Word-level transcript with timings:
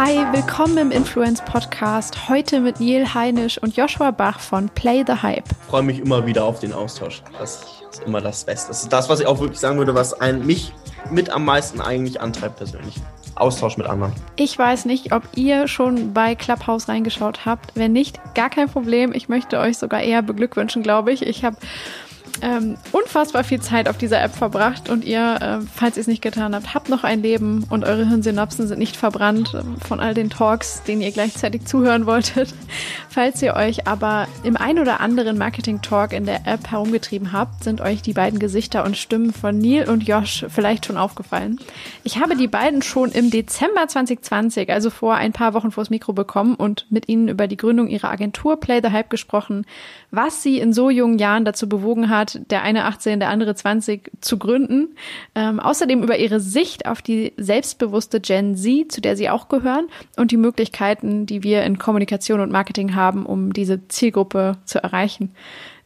Hi, 0.00 0.24
willkommen 0.32 0.78
im 0.78 0.90
Influence 0.92 1.44
Podcast. 1.44 2.28
Heute 2.28 2.60
mit 2.60 2.78
Neil 2.78 3.14
Heinisch 3.14 3.60
und 3.60 3.76
Joshua 3.76 4.12
Bach 4.12 4.38
von 4.38 4.68
Play 4.68 5.02
the 5.04 5.14
Hype. 5.14 5.42
Ich 5.50 5.66
freue 5.66 5.82
mich 5.82 5.98
immer 5.98 6.24
wieder 6.24 6.44
auf 6.44 6.60
den 6.60 6.72
Austausch. 6.72 7.20
Das 7.36 7.82
ist 7.90 8.04
immer 8.06 8.20
das 8.20 8.44
Beste. 8.44 8.68
Das 8.68 8.84
ist 8.84 8.92
das, 8.92 9.08
was 9.08 9.18
ich 9.18 9.26
auch 9.26 9.40
wirklich 9.40 9.58
sagen 9.58 9.76
würde, 9.76 9.96
was 9.96 10.12
ein, 10.12 10.46
mich 10.46 10.72
mit 11.10 11.30
am 11.30 11.44
meisten 11.44 11.80
eigentlich 11.80 12.20
antreibt 12.20 12.58
persönlich. 12.58 12.94
Austausch 13.34 13.76
mit 13.76 13.88
anderen. 13.88 14.12
Ich 14.36 14.56
weiß 14.56 14.84
nicht, 14.84 15.12
ob 15.12 15.24
ihr 15.34 15.66
schon 15.66 16.14
bei 16.14 16.36
Clubhouse 16.36 16.88
reingeschaut 16.88 17.44
habt. 17.44 17.72
Wenn 17.74 17.92
nicht, 17.92 18.20
gar 18.36 18.50
kein 18.50 18.68
Problem. 18.68 19.12
Ich 19.12 19.28
möchte 19.28 19.58
euch 19.58 19.78
sogar 19.78 20.00
eher 20.00 20.22
beglückwünschen, 20.22 20.84
glaube 20.84 21.10
ich. 21.10 21.26
Ich 21.26 21.44
habe 21.44 21.56
ähm, 22.42 22.76
unfassbar 22.92 23.44
viel 23.44 23.60
Zeit 23.60 23.88
auf 23.88 23.98
dieser 23.98 24.22
App 24.22 24.34
verbracht 24.34 24.88
und 24.88 25.04
ihr, 25.04 25.38
äh, 25.40 25.66
falls 25.74 25.96
ihr 25.96 26.02
es 26.02 26.06
nicht 26.06 26.22
getan 26.22 26.54
habt, 26.54 26.74
habt 26.74 26.88
noch 26.88 27.04
ein 27.04 27.22
Leben 27.22 27.64
und 27.70 27.84
eure 27.84 28.08
Hirnsynapsen 28.08 28.66
sind 28.66 28.78
nicht 28.78 28.96
verbrannt 28.96 29.54
äh, 29.54 29.62
von 29.86 30.00
all 30.00 30.14
den 30.14 30.30
Talks, 30.30 30.82
denen 30.82 31.00
ihr 31.00 31.12
gleichzeitig 31.12 31.64
zuhören 31.64 32.06
wolltet. 32.06 32.54
Falls 33.08 33.42
ihr 33.42 33.54
euch 33.54 33.86
aber 33.86 34.28
im 34.42 34.56
ein 34.56 34.78
oder 34.78 35.00
anderen 35.00 35.38
Marketing-Talk 35.38 36.12
in 36.12 36.26
der 36.26 36.46
App 36.46 36.70
herumgetrieben 36.70 37.32
habt, 37.32 37.64
sind 37.64 37.80
euch 37.80 38.02
die 38.02 38.12
beiden 38.12 38.38
Gesichter 38.38 38.84
und 38.84 38.96
Stimmen 38.96 39.32
von 39.32 39.58
Neil 39.58 39.88
und 39.88 40.06
Josh 40.06 40.46
vielleicht 40.48 40.86
schon 40.86 40.96
aufgefallen. 40.96 41.58
Ich 42.04 42.20
habe 42.20 42.36
die 42.36 42.48
beiden 42.48 42.82
schon 42.82 43.10
im 43.12 43.30
Dezember 43.30 43.88
2020, 43.88 44.70
also 44.70 44.90
vor 44.90 45.14
ein 45.14 45.32
paar 45.32 45.54
Wochen 45.54 45.70
vors 45.70 45.90
Mikro 45.90 46.12
bekommen 46.12 46.54
und 46.54 46.86
mit 46.90 47.08
ihnen 47.08 47.28
über 47.28 47.46
die 47.46 47.56
Gründung 47.56 47.88
ihrer 47.88 48.10
Agentur 48.10 48.60
Play 48.60 48.80
the 48.82 48.90
Hype 48.90 49.10
gesprochen, 49.10 49.66
was 50.10 50.42
sie 50.42 50.58
in 50.58 50.72
so 50.72 50.90
jungen 50.90 51.18
Jahren 51.18 51.44
dazu 51.44 51.68
bewogen 51.68 52.08
hat, 52.08 52.40
der 52.50 52.62
eine 52.62 52.86
18, 52.86 53.20
der 53.20 53.28
andere 53.28 53.54
20, 53.54 54.10
zu 54.20 54.38
gründen. 54.38 54.96
Ähm, 55.34 55.60
außerdem 55.60 56.02
über 56.02 56.18
ihre 56.18 56.40
Sicht 56.40 56.86
auf 56.86 57.02
die 57.02 57.32
selbstbewusste 57.36 58.20
Gen 58.20 58.56
Z, 58.56 58.90
zu 58.90 59.00
der 59.00 59.16
sie 59.16 59.28
auch 59.28 59.48
gehören, 59.48 59.88
und 60.16 60.30
die 60.30 60.36
Möglichkeiten, 60.36 61.26
die 61.26 61.42
wir 61.42 61.62
in 61.62 61.78
Kommunikation 61.78 62.40
und 62.40 62.50
Marketing 62.50 62.94
haben, 62.94 63.26
um 63.26 63.52
diese 63.52 63.86
Zielgruppe 63.88 64.56
zu 64.64 64.82
erreichen. 64.82 65.34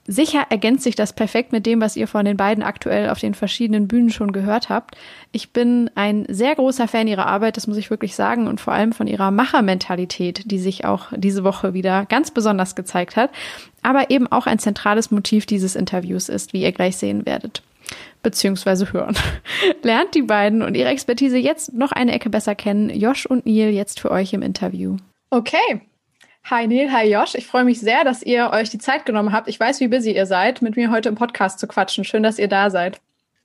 Sicher 0.07 0.47
ergänzt 0.51 0.83
sich 0.83 0.97
das 0.97 1.13
perfekt 1.13 1.53
mit 1.53 1.65
dem, 1.65 1.81
was 1.81 1.97
ihr 1.97 2.09
von 2.09 2.25
den 2.25 2.37
beiden 2.37 2.65
aktuell 2.65 3.09
auf 3.09 3.21
den 3.21 3.35
verschiedenen 3.35 3.87
Bühnen 3.87 4.11
schon 4.11 4.33
gehört 4.33 4.69
habt. 4.69 4.97
Ich 5.31 5.53
bin 5.53 5.91
ein 5.95 6.27
sehr 6.29 6.57
großer 6.57 6.89
Fan 6.89 7.07
ihrer 7.07 7.27
Arbeit, 7.27 7.57
das 7.57 7.69
muss 7.69 7.77
ich 7.77 7.89
wirklich 7.89 8.17
sagen, 8.17 8.49
und 8.49 8.61
vor 8.61 8.73
allem 8.73 8.93
von 8.93 9.07
ihrer 9.07 9.31
Machermentalität, 9.31 10.51
die 10.51 10.59
sich 10.59 10.85
auch 10.85 11.13
diese 11.15 11.45
Woche 11.45 11.73
wieder 11.73 12.05
ganz 12.07 12.33
besonders 12.33 12.75
gezeigt 12.75 13.15
hat, 13.15 13.31
aber 13.83 14.11
eben 14.11 14.27
auch 14.27 14.47
ein 14.47 14.59
zentrales 14.59 15.13
Motiv 15.13 15.47
dieses 15.47 15.77
Interviews 15.77 16.29
ist, 16.29 16.53
wie 16.53 16.63
ihr 16.63 16.73
gleich 16.73 16.97
sehen 16.97 17.25
werdet 17.25 17.63
beziehungsweise 18.23 18.93
hören. 18.93 19.17
Lernt 19.83 20.15
die 20.15 20.23
beiden 20.23 20.63
und 20.63 20.77
ihre 20.77 20.89
Expertise 20.89 21.37
jetzt 21.37 21.75
noch 21.75 21.93
eine 21.93 22.13
Ecke 22.13 22.31
besser 22.31 22.55
kennen. 22.55 22.91
Josh 22.91 23.27
und 23.27 23.47
Neil 23.47 23.71
jetzt 23.71 24.01
für 24.01 24.11
euch 24.11 24.33
im 24.33 24.43
Interview. 24.43 24.97
Okay, 25.31 25.83
Hi 26.45 26.67
Neil, 26.67 26.91
hi 26.93 27.11
Josh. 27.11 27.35
Ich 27.37 27.47
freue 27.47 27.65
mich 27.65 27.81
sehr, 27.81 28.03
dass 28.05 28.23
ihr 28.23 28.51
euch 28.53 28.69
die 28.69 28.79
Zeit 28.79 29.07
genommen 29.07 29.33
habt. 29.33 29.49
Ich 29.49 29.59
weiß, 29.59 29.79
wie 29.81 29.89
busy 29.89 30.13
ihr 30.13 30.27
seid, 30.27 30.61
mit 30.61 30.77
mir 30.77 30.91
heute 30.91 31.09
im 31.09 31.15
Podcast 31.15 31.61
zu 31.61 31.69
quatschen. 31.69 32.05
Schön, 32.05 32.25
dass 32.25 32.39
ihr 32.39 32.49
da 32.49 32.69
seid. 32.69 33.01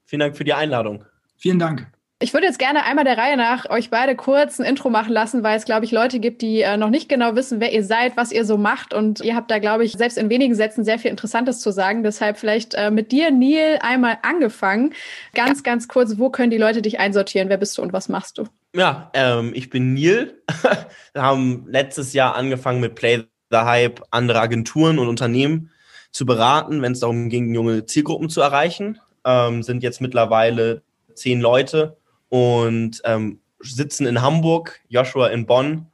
Vielen 0.06 0.22
Dank 0.22 0.36
für 0.36 0.44
die 0.44 0.54
Einladung. 0.54 1.06
Vielen 1.38 1.60
Dank. 1.60 1.88
Ich 2.20 2.34
würde 2.34 2.48
jetzt 2.48 2.58
gerne 2.58 2.84
einmal 2.84 3.06
der 3.06 3.20
Reihe 3.20 3.38
nach 3.38 3.70
euch 3.70 3.92
beide 3.92 4.16
kurz 4.16 4.58
ein 4.58 4.66
Intro 4.66 4.90
machen 4.90 5.14
lassen, 5.14 5.44
weil 5.44 5.56
es, 5.56 5.66
glaube 5.66 5.86
ich, 5.86 5.92
Leute 5.92 6.20
gibt, 6.20 6.42
die 6.42 6.62
äh, 6.62 6.76
noch 6.76 6.90
nicht 6.90 7.08
genau 7.08 7.36
wissen, 7.36 7.60
wer 7.60 7.72
ihr 7.72 7.84
seid, 7.84 8.18
was 8.18 8.32
ihr 8.32 8.44
so 8.44 8.58
macht. 8.58 8.96
Und 8.96 9.22
ihr 9.22 9.36
habt 9.36 9.52
da, 9.52 9.60
glaube 9.60 9.86
ich, 9.86 9.92
selbst 9.92 10.18
in 10.18 10.32
wenigen 10.32 10.56
Sätzen 10.56 10.84
sehr 10.84 10.98
viel 10.98 11.12
Interessantes 11.12 11.60
zu 11.60 11.70
sagen. 11.70 12.02
Deshalb 12.02 12.40
vielleicht 12.40 12.74
äh, 12.74 12.90
mit 12.90 13.12
dir, 13.12 13.30
Neil, 13.30 13.78
einmal 13.84 14.18
angefangen. 14.24 14.96
Ganz, 15.36 15.62
ganz 15.62 15.88
kurz, 15.88 16.18
wo 16.18 16.32
können 16.32 16.50
die 16.50 16.58
Leute 16.58 16.82
dich 16.82 17.00
einsortieren? 17.00 17.50
Wer 17.50 17.58
bist 17.58 17.78
du 17.78 17.84
und 17.84 17.94
was 17.94 18.10
machst 18.10 18.40
du? 18.40 18.46
Ja, 18.76 19.10
ähm, 19.14 19.52
ich 19.56 19.70
bin 19.70 19.94
Neil. 19.94 20.42
Wir 21.14 21.22
haben 21.22 21.66
letztes 21.68 22.14
Jahr 22.14 22.36
angefangen 22.36 22.80
mit 22.80 22.96
Play 22.96 23.24
the 23.50 23.58
Hype, 23.58 24.04
andere 24.12 24.42
Agenturen 24.42 25.00
und 25.00 25.08
Unternehmen 25.08 25.72
zu 26.12 26.26
beraten, 26.26 26.82
wenn 26.82 26.92
es 26.92 27.00
darum 27.00 27.30
ging, 27.30 27.54
junge 27.54 27.86
Zielgruppen 27.86 28.30
zu 28.30 28.42
erreichen. 28.42 29.00
Ähm, 29.26 29.64
sind 29.64 29.84
jetzt 29.84 30.02
mittlerweile 30.02 30.84
zehn 31.14 31.42
Leute 31.42 31.98
und 32.30 33.02
ähm, 33.06 33.40
sitzen 33.60 34.06
in 34.06 34.22
Hamburg, 34.22 34.80
Joshua 34.90 35.28
in 35.28 35.46
Bonn. 35.46 35.88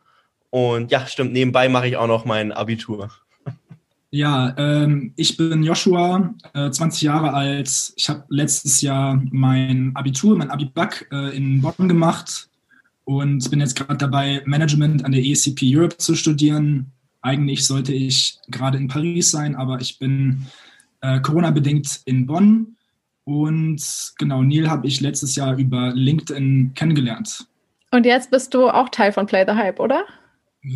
Und 0.50 0.92
ja, 0.92 1.06
stimmt, 1.08 1.34
nebenbei 1.34 1.70
mache 1.70 1.88
ich 1.88 1.98
auch 1.98 2.08
noch 2.08 2.26
mein 2.26 2.52
Abitur. 2.52 3.10
Ja, 4.16 4.54
ähm, 4.60 5.12
ich 5.16 5.38
bin 5.38 5.64
Joshua, 5.64 6.36
äh, 6.54 6.70
20 6.70 7.02
Jahre 7.02 7.34
alt. 7.34 7.94
Ich 7.96 8.10
habe 8.10 8.24
letztes 8.30 8.82
Jahr 8.82 9.20
mein 9.32 9.92
Abitur, 9.96 10.38
mein 10.38 10.52
Abibak 10.52 11.08
äh, 11.12 11.36
in 11.36 11.64
Bonn 11.64 11.90
gemacht 11.90 12.48
und 13.06 13.50
bin 13.50 13.60
jetzt 13.60 13.76
gerade 13.76 13.98
dabei, 13.98 14.42
Management 14.46 15.04
an 15.06 15.12
der 15.12 15.24
ECP 15.24 15.76
Europe 15.76 15.98
zu 15.98 16.16
studieren. 16.16 16.92
Eigentlich 17.22 17.66
sollte 17.66 17.94
ich 17.94 18.38
gerade 18.50 18.78
in 18.78 18.88
Paris 18.88 19.32
sein, 19.32 19.56
aber 19.56 19.80
ich 19.82 20.00
bin 20.00 20.46
äh, 21.02 21.20
Corona-bedingt 21.20 22.02
in 22.06 22.26
Bonn 22.26 22.76
und 23.26 24.14
genau, 24.18 24.44
Neil 24.44 24.70
habe 24.70 24.88
ich 24.88 25.02
letztes 25.02 25.36
Jahr 25.36 25.58
über 25.58 25.94
LinkedIn 25.94 26.74
kennengelernt. 26.76 27.46
Und 27.92 28.06
jetzt 28.06 28.32
bist 28.32 28.54
du 28.54 28.70
auch 28.70 28.90
Teil 28.90 29.12
von 29.12 29.26
Play 29.26 29.46
the 29.48 29.54
Hype, 29.54 29.80
oder? 29.80 30.04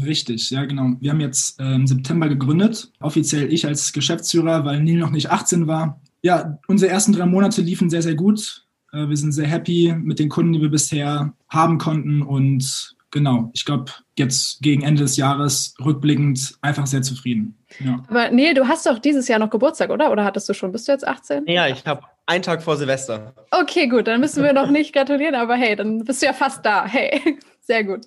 Richtig, 0.05 0.49
ja 0.49 0.65
genau. 0.65 0.93
Wir 0.99 1.11
haben 1.11 1.19
jetzt 1.19 1.59
äh, 1.59 1.73
im 1.73 1.87
September 1.87 2.27
gegründet. 2.27 2.91
Offiziell 2.99 3.51
ich 3.51 3.65
als 3.65 3.93
Geschäftsführer, 3.93 4.65
weil 4.65 4.83
Neil 4.83 4.97
noch 4.97 5.11
nicht 5.11 5.31
18 5.31 5.67
war. 5.67 6.01
Ja, 6.21 6.59
unsere 6.67 6.91
ersten 6.91 7.13
drei 7.13 7.25
Monate 7.25 7.61
liefen 7.61 7.89
sehr, 7.89 8.01
sehr 8.01 8.15
gut. 8.15 8.66
Äh, 8.93 9.09
wir 9.09 9.17
sind 9.17 9.31
sehr 9.31 9.47
happy 9.47 9.95
mit 9.97 10.19
den 10.19 10.29
Kunden, 10.29 10.53
die 10.53 10.61
wir 10.61 10.69
bisher 10.69 11.33
haben 11.49 11.77
konnten. 11.77 12.21
Und 12.21 12.95
genau, 13.11 13.49
ich 13.53 13.65
glaube, 13.65 13.91
jetzt 14.17 14.61
gegen 14.61 14.83
Ende 14.83 15.03
des 15.03 15.17
Jahres 15.17 15.75
rückblickend 15.83 16.57
einfach 16.61 16.87
sehr 16.87 17.01
zufrieden. 17.01 17.57
Ja. 17.79 18.03
Aber 18.07 18.31
Neil, 18.31 18.53
du 18.53 18.67
hast 18.67 18.85
doch 18.85 18.99
dieses 18.99 19.27
Jahr 19.27 19.39
noch 19.39 19.49
Geburtstag, 19.49 19.89
oder? 19.89 20.11
Oder 20.11 20.23
hattest 20.23 20.47
du 20.49 20.53
schon? 20.53 20.71
Bist 20.71 20.87
du 20.87 20.91
jetzt 20.91 21.07
18? 21.07 21.45
Ja, 21.47 21.67
ich 21.67 21.85
habe 21.85 22.01
einen 22.25 22.43
Tag 22.43 22.61
vor 22.61 22.77
Silvester. 22.77 23.33
Okay, 23.51 23.87
gut, 23.87 24.07
dann 24.07 24.19
müssen 24.19 24.43
wir 24.43 24.53
noch 24.53 24.69
nicht 24.69 24.93
gratulieren, 24.93 25.35
aber 25.35 25.55
hey, 25.55 25.75
dann 25.75 26.03
bist 26.03 26.21
du 26.21 26.25
ja 26.25 26.33
fast 26.33 26.65
da. 26.65 26.85
Hey, 26.85 27.39
sehr 27.61 27.83
gut. 27.83 28.05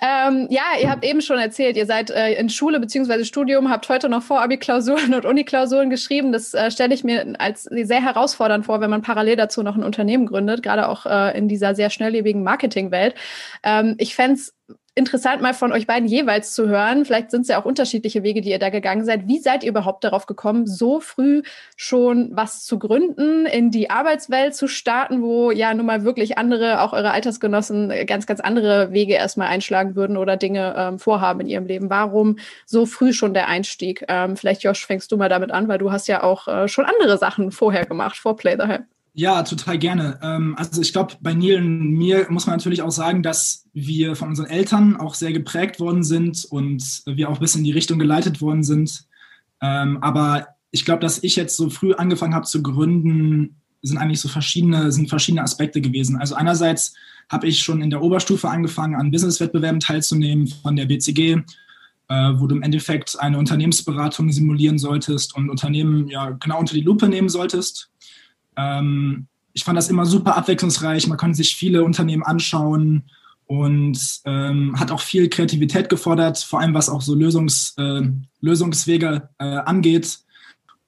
Ähm, 0.00 0.46
ja, 0.48 0.62
ihr 0.80 0.90
habt 0.90 1.04
eben 1.04 1.20
schon 1.20 1.38
erzählt, 1.38 1.76
ihr 1.76 1.84
seid 1.84 2.10
äh, 2.10 2.32
in 2.34 2.48
Schule 2.48 2.80
bzw. 2.80 3.24
Studium, 3.24 3.68
habt 3.68 3.88
heute 3.90 4.08
noch 4.08 4.22
Vor-Abi-Klausuren 4.22 5.12
und 5.14 5.26
Uni-Klausuren 5.26 5.90
geschrieben. 5.90 6.32
Das 6.32 6.54
äh, 6.54 6.70
stelle 6.70 6.94
ich 6.94 7.04
mir 7.04 7.34
als 7.38 7.64
sehr 7.64 8.02
herausfordernd 8.02 8.64
vor, 8.64 8.80
wenn 8.80 8.88
man 8.88 9.02
parallel 9.02 9.36
dazu 9.36 9.62
noch 9.62 9.76
ein 9.76 9.84
Unternehmen 9.84 10.26
gründet, 10.26 10.62
gerade 10.62 10.88
auch 10.88 11.04
äh, 11.04 11.36
in 11.36 11.46
dieser 11.46 11.74
sehr 11.74 11.90
schnelllebigen 11.90 12.42
Marketingwelt. 12.42 13.14
Ähm, 13.62 13.94
ich 13.98 14.14
fände 14.14 14.34
es 14.34 14.54
interessant, 14.94 15.40
mal 15.40 15.54
von 15.54 15.72
euch 15.72 15.86
beiden 15.86 16.06
jeweils 16.06 16.52
zu 16.54 16.68
hören. 16.68 17.04
Vielleicht 17.04 17.30
sind 17.30 17.42
es 17.42 17.48
ja 17.48 17.60
auch 17.60 17.64
unterschiedliche 17.64 18.22
Wege, 18.22 18.42
die 18.42 18.50
ihr 18.50 18.58
da 18.58 18.68
gegangen 18.68 19.04
seid. 19.04 19.26
Wie 19.26 19.38
seid 19.38 19.64
ihr 19.64 19.70
überhaupt 19.70 20.04
darauf 20.04 20.26
gekommen, 20.26 20.66
so 20.66 21.00
früh 21.00 21.42
schon 21.76 22.30
was 22.32 22.64
zu 22.64 22.78
gründen, 22.78 23.46
in 23.46 23.70
die 23.70 23.88
Arbeitswelt 23.88 24.54
zu 24.54 24.68
starten, 24.68 25.22
wo 25.22 25.50
ja 25.50 25.72
nun 25.72 25.86
mal 25.86 26.04
wirklich 26.04 26.36
andere, 26.36 26.82
auch 26.82 26.92
eure 26.92 27.12
Altersgenossen, 27.12 27.92
ganz, 28.06 28.26
ganz 28.26 28.40
andere 28.40 28.92
Wege 28.92 29.14
erstmal 29.14 29.48
einschlagen 29.48 29.96
würden 29.96 30.16
oder 30.18 30.36
Dinge 30.36 30.74
ähm, 30.76 30.98
vorhaben 30.98 31.40
in 31.40 31.48
ihrem 31.48 31.66
Leben? 31.66 31.88
Warum 31.88 32.36
so 32.66 32.84
früh 32.84 33.12
schon 33.14 33.32
der 33.32 33.48
Einstieg? 33.48 34.04
Ähm, 34.08 34.36
vielleicht, 34.36 34.62
Josh, 34.62 34.86
fängst 34.86 35.10
du 35.10 35.16
mal 35.16 35.30
damit 35.30 35.52
an, 35.52 35.68
weil 35.68 35.78
du 35.78 35.90
hast 35.90 36.06
ja 36.08 36.22
auch 36.22 36.48
äh, 36.48 36.68
schon 36.68 36.84
andere 36.84 37.16
Sachen 37.16 37.50
vorher 37.50 37.86
gemacht, 37.86 38.16
vor 38.16 38.36
Play 38.36 38.56
the 38.58 38.66
Hype. 38.66 38.91
Ja, 39.14 39.42
total 39.42 39.78
gerne. 39.78 40.18
Ähm, 40.22 40.54
also 40.56 40.80
ich 40.80 40.92
glaube, 40.92 41.16
bei 41.20 41.34
Neil 41.34 41.58
und 41.58 41.90
mir 41.90 42.26
muss 42.30 42.46
man 42.46 42.56
natürlich 42.56 42.80
auch 42.80 42.90
sagen, 42.90 43.22
dass 43.22 43.66
wir 43.74 44.16
von 44.16 44.28
unseren 44.28 44.46
Eltern 44.46 44.96
auch 44.96 45.14
sehr 45.14 45.32
geprägt 45.32 45.80
worden 45.80 46.02
sind 46.02 46.46
und 46.46 47.02
wir 47.04 47.28
auch 47.28 47.38
bis 47.38 47.54
in 47.54 47.64
die 47.64 47.72
Richtung 47.72 47.98
geleitet 47.98 48.40
worden 48.40 48.62
sind. 48.62 49.04
Ähm, 49.60 49.98
aber 50.02 50.48
ich 50.70 50.86
glaube, 50.86 51.00
dass 51.00 51.22
ich 51.22 51.36
jetzt 51.36 51.56
so 51.56 51.68
früh 51.68 51.92
angefangen 51.92 52.34
habe 52.34 52.46
zu 52.46 52.62
gründen, 52.62 53.60
sind 53.82 53.98
eigentlich 53.98 54.20
so 54.20 54.28
verschiedene, 54.28 54.90
sind 54.92 55.10
verschiedene 55.10 55.42
Aspekte 55.42 55.82
gewesen. 55.82 56.16
Also 56.16 56.34
einerseits 56.34 56.94
habe 57.28 57.48
ich 57.48 57.58
schon 57.58 57.82
in 57.82 57.90
der 57.90 58.02
Oberstufe 58.02 58.48
angefangen, 58.48 58.94
an 58.94 59.10
Businesswettbewerben 59.10 59.80
teilzunehmen 59.80 60.46
von 60.46 60.74
der 60.74 60.86
BCG, 60.86 61.42
äh, 62.08 62.32
wo 62.36 62.46
du 62.46 62.56
im 62.56 62.62
Endeffekt 62.62 63.20
eine 63.20 63.36
Unternehmensberatung 63.36 64.32
simulieren 64.32 64.78
solltest 64.78 65.36
und 65.36 65.50
Unternehmen 65.50 66.08
ja 66.08 66.30
genau 66.30 66.58
unter 66.58 66.74
die 66.74 66.80
Lupe 66.80 67.08
nehmen 67.08 67.28
solltest 67.28 67.91
ähm, 68.56 69.26
ich 69.52 69.64
fand 69.64 69.76
das 69.76 69.90
immer 69.90 70.06
super 70.06 70.36
abwechslungsreich. 70.36 71.06
Man 71.06 71.18
konnte 71.18 71.36
sich 71.36 71.56
viele 71.56 71.84
Unternehmen 71.84 72.22
anschauen 72.22 73.04
und 73.46 74.20
ähm, 74.24 74.78
hat 74.78 74.90
auch 74.90 75.00
viel 75.00 75.28
Kreativität 75.28 75.88
gefordert, 75.88 76.38
vor 76.38 76.60
allem 76.60 76.74
was 76.74 76.88
auch 76.88 77.02
so 77.02 77.14
Lösungs, 77.14 77.74
äh, 77.76 78.02
Lösungswege 78.40 79.28
äh, 79.38 79.44
angeht. 79.44 80.20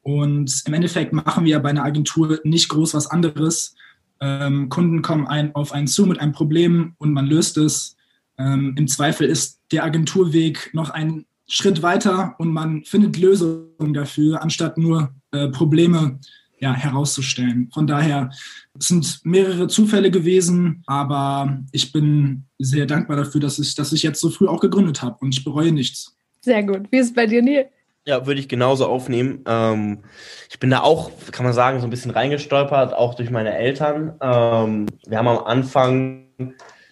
Und 0.02 0.62
im 0.66 0.74
Endeffekt 0.74 1.12
machen 1.12 1.44
wir 1.44 1.58
bei 1.60 1.70
einer 1.70 1.84
Agentur 1.84 2.40
nicht 2.44 2.68
groß 2.68 2.94
was 2.94 3.06
anderes. 3.06 3.74
Ähm, 4.20 4.68
Kunden 4.68 5.02
kommen 5.02 5.26
ein, 5.26 5.54
auf 5.54 5.72
einen 5.72 5.86
zu 5.86 6.06
mit 6.06 6.20
einem 6.20 6.32
Problem 6.32 6.94
und 6.98 7.12
man 7.12 7.26
löst 7.26 7.58
es. 7.58 7.96
Ähm, 8.38 8.74
Im 8.76 8.88
Zweifel 8.88 9.26
ist 9.26 9.60
der 9.70 9.84
Agenturweg 9.84 10.70
noch 10.72 10.90
ein 10.90 11.26
Schritt 11.46 11.82
weiter 11.82 12.34
und 12.38 12.52
man 12.52 12.84
findet 12.84 13.18
Lösungen 13.18 13.92
dafür, 13.92 14.42
anstatt 14.42 14.78
nur 14.78 15.14
äh, 15.32 15.48
Probleme 15.48 16.18
ja, 16.64 16.72
herauszustellen. 16.72 17.70
Von 17.72 17.86
daher 17.86 18.30
es 18.78 18.88
sind 18.88 19.20
mehrere 19.22 19.68
Zufälle 19.68 20.10
gewesen, 20.10 20.82
aber 20.86 21.58
ich 21.72 21.92
bin 21.92 22.44
sehr 22.58 22.86
dankbar 22.86 23.18
dafür, 23.18 23.40
dass 23.40 23.58
ich, 23.58 23.74
dass 23.74 23.92
ich 23.92 24.02
jetzt 24.02 24.20
so 24.20 24.30
früh 24.30 24.48
auch 24.48 24.60
gegründet 24.60 25.02
habe 25.02 25.16
und 25.20 25.36
ich 25.36 25.44
bereue 25.44 25.72
nichts. 25.72 26.16
Sehr 26.40 26.62
gut. 26.62 26.90
Wie 26.90 26.98
ist 26.98 27.08
es 27.08 27.14
bei 27.14 27.26
dir, 27.26 27.42
Neil? 27.42 27.68
Ja, 28.06 28.26
würde 28.26 28.40
ich 28.40 28.48
genauso 28.48 28.86
aufnehmen. 28.86 29.44
Ähm, 29.46 30.04
ich 30.50 30.58
bin 30.58 30.70
da 30.70 30.80
auch, 30.80 31.10
kann 31.30 31.44
man 31.44 31.54
sagen, 31.54 31.80
so 31.80 31.86
ein 31.86 31.90
bisschen 31.90 32.10
reingestolpert, 32.10 32.94
auch 32.94 33.14
durch 33.14 33.30
meine 33.30 33.54
Eltern. 33.56 34.14
Ähm, 34.20 34.86
wir 35.06 35.18
haben 35.18 35.28
am 35.28 35.44
Anfang, 35.44 36.26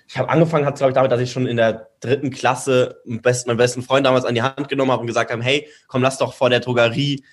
ich 0.09 0.19
habe 0.19 0.29
angefangen, 0.29 0.67
hat 0.67 0.75
es 0.75 0.79
glaube 0.79 0.91
ich 0.91 0.95
damit, 0.95 1.11
dass 1.11 1.21
ich 1.21 1.33
schon 1.33 1.47
in 1.47 1.57
der 1.57 1.89
dritten 2.01 2.31
Klasse 2.31 3.01
meinen 3.05 3.23
besten, 3.23 3.49
meinen 3.49 3.59
besten 3.59 3.83
Freund 3.83 4.07
damals 4.07 4.25
an 4.25 4.35
die 4.35 4.43
Hand 4.43 4.69
genommen 4.69 4.91
habe 4.93 5.01
und 5.01 5.07
gesagt 5.07 5.31
habe, 5.31 5.43
hey, 5.43 5.67
komm, 5.87 6.03
lass 6.03 6.19
doch 6.19 6.35
vor 6.35 6.51
der 6.51 6.61
Drogerie 6.61 7.25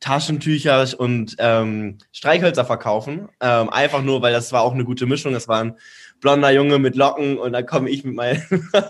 Taschentücher 0.00 0.86
und 0.98 1.36
ähm, 1.38 1.98
Streichhölzer 2.12 2.64
verkaufen. 2.64 3.28
Ähm, 3.40 3.68
einfach 3.70 4.02
nur, 4.02 4.22
weil 4.22 4.32
das 4.32 4.52
war 4.52 4.62
auch 4.62 4.72
eine 4.72 4.84
gute 4.84 5.06
Mischung. 5.06 5.32
Das 5.32 5.48
war 5.48 5.62
ein 5.62 5.76
blonder 6.20 6.50
Junge 6.50 6.78
mit 6.78 6.96
Locken 6.96 7.38
und 7.38 7.52
dann 7.52 7.66
komme 7.66 7.90
ich 7.90 8.04
mit 8.04 8.14
meinen, 8.14 8.42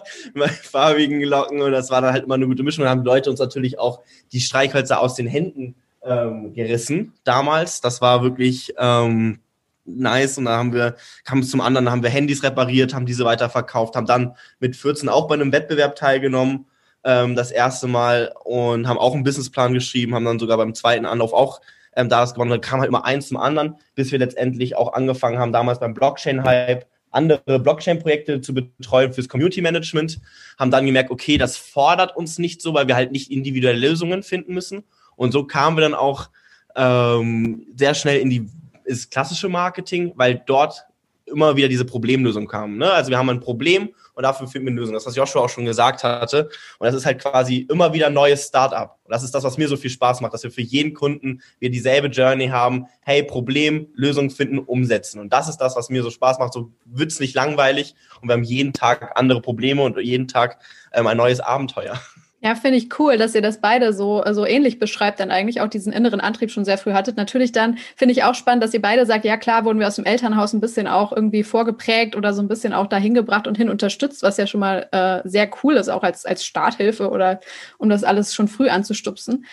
meinen 0.34 0.50
farbigen 0.50 1.22
Locken 1.22 1.62
und 1.62 1.72
das 1.72 1.90
war 1.90 2.00
dann 2.00 2.12
halt 2.12 2.25
immer 2.25 2.34
eine 2.34 2.46
gute 2.46 2.62
Mischung. 2.62 2.84
Da 2.84 2.90
haben 2.90 3.05
Leute 3.05 3.31
uns 3.31 3.40
natürlich 3.40 3.78
auch 3.78 4.00
die 4.32 4.40
Streichhölzer 4.40 5.00
aus 5.00 5.14
den 5.14 5.26
Händen 5.26 5.75
ähm, 6.02 6.52
gerissen 6.52 7.14
damals. 7.25 7.81
Das 7.81 8.00
war 8.00 8.22
wirklich 8.22 8.75
ähm, 8.78 9.40
nice 9.84 10.38
und 10.38 10.44
da 10.44 10.56
haben 10.56 10.72
wir, 10.72 10.96
kam 11.25 11.40
es 11.40 11.50
zum 11.50 11.60
anderen, 11.60 11.90
haben 11.90 12.02
wir 12.02 12.10
Handys 12.10 12.43
repariert, 12.43 12.94
haben 12.94 13.06
diese 13.06 13.25
weiterverkauft, 13.25 13.96
haben 13.96 14.06
dann 14.06 14.37
mit 14.60 14.76
14 14.76 15.08
auch 15.08 15.26
bei 15.28 15.34
einem 15.34 15.52
Wettbewerb 15.52 15.96
teilgenommen 15.96 16.66
ähm, 17.05 17.35
das 17.37 17.50
erste 17.50 17.87
Mal 17.87 18.33
und 18.45 18.89
haben 18.89 18.99
auch 18.99 19.15
einen 19.15 19.25
Businessplan 19.25 19.75
geschrieben, 19.75 20.15
haben 20.15 20.25
dann 20.25 20.39
sogar 20.39 20.56
beim 20.56 20.75
zweiten 20.75 21.06
Anlauf 21.06 21.33
auch 21.33 21.61
ähm, 21.97 22.09
da 22.09 22.21
das 22.21 22.35
gewonnen. 22.35 22.50
Dann 22.50 22.61
kam 22.61 22.81
halt 22.81 22.89
immer 22.89 23.05
eins 23.05 23.29
zum 23.29 23.37
anderen, 23.37 23.77
bis 23.95 24.12
wir 24.12 24.19
letztendlich 24.19 24.77
auch 24.77 24.93
angefangen 24.93 25.39
haben, 25.39 25.53
damals 25.53 25.81
beim 25.81 25.95
Blockchain-Hype 25.95 26.87
andere 27.11 27.59
Blockchain-Projekte 27.59 28.41
zu 28.41 28.53
betreuen 28.53 29.12
fürs 29.12 29.29
Community-Management, 29.29 30.21
haben 30.59 30.71
dann 30.71 30.85
gemerkt, 30.85 31.11
okay, 31.11 31.39
das 31.39 31.56
fordert 31.56 32.15
uns 32.17 32.39
nicht 32.39 32.61
so, 32.61 32.75
weil 32.75 32.87
wir 32.87 32.97
halt 32.97 33.12
nicht 33.12 33.31
individuelle 33.31 33.79
Lösungen 33.79 34.23
finden 34.23 34.53
müssen. 34.53 34.85
Und 35.17 35.33
so 35.33 35.44
kamen 35.44 35.77
wir 35.77 35.83
dann 35.83 35.94
auch 35.94 36.29
ähm, 36.77 37.67
sehr 37.77 37.94
schnell 37.94 38.21
in 38.21 38.31
die 38.31 38.47
ist 38.85 39.11
klassische 39.11 39.49
Marketing, 39.49 40.12
weil 40.17 40.43
dort 40.47 40.87
immer 41.27 41.56
wieder 41.56 41.69
diese 41.69 41.85
Problemlösung 41.85 42.47
kam. 42.49 42.79
Ne? 42.79 42.91
Also 42.91 43.11
wir 43.11 43.19
haben 43.19 43.29
ein 43.29 43.41
Problem 43.41 43.91
und 44.19 44.25
dafür 44.25 44.49
finden 44.49 44.67
wir 44.67 44.73
eine 44.73 44.81
Lösung. 44.81 44.94
Das, 44.94 45.06
was 45.06 45.15
Joshua 45.15 45.43
auch 45.43 45.49
schon 45.49 45.65
gesagt 45.65 46.03
hatte. 46.03 46.50
Und 46.81 46.87
das 46.87 46.94
ist 46.97 47.06
halt 47.06 47.23
quasi 47.23 47.69
immer 47.70 47.93
wieder 47.93 48.09
ein 48.09 48.15
neues 48.15 48.49
Startup. 48.49 48.99
Und 49.05 49.12
das 49.12 49.23
ist 49.23 49.32
das, 49.32 49.44
was 49.44 49.59
mir 49.59 49.69
so 49.69 49.76
viel 49.76 49.91
Spaß 49.91 50.20
macht, 50.20 50.35
dass 50.35 50.43
wir 50.43 50.50
für 50.50 50.61
jeden 50.61 50.93
Kunden 50.93 51.41
wir 51.61 51.70
dieselbe 51.70 52.09
Journey 52.09 52.49
haben. 52.49 52.87
Hey, 53.03 53.23
Problem, 53.23 53.87
Lösung 53.94 54.31
finden, 54.31 54.59
umsetzen. 54.59 55.20
Und 55.20 55.32
das 55.32 55.49
ist 55.49 55.59
das, 55.59 55.76
was 55.76 55.88
mir 55.88 56.03
so 56.03 56.11
Spaß 56.11 56.41
macht. 56.41 56.53
So 56.53 56.73
wird's 56.85 57.20
nicht 57.20 57.37
langweilig 57.37 57.94
und 58.20 58.29
wir 58.29 58.32
haben 58.32 58.43
jeden 58.43 58.73
Tag 58.73 59.12
andere 59.17 59.41
Probleme 59.41 59.82
und 59.82 59.97
jeden 60.00 60.26
Tag 60.26 60.59
ähm, 60.93 61.06
ein 61.06 61.17
neues 61.17 61.38
Abenteuer. 61.38 62.00
Ja, 62.40 62.55
finde 62.55 62.79
ich 62.79 63.00
cool, 63.00 63.17
dass 63.17 63.35
ihr 63.35 63.43
das 63.43 63.61
beide 63.61 63.93
so, 63.93 64.23
so 64.31 64.46
ähnlich 64.46 64.79
beschreibt, 64.79 65.19
dann 65.19 65.32
eigentlich 65.32 65.61
auch 65.61 65.67
diesen 65.67 65.93
inneren 65.93 66.20
Antrieb 66.20 66.52
schon 66.52 66.64
sehr 66.64 66.79
früh 66.79 66.93
hattet. 66.93 67.17
Natürlich 67.17 67.50
dann 67.50 67.79
finde 67.96 68.12
ich 68.12 68.23
auch 68.23 68.35
spannend, 68.37 68.62
dass 68.62 68.73
ihr 68.73 68.81
beide 68.81 69.06
sagt, 69.06 69.25
ja 69.25 69.37
klar, 69.37 69.64
wurden 69.64 69.81
wir 69.81 69.88
aus 69.88 69.96
dem 69.96 70.05
Elternhaus 70.05 70.52
ein 70.52 70.61
bisschen 70.61 70.87
auch 70.87 71.11
irgendwie 71.11 71.43
vorgeprägt 71.43 72.14
oder 72.14 72.32
so 72.32 72.40
ein 72.40 72.46
bisschen 72.46 72.73
auch 72.75 72.87
dahin 72.87 73.14
gebracht 73.14 73.49
und 73.49 73.56
hin 73.56 73.69
unterstützt, 73.69 74.23
was 74.23 74.37
ja 74.37 74.46
schon 74.46 74.61
mal 74.61 74.87
äh, 74.93 75.29
sehr 75.29 75.50
cool 75.64 75.75
ist, 75.75 75.88
auch 75.88 76.05
als, 76.05 76.25
als 76.26 76.44
Starthilfe 76.44 77.11
oder 77.11 77.40
um 77.76 77.88
das 77.88 78.05
alles 78.05 78.32
schon 78.32 78.46
früh 78.46 78.69
anzustupsen. 78.69 79.44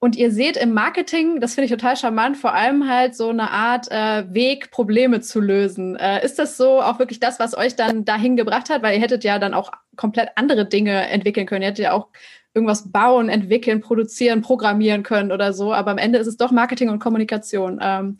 Und 0.00 0.16
ihr 0.16 0.32
seht 0.32 0.56
im 0.56 0.72
Marketing, 0.74 1.38
das 1.38 1.54
finde 1.54 1.66
ich 1.66 1.70
total 1.70 1.96
charmant, 1.96 2.36
vor 2.36 2.54
allem 2.54 2.88
halt 2.88 3.14
so 3.14 3.28
eine 3.28 3.52
Art 3.52 3.88
äh, 3.92 4.24
Weg, 4.34 4.72
Probleme 4.72 5.20
zu 5.20 5.40
lösen. 5.40 5.94
Äh, 5.94 6.24
ist 6.24 6.40
das 6.40 6.56
so 6.56 6.82
auch 6.82 6.98
wirklich 6.98 7.20
das, 7.20 7.38
was 7.38 7.56
euch 7.56 7.76
dann 7.76 8.04
dahin 8.04 8.34
gebracht 8.34 8.68
hat? 8.68 8.82
Weil 8.82 8.96
ihr 8.96 9.00
hättet 9.00 9.22
ja 9.22 9.38
dann 9.38 9.54
auch 9.54 9.70
komplett 9.96 10.30
andere 10.36 10.66
Dinge 10.66 11.08
entwickeln 11.08 11.46
können. 11.46 11.62
Ihr 11.62 11.68
hättet 11.68 11.84
ja 11.84 11.92
auch 11.92 12.08
irgendwas 12.54 12.90
bauen, 12.90 13.28
entwickeln, 13.28 13.80
produzieren, 13.80 14.42
programmieren 14.42 15.02
können 15.02 15.32
oder 15.32 15.52
so. 15.52 15.72
Aber 15.72 15.90
am 15.90 15.98
Ende 15.98 16.18
ist 16.18 16.26
es 16.26 16.36
doch 16.36 16.50
Marketing 16.50 16.90
und 16.90 16.98
Kommunikation. 16.98 17.78
Ähm, 17.82 18.18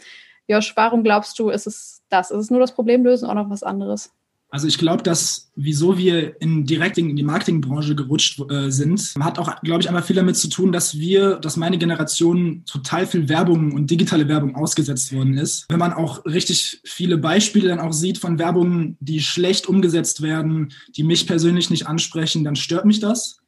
Josh, 0.49 0.75
warum 0.77 1.03
glaubst 1.05 1.39
du, 1.39 1.51
ist 1.51 1.67
es 1.67 2.03
das? 2.09 2.31
Ist 2.31 2.39
es 2.39 2.51
nur 2.51 2.61
das 2.61 2.75
Problemlösen 2.75 3.29
oder 3.29 3.43
noch 3.43 3.51
was 3.51 3.63
anderes? 3.63 4.13
Also 4.53 4.69
ich 4.69 4.77
glaube, 4.77 5.03
dass 5.03 5.51
wieso 5.57 5.97
wir 5.97 6.39
in 6.43 6.67
direkt 6.67 6.99
in 6.99 7.17
die 7.17 7.23
Marketingbranche 7.23 7.97
gerutscht 7.97 8.39
äh, 8.51 8.71
sind, 8.71 9.15
hat 9.19 9.39
auch, 9.39 9.63
glaube 9.63 9.81
ich, 9.81 9.89
einmal 9.89 10.03
viel 10.03 10.17
damit 10.17 10.37
zu 10.37 10.49
tun, 10.49 10.73
dass 10.73 10.99
wir, 10.99 11.37
dass 11.37 11.57
meine 11.57 11.79
Generation 11.79 12.63
total 12.67 13.07
viel 13.07 13.31
Werbung 13.31 13.73
und 13.73 13.91
digitale 13.91 14.29
Werbung 14.29 14.55
ausgesetzt 14.55 15.11
worden 15.15 15.39
ist. 15.39 15.65
Wenn 15.71 15.79
man 15.79 15.95
auch 15.95 16.27
richtig 16.27 16.83
viele 16.85 17.17
Beispiele 17.17 17.71
dann 17.71 17.81
auch 17.81 17.95
sieht 17.95 18.19
von 18.19 18.39
Werbungen, 18.39 18.99
die 19.01 19.23
schlecht 19.23 19.71
umgesetzt 19.71 20.21
werden, 20.21 20.75
die 20.99 21.03
mich 21.03 21.27
persönlich 21.27 21.71
nicht 21.71 21.87
ansprechen, 21.87 22.45
dann 22.45 22.55
stört 22.55 22.85
mich 22.85 23.01
das. 23.01 23.39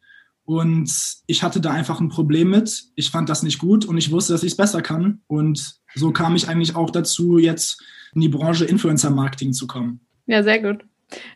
Und 0.46 0.90
ich 1.26 1.42
hatte 1.42 1.60
da 1.60 1.72
einfach 1.72 2.00
ein 2.00 2.08
Problem 2.08 2.48
mit. 2.48 2.82
Ich 2.94 3.10
fand 3.10 3.28
das 3.28 3.42
nicht 3.42 3.58
gut 3.58 3.84
und 3.84 3.98
ich 3.98 4.10
wusste, 4.10 4.32
dass 4.32 4.42
ich 4.42 4.52
es 4.52 4.56
besser 4.56 4.80
kann. 4.80 5.20
Und 5.26 5.76
so 5.94 6.12
kam 6.12 6.34
ich 6.34 6.48
eigentlich 6.48 6.74
auch 6.76 6.88
dazu, 6.88 7.36
jetzt 7.36 7.78
in 8.14 8.22
die 8.22 8.30
Branche 8.30 8.64
Influencer-Marketing 8.64 9.52
zu 9.52 9.66
kommen. 9.66 10.00
Ja, 10.26 10.42
sehr 10.42 10.62
gut. 10.62 10.86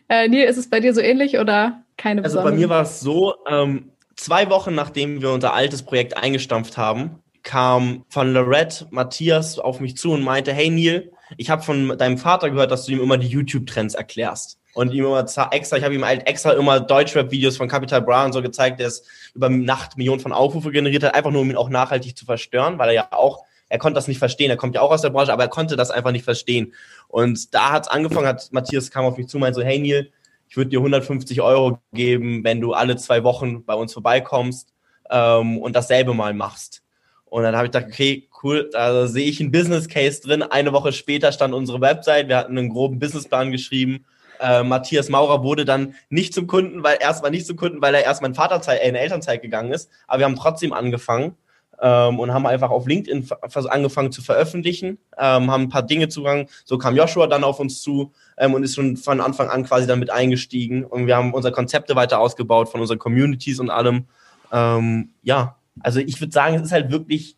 Äh, 0.07 0.27
Neil, 0.27 0.47
ist 0.47 0.57
es 0.57 0.69
bei 0.69 0.79
dir 0.79 0.93
so 0.93 1.01
ähnlich 1.01 1.37
oder 1.37 1.83
keine 1.97 2.23
Also 2.23 2.41
bei 2.41 2.51
mir 2.51 2.69
war 2.69 2.83
es 2.83 2.99
so, 2.99 3.35
ähm, 3.47 3.91
zwei 4.15 4.49
Wochen 4.49 4.75
nachdem 4.75 5.21
wir 5.21 5.31
unser 5.31 5.53
altes 5.53 5.83
Projekt 5.83 6.17
eingestampft 6.17 6.77
haben, 6.77 7.19
kam 7.43 8.05
von 8.09 8.33
Lorette 8.33 8.87
Matthias 8.91 9.59
auf 9.59 9.79
mich 9.79 9.97
zu 9.97 10.11
und 10.11 10.23
meinte, 10.23 10.53
hey 10.53 10.69
Neil, 10.69 11.11
ich 11.37 11.49
habe 11.49 11.61
von 11.61 11.97
deinem 11.97 12.17
Vater 12.17 12.49
gehört, 12.49 12.71
dass 12.71 12.85
du 12.85 12.91
ihm 12.91 13.01
immer 13.01 13.17
die 13.17 13.27
YouTube-Trends 13.27 13.93
erklärst. 13.93 14.57
Und 14.73 14.93
ihm 14.93 15.05
immer 15.05 15.25
extra, 15.51 15.77
ich 15.77 15.83
habe 15.83 15.95
ihm 15.95 16.05
halt 16.05 16.27
extra 16.27 16.51
immer 16.51 16.79
Deutschrap-Videos 16.79 17.57
von 17.57 17.67
Capital 17.67 18.01
Bra 18.01 18.25
und 18.25 18.33
so 18.33 18.41
gezeigt, 18.41 18.79
der 18.79 18.87
es 18.87 19.03
über 19.33 19.49
Nacht 19.49 19.97
Millionen 19.97 20.19
von 20.19 20.31
Aufrufe 20.31 20.71
generiert 20.71 21.03
hat, 21.03 21.15
einfach 21.15 21.31
nur 21.31 21.41
um 21.41 21.49
ihn 21.49 21.57
auch 21.57 21.69
nachhaltig 21.69 22.15
zu 22.15 22.25
verstören, 22.25 22.77
weil 22.77 22.89
er 22.89 22.95
ja 22.95 23.07
auch 23.11 23.43
er 23.69 23.77
konnte 23.77 23.95
das 23.95 24.07
nicht 24.07 24.17
verstehen. 24.17 24.49
Er 24.49 24.57
kommt 24.57 24.75
ja 24.75 24.81
auch 24.81 24.91
aus 24.91 25.01
der 25.01 25.11
Branche, 25.11 25.31
aber 25.31 25.43
er 25.43 25.49
konnte 25.49 25.75
das 25.75 25.91
einfach 25.91 26.11
nicht 26.11 26.25
verstehen. 26.25 26.73
Und 27.09 27.53
da 27.55 27.71
hat 27.71 27.83
es 27.83 27.87
angefangen, 27.89 28.27
hat 28.27 28.49
Matthias 28.51 28.91
kam 28.91 29.03
auf 29.03 29.17
mich 29.17 29.27
zu 29.27 29.39
meinte 29.39 29.59
so, 29.59 29.65
hey 29.65 29.79
Neil, 29.79 30.11
ich 30.47 30.55
würde 30.55 30.69
dir 30.69 30.79
150 30.79 31.41
Euro 31.41 31.79
geben, 31.91 32.43
wenn 32.43 32.61
du 32.61 32.73
alle 32.73 32.95
zwei 32.95 33.23
Wochen 33.23 33.65
bei 33.65 33.73
uns 33.73 33.93
vorbeikommst 33.93 34.73
ähm, 35.09 35.57
und 35.57 35.75
dasselbe 35.75 36.13
mal 36.13 36.33
machst. 36.33 36.83
Und 37.25 37.43
dann 37.43 37.55
habe 37.55 37.65
ich 37.65 37.71
gedacht, 37.71 37.91
okay, 37.91 38.27
cool, 38.43 38.69
da 38.71 39.07
sehe 39.07 39.27
ich 39.27 39.39
einen 39.39 39.51
Business 39.51 39.87
Case 39.87 40.21
drin. 40.21 40.43
Eine 40.43 40.71
Woche 40.71 40.91
später 40.91 41.31
stand 41.31 41.53
unsere 41.53 41.81
Website, 41.81 42.27
wir 42.27 42.37
hatten 42.37 42.57
einen 42.57 42.69
groben 42.69 42.99
Businessplan 42.99 43.51
geschrieben. 43.51 44.05
Äh, 44.39 44.63
Matthias 44.63 45.09
Maurer 45.09 45.43
wurde 45.43 45.65
dann 45.65 45.95
nicht 46.09 46.33
zum 46.33 46.47
Kunden, 46.47 46.83
weil 46.83 46.97
erstmal 46.99 47.31
nicht 47.31 47.45
zum 47.45 47.57
Kunden, 47.57 47.81
weil 47.81 47.93
er 47.93 48.03
erst 48.03 48.23
in 48.23 48.35
Vaterzeit, 48.35 48.81
äh, 48.81 48.87
in 48.87 48.95
Elternzeit 48.95 49.41
gegangen 49.41 49.71
ist. 49.71 49.89
Aber 50.07 50.19
wir 50.19 50.25
haben 50.25 50.35
trotzdem 50.35 50.73
angefangen 50.73 51.35
ähm, 51.81 52.19
und 52.19 52.33
haben 52.33 52.45
einfach 52.45 52.69
auf 52.69 52.87
LinkedIn 52.87 53.27
angefangen 53.69 54.11
zu 54.11 54.21
veröffentlichen, 54.21 54.97
ähm, 55.17 55.49
haben 55.51 55.63
ein 55.63 55.69
paar 55.69 55.83
Dinge 55.83 56.09
zugang. 56.09 56.47
So 56.65 56.77
kam 56.77 56.95
Joshua 56.95 57.27
dann 57.27 57.43
auf 57.43 57.59
uns 57.59 57.81
zu 57.81 58.11
ähm, 58.37 58.53
und 58.53 58.63
ist 58.63 58.75
schon 58.75 58.97
von 58.97 59.21
Anfang 59.21 59.49
an 59.49 59.63
quasi 59.65 59.87
damit 59.87 60.09
eingestiegen. 60.09 60.83
Und 60.83 61.07
wir 61.07 61.15
haben 61.15 61.33
unsere 61.33 61.53
Konzepte 61.53 61.95
weiter 61.95 62.19
ausgebaut 62.19 62.69
von 62.69 62.81
unseren 62.81 62.99
Communities 62.99 63.59
und 63.59 63.69
allem. 63.69 64.05
Ähm, 64.51 65.09
ja, 65.23 65.57
also 65.81 65.99
ich 65.99 66.19
würde 66.19 66.33
sagen, 66.33 66.55
es 66.55 66.63
ist 66.63 66.71
halt 66.71 66.91
wirklich 66.91 67.37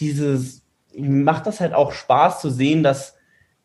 dieses, 0.00 0.62
macht 0.96 1.46
das 1.46 1.60
halt 1.60 1.74
auch 1.74 1.92
Spaß 1.92 2.40
zu 2.40 2.50
sehen, 2.50 2.82
dass 2.82 3.16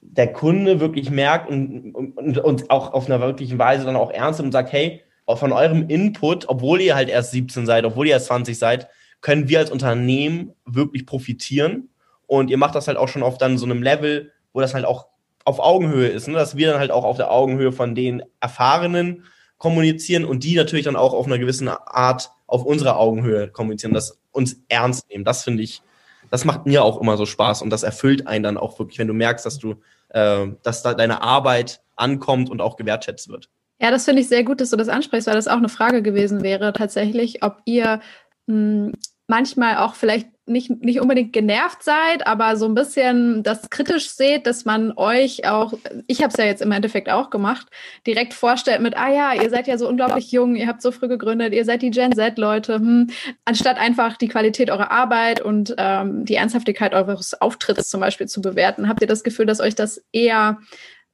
der 0.01 0.31
Kunde 0.31 0.79
wirklich 0.79 1.09
merkt 1.09 1.49
und, 1.49 1.93
und, 1.93 2.37
und 2.37 2.69
auch 2.69 2.93
auf 2.93 3.07
einer 3.07 3.19
wirklichen 3.19 3.59
Weise 3.59 3.85
dann 3.85 3.95
auch 3.95 4.11
ernst 4.11 4.39
und 4.39 4.51
sagt, 4.51 4.71
hey, 4.71 5.01
von 5.27 5.51
eurem 5.51 5.89
Input, 5.89 6.47
obwohl 6.47 6.79
ihr 6.79 6.95
halt 6.95 7.09
erst 7.09 7.31
17 7.31 7.65
seid, 7.65 7.83
obwohl 7.83 8.07
ihr 8.07 8.13
erst 8.13 8.27
20 8.27 8.57
seid, 8.57 8.87
können 9.21 9.49
wir 9.49 9.59
als 9.59 9.71
Unternehmen 9.71 10.53
wirklich 10.65 11.05
profitieren. 11.05 11.89
Und 12.27 12.49
ihr 12.49 12.57
macht 12.57 12.75
das 12.75 12.87
halt 12.87 12.97
auch 12.97 13.07
schon 13.07 13.23
auf 13.23 13.37
dann 13.37 13.57
so 13.57 13.65
einem 13.65 13.81
Level, 13.81 14.31
wo 14.53 14.61
das 14.61 14.73
halt 14.73 14.85
auch 14.85 15.07
auf 15.45 15.59
Augenhöhe 15.59 16.09
ist, 16.09 16.27
ne? 16.27 16.33
dass 16.33 16.57
wir 16.57 16.71
dann 16.71 16.79
halt 16.79 16.91
auch 16.91 17.05
auf 17.05 17.15
der 17.15 17.31
Augenhöhe 17.31 17.71
von 17.71 17.95
den 17.95 18.21
Erfahrenen 18.41 19.23
kommunizieren 19.57 20.25
und 20.25 20.43
die 20.43 20.55
natürlich 20.55 20.85
dann 20.85 20.97
auch 20.97 21.13
auf 21.13 21.25
einer 21.25 21.39
gewissen 21.39 21.69
Art 21.69 22.31
auf 22.47 22.65
unserer 22.65 22.97
Augenhöhe 22.97 23.47
kommunizieren, 23.47 23.93
das 23.93 24.19
uns 24.31 24.57
ernst 24.67 25.09
nehmen. 25.09 25.23
Das 25.23 25.43
finde 25.43 25.63
ich, 25.63 25.81
das 26.29 26.43
macht 26.43 26.65
mir 26.65 26.83
auch 26.83 26.99
immer 26.99 27.15
so 27.17 27.25
Spaß 27.25 27.61
und 27.61 27.69
das 27.69 27.83
erfüllt 27.83 28.27
einen 28.27 28.43
dann 28.43 28.57
auch 28.57 28.77
wirklich, 28.77 28.99
wenn 28.99 29.07
du 29.07 29.13
merkst, 29.13 29.45
dass 29.45 29.57
du, 29.57 29.75
äh, 30.09 30.47
dass 30.63 30.83
da 30.83 30.93
deine 30.93 31.21
Arbeit 31.21 31.81
ankommt 31.95 32.49
und 32.49 32.61
auch 32.61 32.75
gewertschätzt 32.75 33.29
wird. 33.29 33.49
Ja, 33.79 33.91
das 33.91 34.05
finde 34.05 34.21
ich 34.21 34.27
sehr 34.27 34.43
gut, 34.43 34.59
dass 34.59 34.71
du 34.71 34.77
das 34.77 34.89
ansprichst, 34.89 35.27
weil 35.27 35.35
das 35.35 35.47
auch 35.47 35.57
eine 35.57 35.69
Frage 35.69 36.01
gewesen 36.01 36.43
wäre 36.43 36.73
tatsächlich, 36.73 37.43
ob 37.43 37.61
ihr 37.65 38.01
hm, 38.47 38.93
manchmal 39.27 39.77
auch 39.77 39.95
vielleicht 39.95 40.29
nicht, 40.45 40.69
nicht 40.81 41.01
unbedingt 41.01 41.33
genervt 41.33 41.83
seid, 41.83 42.25
aber 42.25 42.55
so 42.55 42.65
ein 42.65 42.73
bisschen 42.73 43.43
das 43.43 43.69
kritisch 43.69 44.09
seht, 44.09 44.47
dass 44.47 44.63
man 44.63 44.93
euch 44.95 45.45
auch, 45.45 45.73
ich 46.07 46.23
habe 46.23 46.31
es 46.31 46.37
ja 46.37 46.45
jetzt 46.45 46.61
im 46.61 46.71
Endeffekt 46.71 47.09
auch 47.09 47.29
gemacht, 47.29 47.67
direkt 48.05 48.33
vorstellt 48.33 48.81
mit, 48.81 48.95
ah 48.95 49.11
ja, 49.11 49.33
ihr 49.33 49.49
seid 49.49 49.67
ja 49.67 49.77
so 49.77 49.89
unglaublich 49.89 50.31
jung, 50.31 50.55
ihr 50.55 50.67
habt 50.67 50.81
so 50.81 50.91
früh 50.91 51.09
gegründet, 51.09 51.53
ihr 51.53 51.65
seid 51.65 51.81
die 51.81 51.91
Gen 51.91 52.13
Z-Leute, 52.13 52.75
hm, 52.75 53.09
anstatt 53.43 53.77
einfach 53.77 54.15
die 54.15 54.29
Qualität 54.29 54.71
eurer 54.71 54.89
Arbeit 54.89 55.41
und 55.41 55.75
ähm, 55.77 56.23
die 56.23 56.35
Ernsthaftigkeit 56.35 56.93
eures 56.93 57.39
Auftritts 57.41 57.89
zum 57.89 57.99
Beispiel 57.99 58.27
zu 58.27 58.41
bewerten, 58.41 58.87
habt 58.87 59.01
ihr 59.01 59.07
das 59.07 59.23
Gefühl, 59.25 59.45
dass 59.45 59.59
euch 59.59 59.75
das 59.75 60.01
eher 60.13 60.59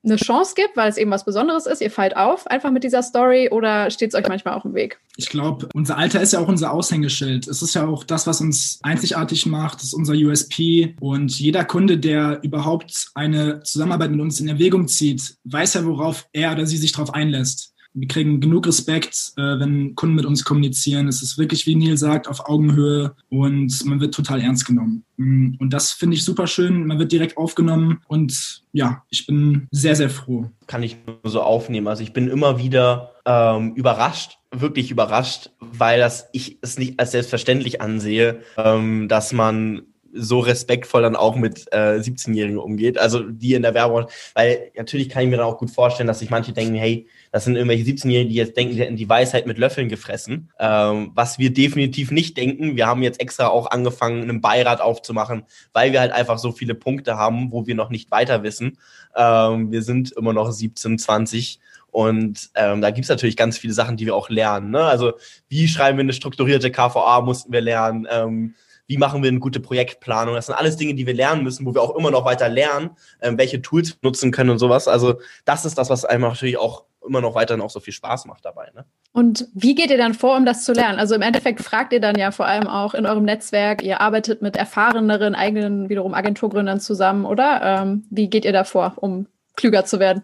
eine 0.03 0.17
Chance 0.17 0.53
gibt, 0.55 0.75
weil 0.75 0.89
es 0.89 0.98
eben 0.98 1.12
was 1.12 1.25
Besonderes 1.25 1.65
ist, 1.65 1.81
ihr 1.81 1.91
fallt 1.91 2.17
auf 2.17 2.48
einfach 2.48 2.72
mit 2.72 2.83
dieser 2.83 3.03
Story 3.03 3.50
oder 3.50 3.89
steht 3.89 4.10
es 4.10 4.15
euch 4.15 4.27
manchmal 4.27 4.55
auch 4.55 4.65
im 4.65 4.74
Weg? 4.74 5.00
Ich 5.15 5.29
glaube, 5.29 5.69
unser 5.74 5.98
Alter 5.98 6.22
ist 6.22 6.33
ja 6.33 6.39
auch 6.39 6.48
unser 6.48 6.72
Aushängeschild. 6.72 7.48
Es 7.48 7.62
ist 7.62 7.75
ja 7.75 7.88
auch 7.88 8.03
das, 8.03 8.27
was 8.27 8.41
uns 8.41 8.79
einzigartig 8.83 9.45
macht, 9.45 9.75
das 9.75 9.86
ist 9.86 9.93
unser 9.93 10.13
USP. 10.13 10.95
Und 11.00 11.39
jeder 11.39 11.63
Kunde, 11.65 11.98
der 11.98 12.43
überhaupt 12.43 13.12
eine 13.13 13.62
Zusammenarbeit 13.63 14.12
mit 14.12 14.19
uns 14.19 14.39
in 14.39 14.48
Erwägung 14.48 14.88
zieht, 14.88 15.36
weiß 15.45 15.75
ja, 15.75 15.86
worauf 15.86 16.27
er 16.33 16.51
oder 16.51 16.65
sie 16.65 16.77
sich 16.77 16.91
darauf 16.91 17.13
einlässt 17.13 17.73
wir 17.93 18.07
kriegen 18.07 18.39
genug 18.39 18.67
Respekt, 18.67 19.33
äh, 19.38 19.59
wenn 19.59 19.95
Kunden 19.95 20.15
mit 20.15 20.25
uns 20.25 20.43
kommunizieren. 20.43 21.07
Es 21.07 21.21
ist 21.21 21.38
wirklich, 21.38 21.65
wie 21.67 21.75
Neil 21.75 21.97
sagt, 21.97 22.27
auf 22.27 22.47
Augenhöhe 22.47 23.15
und 23.29 23.85
man 23.85 24.00
wird 24.00 24.13
total 24.13 24.41
ernst 24.41 24.65
genommen. 24.65 25.03
Mm, 25.17 25.55
und 25.59 25.71
das 25.71 25.91
finde 25.91 26.15
ich 26.15 26.23
super 26.23 26.47
schön. 26.47 26.88
Man 26.88 27.00
wird 27.00 27.12
direkt 27.12 27.38
aufgenommen 27.38 28.00
und 28.07 28.63
ja, 28.71 29.03
ich 29.09 29.27
bin 29.27 29.67
sehr, 29.71 29.95
sehr 29.95 30.09
froh. 30.09 30.50
Kann 30.65 30.83
ich 30.83 30.97
nur 31.05 31.31
so 31.31 31.41
aufnehmen. 31.41 31.88
Also 31.88 32.01
ich 32.01 32.13
bin 32.13 32.29
immer 32.29 32.57
wieder 32.57 33.12
ähm, 33.25 33.73
überrascht, 33.75 34.39
wirklich 34.51 34.89
überrascht, 34.89 35.51
weil 35.59 36.00
das 36.00 36.29
ich 36.33 36.57
es 36.62 36.79
nicht 36.79 37.00
als 37.00 37.12
selbstverständlich 37.12 37.79
ansehe, 37.79 38.41
ähm, 38.57 39.07
dass 39.07 39.33
man 39.33 39.83
so 40.13 40.39
respektvoll 40.39 41.01
dann 41.01 41.15
auch 41.15 41.36
mit 41.36 41.65
äh, 41.72 42.00
17-Jährigen 42.00 42.60
umgeht. 42.60 42.98
Also 42.98 43.20
die 43.20 43.53
in 43.53 43.62
der 43.63 43.74
Werbung, 43.74 44.05
weil 44.34 44.72
natürlich 44.75 45.10
kann 45.10 45.24
ich 45.24 45.29
mir 45.29 45.38
dann 45.38 45.46
auch 45.46 45.58
gut 45.58 45.72
vorstellen, 45.72 46.08
dass 46.08 46.20
sich 46.20 46.29
manche 46.29 46.53
denken, 46.53 46.75
hey, 46.75 47.08
das 47.32 47.46
sind 47.46 47.55
irgendwelche 47.55 47.84
17-Jährige, 47.84 48.29
die 48.29 48.36
jetzt 48.36 48.55
denken, 48.55 48.74
sie 48.74 48.82
hätten 48.82 48.96
die 48.96 49.10
Weisheit 49.10 49.48
mit 49.48 49.58
Löffeln 49.58 49.89
gefressen. 49.89 50.51
Ähm, 50.60 51.12
was 51.15 51.39
wir 51.39 51.51
definitiv 51.51 52.12
nicht 52.12 52.38
denken. 52.38 52.75
Wir 52.75 52.88
haben 52.88 53.01
jetzt 53.01 53.20
extra 53.20 53.48
auch 53.48 53.72
angefangen, 53.72 54.24
einen 54.24 54.41
Beirat 54.41 54.82
aufzumachen, 54.82 55.43
weil 55.74 55.91
wir 55.91 56.00
halt 56.00 56.12
einfach 56.12 56.38
so 56.38 56.51
viele 56.51 56.75
Punkte 56.75 57.17
haben, 57.17 57.51
wo 57.51 57.65
wir 57.65 57.75
noch 57.75 57.89
nicht 57.89 58.12
weiter 58.12 58.43
wissen. 58.43 58.77
Ähm, 59.15 59.72
wir 59.72 59.82
sind 59.82 60.12
immer 60.12 60.34
noch 60.34 60.51
17, 60.51 61.00
20 61.00 61.60
und 61.93 62.50
ähm, 62.55 62.82
da 62.82 62.89
gibt's 62.89 63.10
natürlich 63.10 63.38
ganz 63.38 63.60
viele 63.60 63.74
Sachen, 63.74 63.98
die 63.98 64.08
wir 64.08 64.15
auch 64.15 64.29
lernen. 64.29 64.72
Ne? 64.72 64.84
Also 64.84 65.13
wie 65.48 65.67
schreiben 65.67 66.00
wir 66.00 66.03
eine 66.03 66.13
strukturierte 66.13 66.72
KVA, 66.72 67.22
mussten 67.22 67.53
wir 67.53 67.62
lernen. 67.62 68.08
Ähm, 68.10 68.55
wie 68.88 68.98
machen 68.98 69.24
wir 69.24 69.30
eine 69.30 69.40
gute 69.40 69.60
Projektplanung. 69.60 70.36
Das 70.36 70.48
sind 70.48 70.56
alles 70.56 70.78
Dinge, 70.78 70.94
die 70.94 71.06
wir 71.06 71.13
lernen 71.13 71.44
müssen, 71.44 71.66
wo 71.66 71.74
wir 71.74 71.82
auch 71.82 71.96
immer 71.96 72.12
noch 72.12 72.25
weiter 72.25 72.50
lernen, 72.50 72.92
ähm, 73.22 73.38
welche 73.38 73.62
Tools 73.62 73.92
wir 73.92 74.10
nutzen 74.10 74.32
können 74.32 74.50
und 74.50 74.60
sowas. 74.60 74.88
Also 74.88 75.16
das 75.46 75.66
ist 75.66 75.78
das, 75.78 75.90
was 75.90 76.06
einem 76.06 76.24
natürlich 76.24 76.58
auch 76.58 76.86
immer 77.06 77.22
noch 77.22 77.36
weiterhin 77.36 77.62
auch 77.62 77.70
so 77.70 77.80
viel 77.80 77.94
Spaß 77.94 78.25
macht 78.25 78.46
dabei. 78.46 78.72
Ne? 78.74 78.86
Und 79.12 79.48
wie 79.54 79.75
geht 79.75 79.92
ihr 79.92 79.98
dann 79.98 80.13
vor, 80.13 80.38
um 80.38 80.46
das 80.46 80.63
zu 80.63 80.74
lernen? 80.74 81.00
Also 81.00 81.16
im 81.16 81.22
Endeffekt 81.22 81.62
fragt 81.62 81.94
ihr 81.94 82.00
dann 82.00 82.18
ja 82.18 82.32
vor 82.32 82.46
allem 82.46 82.68
auch 82.68 82.94
in 82.94 83.06
eurem 83.06 83.25
Netzwerk, 83.25 83.84
ihr 83.84 84.02
arbeitet 84.02 84.42
mit 84.42 84.56
erfahreneren 84.56 85.36
eigenen 85.36 85.90
wiederum 85.90 86.13
Agenturgründern 86.13 86.80
zusammen, 86.80 87.25
oder? 87.25 87.62
Ähm, 87.62 88.06
wie 88.10 88.30
geht 88.30 88.46
ihr 88.46 88.54
da 88.54 88.63
vor, 88.63 88.94
um 88.96 89.28
klüger 89.55 89.86
zu 89.86 90.00
werden? 90.00 90.22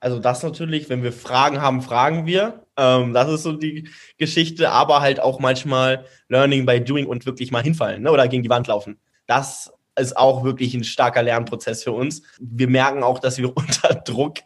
Also 0.00 0.18
das 0.18 0.42
natürlich, 0.42 0.88
wenn 0.88 1.02
wir 1.02 1.12
Fragen 1.12 1.60
haben, 1.60 1.82
fragen 1.82 2.26
wir. 2.26 2.66
Ähm, 2.76 3.12
das 3.12 3.30
ist 3.30 3.42
so 3.44 3.52
die 3.52 3.88
Geschichte, 4.18 4.70
aber 4.70 5.00
halt 5.00 5.20
auch 5.20 5.38
manchmal 5.38 6.06
Learning 6.28 6.66
by 6.66 6.80
Doing 6.80 7.06
und 7.06 7.26
wirklich 7.26 7.52
mal 7.52 7.62
hinfallen 7.62 8.02
ne? 8.02 8.10
oder 8.10 8.26
gegen 8.28 8.42
die 8.42 8.50
Wand 8.50 8.66
laufen. 8.66 8.98
Das 9.26 9.72
ist 9.96 10.16
auch 10.16 10.42
wirklich 10.42 10.74
ein 10.74 10.84
starker 10.84 11.22
Lernprozess 11.22 11.84
für 11.84 11.92
uns. 11.92 12.22
Wir 12.40 12.68
merken 12.68 13.02
auch, 13.02 13.18
dass 13.18 13.38
wir 13.38 13.48
unter 13.56 13.94
Druck 13.94 14.38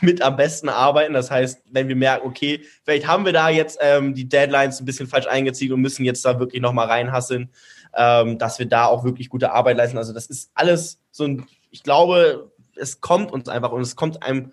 mit 0.00 0.22
am 0.22 0.36
besten 0.36 0.68
arbeiten. 0.68 1.14
Das 1.14 1.30
heißt, 1.30 1.62
wenn 1.70 1.88
wir 1.88 1.96
merken, 1.96 2.26
okay, 2.26 2.62
vielleicht 2.84 3.06
haben 3.06 3.24
wir 3.24 3.32
da 3.32 3.48
jetzt 3.48 3.78
ähm, 3.80 4.14
die 4.14 4.28
Deadlines 4.28 4.80
ein 4.80 4.84
bisschen 4.84 5.06
falsch 5.06 5.26
eingezogen 5.26 5.74
und 5.74 5.80
müssen 5.80 6.04
jetzt 6.04 6.24
da 6.24 6.38
wirklich 6.38 6.60
nochmal 6.60 6.88
reinhasseln, 6.88 7.50
ähm, 7.96 8.38
dass 8.38 8.58
wir 8.58 8.66
da 8.66 8.86
auch 8.86 9.04
wirklich 9.04 9.28
gute 9.28 9.52
Arbeit 9.52 9.78
leisten. 9.78 9.98
Also 9.98 10.12
das 10.12 10.26
ist 10.26 10.50
alles 10.54 11.00
so 11.10 11.24
ein, 11.24 11.46
ich 11.70 11.82
glaube, 11.82 12.51
es 12.76 13.00
kommt 13.00 13.32
uns 13.32 13.48
einfach 13.48 13.72
und 13.72 13.82
es 13.82 13.96
kommt 13.96 14.22
einem, 14.22 14.52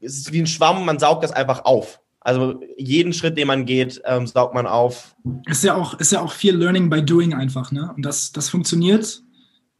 es 0.00 0.18
ist 0.18 0.32
wie 0.32 0.40
ein 0.40 0.46
Schwamm, 0.46 0.84
man 0.84 0.98
saugt 0.98 1.24
das 1.24 1.32
einfach 1.32 1.64
auf. 1.64 2.00
Also 2.20 2.60
jeden 2.76 3.12
Schritt, 3.12 3.38
den 3.38 3.46
man 3.46 3.64
geht, 3.64 4.02
ähm, 4.04 4.26
saugt 4.26 4.54
man 4.54 4.66
auf. 4.66 5.16
Ist 5.46 5.64
ja 5.64 5.74
auch, 5.74 5.94
ist 5.94 6.12
ja 6.12 6.20
auch 6.20 6.32
viel 6.32 6.54
Learning 6.54 6.90
by 6.90 7.02
Doing 7.02 7.32
einfach, 7.32 7.72
ne? 7.72 7.92
Und 7.96 8.04
das, 8.04 8.32
das 8.32 8.50
funktioniert 8.50 9.22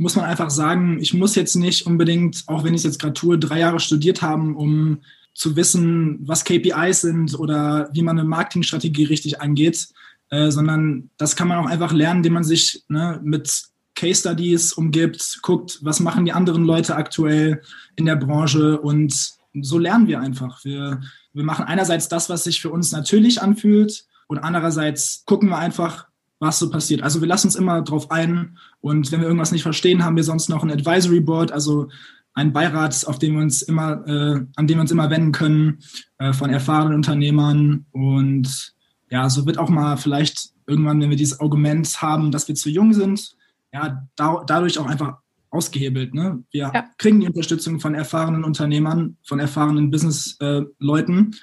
muss 0.01 0.17
man 0.17 0.25
einfach 0.25 0.49
sagen, 0.49 0.99
ich 0.99 1.13
muss 1.13 1.35
jetzt 1.35 1.57
nicht 1.57 1.87
unbedingt, 1.87 2.45
auch 2.47 2.65
wenn 2.65 2.73
ich 2.73 2.81
es 2.81 2.85
jetzt 2.85 3.01
gerade 3.01 3.13
tue, 3.13 3.39
drei 3.39 3.59
Jahre 3.59 3.81
studiert 3.81 4.23
haben, 4.23 4.57
um 4.57 5.03
zu 5.35 5.57
wissen, 5.57 6.21
was 6.27 6.45
KPIs 6.45 7.03
sind 7.03 7.39
oder 7.39 7.91
wie 7.93 8.01
man 8.01 8.19
eine 8.19 8.27
Marketingstrategie 8.27 9.05
richtig 9.05 9.43
angeht, 9.43 9.89
äh, 10.31 10.51
sondern 10.51 11.11
das 11.19 11.37
kann 11.37 11.49
man 11.49 11.59
auch 11.59 11.69
einfach 11.69 11.93
lernen, 11.93 12.21
indem 12.21 12.33
man 12.33 12.45
sich 12.45 12.83
ne, 12.89 13.21
mit 13.23 13.65
Case 14.01 14.21
Studies 14.21 14.73
umgibt, 14.73 15.41
guckt, 15.43 15.79
was 15.83 16.01
machen 16.01 16.25
die 16.25 16.33
anderen 16.33 16.65
Leute 16.65 16.97
aktuell 16.97 17.61
in 17.97 18.07
der 18.07 18.17
Branche 18.17 18.81
und 18.81 19.13
so 19.61 19.79
lernen 19.79 20.07
wir 20.07 20.21
einfach. 20.21 20.65
Wir, 20.65 21.03
wir 21.35 21.45
machen 21.45 21.67
einerseits 21.67 22.09
das, 22.09 22.31
was 22.31 22.45
sich 22.45 22.63
für 22.63 22.71
uns 22.71 22.93
natürlich 22.93 23.43
anfühlt 23.43 24.07
und 24.27 24.39
andererseits 24.39 25.25
gucken 25.27 25.51
wir 25.51 25.59
einfach, 25.59 26.07
was 26.39 26.59
so 26.59 26.71
passiert. 26.71 27.03
Also 27.03 27.21
wir 27.21 27.29
lassen 27.29 27.49
uns 27.49 27.57
immer 27.57 27.83
drauf 27.83 28.11
ein 28.11 28.57
und 28.81 29.13
wenn 29.13 29.21
wir 29.21 29.27
irgendwas 29.27 29.53
nicht 29.53 29.65
verstehen, 29.65 30.03
haben 30.03 30.17
wir 30.17 30.25
sonst 30.25 30.49
noch 30.49 30.63
ein 30.63 30.71
Advisory 30.71 31.21
Board, 31.21 31.53
also 31.53 31.89
ein 32.33 32.55
Beirat, 32.55 33.07
auf 33.07 33.19
dem 33.19 33.35
wir 33.35 33.43
uns 33.43 33.61
immer, 33.61 34.07
äh, 34.07 34.41
an 34.57 34.67
dem 34.67 34.79
wir 34.79 34.81
uns 34.81 34.93
immer 34.93 35.11
wenden 35.11 35.33
können, 35.33 35.81
äh, 36.17 36.33
von 36.33 36.49
erfahrenen 36.49 36.95
Unternehmern. 36.95 37.85
Und 37.93 38.73
ja, 39.11 39.29
so 39.29 39.45
wird 39.45 39.59
auch 39.59 39.69
mal 39.69 39.99
vielleicht 39.99 40.53
irgendwann, 40.67 41.03
wenn 41.03 41.11
wir 41.11 41.19
dieses 41.19 41.41
Argument 41.41 42.01
haben, 42.01 42.31
dass 42.31 42.49
wir 42.49 42.55
zu 42.55 42.71
jung 42.71 42.95
sind, 42.95 43.37
ja, 43.73 44.07
da, 44.17 44.43
dadurch 44.47 44.79
auch 44.79 44.87
einfach 44.87 45.19
ausgehebelt. 45.51 46.15
Ne? 46.15 46.43
Wir 46.51 46.71
ja. 46.73 46.85
kriegen 46.99 47.21
die 47.21 47.27
Unterstützung 47.27 47.81
von 47.81 47.95
erfahrenen 47.95 48.45
Unternehmern, 48.45 49.17
von 49.25 49.41
erfahrenen 49.41 49.91
Business-Leuten. 49.91 51.37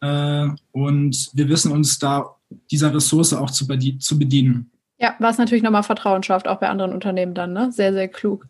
Äh, 0.00 0.48
und 0.72 1.30
wir 1.32 1.48
wissen 1.48 1.72
uns 1.72 1.98
da 1.98 2.36
dieser 2.70 2.94
Ressource 2.94 3.32
auch 3.32 3.50
zu, 3.50 3.66
zu 3.98 4.18
bedienen. 4.18 4.70
Ja, 4.98 5.14
was 5.18 5.38
natürlich 5.38 5.62
nochmal 5.62 5.82
Vertrauen 5.82 6.22
schafft, 6.22 6.46
auch 6.46 6.60
bei 6.60 6.68
anderen 6.68 6.92
Unternehmen 6.92 7.34
dann, 7.34 7.52
ne? 7.52 7.72
Sehr, 7.72 7.92
sehr 7.92 8.08
klug. 8.08 8.46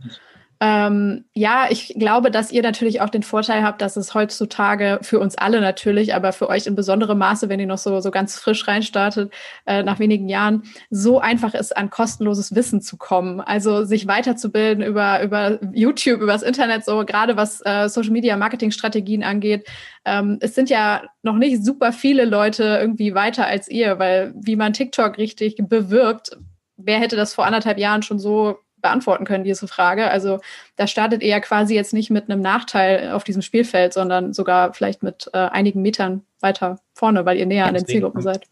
Ähm, 0.65 1.25
ja, 1.35 1.67
ich 1.71 1.93
glaube, 1.99 2.31
dass 2.31 2.53
ihr 2.53 2.63
natürlich 2.63 3.01
auch 3.01 3.11
den 3.11 3.25
Vorteil 3.25 3.65
habt, 3.65 3.83
dass 3.83 3.97
es 3.97 4.15
heutzutage 4.15 5.01
für 5.03 5.19
uns 5.19 5.37
alle 5.37 5.61
natürlich, 5.61 6.15
aber 6.15 6.33
für 6.33 6.49
euch 6.49 6.69
in 6.69 6.77
besonderem 6.77 7.19
Maße, 7.19 7.49
wenn 7.49 7.59
ihr 7.59 7.67
noch 7.67 7.79
so, 7.79 7.99
so 7.99 8.13
ganz 8.13 8.39
frisch 8.39 8.69
reinstartet, 8.69 9.33
äh, 9.67 9.83
nach 9.83 9.99
wenigen 9.99 10.29
Jahren, 10.29 10.63
so 10.89 11.19
einfach 11.19 11.55
ist, 11.55 11.77
an 11.77 11.91
kostenloses 11.91 12.55
Wissen 12.55 12.81
zu 12.81 12.97
kommen. 12.97 13.41
Also 13.41 13.83
sich 13.83 14.07
weiterzubilden 14.07 14.85
über, 14.85 15.25
über 15.25 15.59
YouTube, 15.73 16.21
über 16.21 16.33
das 16.33 16.45
Internet, 16.45 16.85
so 16.85 17.05
gerade 17.05 17.37
was 17.37 17.61
äh, 17.67 17.89
Social 17.89 18.13
Media 18.13 18.37
Marketing 18.37 18.71
Strategien 18.71 19.25
angeht. 19.25 19.67
Ähm, 20.05 20.39
es 20.41 20.55
sind 20.55 20.71
ja 20.71 21.03
noch 21.25 21.39
nicht 21.39 21.65
super 21.65 21.93
viele 21.93 22.25
Leute 22.25 22.79
irgendwie 22.81 23.17
weiter 23.17 23.47
als 23.47 23.67
ihr, 23.67 23.99
weil 23.99 24.33
wie 24.37 24.55
man 24.55 24.75
TikTok 24.75 25.19
richtig 25.19 25.57
bewirbt, 25.59 26.37
wer 26.77 27.01
hätte 27.01 27.17
das 27.17 27.35
vor 27.35 27.47
anderthalb 27.47 27.79
Jahren 27.79 28.03
schon 28.03 28.21
so 28.21 28.59
beantworten 28.83 29.25
können, 29.25 29.45
diese 29.45 29.69
Frage. 29.69 30.11
Also 30.11 30.41
da 30.77 30.87
startet 30.87 31.23
ihr 31.23 31.41
quasi 31.41 31.75
jetzt 31.75 31.93
nicht 31.95 32.11
mit 32.11 32.29
einem 32.29 32.41
Nachteil 32.41 33.13
auf 33.13 33.25
diesem 33.25 33.43
Spielfeld, 33.43 33.93
sondern 33.93 34.33
sogar 34.33 34.75
vielleicht 34.75 35.03
mit 35.03 35.31
äh, 35.33 35.39
einigen 35.39 35.81
Metern 35.81 36.23
weiter 36.41 36.81
vorne, 36.93 37.25
weil 37.25 37.39
ihr 37.39 37.47
näher 37.47 37.67
an 37.67 37.75
den 37.75 37.87
Zielgruppen 37.87 38.21
seid. 38.21 38.45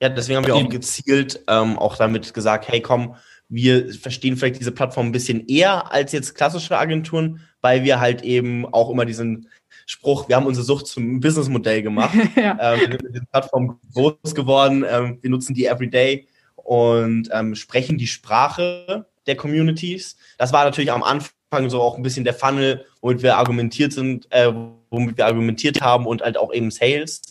Ja, 0.00 0.08
deswegen 0.08 0.38
haben 0.38 0.46
wir 0.46 0.56
auch 0.56 0.68
gezielt 0.68 1.44
ähm, 1.46 1.78
auch 1.78 1.96
damit 1.96 2.34
gesagt, 2.34 2.68
hey 2.68 2.80
komm, 2.80 3.14
wir 3.48 3.92
verstehen 3.92 4.36
vielleicht 4.36 4.58
diese 4.58 4.72
Plattform 4.72 5.06
ein 5.06 5.12
bisschen 5.12 5.46
eher 5.46 5.92
als 5.92 6.10
jetzt 6.12 6.34
klassische 6.34 6.76
Agenturen, 6.76 7.40
weil 7.60 7.84
wir 7.84 8.00
halt 8.00 8.22
eben 8.22 8.66
auch 8.72 8.90
immer 8.90 9.04
diesen 9.04 9.48
Spruch, 9.86 10.28
wir 10.28 10.36
haben 10.36 10.46
unsere 10.46 10.64
Sucht 10.64 10.86
zum 10.86 11.20
Businessmodell 11.20 11.82
gemacht. 11.82 12.16
ja. 12.36 12.56
ähm, 12.60 12.80
wir 12.80 12.88
sind 12.90 13.02
mit 13.02 13.14
den 13.14 13.26
Plattformen 13.26 13.78
groß 13.94 14.34
geworden, 14.34 14.84
ähm, 14.88 15.18
wir 15.20 15.30
nutzen 15.30 15.54
die 15.54 15.66
everyday 15.66 16.26
und 16.56 17.28
ähm, 17.32 17.54
sprechen 17.54 17.98
die 17.98 18.06
Sprache 18.06 19.06
der 19.26 19.36
Communities. 19.36 20.16
Das 20.38 20.52
war 20.52 20.64
natürlich 20.64 20.92
am 20.92 21.02
Anfang 21.02 21.68
so 21.68 21.80
auch 21.80 21.96
ein 21.96 22.02
bisschen 22.02 22.24
der 22.24 22.34
Funnel, 22.34 22.86
womit 23.00 23.22
wir 23.22 23.36
argumentiert 23.36 23.92
sind, 23.92 24.26
äh, 24.30 24.52
womit 24.90 25.16
wir 25.16 25.26
argumentiert 25.26 25.80
haben 25.80 26.06
und 26.06 26.22
halt 26.22 26.36
auch 26.36 26.52
eben 26.52 26.70
Sales. 26.70 27.22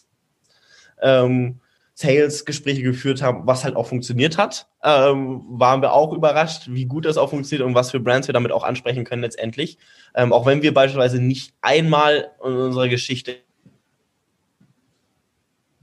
Ähm, 1.01 1.59
Sales-Gespräche 1.93 2.81
geführt 2.81 3.21
haben, 3.21 3.45
was 3.45 3.63
halt 3.63 3.75
auch 3.75 3.87
funktioniert 3.87 4.37
hat. 4.37 4.67
Ähm, 4.83 5.43
waren 5.47 5.81
wir 5.81 5.93
auch 5.93 6.13
überrascht, 6.13 6.63
wie 6.69 6.85
gut 6.85 7.05
das 7.05 7.17
auch 7.17 7.29
funktioniert 7.29 7.67
und 7.67 7.75
was 7.75 7.91
für 7.91 7.99
Brands 7.99 8.27
wir 8.27 8.33
damit 8.33 8.51
auch 8.51 8.63
ansprechen 8.63 9.03
können 9.03 9.21
letztendlich. 9.21 9.77
Ähm, 10.15 10.33
auch 10.33 10.45
wenn 10.45 10.61
wir 10.61 10.73
beispielsweise 10.73 11.21
nicht 11.21 11.53
einmal 11.61 12.31
in 12.43 12.53
unserer 12.53 12.87
Geschichte, 12.87 13.37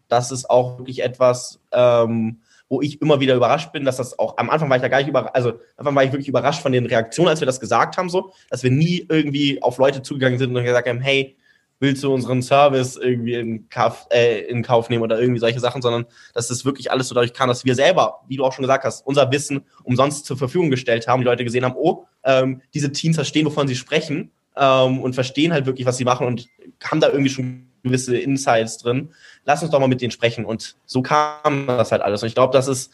das 0.08 0.32
ist 0.32 0.48
auch 0.48 0.78
wirklich 0.78 1.02
etwas, 1.02 1.60
ähm, 1.72 2.40
wo 2.68 2.82
ich 2.82 3.00
immer 3.00 3.20
wieder 3.20 3.34
überrascht 3.34 3.72
bin, 3.72 3.84
dass 3.84 3.96
das 3.96 4.18
auch, 4.18 4.36
am 4.36 4.50
Anfang 4.50 4.68
war 4.68 4.76
ich 4.76 4.82
da 4.82 4.88
gar 4.88 4.98
nicht 4.98 5.08
überrascht, 5.08 5.34
also 5.34 5.50
am 5.50 5.58
Anfang 5.78 5.94
war 5.94 6.04
ich 6.04 6.12
wirklich 6.12 6.28
überrascht 6.28 6.62
von 6.62 6.72
den 6.72 6.86
Reaktionen, 6.86 7.28
als 7.28 7.40
wir 7.40 7.46
das 7.46 7.60
gesagt 7.60 7.96
haben, 7.96 8.08
so, 8.08 8.32
dass 8.50 8.62
wir 8.62 8.70
nie 8.70 9.06
irgendwie 9.08 9.62
auf 9.62 9.78
Leute 9.78 10.02
zugegangen 10.02 10.38
sind 10.38 10.54
und 10.54 10.64
gesagt 10.64 10.88
haben, 10.88 11.00
hey, 11.00 11.36
willst 11.80 12.02
du 12.02 12.12
unseren 12.12 12.42
Service 12.42 12.96
irgendwie 12.96 13.34
in 13.34 13.68
Kauf, 13.68 14.06
äh, 14.10 14.40
in 14.42 14.62
Kauf 14.62 14.90
nehmen 14.90 15.02
oder 15.02 15.20
irgendwie 15.20 15.38
solche 15.40 15.60
Sachen, 15.60 15.80
sondern 15.80 16.06
dass 16.34 16.48
das 16.48 16.64
wirklich 16.64 16.90
alles 16.90 17.08
so 17.08 17.14
dadurch 17.14 17.32
kam, 17.32 17.48
dass 17.48 17.64
wir 17.64 17.74
selber, 17.74 18.20
wie 18.26 18.36
du 18.36 18.44
auch 18.44 18.52
schon 18.52 18.64
gesagt 18.64 18.84
hast, 18.84 19.06
unser 19.06 19.30
Wissen 19.30 19.64
umsonst 19.84 20.26
zur 20.26 20.36
Verfügung 20.36 20.70
gestellt 20.70 21.06
haben, 21.06 21.20
die 21.20 21.26
Leute 21.26 21.44
gesehen 21.44 21.64
haben, 21.64 21.76
oh, 21.76 22.04
ähm, 22.24 22.62
diese 22.74 22.92
Teams 22.92 23.16
verstehen, 23.16 23.46
wovon 23.46 23.68
sie 23.68 23.76
sprechen 23.76 24.32
ähm, 24.56 25.00
und 25.00 25.14
verstehen 25.14 25.52
halt 25.52 25.66
wirklich, 25.66 25.86
was 25.86 25.96
sie 25.96 26.04
machen 26.04 26.26
und 26.26 26.48
haben 26.82 27.00
da 27.00 27.08
irgendwie 27.08 27.30
schon 27.30 27.67
gewisse 27.82 28.16
Insights 28.16 28.78
drin. 28.78 29.10
Lass 29.44 29.62
uns 29.62 29.70
doch 29.70 29.80
mal 29.80 29.88
mit 29.88 30.00
denen 30.00 30.10
sprechen. 30.10 30.44
Und 30.44 30.76
so 30.86 31.02
kam 31.02 31.66
das 31.66 31.92
halt 31.92 32.02
alles. 32.02 32.22
Und 32.22 32.28
ich 32.28 32.34
glaube, 32.34 32.52
das 32.52 32.68
ist 32.68 32.92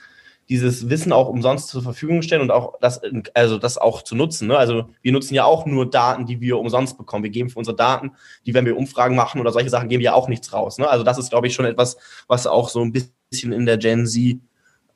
dieses 0.49 0.91
Wissen 0.91 1.13
auch 1.13 1.29
umsonst 1.29 1.69
zur 1.69 1.83
Verfügung 1.83 2.23
stellen 2.23 2.43
und 2.43 2.51
auch 2.51 2.75
das, 2.81 3.01
also 3.33 3.59
das 3.59 3.79
auch 3.79 4.03
zu 4.03 4.15
nutzen. 4.15 4.49
Ne? 4.49 4.59
Also 4.59 4.89
wir 5.01 5.13
nutzen 5.13 5.35
ja 5.35 5.45
auch 5.45 5.65
nur 5.65 5.89
Daten, 5.89 6.27
die 6.27 6.41
wir 6.41 6.59
umsonst 6.59 6.99
bekommen. 6.99 7.25
Wir 7.25 7.31
geben 7.31 7.49
für 7.49 7.59
unsere 7.59 7.77
Daten, 7.77 8.13
die, 8.45 8.53
wenn 8.53 8.67
wir 8.67 8.77
Umfragen 8.77 9.17
machen 9.17 9.41
oder 9.41 9.53
solche 9.53 9.71
Sachen, 9.71 9.89
geben 9.89 10.03
wir 10.03 10.15
auch 10.15 10.29
nichts 10.29 10.53
raus. 10.53 10.79
Ne? 10.79 10.89
Also 10.89 11.05
das 11.05 11.19
ist, 11.19 11.31
glaube 11.31 11.47
ich, 11.47 11.55
schon 11.55 11.65
etwas, 11.65 11.97
was 12.29 12.47
auch 12.47 12.69
so 12.69 12.83
ein 12.83 12.93
bisschen 12.93 13.53
in 13.53 13.65
der 13.65 13.79
Gen 13.79 14.07
Z 14.07 14.39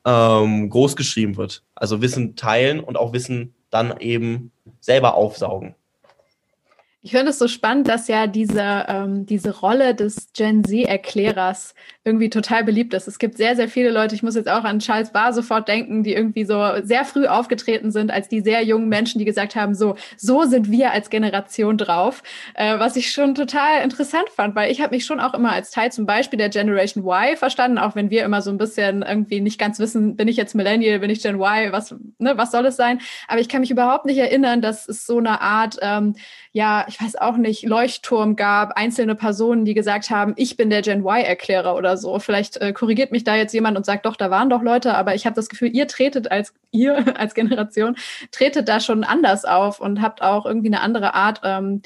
ähm, 0.04 0.68
groß 0.68 0.96
geschrieben 0.96 1.36
wird. 1.36 1.62
Also 1.74 2.02
Wissen 2.02 2.36
teilen 2.36 2.80
und 2.80 2.98
auch 2.98 3.12
Wissen 3.12 3.54
dann 3.70 3.98
eben 4.00 4.52
selber 4.80 5.14
aufsaugen. 5.14 5.74
Ich 7.00 7.12
finde 7.12 7.30
es 7.30 7.38
so 7.38 7.46
spannend, 7.46 7.88
dass 7.88 8.08
ja 8.08 8.26
diese, 8.26 8.84
ähm, 8.88 9.24
diese 9.24 9.56
Rolle 9.60 9.94
des 9.94 10.32
Gen 10.32 10.64
Z-Erklärers 10.64 11.74
irgendwie 12.08 12.30
total 12.30 12.64
beliebt 12.64 12.94
ist. 12.94 13.06
Es 13.06 13.18
gibt 13.18 13.36
sehr, 13.36 13.54
sehr 13.54 13.68
viele 13.68 13.90
Leute, 13.90 14.14
ich 14.14 14.22
muss 14.22 14.34
jetzt 14.34 14.48
auch 14.48 14.64
an 14.64 14.78
Charles 14.78 15.12
Barr 15.12 15.34
sofort 15.34 15.68
denken, 15.68 16.02
die 16.02 16.14
irgendwie 16.14 16.44
so 16.44 16.64
sehr 16.82 17.04
früh 17.04 17.26
aufgetreten 17.26 17.90
sind 17.90 18.10
als 18.10 18.28
die 18.28 18.40
sehr 18.40 18.64
jungen 18.64 18.88
Menschen, 18.88 19.18
die 19.18 19.26
gesagt 19.26 19.54
haben, 19.54 19.74
so, 19.74 19.96
so 20.16 20.44
sind 20.44 20.70
wir 20.70 20.92
als 20.92 21.10
Generation 21.10 21.76
drauf. 21.76 22.22
Äh, 22.54 22.78
was 22.78 22.96
ich 22.96 23.10
schon 23.10 23.34
total 23.34 23.82
interessant 23.84 24.30
fand, 24.34 24.56
weil 24.56 24.72
ich 24.72 24.80
habe 24.80 24.94
mich 24.94 25.04
schon 25.04 25.20
auch 25.20 25.34
immer 25.34 25.52
als 25.52 25.70
Teil 25.70 25.92
zum 25.92 26.06
Beispiel 26.06 26.38
der 26.38 26.48
Generation 26.48 27.04
Y 27.04 27.36
verstanden, 27.36 27.76
auch 27.76 27.94
wenn 27.94 28.08
wir 28.08 28.24
immer 28.24 28.40
so 28.40 28.50
ein 28.50 28.58
bisschen 28.58 29.02
irgendwie 29.02 29.42
nicht 29.42 29.60
ganz 29.60 29.78
wissen, 29.78 30.16
bin 30.16 30.28
ich 30.28 30.36
jetzt 30.36 30.54
Millennial, 30.54 31.00
bin 31.00 31.10
ich 31.10 31.22
Gen 31.22 31.36
Y, 31.36 31.72
was, 31.72 31.94
ne, 32.18 32.38
was 32.38 32.50
soll 32.50 32.64
es 32.64 32.76
sein? 32.76 33.00
Aber 33.26 33.40
ich 33.40 33.50
kann 33.50 33.60
mich 33.60 33.70
überhaupt 33.70 34.06
nicht 34.06 34.18
erinnern, 34.18 34.62
dass 34.62 34.88
es 34.88 35.06
so 35.06 35.18
eine 35.18 35.42
Art, 35.42 35.76
ähm, 35.82 36.14
ja, 36.52 36.86
ich 36.88 37.00
weiß 37.00 37.16
auch 37.16 37.36
nicht, 37.36 37.64
Leuchtturm 37.64 38.34
gab, 38.34 38.72
einzelne 38.78 39.14
Personen, 39.14 39.66
die 39.66 39.74
gesagt 39.74 40.08
haben, 40.08 40.32
ich 40.36 40.56
bin 40.56 40.70
der 40.70 40.80
Gen 40.80 41.04
Y-Erklärer 41.04 41.76
oder 41.76 41.97
so. 41.98 42.18
Vielleicht 42.18 42.56
äh, 42.58 42.72
korrigiert 42.72 43.12
mich 43.12 43.24
da 43.24 43.36
jetzt 43.36 43.52
jemand 43.52 43.76
und 43.76 43.84
sagt, 43.84 44.06
doch, 44.06 44.16
da 44.16 44.30
waren 44.30 44.50
doch 44.50 44.62
Leute, 44.62 44.94
aber 44.94 45.14
ich 45.14 45.26
habe 45.26 45.36
das 45.36 45.48
Gefühl, 45.48 45.74
ihr 45.74 45.86
tretet 45.88 46.30
als 46.30 46.54
ihr 46.70 47.18
als 47.18 47.34
Generation, 47.34 47.96
tretet 48.30 48.68
da 48.68 48.80
schon 48.80 49.04
anders 49.04 49.44
auf 49.44 49.80
und 49.80 50.00
habt 50.00 50.22
auch 50.22 50.46
irgendwie 50.46 50.68
eine 50.68 50.80
andere 50.80 51.14
Art, 51.14 51.40
ähm, 51.44 51.82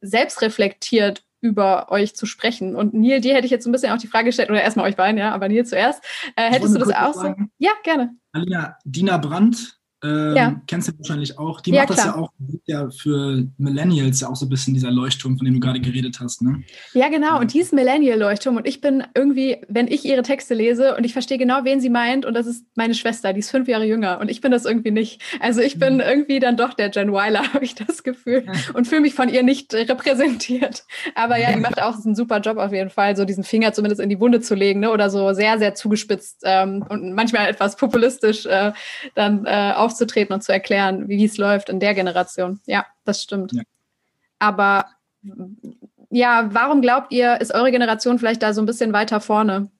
selbstreflektiert 0.00 1.24
über 1.40 1.90
euch 1.90 2.16
zu 2.16 2.26
sprechen. 2.26 2.74
Und 2.74 2.94
Neil, 2.94 3.20
dir 3.20 3.34
hätte 3.34 3.46
ich 3.46 3.50
jetzt 3.50 3.66
ein 3.66 3.72
bisschen 3.72 3.92
auch 3.92 3.98
die 3.98 4.06
Frage 4.06 4.26
gestellt, 4.26 4.50
oder 4.50 4.62
erstmal 4.62 4.88
euch 4.88 4.96
beiden, 4.96 5.18
ja, 5.18 5.32
aber 5.32 5.48
Neil 5.48 5.66
zuerst. 5.66 6.02
Äh, 6.36 6.50
hättest 6.50 6.74
du 6.74 6.78
das 6.78 6.94
auch 6.94 7.14
so? 7.14 7.34
Ja, 7.58 7.72
gerne. 7.84 8.16
Alina, 8.32 8.76
Dina 8.84 9.18
Brandt 9.18 9.77
ähm, 10.04 10.36
ja. 10.36 10.60
Kennst 10.68 10.88
du 10.88 10.92
wahrscheinlich 10.98 11.38
auch. 11.38 11.60
Die 11.60 11.72
ja, 11.72 11.82
macht 11.82 11.94
klar. 11.94 12.06
das 12.06 12.06
ja 12.06 12.20
auch 12.20 12.32
ja 12.66 12.90
für 12.90 13.44
Millennials 13.58 14.20
ja 14.20 14.28
auch 14.28 14.36
so 14.36 14.46
ein 14.46 14.48
bisschen 14.48 14.74
dieser 14.74 14.92
Leuchtturm, 14.92 15.36
von 15.36 15.44
dem 15.44 15.54
du 15.54 15.60
gerade 15.60 15.80
geredet 15.80 16.20
hast. 16.20 16.40
Ne? 16.42 16.62
Ja, 16.94 17.08
genau. 17.08 17.40
Und 17.40 17.52
die 17.52 17.60
ist 17.60 17.72
Millennial-Leuchtturm. 17.72 18.56
Und 18.56 18.66
ich 18.66 18.80
bin 18.80 19.02
irgendwie, 19.14 19.56
wenn 19.68 19.88
ich 19.88 20.04
ihre 20.04 20.22
Texte 20.22 20.54
lese 20.54 20.96
und 20.96 21.04
ich 21.04 21.12
verstehe 21.12 21.38
genau, 21.38 21.64
wen 21.64 21.80
sie 21.80 21.90
meint, 21.90 22.26
und 22.26 22.34
das 22.34 22.46
ist 22.46 22.64
meine 22.76 22.94
Schwester, 22.94 23.32
die 23.32 23.40
ist 23.40 23.50
fünf 23.50 23.66
Jahre 23.66 23.86
jünger. 23.86 24.20
Und 24.20 24.30
ich 24.30 24.40
bin 24.40 24.52
das 24.52 24.64
irgendwie 24.64 24.92
nicht. 24.92 25.20
Also 25.40 25.60
ich 25.60 25.78
bin 25.80 25.94
mhm. 25.94 26.00
irgendwie 26.00 26.38
dann 26.38 26.56
doch 26.56 26.74
der 26.74 26.90
Jen 26.90 27.12
Weiler, 27.12 27.42
habe 27.54 27.64
ich 27.64 27.74
das 27.74 28.04
Gefühl. 28.04 28.46
Und 28.74 28.86
fühle 28.86 29.00
mich 29.00 29.14
von 29.14 29.28
ihr 29.28 29.42
nicht 29.42 29.74
repräsentiert. 29.74 30.84
Aber 31.16 31.38
ja, 31.38 31.52
die 31.52 31.60
macht 31.60 31.82
auch 31.82 31.96
einen 32.04 32.14
super 32.14 32.40
Job 32.40 32.58
auf 32.58 32.72
jeden 32.72 32.90
Fall, 32.90 33.16
so 33.16 33.24
diesen 33.24 33.42
Finger 33.42 33.72
zumindest 33.72 34.00
in 34.00 34.08
die 34.08 34.20
Wunde 34.20 34.40
zu 34.40 34.54
legen, 34.54 34.80
ne? 34.80 34.92
oder 34.92 35.10
so 35.10 35.32
sehr, 35.32 35.58
sehr 35.58 35.74
zugespitzt 35.74 36.42
ähm, 36.44 36.84
und 36.88 37.14
manchmal 37.14 37.48
etwas 37.48 37.76
populistisch 37.76 38.46
äh, 38.46 38.72
dann 39.14 39.44
äh, 39.44 39.72
aufzutreten 39.88 40.34
und 40.34 40.42
zu 40.42 40.52
erklären, 40.52 41.08
wie 41.08 41.24
es 41.24 41.38
läuft 41.38 41.68
in 41.68 41.80
der 41.80 41.94
Generation. 41.94 42.60
Ja, 42.66 42.86
das 43.04 43.22
stimmt. 43.22 43.52
Ja. 43.52 43.62
Aber 44.38 44.86
ja, 46.10 46.48
warum 46.52 46.80
glaubt 46.82 47.12
ihr, 47.12 47.40
ist 47.40 47.54
eure 47.54 47.70
Generation 47.70 48.18
vielleicht 48.18 48.42
da 48.42 48.52
so 48.52 48.62
ein 48.62 48.66
bisschen 48.66 48.92
weiter 48.92 49.20
vorne? 49.20 49.70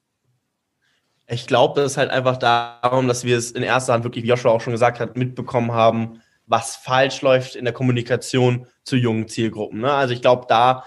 Ich 1.27 1.45
glaube, 1.45 1.79
das 1.79 1.91
ist 1.91 1.97
halt 1.97 2.09
einfach 2.09 2.37
darum, 2.37 3.07
dass 3.07 3.23
wir 3.23 3.37
es 3.37 3.51
in 3.51 3.61
erster 3.61 3.93
Hand 3.93 4.03
wirklich, 4.03 4.23
wie 4.23 4.29
Joshua 4.29 4.51
auch 4.51 4.61
schon 4.61 4.73
gesagt 4.73 4.99
hat, 4.99 5.15
mitbekommen 5.15 5.71
haben, 5.71 6.21
was 6.47 6.75
falsch 6.75 7.21
läuft 7.21 7.55
in 7.55 7.65
der 7.65 7.73
Kommunikation 7.73 8.65
zu 8.83 8.95
jungen 8.95 9.27
Zielgruppen. 9.27 9.81
Ne? 9.81 9.91
Also 9.91 10.13
ich 10.13 10.21
glaube, 10.21 10.45
da 10.49 10.83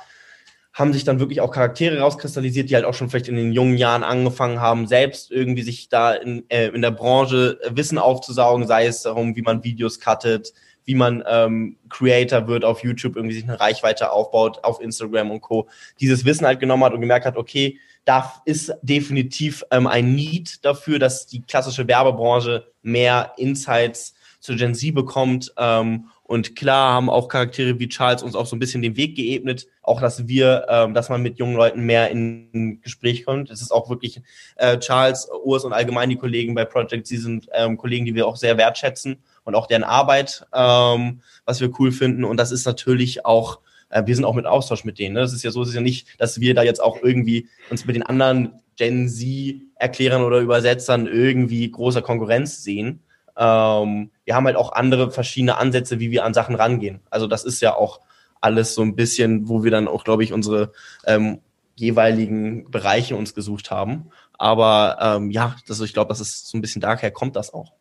haben 0.73 0.93
sich 0.93 1.05
dann 1.05 1.21
wirklich 1.21 1.41
auch 1.41 1.51
Charaktere 1.51 1.99
rauskristallisiert, 2.01 2.71
die 2.71 2.75
halt 2.75 2.85
auch 2.85 2.95
schon 2.95 3.11
vielleicht 3.11 3.29
in 3.29 3.37
den 3.37 3.53
jungen 3.53 3.77
Jahren 3.77 4.03
angefangen 4.03 4.61
haben, 4.61 4.87
selbst 4.87 5.31
irgendwie 5.31 5.63
sich 5.63 5.89
da 5.89 6.15
in, 6.15 6.45
äh, 6.49 6.69
in 6.69 6.81
der 6.81 6.91
Branche 6.91 7.59
Wissen 7.71 7.99
aufzusaugen, 7.99 8.67
sei 8.67 8.87
es 8.87 9.03
darum, 9.03 9.37
wie 9.37 9.43
man 9.43 9.65
Videos 9.65 10.01
cuttet, 10.01 10.53
wie 10.85 10.95
man 10.95 11.23
ähm, 11.29 11.77
Creator 11.91 12.49
wird 12.49 12.65
auf 12.65 12.83
YouTube, 12.83 13.17
irgendwie 13.17 13.35
sich 13.35 13.45
eine 13.45 13.61
Reichweite 13.61 14.11
aufbaut, 14.11 14.65
auf 14.65 14.81
Instagram 14.81 15.31
und 15.31 15.41
Co. 15.43 15.69
Dieses 16.01 16.25
Wissen 16.25 16.47
halt 16.47 16.59
genommen 16.59 16.85
hat 16.85 16.95
und 16.95 17.01
gemerkt 17.01 17.27
hat, 17.27 17.37
okay, 17.37 17.79
da 18.05 18.33
ist 18.47 18.73
definitiv 18.83 19.63
ähm, 19.71 19.87
ein 19.87 20.15
Need 20.15 20.65
dafür, 20.65 20.99
dass 20.99 21.27
die 21.27 21.43
klassische 21.43 21.87
Werbebranche 21.87 22.67
mehr 22.83 23.35
Insights 23.37 24.15
zu 24.41 24.57
Gen 24.57 24.75
Z 24.75 24.93
bekommt 24.95 25.53
ähm, 25.57 26.07
und 26.33 26.57
klar 26.57 26.95
haben 26.95 27.11
auch 27.11 27.29
Charaktere 27.29 27.79
wie 27.79 27.91
Charles 27.91 28.23
uns 28.23 28.35
auch 28.35 28.47
so 28.47 28.57
ein 28.57 28.59
bisschen 28.59 28.81
den 28.81 28.97
Weg 28.97 29.17
geebnet, 29.17 29.67
auch 29.83 30.01
dass 30.01 30.29
wir, 30.29 30.65
ähm, 30.67 30.95
dass 30.95 31.11
man 31.11 31.21
mit 31.21 31.39
jungen 31.39 31.57
Leuten 31.57 31.83
mehr 31.83 32.11
in 32.11 32.81
Gespräch 32.81 33.27
kommt. 33.27 33.51
Es 33.51 33.61
ist 33.61 33.71
auch 33.71 33.91
wirklich 33.91 34.23
äh, 34.57 34.79
Charles, 34.79 35.29
Urs 35.45 35.67
und 35.67 35.75
allgemein 35.75 36.09
die 36.09 36.17
Kollegen 36.17 36.55
bei 36.55 36.65
Project, 36.65 37.07
sie 37.07 37.19
sind 37.19 37.49
ähm, 37.53 37.77
Kollegen, 37.77 38.07
die 38.07 38.15
wir 38.15 38.27
auch 38.27 38.37
sehr 38.37 38.57
wertschätzen 38.57 39.19
und 39.45 39.55
auch 39.55 39.67
deren 39.67 39.85
Arbeit, 39.85 40.47
ähm, 40.55 41.21
was 41.45 41.61
wir 41.61 41.71
cool 41.79 41.93
finden. 41.93 42.25
Und 42.25 42.39
das 42.39 42.51
ist 42.51 42.65
natürlich 42.65 43.27
auch 43.27 43.61
äh, 43.91 44.03
wir 44.07 44.17
sind 44.17 44.25
auch 44.25 44.35
mit 44.35 44.47
Austausch 44.47 44.85
mit 44.85 44.99
denen. 44.99 45.17
Ne? 45.17 45.21
Das 45.21 45.35
ist 45.35 45.43
ja 45.43 45.51
so, 45.51 45.61
es 45.61 45.69
ist 45.69 45.75
ja 45.75 45.83
nicht, 45.83 46.19
dass 46.19 46.41
wir 46.41 46.55
da 46.55 46.63
jetzt 46.63 46.83
auch 46.83 47.03
irgendwie 47.03 47.47
uns 47.69 47.85
mit 47.85 47.95
den 47.95 48.05
anderen 48.05 48.55
Gen 48.77 49.07
Z-Erklärern 49.07 50.23
oder 50.23 50.39
Übersetzern 50.39 51.07
irgendwie 51.07 51.71
großer 51.71 52.01
Konkurrenz 52.01 52.63
sehen, 52.65 53.03
ähm, 53.37 54.11
wir 54.25 54.35
haben 54.35 54.47
halt 54.47 54.57
auch 54.57 54.73
andere 54.73 55.11
verschiedene 55.11 55.57
Ansätze, 55.57 56.01
wie 56.01 56.11
wir 56.11 56.25
an 56.25 56.35
Sachen 56.35 56.55
rangehen. 56.55 57.01
Also 57.11 57.27
das 57.27 57.45
ist 57.45 57.61
ja 57.61 57.75
auch 57.75 58.01
alles 58.41 58.75
so 58.75 58.83
ein 58.83 58.97
bisschen, 58.97 59.49
wo 59.49 59.65
wir 59.65 59.71
dann 59.71 59.89
auch, 59.89 60.05
glaube 60.05 60.25
ich, 60.25 60.33
unsere 60.33 60.73
ähm, 61.07 61.41
jeweiligen 61.77 62.71
Bereiche 62.71 63.17
uns 63.17 63.35
gesucht 63.35 63.71
haben. 63.71 64.11
Aber 64.39 64.99
ähm, 65.01 65.31
ja, 65.31 65.57
das, 65.67 65.81
ich 65.81 65.93
glaube, 65.93 66.09
das 66.09 66.21
ist 66.21 66.49
so 66.49 66.59
ein 66.59 66.61
bisschen 66.61 66.81
daher 66.81 67.11
kommt 67.11 67.37
das 67.37 67.55
auch. 67.55 67.73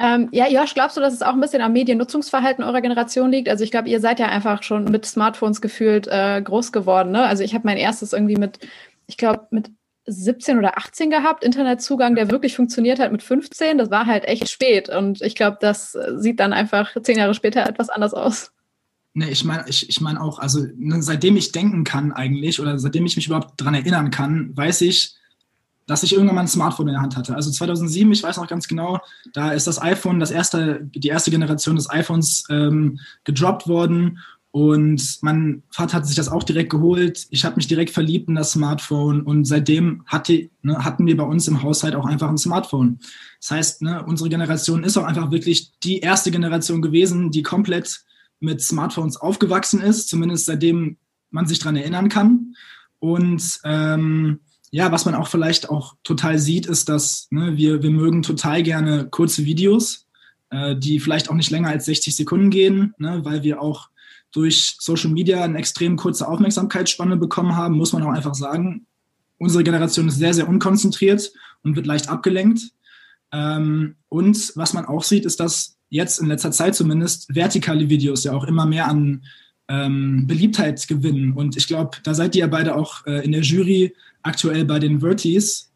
Ähm, 0.00 0.28
ja, 0.32 0.48
Josh, 0.48 0.74
glaubst 0.74 0.96
du, 0.96 1.00
dass 1.00 1.12
es 1.12 1.22
auch 1.22 1.34
ein 1.34 1.40
bisschen 1.40 1.62
am 1.62 1.72
Mediennutzungsverhalten 1.72 2.64
eurer 2.64 2.80
Generation 2.80 3.30
liegt? 3.30 3.48
Also 3.48 3.62
ich 3.62 3.70
glaube, 3.70 3.88
ihr 3.88 4.00
seid 4.00 4.18
ja 4.18 4.26
einfach 4.26 4.62
schon 4.62 4.84
mit 4.84 5.04
Smartphones 5.04 5.60
gefühlt 5.60 6.08
äh, 6.08 6.40
groß 6.42 6.72
geworden. 6.72 7.12
Ne? 7.12 7.24
Also 7.24 7.44
ich 7.44 7.54
habe 7.54 7.66
mein 7.66 7.76
erstes 7.76 8.12
irgendwie 8.12 8.36
mit, 8.36 8.58
ich 9.06 9.16
glaube, 9.16 9.46
mit 9.50 9.70
17 10.06 10.58
oder 10.58 10.76
18 10.78 11.10
gehabt, 11.10 11.44
Internetzugang, 11.44 12.14
der 12.14 12.30
wirklich 12.30 12.56
funktioniert 12.56 12.98
hat 12.98 13.12
mit 13.12 13.22
15. 13.22 13.78
Das 13.78 13.90
war 13.90 14.06
halt 14.06 14.24
echt 14.24 14.48
spät. 14.48 14.88
Und 14.88 15.22
ich 15.22 15.34
glaube, 15.34 15.58
das 15.60 15.96
sieht 16.16 16.40
dann 16.40 16.52
einfach 16.52 16.90
zehn 17.02 17.18
Jahre 17.18 17.34
später 17.34 17.66
etwas 17.66 17.88
anders 17.88 18.14
aus. 18.14 18.52
Nee, 19.14 19.28
ich 19.28 19.44
meine 19.44 19.64
ich, 19.68 19.88
ich 19.88 20.00
mein 20.00 20.16
auch, 20.16 20.38
also 20.38 20.64
ne, 20.76 21.02
seitdem 21.02 21.36
ich 21.36 21.52
denken 21.52 21.84
kann 21.84 22.12
eigentlich 22.12 22.60
oder 22.60 22.78
seitdem 22.78 23.04
ich 23.04 23.16
mich 23.16 23.26
überhaupt 23.26 23.60
daran 23.60 23.74
erinnern 23.74 24.10
kann, 24.10 24.56
weiß 24.56 24.80
ich, 24.82 25.14
dass 25.86 26.02
ich 26.02 26.14
irgendwann 26.14 26.36
mal 26.36 26.40
ein 26.42 26.48
Smartphone 26.48 26.88
in 26.88 26.94
der 26.94 27.02
Hand 27.02 27.16
hatte. 27.16 27.34
Also 27.34 27.50
2007, 27.50 28.10
ich 28.12 28.22
weiß 28.22 28.38
noch 28.38 28.48
ganz 28.48 28.68
genau, 28.68 29.00
da 29.34 29.52
ist 29.52 29.66
das 29.66 29.82
iPhone, 29.82 30.18
das 30.18 30.30
erste, 30.30 30.80
die 30.82 31.08
erste 31.08 31.30
Generation 31.30 31.76
des 31.76 31.90
iPhones 31.90 32.44
ähm, 32.48 33.00
gedroppt 33.24 33.68
worden 33.68 34.18
und 34.52 35.18
mein 35.22 35.62
Vater 35.70 35.94
hat 35.94 36.06
sich 36.06 36.14
das 36.14 36.28
auch 36.28 36.42
direkt 36.42 36.68
geholt. 36.68 37.26
Ich 37.30 37.46
habe 37.46 37.56
mich 37.56 37.68
direkt 37.68 37.88
verliebt 37.88 38.28
in 38.28 38.34
das 38.34 38.52
Smartphone 38.52 39.22
und 39.22 39.46
seitdem 39.46 40.02
hatte, 40.06 40.50
ne, 40.60 40.84
hatten 40.84 41.06
wir 41.06 41.16
bei 41.16 41.24
uns 41.24 41.48
im 41.48 41.62
Haushalt 41.62 41.94
auch 41.94 42.04
einfach 42.04 42.28
ein 42.28 42.36
Smartphone. 42.36 43.00
Das 43.40 43.50
heißt, 43.50 43.82
ne, 43.82 44.04
unsere 44.04 44.28
Generation 44.28 44.84
ist 44.84 44.98
auch 44.98 45.04
einfach 45.04 45.30
wirklich 45.30 45.72
die 45.82 46.00
erste 46.00 46.30
Generation 46.30 46.82
gewesen, 46.82 47.30
die 47.30 47.42
komplett 47.42 48.04
mit 48.40 48.60
Smartphones 48.60 49.16
aufgewachsen 49.16 49.80
ist, 49.80 50.10
zumindest 50.10 50.44
seitdem 50.44 50.98
man 51.30 51.46
sich 51.46 51.58
dran 51.58 51.76
erinnern 51.76 52.10
kann. 52.10 52.54
Und 52.98 53.58
ähm, 53.64 54.40
ja, 54.70 54.92
was 54.92 55.06
man 55.06 55.14
auch 55.14 55.28
vielleicht 55.28 55.70
auch 55.70 55.94
total 56.04 56.38
sieht, 56.38 56.66
ist, 56.66 56.90
dass 56.90 57.26
ne, 57.30 57.56
wir, 57.56 57.82
wir 57.82 57.90
mögen 57.90 58.20
total 58.20 58.62
gerne 58.62 59.08
kurze 59.08 59.46
Videos, 59.46 60.08
äh, 60.50 60.76
die 60.76 61.00
vielleicht 61.00 61.30
auch 61.30 61.34
nicht 61.34 61.50
länger 61.50 61.70
als 61.70 61.86
60 61.86 62.14
Sekunden 62.14 62.50
gehen, 62.50 62.92
ne, 62.98 63.24
weil 63.24 63.42
wir 63.44 63.62
auch 63.62 63.88
durch 64.32 64.76
Social 64.78 65.10
Media 65.10 65.44
eine 65.44 65.58
extrem 65.58 65.96
kurze 65.96 66.26
Aufmerksamkeitsspanne 66.26 67.16
bekommen 67.16 67.54
haben, 67.54 67.76
muss 67.76 67.92
man 67.92 68.02
auch 68.02 68.12
einfach 68.12 68.34
sagen. 68.34 68.86
Unsere 69.38 69.64
Generation 69.64 70.08
ist 70.08 70.18
sehr, 70.18 70.34
sehr 70.34 70.48
unkonzentriert 70.48 71.32
und 71.62 71.76
wird 71.76 71.86
leicht 71.86 72.08
abgelenkt. 72.08 72.62
Ähm, 73.32 73.96
und 74.08 74.52
was 74.56 74.72
man 74.72 74.86
auch 74.86 75.04
sieht, 75.04 75.24
ist, 75.24 75.40
dass 75.40 75.76
jetzt 75.88 76.18
in 76.20 76.26
letzter 76.26 76.52
Zeit 76.52 76.74
zumindest 76.74 77.34
vertikale 77.34 77.88
Videos 77.88 78.24
ja 78.24 78.32
auch 78.32 78.44
immer 78.44 78.66
mehr 78.66 78.88
an 78.88 79.24
ähm, 79.68 80.26
Beliebtheit 80.26 80.86
gewinnen. 80.88 81.32
Und 81.32 81.56
ich 81.56 81.66
glaube, 81.66 81.98
da 82.02 82.14
seid 82.14 82.34
ihr 82.34 82.40
ja 82.40 82.46
beide 82.46 82.74
auch 82.74 83.06
äh, 83.06 83.24
in 83.24 83.32
der 83.32 83.42
Jury 83.42 83.94
aktuell 84.22 84.64
bei 84.64 84.78
den 84.78 85.00
Vertis. 85.00 85.70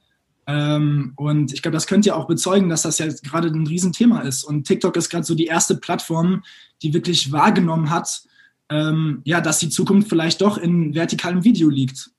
Ähm, 0.47 1.13
und 1.17 1.53
ich 1.53 1.63
glaube, 1.63 1.75
das 1.75 1.87
könnt 1.87 2.07
ihr 2.07 2.17
auch 2.17 2.27
bezeugen, 2.27 2.69
dass 2.69 2.83
das 2.83 2.99
ja 2.99 3.07
gerade 3.23 3.49
ein 3.49 3.67
Riesenthema 3.67 4.21
ist. 4.21 4.45
Und 4.45 4.67
TikTok 4.67 4.97
ist 4.97 5.11
gerade 5.11 5.25
so 5.25 5.35
die 5.35 5.47
erste 5.47 5.77
Plattform, 5.77 6.43
die 6.83 6.95
wirklich 6.95 7.33
wahrgenommen 7.33 7.91
hat, 7.91 8.23
ähm, 8.71 9.21
ja, 9.25 9.41
dass 9.41 9.59
die 9.59 9.69
Zukunft 9.69 10.09
vielleicht 10.09 10.41
doch 10.41 10.59
in 10.59 10.95
vertikalem 10.95 11.45
Video 11.45 11.69
liegt. 11.69 12.11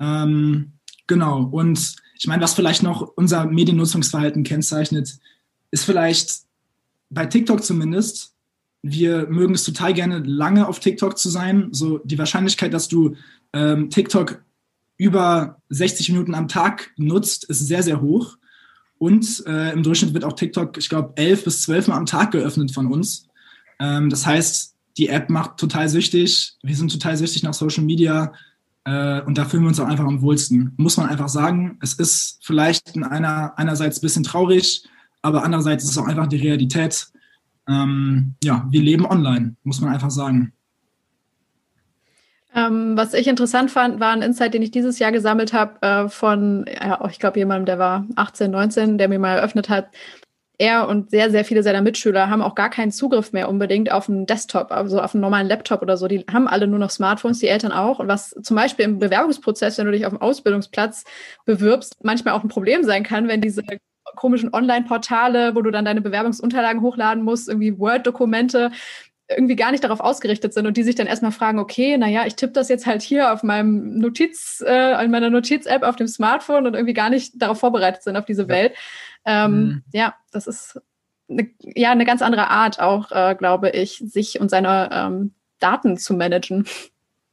Ähm, 0.00 0.72
genau. 1.06 1.44
Und 1.44 1.96
ich 2.18 2.26
meine, 2.26 2.42
was 2.42 2.54
vielleicht 2.54 2.82
noch 2.82 3.12
unser 3.16 3.46
Mediennutzungsverhalten 3.46 4.44
kennzeichnet, 4.44 5.18
ist 5.70 5.84
vielleicht 5.84 6.42
bei 7.10 7.26
TikTok 7.26 7.62
zumindest, 7.62 8.34
wir 8.82 9.26
mögen 9.28 9.54
es 9.54 9.64
total 9.64 9.94
gerne, 9.94 10.18
lange 10.18 10.68
auf 10.68 10.78
TikTok 10.78 11.18
zu 11.18 11.30
sein. 11.30 11.68
So 11.72 11.98
die 11.98 12.18
Wahrscheinlichkeit, 12.18 12.74
dass 12.74 12.88
du 12.88 13.16
ähm, 13.52 13.88
TikTok 13.90 14.42
über 14.96 15.60
60 15.70 16.10
Minuten 16.10 16.34
am 16.34 16.48
Tag 16.48 16.92
nutzt, 16.96 17.44
ist 17.44 17.66
sehr, 17.66 17.82
sehr 17.82 18.00
hoch. 18.00 18.36
Und 18.98 19.44
äh, 19.46 19.72
im 19.72 19.82
Durchschnitt 19.82 20.14
wird 20.14 20.24
auch 20.24 20.34
TikTok, 20.34 20.76
ich 20.78 20.88
glaube, 20.88 21.12
elf 21.16 21.44
bis 21.44 21.62
zwölf 21.62 21.88
Mal 21.88 21.96
am 21.96 22.06
Tag 22.06 22.30
geöffnet 22.30 22.72
von 22.72 22.92
uns. 22.92 23.26
Ähm, 23.80 24.08
das 24.08 24.26
heißt, 24.26 24.73
die 24.96 25.08
App 25.08 25.30
macht 25.30 25.56
total 25.56 25.88
süchtig. 25.88 26.54
Wir 26.62 26.76
sind 26.76 26.92
total 26.92 27.16
süchtig 27.16 27.42
nach 27.42 27.54
Social 27.54 27.84
Media. 27.84 28.32
Äh, 28.84 29.22
und 29.22 29.38
da 29.38 29.44
fühlen 29.44 29.62
wir 29.64 29.68
uns 29.68 29.80
auch 29.80 29.88
einfach 29.88 30.04
am 30.04 30.22
wohlsten. 30.22 30.72
Muss 30.76 30.96
man 30.96 31.08
einfach 31.08 31.28
sagen. 31.28 31.78
Es 31.80 31.94
ist 31.94 32.38
vielleicht 32.42 32.94
in 32.94 33.04
einer, 33.04 33.58
einerseits 33.58 33.98
ein 33.98 34.02
bisschen 34.02 34.24
traurig, 34.24 34.86
aber 35.22 35.42
andererseits 35.42 35.84
ist 35.84 35.90
es 35.90 35.98
auch 35.98 36.06
einfach 36.06 36.26
die 36.26 36.36
Realität. 36.36 37.08
Ähm, 37.66 38.34
ja, 38.44 38.66
wir 38.70 38.82
leben 38.82 39.06
online, 39.06 39.56
muss 39.64 39.80
man 39.80 39.92
einfach 39.92 40.10
sagen. 40.10 40.52
Ähm, 42.54 42.96
was 42.96 43.14
ich 43.14 43.26
interessant 43.26 43.72
fand, 43.72 43.98
war 43.98 44.12
ein 44.12 44.22
Insight, 44.22 44.54
den 44.54 44.62
ich 44.62 44.70
dieses 44.70 45.00
Jahr 45.00 45.10
gesammelt 45.10 45.52
habe 45.52 45.82
äh, 45.82 46.08
von, 46.08 46.66
ja, 46.72 47.04
ich 47.10 47.18
glaube, 47.18 47.38
jemandem, 47.38 47.66
der 47.66 47.78
war 47.80 48.06
18, 48.14 48.50
19, 48.50 48.98
der 48.98 49.08
mir 49.08 49.18
mal 49.18 49.38
eröffnet 49.38 49.68
hat, 49.68 49.88
er 50.58 50.88
und 50.88 51.10
sehr, 51.10 51.30
sehr 51.30 51.44
viele 51.44 51.62
seiner 51.62 51.82
Mitschüler 51.82 52.30
haben 52.30 52.42
auch 52.42 52.54
gar 52.54 52.70
keinen 52.70 52.92
Zugriff 52.92 53.32
mehr 53.32 53.48
unbedingt 53.48 53.90
auf 53.90 54.08
einen 54.08 54.26
Desktop, 54.26 54.70
also 54.70 55.00
auf 55.00 55.14
einen 55.14 55.22
normalen 55.22 55.48
Laptop 55.48 55.82
oder 55.82 55.96
so. 55.96 56.06
Die 56.06 56.24
haben 56.32 56.46
alle 56.46 56.66
nur 56.66 56.78
noch 56.78 56.90
Smartphones, 56.90 57.40
die 57.40 57.48
Eltern 57.48 57.72
auch. 57.72 57.98
Und 57.98 58.08
was 58.08 58.30
zum 58.42 58.56
Beispiel 58.56 58.84
im 58.84 58.98
Bewerbungsprozess, 58.98 59.78
wenn 59.78 59.86
du 59.86 59.92
dich 59.92 60.06
auf 60.06 60.12
dem 60.12 60.22
Ausbildungsplatz 60.22 61.04
bewirbst, 61.44 61.96
manchmal 62.04 62.34
auch 62.34 62.44
ein 62.44 62.48
Problem 62.48 62.84
sein 62.84 63.02
kann, 63.02 63.28
wenn 63.28 63.40
diese 63.40 63.62
komischen 64.16 64.54
Online-Portale, 64.54 65.54
wo 65.56 65.62
du 65.62 65.70
dann 65.70 65.84
deine 65.84 66.00
Bewerbungsunterlagen 66.00 66.82
hochladen 66.82 67.24
musst, 67.24 67.48
irgendwie 67.48 67.78
Word-Dokumente, 67.78 68.70
irgendwie 69.28 69.56
gar 69.56 69.72
nicht 69.72 69.82
darauf 69.82 70.00
ausgerichtet 70.00 70.52
sind 70.52 70.66
und 70.66 70.76
die 70.76 70.82
sich 70.82 70.94
dann 70.94 71.06
erstmal 71.06 71.32
fragen, 71.32 71.58
okay, 71.58 71.96
naja, 71.96 72.24
ich 72.26 72.36
tippe 72.36 72.52
das 72.52 72.68
jetzt 72.68 72.86
halt 72.86 73.00
hier 73.02 73.32
auf 73.32 73.42
meinem 73.42 73.98
Notiz, 73.98 74.62
äh, 74.66 75.02
in 75.02 75.10
meiner 75.10 75.30
Notiz-App 75.30 75.82
auf 75.82 75.96
dem 75.96 76.08
Smartphone 76.08 76.66
und 76.66 76.74
irgendwie 76.74 76.92
gar 76.92 77.08
nicht 77.08 77.40
darauf 77.40 77.58
vorbereitet 77.58 78.02
sind 78.02 78.16
auf 78.16 78.26
diese 78.26 78.48
Welt. 78.48 78.74
Ähm, 79.24 79.52
mhm. 79.52 79.82
Ja, 79.92 80.14
das 80.32 80.46
ist 80.46 80.80
eine, 81.28 81.48
ja 81.60 81.90
eine 81.90 82.04
ganz 82.04 82.22
andere 82.22 82.48
Art 82.50 82.80
auch, 82.80 83.10
äh, 83.10 83.34
glaube 83.38 83.70
ich, 83.70 84.02
sich 84.06 84.40
und 84.40 84.50
seine 84.50 84.90
ähm, 84.92 85.32
Daten 85.58 85.96
zu 85.96 86.14
managen. 86.14 86.66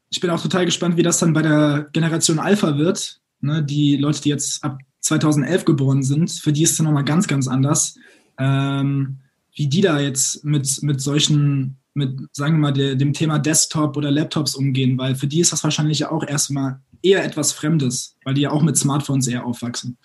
Ich 0.09 0.19
bin 0.19 0.29
auch 0.29 0.41
total 0.41 0.65
gespannt, 0.65 0.97
wie 0.97 1.03
das 1.03 1.19
dann 1.19 1.33
bei 1.33 1.41
der 1.41 1.87
Generation 1.93 2.39
Alpha 2.39 2.77
wird. 2.77 3.19
Ne, 3.39 3.63
die 3.63 3.97
Leute, 3.97 4.21
die 4.21 4.29
jetzt 4.29 4.63
ab 4.63 4.79
2011 4.99 5.65
geboren 5.65 6.03
sind, 6.03 6.31
für 6.31 6.53
die 6.53 6.63
ist 6.63 6.73
es 6.73 6.79
nochmal 6.79 7.05
ganz, 7.05 7.27
ganz 7.27 7.47
anders. 7.47 7.95
Ähm, 8.37 9.19
wie 9.53 9.67
die 9.67 9.81
da 9.81 9.99
jetzt 9.99 10.45
mit, 10.45 10.81
mit 10.83 11.01
solchen 11.01 11.81
mit, 11.93 12.19
sagen 12.31 12.55
wir 12.55 12.59
mal, 12.59 12.73
der, 12.73 12.95
dem 12.95 13.13
Thema 13.13 13.39
Desktop 13.39 13.97
oder 13.97 14.11
Laptops 14.11 14.55
umgehen, 14.55 14.97
weil 14.97 15.15
für 15.15 15.27
die 15.27 15.41
ist 15.41 15.51
das 15.51 15.63
wahrscheinlich 15.63 16.05
auch 16.05 16.25
erstmal 16.25 16.79
eher 17.01 17.23
etwas 17.23 17.51
Fremdes, 17.51 18.15
weil 18.23 18.33
die 18.33 18.41
ja 18.41 18.51
auch 18.51 18.61
mit 18.61 18.77
Smartphones 18.77 19.27
eher 19.27 19.45
aufwachsen. 19.45 19.97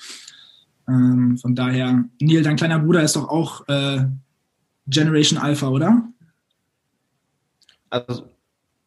Ähm, 0.88 1.38
von 1.38 1.55
daher, 1.55 2.05
Neil, 2.20 2.42
dein 2.42 2.57
kleiner 2.57 2.79
Bruder 2.79 3.03
ist 3.03 3.16
doch 3.16 3.29
auch 3.29 3.66
äh, 3.68 4.05
Generation 4.87 5.38
Alpha, 5.38 5.68
oder? 5.68 6.09
Also, 7.90 8.29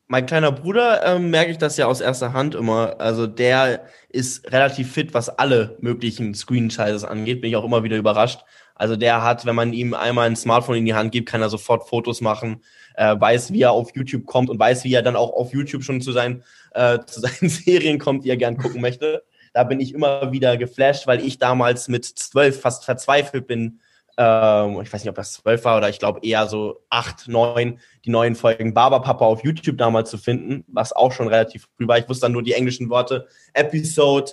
mein 0.07 0.25
kleiner 0.25 0.51
Bruder 0.51 1.05
ähm, 1.05 1.29
merke 1.29 1.51
ich 1.51 1.57
das 1.57 1.77
ja 1.77 1.85
aus 1.85 2.01
erster 2.01 2.33
Hand 2.33 2.55
immer. 2.55 2.99
Also, 2.99 3.27
der 3.27 3.85
ist 4.09 4.51
relativ 4.51 4.91
fit, 4.91 5.13
was 5.13 5.29
alle 5.29 5.77
möglichen 5.81 6.33
Screen-Sizes 6.33 7.03
angeht. 7.03 7.41
Bin 7.41 7.49
ich 7.49 7.55
auch 7.55 7.65
immer 7.65 7.83
wieder 7.83 7.97
überrascht. 7.97 8.41
Also, 8.75 8.95
der 8.95 9.23
hat, 9.23 9.45
wenn 9.45 9.55
man 9.55 9.73
ihm 9.73 9.93
einmal 9.93 10.27
ein 10.27 10.35
Smartphone 10.35 10.77
in 10.77 10.85
die 10.85 10.93
Hand 10.93 11.11
gibt, 11.11 11.29
kann 11.29 11.41
er 11.41 11.49
sofort 11.49 11.87
Fotos 11.87 12.21
machen 12.21 12.61
äh, 12.99 13.19
weiß, 13.19 13.53
wie 13.53 13.61
er 13.61 13.71
auf 13.71 13.95
YouTube 13.95 14.25
kommt 14.25 14.49
und 14.49 14.59
weiß, 14.59 14.83
wie 14.83 14.93
er 14.93 15.01
dann 15.01 15.15
auch 15.15 15.31
auf 15.31 15.53
YouTube 15.53 15.83
schon 15.83 16.01
zu 16.01 16.11
seinen, 16.11 16.43
äh, 16.71 16.99
zu 17.05 17.21
seinen 17.21 17.49
Serien 17.49 17.97
kommt, 17.97 18.25
die 18.25 18.29
er 18.29 18.37
gern 18.37 18.57
gucken 18.57 18.81
möchte. 18.81 19.23
Da 19.59 19.65
bin 19.65 19.81
ich 19.81 19.93
immer 19.93 20.31
wieder 20.31 20.55
geflasht, 20.55 21.05
weil 21.05 21.19
ich 21.19 21.37
damals 21.37 21.89
mit 21.89 22.05
zwölf 22.05 22.61
fast 22.61 22.85
verzweifelt 22.85 23.45
bin. 23.45 23.81
Ähm, 24.17 24.79
ich 24.81 24.93
weiß 24.93 25.03
nicht, 25.03 25.09
ob 25.09 25.17
das 25.17 25.33
zwölf 25.33 25.65
war 25.65 25.75
oder 25.75 25.89
ich 25.89 25.99
glaube 25.99 26.21
eher 26.23 26.47
so 26.47 26.79
acht, 26.89 27.27
neun, 27.27 27.77
die 28.05 28.09
neuen 28.09 28.35
Folgen 28.35 28.73
Barberpapa 28.73 29.25
auf 29.25 29.43
YouTube 29.43 29.77
damals 29.77 30.11
zu 30.11 30.17
finden, 30.17 30.63
was 30.69 30.93
auch 30.93 31.11
schon 31.11 31.27
relativ 31.27 31.67
früh 31.75 31.89
war. 31.89 31.97
Ich 31.97 32.07
wusste 32.07 32.27
dann 32.27 32.31
nur 32.31 32.41
die 32.41 32.53
englischen 32.53 32.89
Worte 32.89 33.27
Episode 33.51 34.31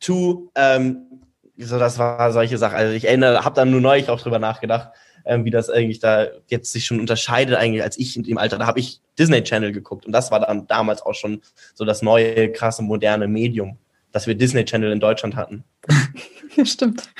2, 0.00 0.38
ähm, 0.54 1.02
so 1.58 1.78
das 1.78 1.98
war 1.98 2.32
solche 2.32 2.56
Sachen. 2.56 2.78
Also 2.78 2.94
ich 2.94 3.04
erinnere, 3.04 3.44
habe 3.44 3.54
dann 3.54 3.70
nur 3.70 3.82
neulich 3.82 4.08
auch 4.08 4.22
drüber 4.22 4.38
nachgedacht, 4.38 4.88
ähm, 5.26 5.44
wie 5.44 5.50
das 5.50 5.68
eigentlich 5.68 5.98
da 5.98 6.28
jetzt 6.46 6.72
sich 6.72 6.86
schon 6.86 6.98
unterscheidet 6.98 7.56
eigentlich 7.56 7.82
als 7.82 7.98
ich 7.98 8.16
in 8.16 8.22
dem 8.22 8.38
Alter. 8.38 8.56
Da 8.56 8.64
habe 8.64 8.80
ich 8.80 9.02
Disney 9.18 9.42
Channel 9.42 9.72
geguckt 9.72 10.06
und 10.06 10.12
das 10.12 10.30
war 10.30 10.40
dann 10.40 10.66
damals 10.66 11.02
auch 11.02 11.14
schon 11.14 11.42
so 11.74 11.84
das 11.84 12.00
neue, 12.00 12.50
krasse, 12.52 12.82
moderne 12.82 13.28
Medium, 13.28 13.76
dass 14.12 14.26
wir 14.26 14.34
Disney 14.34 14.64
Channel 14.64 14.92
in 14.92 15.00
Deutschland 15.00 15.36
hatten. 15.36 15.64
Stimmt. 16.64 17.10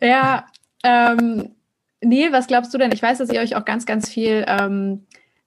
Ja, 0.00 0.46
ähm, 0.84 1.50
Neil, 2.02 2.32
was 2.32 2.46
glaubst 2.46 2.72
du 2.72 2.78
denn? 2.78 2.92
Ich 2.92 3.02
weiß, 3.02 3.18
dass 3.18 3.30
ihr 3.30 3.40
euch 3.40 3.56
auch 3.56 3.64
ganz, 3.64 3.86
ganz 3.86 4.08
viel 4.08 4.44
ähm, 4.46 5.06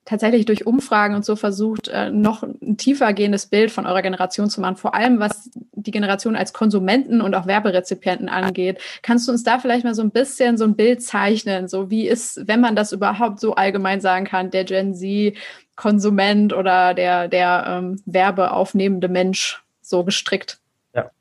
tatsächlich 0.10 0.46
durch 0.46 0.66
Umfragen 0.66 1.14
und 1.14 1.24
so 1.24 1.36
versucht, 1.36 1.88
äh, 1.88 2.10
noch 2.10 2.42
ein 2.42 2.78
tiefer 2.78 3.14
gehendes 3.14 3.46
Bild 3.46 3.70
von 3.70 3.86
eurer 3.86 4.02
Generation 4.02 4.50
zu 4.50 4.60
machen, 4.60 4.76
vor 4.76 4.96
allem 4.96 5.20
was 5.20 5.52
die 5.74 5.92
Generation 5.92 6.36
als 6.36 6.52
Konsumenten 6.52 7.22
und 7.22 7.36
auch 7.36 7.46
Werberezipienten 7.46 8.28
angeht. 8.28 8.80
Kannst 9.04 9.28
du 9.28 9.32
uns 9.32 9.44
da 9.44 9.60
vielleicht 9.60 9.84
mal 9.84 9.94
so 9.94 10.02
ein 10.02 10.10
bisschen 10.10 10.58
so 10.58 10.64
ein 10.64 10.76
Bild 10.76 11.04
zeichnen? 11.04 11.68
So 11.68 11.92
wie 11.92 12.08
ist, 12.08 12.48
wenn 12.48 12.60
man 12.60 12.76
das 12.76 12.92
überhaupt 12.92 13.40
so 13.40 13.54
allgemein 13.54 14.02
sagen 14.02 14.26
kann, 14.26 14.50
der 14.50 14.64
Gen 14.64 14.96
Z 14.96 15.38
Konsument 15.76 16.54
oder 16.54 16.96
der, 16.96 17.28
der 17.28 17.66
ähm, 17.68 18.02
werbeaufnehmende 18.06 19.08
Mensch 19.10 19.64
so 19.90 20.04
gestrickt? 20.04 20.60
Ja. 20.94 21.12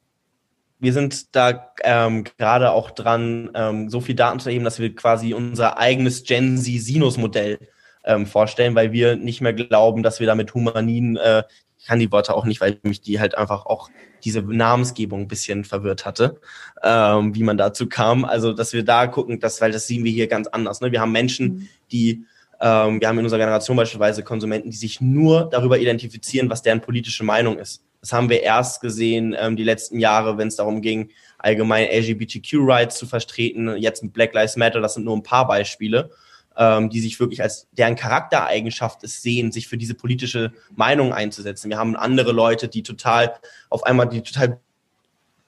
Wir 0.78 0.92
sind 0.92 1.34
da 1.34 1.72
ähm, 1.82 2.24
gerade 2.24 2.70
auch 2.70 2.90
dran, 2.90 3.50
ähm, 3.54 3.88
so 3.88 4.00
viel 4.00 4.14
Daten 4.14 4.40
zu 4.40 4.48
erheben, 4.48 4.64
dass 4.64 4.78
wir 4.78 4.94
quasi 4.94 5.34
unser 5.34 5.78
eigenes 5.78 6.24
Gen 6.24 6.58
Z-Sinus-Modell 6.58 7.58
ähm, 8.04 8.26
vorstellen, 8.26 8.74
weil 8.74 8.92
wir 8.92 9.16
nicht 9.16 9.40
mehr 9.40 9.52
glauben, 9.52 10.02
dass 10.02 10.20
wir 10.20 10.26
damit 10.26 10.54
Humanin, 10.54 11.16
äh, 11.16 11.42
ich 11.78 11.86
kann 11.86 11.98
die 11.98 12.10
Worte 12.12 12.34
auch 12.34 12.44
nicht, 12.44 12.60
weil 12.60 12.78
mich 12.82 13.00
die 13.00 13.20
halt 13.20 13.36
einfach 13.36 13.66
auch 13.66 13.90
diese 14.24 14.42
Namensgebung 14.42 15.22
ein 15.22 15.28
bisschen 15.28 15.64
verwirrt 15.64 16.04
hatte, 16.04 16.40
ähm, 16.82 17.34
wie 17.34 17.44
man 17.44 17.56
dazu 17.56 17.88
kam. 17.88 18.24
Also, 18.24 18.52
dass 18.52 18.72
wir 18.72 18.84
da 18.84 19.06
gucken, 19.06 19.38
dass, 19.40 19.60
weil 19.60 19.72
das 19.72 19.86
sehen 19.86 20.04
wir 20.04 20.10
hier 20.10 20.26
ganz 20.26 20.48
anders. 20.48 20.80
Ne? 20.80 20.90
Wir 20.90 21.00
haben 21.00 21.12
Menschen, 21.12 21.46
mhm. 21.46 21.68
die 21.92 22.24
ähm, 22.60 23.00
wir 23.00 23.08
haben 23.08 23.18
in 23.18 23.24
unserer 23.24 23.38
Generation 23.38 23.76
beispielsweise 23.76 24.24
Konsumenten, 24.24 24.70
die 24.70 24.76
sich 24.76 25.00
nur 25.00 25.48
darüber 25.48 25.78
identifizieren, 25.78 26.50
was 26.50 26.62
deren 26.62 26.80
politische 26.80 27.24
Meinung 27.24 27.58
ist. 27.58 27.84
Das 28.00 28.12
haben 28.12 28.28
wir 28.28 28.42
erst 28.42 28.80
gesehen 28.80 29.34
ähm, 29.38 29.56
die 29.56 29.64
letzten 29.64 29.98
Jahre, 29.98 30.38
wenn 30.38 30.48
es 30.48 30.56
darum 30.56 30.82
ging, 30.82 31.10
allgemein 31.38 31.88
LGBTQ-Rights 31.88 32.96
zu 32.96 33.06
vertreten. 33.06 33.76
Jetzt 33.76 34.02
mit 34.02 34.12
Black 34.12 34.34
Lives 34.34 34.56
Matter, 34.56 34.80
das 34.80 34.94
sind 34.94 35.04
nur 35.04 35.16
ein 35.16 35.22
paar 35.22 35.46
Beispiele 35.46 36.10
ähm, 36.58 36.90
die 36.90 37.00
sich 37.00 37.18
wirklich 37.20 37.40
als 37.40 37.68
deren 37.72 37.94
Charaktereigenschaft 37.94 39.04
es 39.04 39.22
sehen, 39.22 39.52
sich 39.52 39.68
für 39.68 39.78
diese 39.78 39.94
politische 39.94 40.52
Meinung 40.74 41.12
einzusetzen. 41.12 41.70
Wir 41.70 41.78
haben 41.78 41.96
andere 41.96 42.32
Leute, 42.32 42.68
die 42.68 42.82
total 42.82 43.34
auf 43.70 43.84
einmal, 43.84 44.08
die 44.08 44.22
total 44.22 44.60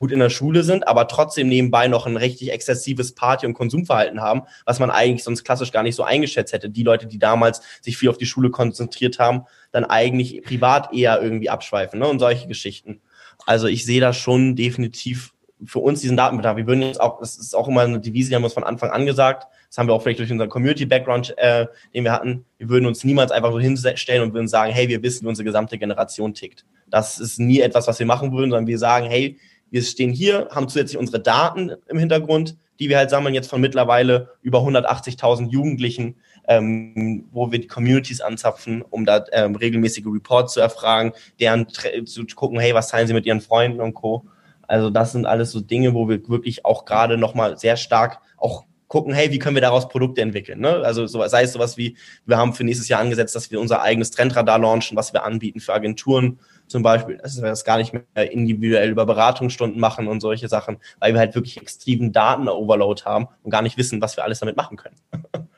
gut 0.01 0.13
in 0.13 0.19
der 0.19 0.31
Schule 0.31 0.65
sind, 0.65 0.89
aber 0.89 1.07
trotzdem 1.07 1.49
nebenbei 1.49 1.87
noch 1.87 2.07
ein 2.07 2.17
richtig 2.17 2.51
exzessives 2.51 3.15
Party- 3.15 3.47
und 3.47 3.53
Konsumverhalten 3.53 4.23
haben, 4.23 4.43
was 4.65 4.79
man 4.81 4.91
eigentlich 4.91 5.23
sonst 5.23 5.45
klassisch 5.45 5.73
gar 5.73 5.83
nicht 5.83 5.95
so 5.95 6.03
eingeschätzt 6.03 6.55
hätte. 6.55 6.71
Die 6.71 6.83
Leute, 6.83 7.07
die 7.07 7.19
damals 7.19 7.61
sich 7.83 7.99
viel 7.99 8.09
auf 8.09 8.17
die 8.17 8.27
Schule 8.27 8.51
konzentriert 8.51 9.19
haben, 9.19 9.45
dann 9.73 9.85
eigentlich 9.85 10.43
privat 10.43 10.95
eher 10.95 11.23
irgendwie 11.23 11.51
abschweifen 11.51 12.01
ne? 12.01 12.09
und 12.09 12.19
solche 12.19 12.49
Geschichten. 12.49 13.03
Also 13.45 13.67
ich 13.67 13.85
sehe 13.85 14.01
da 14.01 14.15
schon 14.15 14.57
definitiv 14.57 15.35
für 15.67 15.81
uns 15.81 16.01
diesen 16.01 16.17
Datenbedarf. 16.17 16.57
Wir 16.57 16.67
würden 16.67 16.81
jetzt 16.81 17.01
auch, 17.01 17.21
das 17.21 17.37
ist 17.37 17.55
auch 17.55 17.69
immer 17.69 17.83
eine 17.83 18.01
Devise, 18.01 18.31
die 18.31 18.35
haben 18.35 18.43
wir 18.43 18.47
uns 18.47 18.55
von 18.55 18.65
Anfang 18.65 18.91
an 18.91 19.05
gesagt, 19.05 19.47
das 19.69 19.77
haben 19.77 19.87
wir 19.87 19.93
auch 19.93 20.03
vielleicht 20.03 20.19
durch 20.19 20.33
unseren 20.33 20.49
Community-Background, 20.49 21.37
äh, 21.37 21.67
den 21.95 22.05
wir 22.05 22.13
hatten. 22.13 22.47
Wir 22.57 22.71
würden 22.71 22.87
uns 22.87 23.05
niemals 23.05 23.31
einfach 23.31 23.53
so 23.53 23.61
hinstellen 23.61 24.23
und 24.23 24.33
würden 24.33 24.49
sagen, 24.49 24.73
hey, 24.73 24.89
wir 24.89 25.03
wissen, 25.03 25.25
wie 25.25 25.29
unsere 25.29 25.45
gesamte 25.45 25.77
Generation 25.77 26.33
tickt. 26.33 26.65
Das 26.89 27.21
ist 27.21 27.39
nie 27.39 27.61
etwas, 27.61 27.87
was 27.87 27.99
wir 27.99 28.07
machen 28.07 28.33
würden, 28.33 28.51
sondern 28.51 28.67
wir 28.67 28.79
sagen, 28.79 29.07
hey, 29.07 29.39
wir 29.71 29.83
stehen 29.83 30.13
hier, 30.13 30.49
haben 30.51 30.69
zusätzlich 30.69 30.99
unsere 30.99 31.21
Daten 31.21 31.73
im 31.89 31.99
Hintergrund, 31.99 32.57
die 32.79 32.89
wir 32.89 32.97
halt 32.97 33.11
sammeln 33.11 33.35
jetzt 33.35 33.51
von 33.51 33.61
mittlerweile 33.61 34.31
über 34.43 34.61
180.000 34.61 35.51
Jugendlichen, 35.51 36.17
ähm, 36.49 37.29
wo 37.31 37.53
wir 37.53 37.61
die 37.61 37.67
Communities 37.67 38.21
anzapfen, 38.21 38.83
um 38.83 39.05
da 39.05 39.25
ähm, 39.33 39.55
regelmäßige 39.55 40.07
Reports 40.07 40.55
zu 40.55 40.61
erfragen, 40.61 41.13
deren 41.39 41.69
zu 41.69 42.25
gucken, 42.35 42.59
hey, 42.59 42.75
was 42.75 42.89
teilen 42.89 43.07
sie 43.07 43.13
mit 43.13 43.27
ihren 43.27 43.41
Freunden 43.41 43.81
und 43.81 43.95
Co. 43.95 44.25
Also 44.67 44.89
das 44.89 45.13
sind 45.13 45.27
alles 45.27 45.51
so 45.51 45.61
Dinge, 45.61 45.95
wo 45.95 46.09
wir 46.09 46.29
wirklich 46.29 46.65
auch 46.65 46.85
gerade 46.85 47.19
nochmal 47.19 47.59
sehr 47.59 47.77
stark 47.77 48.21
auch 48.37 48.65
gucken, 48.91 49.13
hey, 49.13 49.31
wie 49.31 49.39
können 49.39 49.55
wir 49.55 49.63
daraus 49.63 49.89
Produkte 49.89 50.21
entwickeln? 50.21 50.61
Ne? 50.61 50.83
Also 50.85 51.07
so, 51.07 51.25
sei 51.29 51.45
es 51.45 51.53
sowas 51.53 51.77
wie, 51.77 51.97
wir 52.27 52.39
haben 52.39 52.55
für 52.55 52.65
nächstes 52.65 52.89
Jahr 52.89 53.01
angesetzt, 53.01 53.37
dass 53.37 53.51
wir 53.51 53.61
unser 53.61 53.83
eigenes 53.83 54.11
Trendradar 54.11 54.59
launchen, 54.59 54.97
was 54.97 55.13
wir 55.13 55.25
anbieten 55.25 55.61
für 55.61 55.75
Agenturen 55.75 56.41
zum 56.71 56.83
Beispiel, 56.83 57.19
dass 57.19 57.37
wir 57.43 57.49
das 57.49 57.65
gar 57.65 57.79
nicht 57.79 57.93
mehr 57.93 58.31
individuell 58.31 58.91
über 58.91 59.05
Beratungsstunden 59.05 59.81
machen 59.81 60.07
und 60.07 60.21
solche 60.21 60.49
Sachen, 60.49 60.79
weil 61.01 61.13
wir 61.13 61.19
halt 61.19 61.35
wirklich 61.35 61.61
extremen 61.61 62.13
Daten-Overload 62.13 63.03
haben 63.05 63.27
und 63.43 63.51
gar 63.51 63.63
nicht 63.63 63.77
wissen, 63.77 64.01
was 64.01 64.17
wir 64.17 64.25
alles 64.25 64.39
damit 64.39 64.57
machen 64.57 64.77
können. 64.77 64.97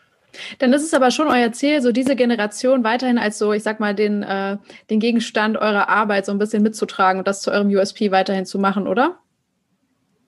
Dann 0.59 0.73
ist 0.73 0.83
es 0.83 0.95
aber 0.95 1.11
schon 1.11 1.29
euer 1.29 1.53
Ziel, 1.53 1.83
so 1.83 1.93
diese 1.93 2.17
Generation 2.17 2.83
weiterhin 2.83 3.19
als 3.19 3.39
so, 3.39 3.53
ich 3.53 3.63
sag 3.63 3.81
mal, 3.81 3.95
den, 3.95 4.23
äh, 4.23 4.57
den 4.89 4.99
Gegenstand 4.99 5.59
eurer 5.59 5.91
Arbeit 5.91 6.25
so 6.25 6.33
ein 6.33 6.39
bisschen 6.39 6.63
mitzutragen 6.63 7.19
und 7.19 7.29
das 7.29 7.43
zu 7.43 7.51
eurem 7.51 7.69
USP 7.69 8.11
weiterhin 8.11 8.47
zu 8.47 8.59
machen, 8.59 8.89
oder? 8.89 9.19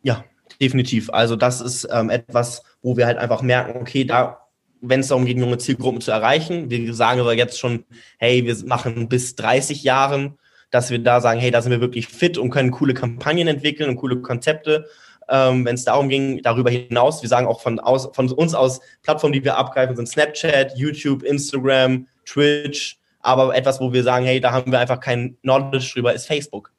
Ja, 0.02 0.22
definitiv. 0.60 1.08
Also 1.08 1.36
das 1.36 1.62
ist 1.62 1.88
ähm, 1.90 2.10
etwas, 2.10 2.62
wo 2.82 2.98
wir 2.98 3.06
halt 3.06 3.16
einfach 3.16 3.40
merken, 3.40 3.80
okay, 3.80 4.04
da 4.04 4.44
wenn 4.86 5.00
es 5.00 5.08
darum 5.08 5.24
geht, 5.24 5.38
junge 5.38 5.58
Zielgruppen 5.58 6.02
zu 6.02 6.10
erreichen. 6.10 6.70
Wir 6.70 6.94
sagen 6.94 7.20
aber 7.20 7.34
jetzt 7.34 7.58
schon, 7.58 7.84
hey, 8.18 8.44
wir 8.44 8.54
machen 8.66 9.08
bis 9.08 9.34
30 9.34 9.82
Jahren, 9.82 10.38
dass 10.70 10.90
wir 10.90 10.98
da 10.98 11.20
sagen, 11.20 11.40
hey, 11.40 11.50
da 11.50 11.62
sind 11.62 11.72
wir 11.72 11.80
wirklich 11.80 12.08
fit 12.08 12.38
und 12.38 12.50
können 12.50 12.70
coole 12.70 12.94
Kampagnen 12.94 13.48
entwickeln 13.48 13.90
und 13.90 13.96
coole 13.96 14.20
Konzepte. 14.20 14.86
Ähm, 15.28 15.64
wenn 15.64 15.74
es 15.74 15.84
darum 15.84 16.08
ging, 16.08 16.42
darüber 16.42 16.70
hinaus, 16.70 17.22
wir 17.22 17.28
sagen 17.28 17.46
auch 17.46 17.60
von, 17.60 17.80
aus, 17.80 18.10
von 18.12 18.30
uns 18.30 18.54
aus, 18.54 18.80
Plattformen, 19.02 19.32
die 19.32 19.44
wir 19.44 19.56
abgreifen, 19.56 19.96
sind 19.96 20.08
Snapchat, 20.08 20.76
YouTube, 20.76 21.22
Instagram, 21.22 22.06
Twitch, 22.26 22.98
aber 23.20 23.54
etwas, 23.56 23.80
wo 23.80 23.92
wir 23.92 24.02
sagen, 24.02 24.26
hey, 24.26 24.40
da 24.40 24.52
haben 24.52 24.70
wir 24.70 24.80
einfach 24.80 25.00
kein 25.00 25.38
Knowledge 25.40 25.92
drüber, 25.94 26.12
ist 26.12 26.26
Facebook. 26.26 26.72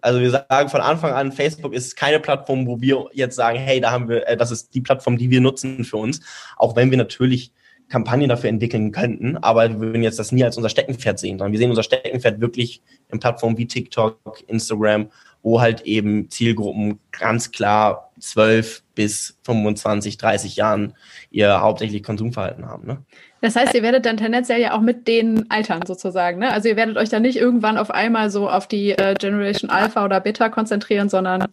Also 0.00 0.20
wir 0.20 0.30
sagen 0.30 0.68
von 0.68 0.80
Anfang 0.80 1.12
an, 1.12 1.30
Facebook 1.30 1.74
ist 1.74 1.96
keine 1.96 2.18
Plattform, 2.18 2.66
wo 2.66 2.80
wir 2.80 3.08
jetzt 3.12 3.36
sagen, 3.36 3.58
hey, 3.58 3.80
da 3.80 3.92
haben 3.92 4.08
wir, 4.08 4.26
äh, 4.26 4.36
das 4.36 4.50
ist 4.50 4.74
die 4.74 4.80
Plattform, 4.80 5.16
die 5.16 5.30
wir 5.30 5.40
nutzen 5.40 5.84
für 5.84 5.98
uns, 5.98 6.20
auch 6.56 6.74
wenn 6.74 6.90
wir 6.90 6.98
natürlich 6.98 7.52
Kampagnen 7.92 8.30
dafür 8.30 8.48
entwickeln 8.48 8.90
könnten, 8.90 9.36
aber 9.36 9.68
wir 9.68 9.78
würden 9.78 10.02
jetzt 10.02 10.18
das 10.18 10.32
nie 10.32 10.42
als 10.42 10.56
unser 10.56 10.70
Steckenpferd 10.70 11.18
sehen, 11.18 11.38
sondern 11.38 11.52
wir 11.52 11.58
sehen 11.58 11.68
unser 11.68 11.82
Steckenpferd 11.82 12.40
wirklich 12.40 12.80
in 13.10 13.20
Plattformen 13.20 13.58
wie 13.58 13.66
TikTok, 13.66 14.42
Instagram, 14.46 15.10
wo 15.42 15.60
halt 15.60 15.82
eben 15.82 16.30
Zielgruppen 16.30 17.00
ganz 17.10 17.50
klar 17.50 18.10
12 18.18 18.82
bis 18.94 19.36
25, 19.42 20.16
30 20.16 20.56
Jahren 20.56 20.94
ihr 21.30 21.60
hauptsächlich 21.60 22.02
Konsumverhalten 22.02 22.64
haben. 22.66 22.86
Ne? 22.86 22.96
Das 23.42 23.56
heißt, 23.56 23.74
ihr 23.74 23.82
werdet 23.82 24.06
dann 24.06 24.16
tendenziell 24.16 24.62
ja 24.62 24.72
auch 24.74 24.80
mit 24.80 25.06
den 25.06 25.50
altern 25.50 25.84
sozusagen. 25.84 26.38
Ne? 26.38 26.50
Also 26.50 26.70
ihr 26.70 26.76
werdet 26.76 26.96
euch 26.96 27.10
dann 27.10 27.20
nicht 27.20 27.36
irgendwann 27.36 27.76
auf 27.76 27.90
einmal 27.90 28.30
so 28.30 28.48
auf 28.48 28.66
die 28.66 28.92
äh, 28.92 29.14
Generation 29.18 29.68
Alpha 29.68 30.02
oder 30.02 30.20
Beta 30.20 30.48
konzentrieren, 30.48 31.10
sondern 31.10 31.46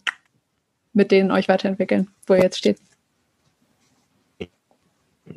mit 0.94 1.10
denen 1.10 1.32
euch 1.32 1.48
weiterentwickeln, 1.48 2.08
wo 2.26 2.32
ihr 2.32 2.42
jetzt 2.42 2.56
steht. 2.56 2.78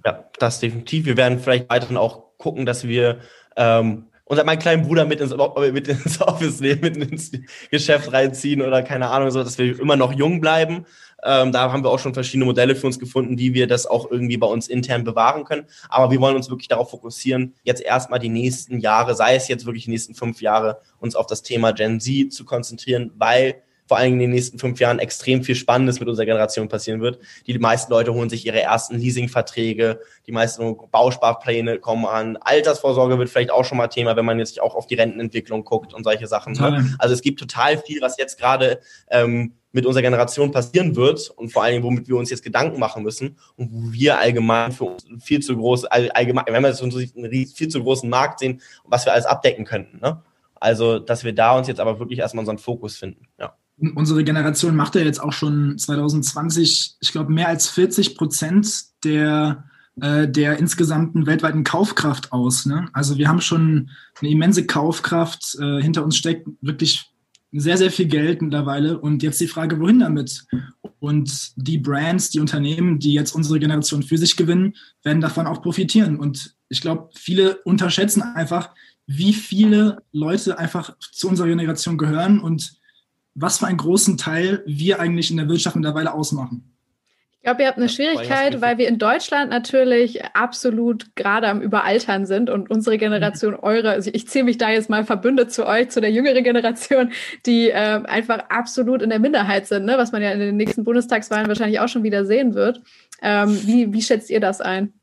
Ja, 0.06 0.30
das 0.40 0.60
definitiv. 0.60 1.06
Wir 1.06 1.18
werden 1.18 1.40
vielleicht 1.40 1.70
weiterhin 1.70 1.98
auch 1.98 2.38
gucken, 2.38 2.66
dass 2.66 2.88
wir 2.88 3.20
ähm, 3.56 4.08
unser 4.26 4.44
meinen 4.44 4.60
kleinen 4.60 4.84
Bruder 4.84 5.06
mit 5.06 5.22
ins, 5.22 5.34
mit 5.72 5.88
ins 5.88 6.22
Office 6.22 6.60
nehmen, 6.60 6.82
mit 6.82 7.12
ins 7.12 7.32
Geschäft 7.70 8.12
reinziehen 8.12 8.62
oder 8.62 8.82
keine 8.82 9.10
Ahnung, 9.10 9.32
so 9.32 9.44
dass 9.44 9.58
wir 9.58 9.80
immer 9.80 9.96
noch 9.96 10.14
jung 10.14 10.42
bleiben. 10.42 10.86
Ähm, 11.26 11.52
da 11.52 11.72
haben 11.72 11.84
wir 11.84 11.90
auch 11.90 12.00
schon 12.00 12.14
verschiedene 12.14 12.46
Modelle 12.46 12.76
für 12.76 12.88
uns 12.88 13.00
gefunden, 13.00 13.38
wie 13.38 13.54
wir 13.54 13.68
das 13.68 13.86
auch 13.86 14.12
irgendwie 14.12 14.38
bei 14.38 14.48
uns 14.48 14.68
intern 14.68 15.04
bewahren 15.04 15.46
können. 15.46 15.68
Aber 15.88 16.12
wir 16.12 16.20
wollen 16.20 16.36
uns 16.36 16.50
wirklich 16.50 16.68
darauf 16.68 16.90
fokussieren, 16.90 17.56
jetzt 17.64 17.82
erstmal 17.82 18.20
die 18.20 18.30
nächsten 18.30 18.80
Jahre, 18.80 19.16
sei 19.16 19.36
es 19.36 19.48
jetzt 19.48 19.66
wirklich 19.66 19.86
die 19.86 19.92
nächsten 19.92 20.16
fünf 20.16 20.42
Jahre, 20.42 20.82
uns 21.00 21.16
auf 21.16 21.28
das 21.28 21.44
Thema 21.44 21.72
Gen 21.72 22.00
Z 22.02 22.34
zu 22.34 22.44
konzentrieren, 22.44 23.12
weil 23.16 23.56
vor 23.94 24.00
allen 24.00 24.14
Dingen 24.14 24.22
in 24.22 24.30
den 24.30 24.32
nächsten 24.32 24.58
fünf 24.58 24.80
Jahren 24.80 24.98
extrem 24.98 25.44
viel 25.44 25.54
Spannendes 25.54 26.00
mit 26.00 26.10
unserer 26.10 26.26
Generation 26.26 26.68
passieren 26.68 27.00
wird. 27.00 27.20
Die 27.46 27.60
meisten 27.60 27.92
Leute 27.92 28.12
holen 28.12 28.28
sich 28.28 28.44
ihre 28.44 28.60
ersten 28.60 28.98
Leasingverträge, 28.98 30.00
die 30.26 30.32
meisten 30.32 30.76
Bausparpläne 30.90 31.78
kommen 31.78 32.08
an. 32.08 32.38
Altersvorsorge 32.38 33.20
wird 33.20 33.30
vielleicht 33.30 33.52
auch 33.52 33.66
schon 33.66 33.78
mal 33.78 33.90
Thema, 33.90 34.16
wenn 34.16 34.26
man 34.26 34.40
jetzt 34.40 34.60
auch 34.60 34.74
auf 34.74 34.88
die 34.88 34.96
Rentenentwicklung 34.96 35.64
guckt 35.64 35.94
und 35.94 36.06
solche 36.06 36.26
Sachen. 36.26 36.54
Ne? 36.54 36.96
Also 36.98 37.14
es 37.14 37.22
gibt 37.22 37.40
total 37.40 37.78
viel, 37.78 38.02
was 38.02 38.18
jetzt 38.18 38.40
gerade 38.40 38.80
ähm, 39.12 39.54
mit 39.72 39.86
unserer 39.86 40.02
Generation 40.02 40.50
passieren 40.50 40.96
wird 40.96 41.30
und 41.30 41.50
vor 41.54 41.62
allen 41.62 41.74
Dingen, 41.74 41.84
womit 41.84 42.08
wir 42.08 42.16
uns 42.16 42.32
jetzt 42.32 42.42
Gedanken 42.42 42.80
machen 42.80 43.04
müssen 43.04 43.38
und 43.58 43.70
wo 43.72 43.94
wir 43.94 44.18
allgemein 44.18 44.72
für 44.72 44.86
uns 44.86 45.06
viel 45.22 45.42
zu 45.42 45.56
groß, 45.56 45.86
allgemein, 45.86 46.46
wenn 46.48 46.64
wir 46.64 46.70
jetzt 46.70 46.82
einen 46.82 47.46
viel 47.46 47.68
zu 47.68 47.84
großen 47.84 48.10
Markt 48.10 48.40
sehen, 48.40 48.60
was 48.86 49.06
wir 49.06 49.14
alles 49.14 49.28
abdecken 49.28 49.66
könnten. 49.66 50.00
Ne? 50.00 50.24
Also, 50.56 50.98
dass 50.98 51.24
wir 51.24 51.36
da 51.36 51.56
uns 51.56 51.68
jetzt 51.68 51.80
aber 51.80 52.00
wirklich 52.00 52.18
erstmal 52.18 52.42
unseren 52.42 52.58
Fokus 52.58 52.98
finden. 52.98 53.28
Ja 53.40 53.56
unsere 53.78 54.24
Generation 54.24 54.76
macht 54.76 54.96
ja 54.96 55.02
jetzt 55.02 55.22
auch 55.22 55.34
schon 55.34 55.78
2020, 55.78 56.96
ich 57.00 57.12
glaube, 57.12 57.32
mehr 57.32 57.48
als 57.48 57.68
40 57.70 58.16
Prozent 58.16 58.84
der, 59.04 59.66
äh, 60.00 60.28
der 60.28 60.60
insgesamten 60.60 61.26
weltweiten 61.26 61.64
Kaufkraft 61.64 62.32
aus. 62.32 62.66
Ne? 62.66 62.88
Also 62.94 63.18
wir 63.18 63.28
haben 63.28 63.42
schon 63.42 63.90
eine 64.20 64.30
immense 64.30 64.66
Kaufkraft. 64.66 65.58
Äh, 65.60 65.82
hinter 65.82 66.04
uns 66.04 66.18
steckt 66.18 66.48
wirklich 66.62 67.12
sehr, 67.52 67.78
sehr 67.78 67.92
viel 67.92 68.08
Geld 68.08 68.42
mittlerweile. 68.42 69.00
Und 69.00 69.24
jetzt 69.24 69.42
die 69.42 69.48
Frage, 69.48 69.80
wohin 69.80 70.00
damit? 70.00 70.46
Und 71.00 71.52
die 71.56 71.78
Brands, 71.78 72.30
die 72.30 72.40
Unternehmen, 72.40 73.00
die 73.00 73.14
jetzt 73.14 73.34
unsere 73.34 73.60
Generation 73.60 74.04
für 74.04 74.18
sich 74.18 74.36
gewinnen, 74.36 74.76
werden 75.04 75.22
davon 75.22 75.48
auch 75.48 75.62
profitieren. 75.62 76.18
Und 76.18 76.56
ich 76.70 76.82
glaube, 76.82 77.10
viele 77.16 77.58
unterschätzen 77.64 78.22
einfach, 78.22 78.70
wie 79.06 79.34
viele 79.34 80.02
Leute 80.12 80.58
einfach 80.58 80.96
zu 81.00 81.28
unserer 81.28 81.48
Generation 81.48 81.98
gehören 81.98 82.40
und 82.40 82.82
was 83.36 83.60
für 83.60 83.68
einen 83.68 83.78
großen 83.78 84.18
Teil 84.18 84.64
wir 84.66 85.00
eigentlich 85.00 85.32
in 85.32 85.38
der 85.38 85.50
Wirtschaft 85.50 85.76
mittlerweile 85.76 86.14
ausmachen. 86.14 86.74
Ich 87.44 87.46
glaube, 87.46 87.64
ihr 87.64 87.68
habt 87.68 87.78
eine 87.78 87.90
Schwierigkeit, 87.90 88.62
weil 88.62 88.78
wir 88.78 88.88
in 88.88 89.00
Deutschland 89.00 89.50
natürlich 89.50 90.24
absolut 90.34 91.14
gerade 91.18 91.50
am 91.50 91.60
Überaltern 91.60 92.26
sind 92.26 92.50
und 92.50 92.72
unsere 92.72 92.98
Generation, 92.98 93.54
eure, 93.62 93.90
also 93.90 94.10
ich 94.14 94.30
zähle 94.30 94.46
mich 94.46 94.58
da 94.58 94.70
jetzt 94.70 94.90
mal 94.90 95.04
verbündet 95.04 95.52
zu 95.52 95.68
euch, 95.68 95.90
zu 95.90 96.00
der 96.00 96.10
jüngeren 96.10 96.46
Generation, 96.46 97.12
die 97.46 97.70
äh, 97.70 98.02
einfach 98.06 98.46
absolut 98.48 99.02
in 99.02 99.10
der 99.10 99.20
Minderheit 99.20 99.68
sind, 99.68 99.84
ne? 99.84 99.98
was 99.98 100.14
man 100.14 100.22
ja 100.22 100.32
in 100.32 100.40
den 100.40 100.56
nächsten 100.56 100.86
Bundestagswahlen 100.86 101.50
wahrscheinlich 101.50 101.82
auch 101.82 101.90
schon 101.90 102.04
wieder 102.04 102.26
sehen 102.26 102.54
wird. 102.54 102.82
Ähm, 103.22 103.60
wie, 103.68 103.92
wie 103.92 104.02
schätzt 104.02 104.30
ihr 104.30 104.40
das 104.40 104.62
ein? 104.62 104.94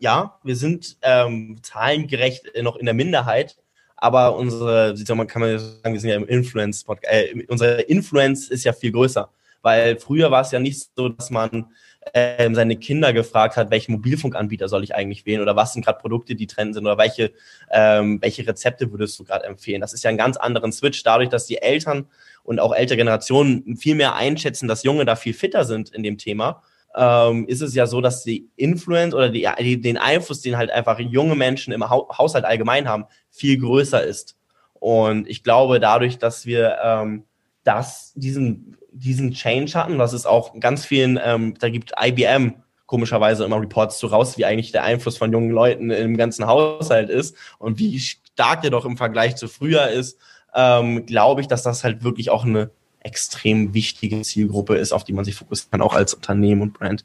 Ja, 0.00 0.40
wir 0.42 0.56
sind 0.56 0.96
ähm, 1.02 1.58
zahlengerecht 1.62 2.50
noch 2.62 2.74
in 2.74 2.86
der 2.86 2.94
Minderheit 2.94 3.56
aber 3.98 4.36
unsere, 4.36 4.94
man 5.14 5.26
kann 5.26 5.42
man 5.42 5.58
sagen, 5.58 5.92
wir 5.92 6.00
sind 6.00 6.10
ja 6.10 6.16
im 6.16 6.26
Influence 6.26 6.84
Podcast, 6.84 7.12
äh, 7.12 7.44
unsere 7.48 7.82
Influence 7.82 8.48
ist 8.48 8.64
ja 8.64 8.72
viel 8.72 8.92
größer, 8.92 9.28
weil 9.62 9.98
früher 9.98 10.30
war 10.30 10.42
es 10.42 10.52
ja 10.52 10.60
nicht 10.60 10.88
so, 10.96 11.08
dass 11.08 11.30
man 11.30 11.66
ähm, 12.14 12.54
seine 12.54 12.76
Kinder 12.76 13.12
gefragt 13.12 13.56
hat, 13.56 13.70
welchen 13.70 13.92
Mobilfunkanbieter 13.92 14.68
soll 14.68 14.84
ich 14.84 14.94
eigentlich 14.94 15.26
wählen 15.26 15.42
oder 15.42 15.56
was 15.56 15.72
sind 15.72 15.84
gerade 15.84 15.98
Produkte, 15.98 16.34
die 16.34 16.46
Trend 16.46 16.74
sind 16.74 16.86
oder 16.86 16.96
welche, 16.96 17.32
ähm, 17.70 18.22
welche 18.22 18.46
Rezepte 18.46 18.90
würdest 18.90 19.18
du 19.18 19.24
gerade 19.24 19.44
empfehlen. 19.44 19.80
Das 19.80 19.92
ist 19.92 20.04
ja 20.04 20.10
ein 20.10 20.16
ganz 20.16 20.36
anderen 20.36 20.72
Switch, 20.72 21.02
dadurch, 21.02 21.28
dass 21.28 21.46
die 21.46 21.58
Eltern 21.58 22.06
und 22.44 22.60
auch 22.60 22.74
ältere 22.74 22.96
Generationen 22.96 23.76
viel 23.76 23.94
mehr 23.94 24.14
einschätzen, 24.14 24.68
dass 24.68 24.84
Junge 24.84 25.04
da 25.04 25.16
viel 25.16 25.34
fitter 25.34 25.64
sind 25.64 25.90
in 25.90 26.02
dem 26.02 26.18
Thema 26.18 26.62
ähm, 26.94 27.46
ist 27.46 27.60
es 27.60 27.74
ja 27.74 27.86
so, 27.86 28.00
dass 28.00 28.24
die 28.24 28.48
Influence 28.56 29.14
oder 29.14 29.28
die, 29.28 29.48
die, 29.60 29.80
den 29.80 29.98
Einfluss, 29.98 30.40
den 30.40 30.56
halt 30.56 30.70
einfach 30.70 30.98
junge 30.98 31.34
Menschen 31.34 31.72
im 31.72 31.88
ha 31.88 32.06
Haushalt 32.16 32.44
allgemein 32.44 32.88
haben, 32.88 33.04
viel 33.30 33.58
größer 33.58 34.02
ist. 34.02 34.36
Und 34.74 35.28
ich 35.28 35.42
glaube, 35.42 35.80
dadurch, 35.80 36.18
dass 36.18 36.46
wir 36.46 36.78
ähm, 36.82 37.24
das, 37.64 38.12
diesen, 38.14 38.76
diesen 38.92 39.32
Change 39.32 39.74
hatten, 39.74 39.98
das 39.98 40.12
ist 40.12 40.26
auch 40.26 40.58
ganz 40.60 40.84
vielen, 40.86 41.18
ähm, 41.22 41.54
da 41.58 41.68
gibt 41.68 41.92
IBM 42.00 42.54
komischerweise 42.86 43.44
immer 43.44 43.60
Reports 43.60 43.98
zu 43.98 44.06
raus, 44.06 44.38
wie 44.38 44.46
eigentlich 44.46 44.72
der 44.72 44.82
Einfluss 44.82 45.18
von 45.18 45.30
jungen 45.30 45.50
Leuten 45.50 45.90
im 45.90 46.16
ganzen 46.16 46.46
Haushalt 46.46 47.10
ist 47.10 47.36
und 47.58 47.78
wie 47.78 47.98
stark 48.00 48.62
der 48.62 48.70
doch 48.70 48.86
im 48.86 48.96
Vergleich 48.96 49.36
zu 49.36 49.46
früher 49.46 49.88
ist, 49.88 50.18
ähm, 50.54 51.04
glaube 51.04 51.42
ich, 51.42 51.48
dass 51.48 51.62
das 51.62 51.84
halt 51.84 52.02
wirklich 52.02 52.30
auch 52.30 52.44
eine 52.44 52.70
extrem 53.08 53.72
wichtige 53.72 54.20
Zielgruppe 54.22 54.76
ist, 54.76 54.92
auf 54.92 55.02
die 55.02 55.14
man 55.14 55.24
sich 55.24 55.34
fokussieren 55.34 55.70
kann, 55.72 55.82
auch 55.82 55.94
als 55.94 56.14
Unternehmen 56.14 56.62
und 56.62 56.74
Brand. 56.74 57.04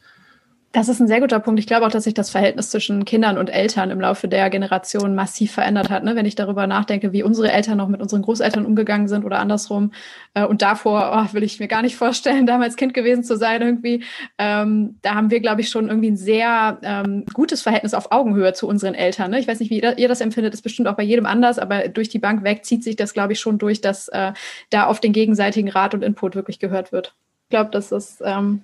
Das 0.73 0.89
ist 0.89 0.99
ein 0.99 1.07
sehr 1.07 1.21
guter 1.21 1.39
Punkt. 1.39 1.59
Ich 1.59 1.67
glaube 1.67 1.86
auch, 1.86 1.91
dass 1.91 2.05
sich 2.05 2.15
das 2.15 2.31
Verhältnis 2.31 2.71
zwischen 2.71 3.05
Kindern 3.05 3.38
und 3.38 3.51
Eltern 3.51 3.91
im 3.91 4.01
Laufe 4.01 4.27
der 4.27 4.49
Generation 4.49 5.13
massiv 5.13 5.51
verändert 5.51 5.91
hat. 5.91 6.03
Ne? 6.03 6.15
Wenn 6.15 6.25
ich 6.25 6.33
darüber 6.33 6.65
nachdenke, 6.65 7.13
wie 7.13 7.21
unsere 7.21 7.51
Eltern 7.51 7.77
noch 7.77 7.89
mit 7.89 8.01
unseren 8.01 8.23
Großeltern 8.23 8.65
umgegangen 8.65 9.07
sind 9.07 9.23
oder 9.23 9.38
andersrum. 9.38 9.91
Äh, 10.33 10.45
und 10.45 10.63
davor 10.63 11.27
oh, 11.29 11.33
will 11.36 11.43
ich 11.43 11.59
mir 11.59 11.67
gar 11.67 11.83
nicht 11.83 11.95
vorstellen, 12.03 12.47
damals 12.47 12.75
Kind 12.75 12.95
gewesen 12.95 13.23
zu 13.23 13.38
sein 13.38 13.62
irgendwie. 13.62 14.03
Ähm, 14.39 14.97
da 15.03 15.13
haben 15.13 15.29
wir, 15.29 15.41
glaube 15.41 15.62
ich, 15.62 15.69
schon 15.69 15.89
irgendwie 15.89 16.09
ein 16.09 16.17
sehr 16.17 16.79
ähm, 16.81 17.25
gutes 17.36 17.62
Verhältnis 17.62 17.93
auf 17.93 18.12
Augenhöhe 18.12 18.53
zu 18.53 18.67
unseren 18.67 18.95
Eltern. 18.95 19.29
Ne? 19.29 19.39
Ich 19.39 19.47
weiß 19.47 19.59
nicht, 19.59 19.69
wie 19.69 19.79
ihr 19.79 20.07
das 20.07 20.21
empfindet, 20.21 20.55
ist 20.55 20.63
bestimmt 20.63 20.88
auch 20.88 20.95
bei 20.95 21.03
jedem 21.03 21.27
anders, 21.27 21.59
aber 21.59 21.88
durch 21.88 22.09
die 22.09 22.17
Bank 22.17 22.43
weg 22.43 22.65
zieht 22.65 22.83
sich 22.83 22.95
das, 22.95 23.13
glaube 23.13 23.33
ich, 23.33 23.39
schon 23.39 23.59
durch, 23.59 23.81
dass 23.81 24.07
äh, 24.07 24.33
da 24.71 24.88
auf 24.88 24.99
den 24.99 25.13
gegenseitigen 25.13 25.69
Rat 25.69 25.93
und 25.93 26.03
Input 26.03 26.33
wirklich 26.33 26.57
gehört 26.57 26.91
wird. 26.91 27.13
Ich 27.43 27.49
glaube, 27.51 27.69
dass 27.69 27.89
das 27.89 28.17
ähm, 28.25 28.63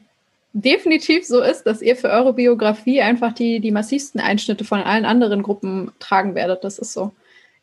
definitiv 0.54 1.26
so 1.26 1.42
ist, 1.42 1.64
dass 1.64 1.82
ihr 1.82 1.96
für 1.96 2.10
eure 2.10 2.34
Biografie 2.34 3.02
einfach 3.02 3.34
die, 3.34 3.60
die 3.60 3.72
massivsten 3.72 4.20
Einschnitte 4.20 4.64
von 4.64 4.82
allen 4.82 5.06
anderen 5.06 5.44
Gruppen 5.44 5.92
tragen 6.00 6.36
werdet. 6.36 6.64
Das 6.64 6.80
ist 6.80 6.94
so. 6.94 7.12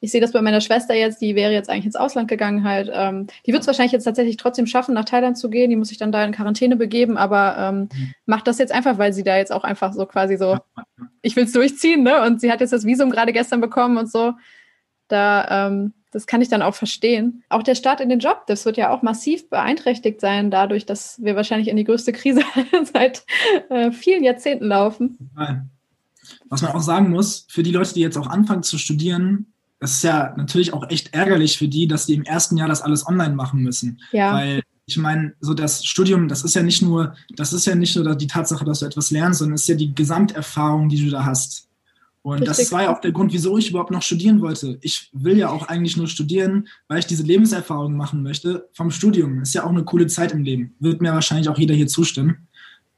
Ich 0.01 0.12
sehe 0.12 0.20
das 0.20 0.33
bei 0.33 0.42
meiner 0.42 0.61
Schwester 0.61 0.94
jetzt, 0.94 1.22
die 1.22 1.35
wäre 1.35 1.53
jetzt 1.53 1.70
eigentlich 1.70 1.87
ins 1.87 1.96
Ausland 1.96 2.29
gegangen 2.29 2.64
halt. 2.64 2.90
Ähm, 2.92 3.29
die 3.46 3.53
wird 3.53 3.62
es 3.62 3.66
wahrscheinlich 3.66 3.92
jetzt 3.92 4.05
tatsächlich 4.05 4.37
trotzdem 4.37 4.66
schaffen, 4.66 4.94
nach 4.94 5.07
Thailand 5.07 5.38
zu 5.38 5.49
gehen. 5.49 5.70
Die 5.70 5.77
muss 5.77 5.88
sich 5.88 5.99
dann 5.99 6.12
da 6.12 6.22
in 6.25 6.33
Quarantäne 6.33 6.77
begeben, 6.77 7.16
aber 7.16 7.57
ähm, 7.59 7.88
mhm. 7.92 8.14
macht 8.27 8.46
das 8.46 8.59
jetzt 8.59 8.72
einfach, 8.72 8.99
weil 8.99 9.12
sie 9.14 9.25
da 9.25 9.37
jetzt 9.37 9.53
auch 9.53 9.64
einfach 9.64 9.94
so 9.94 10.05
quasi 10.05 10.37
so, 10.37 10.59
ich 11.22 11.35
will 11.35 11.44
es 11.44 11.53
durchziehen, 11.53 12.03
ne? 12.03 12.22
Und 12.22 12.40
sie 12.40 12.53
hat 12.53 12.61
jetzt 12.61 12.75
das 12.75 12.85
Visum 12.85 13.11
gerade 13.11 13.33
gestern 13.33 13.61
bekommen 13.61 13.96
und 13.96 14.11
so. 14.11 14.35
Da 15.09 15.66
ähm, 15.68 15.92
das 16.16 16.26
kann 16.26 16.40
ich 16.40 16.48
dann 16.48 16.62
auch 16.62 16.74
verstehen. 16.74 17.44
Auch 17.50 17.62
der 17.62 17.74
Start 17.74 18.00
in 18.00 18.09
den 18.09 18.20
Job, 18.20 18.44
das 18.46 18.64
wird 18.64 18.79
ja 18.79 18.88
auch 18.88 19.02
massiv 19.02 19.50
beeinträchtigt 19.50 20.18
sein, 20.18 20.50
dadurch, 20.50 20.87
dass 20.87 21.22
wir 21.22 21.37
wahrscheinlich 21.37 21.68
in 21.68 21.76
die 21.76 21.85
größte 21.85 22.12
Krise 22.12 22.40
seit 22.94 23.26
äh, 23.68 23.92
vielen 23.92 24.24
Jahrzehnten 24.24 24.64
laufen. 24.64 25.18
Was 26.48 26.62
man 26.62 26.72
auch 26.72 26.81
sagen 26.81 27.11
muss, 27.11 27.44
für 27.50 27.62
die 27.62 27.70
Leute, 27.70 27.92
die 27.92 28.00
jetzt 28.00 28.16
auch 28.16 28.29
anfangen 28.29 28.62
zu 28.62 28.79
studieren, 28.79 29.52
es 29.79 29.96
ist 29.96 30.05
ja 30.05 30.33
natürlich 30.38 30.72
auch 30.72 30.88
echt 30.88 31.12
ärgerlich 31.12 31.59
für 31.59 31.68
die, 31.68 31.87
dass 31.87 32.07
die 32.07 32.14
im 32.14 32.22
ersten 32.22 32.57
Jahr 32.57 32.68
das 32.68 32.81
alles 32.81 33.07
online 33.07 33.35
machen 33.35 33.61
müssen. 33.61 34.00
Ja. 34.11 34.33
Weil 34.33 34.62
ich 34.87 34.96
meine, 34.96 35.35
so 35.40 35.52
das 35.52 35.85
Studium, 35.85 36.29
das 36.29 36.44
ist 36.44 36.55
ja 36.55 36.62
nicht 36.62 36.81
nur, 36.81 37.14
das 37.37 37.52
ist 37.52 37.66
ja 37.66 37.74
nicht 37.74 37.94
nur 37.94 38.14
die 38.14 38.26
Tatsache, 38.26 38.64
dass 38.64 38.79
du 38.79 38.87
etwas 38.87 39.11
lernst, 39.11 39.40
sondern 39.40 39.57
es 39.57 39.62
ist 39.62 39.68
ja 39.68 39.74
die 39.74 39.94
Gesamterfahrung, 39.94 40.88
die 40.88 41.05
du 41.05 41.11
da 41.11 41.26
hast. 41.26 41.65
Und 42.26 42.40
Richtig. 42.40 42.56
das 42.56 42.72
war 42.72 42.82
ja 42.82 42.92
auch 42.92 43.00
der 43.00 43.12
Grund, 43.12 43.32
wieso 43.32 43.56
ich 43.56 43.70
überhaupt 43.70 43.92
noch 43.92 44.02
studieren 44.02 44.40
wollte. 44.40 44.78
Ich 44.80 45.10
will 45.12 45.38
ja 45.38 45.48
auch 45.48 45.68
eigentlich 45.68 45.96
nur 45.96 46.08
studieren, 46.08 46.66
weil 46.88 46.98
ich 46.98 47.06
diese 47.06 47.22
Lebenserfahrung 47.22 47.96
machen 47.96 48.24
möchte 48.24 48.68
vom 48.72 48.90
Studium. 48.90 49.42
Ist 49.42 49.54
ja 49.54 49.62
auch 49.62 49.70
eine 49.70 49.84
coole 49.84 50.08
Zeit 50.08 50.32
im 50.32 50.42
Leben. 50.42 50.74
Wird 50.80 51.00
mir 51.00 51.12
wahrscheinlich 51.12 51.48
auch 51.48 51.56
jeder 51.56 51.76
hier 51.76 51.86
zustimmen. 51.86 52.48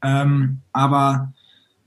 Ähm, 0.01 0.61
aber 0.73 1.35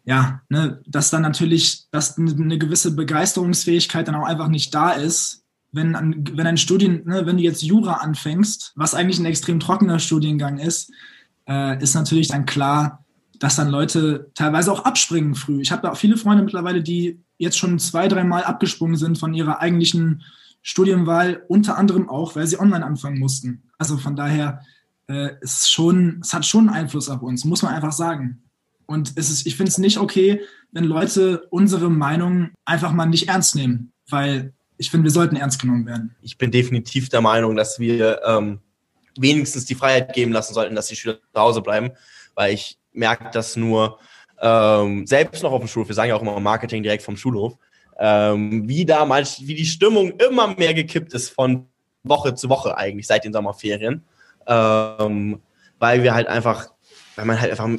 ja, 0.06 0.43
ne, 0.49 0.84
dass 0.86 1.10
dann 1.10 1.23
natürlich, 1.23 1.89
dass 1.89 2.15
eine 2.15 2.60
gewisse 2.60 2.95
Begeisterungsfähigkeit 2.95 4.08
dann 4.08 4.13
auch 4.13 4.27
einfach 4.27 4.47
nicht 4.47 4.75
da 4.75 4.91
ist, 4.91 5.43
wenn, 5.71 5.95
wenn 6.34 6.45
ein 6.45 6.58
Studien, 6.58 7.01
ne, 7.06 7.25
wenn 7.25 7.38
du 7.38 7.43
jetzt 7.43 7.63
Jura 7.63 7.93
anfängst, 7.93 8.73
was 8.75 8.93
eigentlich 8.93 9.17
ein 9.17 9.25
extrem 9.25 9.60
trockener 9.60 9.97
Studiengang 9.97 10.60
ist, 10.60 10.91
äh, 11.49 11.82
ist 11.82 11.95
natürlich 11.95 12.27
dann 12.27 12.45
klar, 12.45 13.04
dass 13.39 13.56
dann 13.56 13.69
Leute 13.69 14.30
teilweise 14.36 14.71
auch 14.71 14.86
abspringen 14.86 15.34
früh. 15.34 15.62
Ich 15.62 15.71
habe 15.71 15.82
da 15.82 15.95
viele 15.95 16.15
Freunde 16.15 16.43
mittlerweile, 16.43 16.84
die 16.84 17.19
jetzt 17.41 17.58
schon 17.58 17.80
zwei, 17.80 18.08
dreimal 18.08 18.43
abgesprungen 18.43 18.97
sind 18.97 19.17
von 19.17 19.34
ihrer 19.34 19.60
eigentlichen 19.60 20.23
Studienwahl, 20.62 21.43
unter 21.47 21.75
anderem 21.75 22.08
auch, 22.08 22.36
weil 22.36 22.45
sie 22.45 22.60
online 22.60 22.86
anfangen 22.86 23.17
mussten. 23.17 23.63
Also 23.80 23.97
von 23.97 24.15
daher 24.15 24.62
äh, 25.10 25.32
ist 25.41 25.71
schon, 25.71 26.19
es 26.21 26.34
hat 26.34 26.45
schon 26.45 26.69
Einfluss 26.69 27.10
auf 27.10 27.23
uns, 27.23 27.43
muss 27.43 27.63
man 27.63 27.73
einfach 27.73 27.93
sagen. 27.93 28.43
Und 28.86 29.13
es 29.15 29.32
ist, 29.32 29.47
ich 29.47 29.56
finde 29.56 29.71
es 29.71 29.80
nicht 29.80 29.97
okay, 29.97 30.41
wenn 30.71 30.84
Leute 30.84 31.47
unsere 31.49 31.89
Meinung 31.89 32.51
einfach 32.63 32.91
mal 32.91 33.08
nicht 33.08 33.27
ernst 33.27 33.56
nehmen, 33.56 33.91
weil 34.08 34.54
ich 34.77 34.91
finde, 34.91 35.06
wir 35.06 35.12
sollten 35.12 35.36
ernst 35.36 35.60
genommen 35.60 35.88
werden. 35.88 36.15
Ich 36.21 36.38
bin 36.38 36.51
definitiv 36.51 37.10
der 37.10 37.21
Meinung, 37.21 37.56
dass 37.56 37.80
wir 37.80 38.21
ähm, 38.23 38.60
wenigstens 39.17 39.65
die 39.65 39.75
Freiheit 39.75 40.13
geben 40.13 40.32
lassen 40.32 40.54
sollten, 40.54 40.75
dass 40.75 40.88
die 40.88 40.95
Schüler 40.95 41.17
zu 41.34 41.41
Hause 41.41 41.62
bleiben, 41.62 41.89
weil 42.36 42.54
ich 42.54 42.77
merke 42.93 43.30
das 43.34 43.56
nur 43.56 43.99
ähm, 44.41 45.06
selbst 45.06 45.43
noch 45.43 45.51
auf 45.51 45.62
dem 45.62 45.67
Schulhof, 45.67 45.89
wir 45.89 45.95
sagen 45.95 46.10
ja 46.10 46.15
auch 46.15 46.21
immer 46.21 46.39
Marketing 46.39 46.84
direkt 46.84 47.04
vom 47.04 47.15
Schulhof, 47.15 47.58
ähm, 47.99 48.67
wie 48.67 48.86
damals, 48.86 49.45
wie 49.45 49.56
die 49.56 49.65
Stimmung 49.65 50.12
immer 50.12 50.56
mehr 50.56 50.73
gekippt 50.73 51.13
ist 51.13 51.30
von 51.30 51.67
Woche 52.04 52.34
zu 52.34 52.49
Woche 52.49 52.75
eigentlich 52.75 53.06
seit 53.06 53.23
den 53.23 53.34
Sommerferien, 53.34 54.04
ähm, 54.47 55.39
weil 55.77 56.01
wir 56.01 56.15
halt 56.15 56.27
einfach, 56.27 56.71
weil 57.15 57.25
man 57.25 57.39
halt 57.39 57.51
einfach 57.51 57.69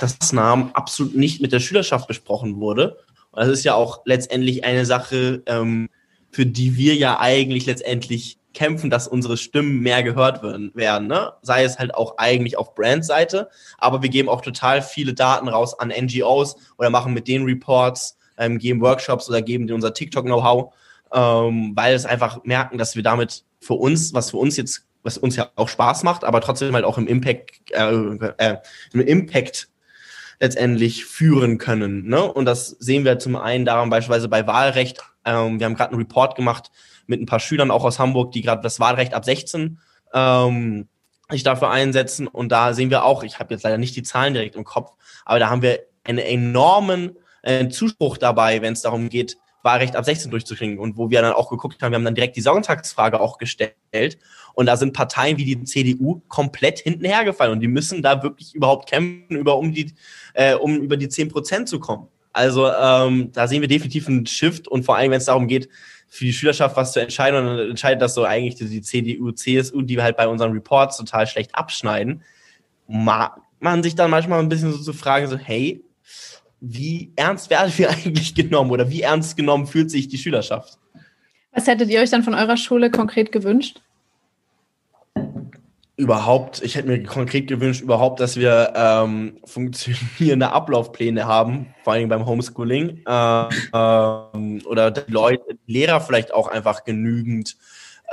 das 0.00 0.32
Namen 0.32 0.70
absolut 0.74 1.14
nicht 1.14 1.42
mit 1.42 1.52
der 1.52 1.60
Schülerschaft 1.60 2.08
besprochen 2.08 2.56
wurde. 2.56 2.96
Und 3.32 3.40
das 3.40 3.48
ist 3.48 3.64
ja 3.64 3.74
auch 3.74 4.02
letztendlich 4.06 4.64
eine 4.64 4.86
Sache, 4.86 5.42
ähm, 5.46 5.90
für 6.30 6.46
die 6.46 6.76
wir 6.76 6.94
ja 6.94 7.20
eigentlich 7.20 7.66
letztendlich 7.66 8.38
kämpfen, 8.52 8.90
dass 8.90 9.06
unsere 9.08 9.36
Stimmen 9.36 9.80
mehr 9.80 10.02
gehört 10.02 10.42
werden, 10.42 11.06
ne? 11.06 11.32
sei 11.42 11.64
es 11.64 11.78
halt 11.78 11.94
auch 11.94 12.18
eigentlich 12.18 12.58
auf 12.58 12.74
Brandseite, 12.74 13.48
aber 13.78 14.02
wir 14.02 14.08
geben 14.08 14.28
auch 14.28 14.40
total 14.40 14.82
viele 14.82 15.14
Daten 15.14 15.48
raus 15.48 15.78
an 15.78 15.88
NGOs 15.88 16.56
oder 16.78 16.90
machen 16.90 17.14
mit 17.14 17.28
denen 17.28 17.44
Reports, 17.44 18.16
ähm, 18.38 18.58
geben 18.58 18.80
Workshops 18.80 19.28
oder 19.28 19.42
geben 19.42 19.66
denen 19.66 19.76
unser 19.76 19.94
TikTok-Know-how, 19.94 20.72
ähm, 21.12 21.72
weil 21.74 21.94
es 21.94 22.06
einfach 22.06 22.44
merken, 22.44 22.78
dass 22.78 22.96
wir 22.96 23.02
damit 23.02 23.44
für 23.60 23.74
uns, 23.74 24.14
was 24.14 24.30
für 24.30 24.38
uns 24.38 24.56
jetzt, 24.56 24.84
was 25.02 25.16
uns 25.18 25.36
ja 25.36 25.50
auch 25.54 25.68
Spaß 25.68 26.02
macht, 26.02 26.24
aber 26.24 26.40
trotzdem 26.40 26.74
halt 26.74 26.84
auch 26.84 26.98
im 26.98 27.06
Impact, 27.06 27.70
äh, 27.70 27.92
äh, 28.38 28.56
im 28.92 29.00
Impact 29.00 29.68
letztendlich 30.40 31.04
führen 31.04 31.58
können. 31.58 32.08
Ne? 32.08 32.20
Und 32.32 32.46
das 32.46 32.68
sehen 32.68 33.04
wir 33.04 33.18
zum 33.18 33.36
einen 33.36 33.66
daran 33.66 33.90
beispielsweise 33.90 34.28
bei 34.28 34.46
Wahlrecht. 34.46 35.00
Ähm, 35.24 35.60
wir 35.60 35.66
haben 35.66 35.74
gerade 35.74 35.92
einen 35.92 36.00
Report 36.00 36.34
gemacht 36.34 36.70
mit 37.10 37.20
ein 37.20 37.26
paar 37.26 37.40
Schülern 37.40 37.70
auch 37.70 37.84
aus 37.84 37.98
Hamburg, 37.98 38.32
die 38.32 38.40
gerade 38.40 38.62
das 38.62 38.80
Wahlrecht 38.80 39.12
ab 39.12 39.24
16 39.24 39.78
ähm, 40.14 40.88
sich 41.28 41.42
dafür 41.42 41.70
einsetzen. 41.70 42.26
Und 42.26 42.50
da 42.50 42.72
sehen 42.72 42.90
wir 42.90 43.04
auch, 43.04 43.22
ich 43.22 43.38
habe 43.38 43.52
jetzt 43.52 43.62
leider 43.62 43.78
nicht 43.78 43.96
die 43.96 44.02
Zahlen 44.02 44.32
direkt 44.32 44.56
im 44.56 44.64
Kopf, 44.64 44.92
aber 45.24 45.38
da 45.38 45.50
haben 45.50 45.62
wir 45.62 45.80
einen 46.04 46.18
enormen 46.18 47.16
äh, 47.42 47.68
Zuspruch 47.68 48.16
dabei, 48.16 48.62
wenn 48.62 48.72
es 48.72 48.82
darum 48.82 49.08
geht, 49.08 49.36
Wahlrecht 49.62 49.96
ab 49.96 50.04
16 50.04 50.30
durchzukriegen. 50.30 50.78
Und 50.78 50.96
wo 50.96 51.10
wir 51.10 51.20
dann 51.20 51.32
auch 51.32 51.50
geguckt 51.50 51.82
haben, 51.82 51.92
wir 51.92 51.96
haben 51.96 52.04
dann 52.04 52.14
direkt 52.14 52.36
die 52.36 52.40
Sonntagsfrage 52.40 53.20
auch 53.20 53.36
gestellt. 53.38 54.18
Und 54.54 54.66
da 54.66 54.76
sind 54.76 54.94
Parteien 54.94 55.36
wie 55.36 55.44
die 55.44 55.64
CDU 55.64 56.22
komplett 56.28 56.78
hinten 56.78 57.04
hergefallen. 57.04 57.52
Und 57.52 57.60
die 57.60 57.68
müssen 57.68 58.02
da 58.02 58.22
wirklich 58.22 58.54
überhaupt 58.54 58.88
kämpfen, 58.88 59.36
über, 59.36 59.58
um, 59.58 59.72
die, 59.72 59.94
äh, 60.34 60.54
um 60.54 60.76
über 60.78 60.96
die 60.96 61.08
10 61.08 61.28
Prozent 61.28 61.68
zu 61.68 61.78
kommen. 61.78 62.08
Also 62.32 62.70
ähm, 62.70 63.32
da 63.32 63.48
sehen 63.48 63.60
wir 63.60 63.68
definitiv 63.68 64.08
einen 64.08 64.26
Shift. 64.26 64.68
Und 64.68 64.84
vor 64.84 64.96
allem, 64.96 65.10
wenn 65.10 65.18
es 65.18 65.26
darum 65.26 65.46
geht, 65.46 65.68
für 66.10 66.24
die 66.24 66.32
Schülerschaft 66.32 66.76
was 66.76 66.92
zu 66.92 67.00
entscheiden 67.00 67.38
und 67.38 67.46
dann 67.46 67.70
entscheidet 67.70 68.02
das 68.02 68.14
so 68.14 68.24
eigentlich 68.24 68.56
die 68.56 68.82
CDU, 68.82 69.30
CSU, 69.30 69.80
die 69.80 70.02
halt 70.02 70.16
bei 70.16 70.26
unseren 70.26 70.52
Reports 70.52 70.96
total 70.96 71.26
schlecht 71.28 71.54
abschneiden, 71.54 72.22
man 72.88 73.82
sich 73.82 73.94
dann 73.94 74.10
manchmal 74.10 74.40
ein 74.40 74.48
bisschen 74.48 74.72
so 74.72 74.78
zu 74.78 74.92
fragen, 74.92 75.28
so, 75.28 75.38
hey, 75.38 75.84
wie 76.60 77.12
ernst 77.14 77.48
werden 77.48 77.72
wir 77.76 77.90
eigentlich 77.90 78.34
genommen 78.34 78.72
oder 78.72 78.90
wie 78.90 79.02
ernst 79.02 79.36
genommen 79.36 79.68
fühlt 79.68 79.90
sich 79.90 80.08
die 80.08 80.18
Schülerschaft? 80.18 80.78
Was 81.52 81.68
hättet 81.68 81.90
ihr 81.90 82.00
euch 82.00 82.10
dann 82.10 82.24
von 82.24 82.34
eurer 82.34 82.56
Schule 82.56 82.90
konkret 82.90 83.30
gewünscht? 83.30 83.80
Überhaupt, 86.00 86.62
ich 86.62 86.76
hätte 86.76 86.88
mir 86.88 87.02
konkret 87.02 87.46
gewünscht, 87.46 87.82
überhaupt, 87.82 88.20
dass 88.20 88.36
wir 88.36 88.72
ähm, 88.74 89.38
funktionierende 89.44 90.50
Ablaufpläne 90.50 91.26
haben, 91.26 91.74
vor 91.84 91.92
allem 91.92 92.08
beim 92.08 92.24
Homeschooling. 92.24 93.02
Äh, 93.06 93.44
ähm, 93.74 94.62
oder 94.64 94.90
die 94.90 95.12
Leute, 95.12 95.42
die 95.66 95.72
Lehrer 95.72 96.00
vielleicht 96.00 96.32
auch 96.32 96.48
einfach 96.48 96.84
genügend, 96.84 97.58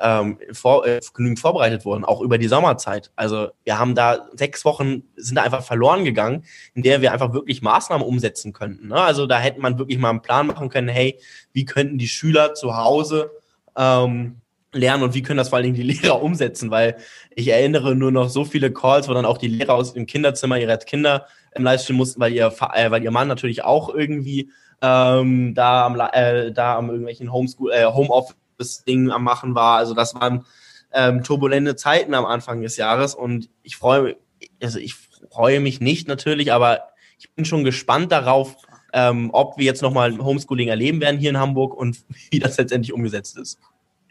ähm, 0.02 0.38
vor, 0.52 0.86
äh, 0.86 1.00
genügend 1.14 1.40
vorbereitet 1.40 1.86
wurden, 1.86 2.04
auch 2.04 2.20
über 2.20 2.38
die 2.38 2.50
Sommerzeit. 2.50 3.10
Also 3.16 3.48
wir 3.64 3.80
haben 3.80 3.96
da 3.96 4.28
sechs 4.34 4.66
Wochen, 4.66 5.04
sind 5.16 5.36
da 5.38 5.44
einfach 5.44 5.64
verloren 5.64 6.04
gegangen, 6.04 6.44
in 6.74 6.84
der 6.84 7.02
wir 7.02 7.14
einfach 7.14 7.32
wirklich 7.32 7.62
Maßnahmen 7.62 8.06
umsetzen 8.06 8.52
könnten. 8.52 8.90
Ne? 8.90 9.02
Also 9.02 9.28
da 9.28 9.40
hätte 9.40 9.62
man 9.62 9.80
wirklich 9.80 9.98
mal 9.98 10.10
einen 10.10 10.22
Plan 10.22 10.48
machen 10.48 10.68
können, 10.68 10.90
hey, 10.90 11.18
wie 11.54 11.64
könnten 11.64 11.98
die 11.98 12.10
Schüler 12.10 12.54
zu 12.54 12.76
Hause 12.76 13.32
ähm, 13.78 14.42
lernen 14.74 15.04
und 15.04 15.14
wie 15.14 15.22
können 15.22 15.38
das 15.38 15.50
vor 15.50 15.58
allen 15.58 15.64
Dingen 15.64 15.76
die 15.76 15.84
Lehrer 15.84 16.22
umsetzen, 16.24 16.72
weil 16.72 16.98
ich 17.36 17.48
erinnere 17.48 17.96
nur 17.96 18.12
noch 18.12 18.30
so 18.30 18.46
viele 18.46 18.72
Calls, 18.72 19.08
wo 19.08 19.14
dann 19.14 19.26
auch 19.26 19.38
die 19.38 19.48
Lehrer 19.48 19.74
aus 19.74 19.94
dem 19.94 20.06
Kinderzimmer 20.06 20.60
ihre 20.60 20.78
Kinder 20.78 21.26
im 21.56 21.64
Livestream 21.64 21.98
mussten, 21.98 22.20
weil 22.20 22.34
ihr, 22.34 22.54
äh, 22.74 22.92
weil 22.92 23.04
ihr 23.04 23.12
Mann 23.12 23.28
natürlich 23.28 23.64
auch 23.64 23.94
irgendwie 23.94 24.52
ähm, 24.82 25.54
da 25.56 25.86
am, 25.86 26.00
äh, 26.00 26.52
da 26.52 26.78
am 26.78 26.90
irgendwelchen 26.90 27.32
Homeschool, 27.32 27.72
äh, 27.72 27.86
Homeoffice-Ding 27.86 29.12
am 29.12 29.24
machen 29.24 29.56
war. 29.56 29.78
Also 29.78 29.94
das 29.94 30.14
waren 30.14 30.46
ähm, 30.94 31.24
turbulente 31.24 31.76
Zeiten 31.76 32.14
am 32.14 32.26
Anfang 32.26 32.62
des 32.62 32.78
Jahres 32.78 33.16
und 33.16 33.50
ich 33.64 33.76
freue 33.76 34.16
also 34.62 34.80
ich 34.80 34.96
freue 35.32 35.60
mich 35.60 35.82
nicht 35.82 36.08
natürlich, 36.08 36.52
aber 36.52 36.90
ich 37.18 37.34
bin 37.34 37.46
schon 37.46 37.64
gespannt 37.64 38.12
darauf, 38.12 38.56
ähm, 38.94 39.30
ob 39.34 39.58
wir 39.58 39.66
jetzt 39.66 39.82
nochmal 39.82 40.18
Homeschooling 40.18 40.70
erleben 40.70 41.02
werden 41.02 41.20
hier 41.20 41.32
in 41.32 41.40
Hamburg 41.40 41.74
und 41.74 41.98
wie 42.32 42.40
das 42.40 42.58
letztendlich 42.58 42.94
umgesetzt 42.94 43.38
ist. 43.38 43.60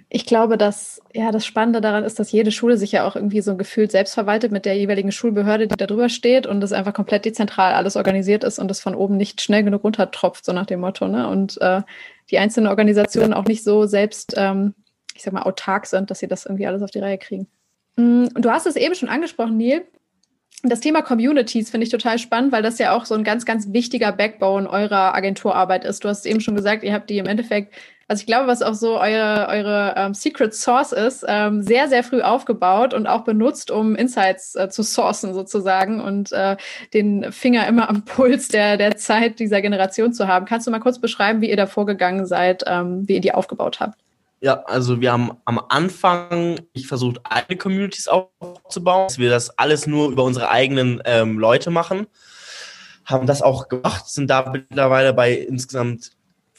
Ich 0.08 0.24
glaube, 0.24 0.56
dass 0.56 1.02
ja 1.12 1.32
das 1.32 1.44
Spannende 1.44 1.80
daran 1.80 2.04
ist, 2.04 2.20
dass 2.20 2.30
jede 2.30 2.52
Schule 2.52 2.76
sich 2.76 2.92
ja 2.92 3.06
auch 3.06 3.16
irgendwie 3.16 3.40
so 3.40 3.56
gefühlt 3.56 3.90
selbst 3.90 4.14
verwaltet 4.14 4.52
mit 4.52 4.64
der 4.64 4.76
jeweiligen 4.76 5.10
Schulbehörde, 5.10 5.66
die 5.66 5.76
da 5.76 5.86
drüber 5.86 6.08
steht 6.08 6.46
und 6.46 6.62
es 6.62 6.72
einfach 6.72 6.94
komplett 6.94 7.24
dezentral 7.24 7.74
alles 7.74 7.96
organisiert 7.96 8.44
ist 8.44 8.60
und 8.60 8.70
es 8.70 8.80
von 8.80 8.94
oben 8.94 9.16
nicht 9.16 9.40
schnell 9.40 9.64
genug 9.64 9.82
runtertropft, 9.82 10.44
so 10.44 10.52
nach 10.52 10.66
dem 10.66 10.80
Motto. 10.80 11.08
Ne? 11.08 11.28
Und 11.28 11.60
äh, 11.60 11.82
die 12.30 12.38
einzelnen 12.38 12.68
Organisationen 12.68 13.34
auch 13.34 13.46
nicht 13.46 13.64
so 13.64 13.86
selbst, 13.86 14.34
ähm, 14.36 14.74
ich 15.14 15.22
sag 15.22 15.32
mal, 15.32 15.42
autark 15.42 15.86
sind, 15.86 16.10
dass 16.10 16.20
sie 16.20 16.28
das 16.28 16.46
irgendwie 16.46 16.68
alles 16.68 16.82
auf 16.82 16.90
die 16.92 17.00
Reihe 17.00 17.18
kriegen. 17.18 17.48
Mm, 17.96 18.26
du 18.34 18.50
hast 18.50 18.66
es 18.66 18.76
eben 18.76 18.94
schon 18.94 19.08
angesprochen, 19.08 19.56
Neil. 19.56 19.86
Das 20.62 20.80
Thema 20.80 21.02
Communities 21.02 21.70
finde 21.70 21.84
ich 21.84 21.90
total 21.90 22.18
spannend, 22.18 22.52
weil 22.52 22.62
das 22.62 22.78
ja 22.78 22.96
auch 22.96 23.04
so 23.04 23.14
ein 23.14 23.24
ganz, 23.24 23.44
ganz 23.44 23.72
wichtiger 23.72 24.12
Backbone 24.12 24.70
eurer 24.70 25.14
Agenturarbeit 25.14 25.84
ist. 25.84 26.04
Du 26.04 26.08
hast 26.08 26.26
eben 26.26 26.40
schon 26.40 26.54
gesagt, 26.54 26.82
ihr 26.82 26.92
habt 26.94 27.10
die 27.10 27.18
im 27.18 27.26
Endeffekt, 27.26 27.74
also 28.08 28.20
ich 28.20 28.26
glaube, 28.26 28.46
was 28.46 28.62
auch 28.62 28.74
so 28.74 29.00
eure, 29.00 29.48
eure 29.48 29.94
ähm, 29.96 30.14
Secret 30.14 30.54
Source 30.54 30.92
ist, 30.92 31.24
ähm, 31.26 31.62
sehr, 31.62 31.88
sehr 31.88 32.04
früh 32.04 32.22
aufgebaut 32.22 32.94
und 32.94 33.08
auch 33.08 33.24
benutzt, 33.24 33.70
um 33.70 33.96
Insights 33.96 34.54
äh, 34.54 34.68
zu 34.68 34.82
sourcen 34.82 35.34
sozusagen 35.34 36.00
und 36.00 36.30
äh, 36.30 36.56
den 36.94 37.32
Finger 37.32 37.66
immer 37.66 37.88
am 37.88 38.04
Puls 38.04 38.48
der, 38.48 38.76
der 38.76 38.96
Zeit 38.96 39.40
dieser 39.40 39.60
Generation 39.60 40.12
zu 40.12 40.28
haben. 40.28 40.46
Kannst 40.46 40.68
du 40.68 40.70
mal 40.70 40.78
kurz 40.78 41.00
beschreiben, 41.00 41.40
wie 41.40 41.50
ihr 41.50 41.56
da 41.56 41.66
vorgegangen 41.66 42.26
seid, 42.26 42.62
ähm, 42.66 43.08
wie 43.08 43.14
ihr 43.14 43.20
die 43.20 43.34
aufgebaut 43.34 43.80
habt? 43.80 43.98
Ja, 44.40 44.62
also 44.66 45.00
wir 45.00 45.10
haben 45.10 45.32
am 45.44 45.60
Anfang 45.68 46.60
ich 46.74 46.86
versucht, 46.86 47.20
eigene 47.24 47.56
Communities 47.56 48.06
aufzubauen, 48.06 49.08
dass 49.08 49.18
wir 49.18 49.30
das 49.30 49.58
alles 49.58 49.88
nur 49.88 50.10
über 50.10 50.22
unsere 50.22 50.50
eigenen 50.50 51.02
ähm, 51.06 51.38
Leute 51.38 51.70
machen. 51.70 52.06
Haben 53.04 53.26
das 53.26 53.42
auch 53.42 53.68
gemacht, 53.68 54.08
sind 54.08 54.30
da 54.30 54.50
mittlerweile 54.52 55.12
bei 55.12 55.32
insgesamt 55.32 56.15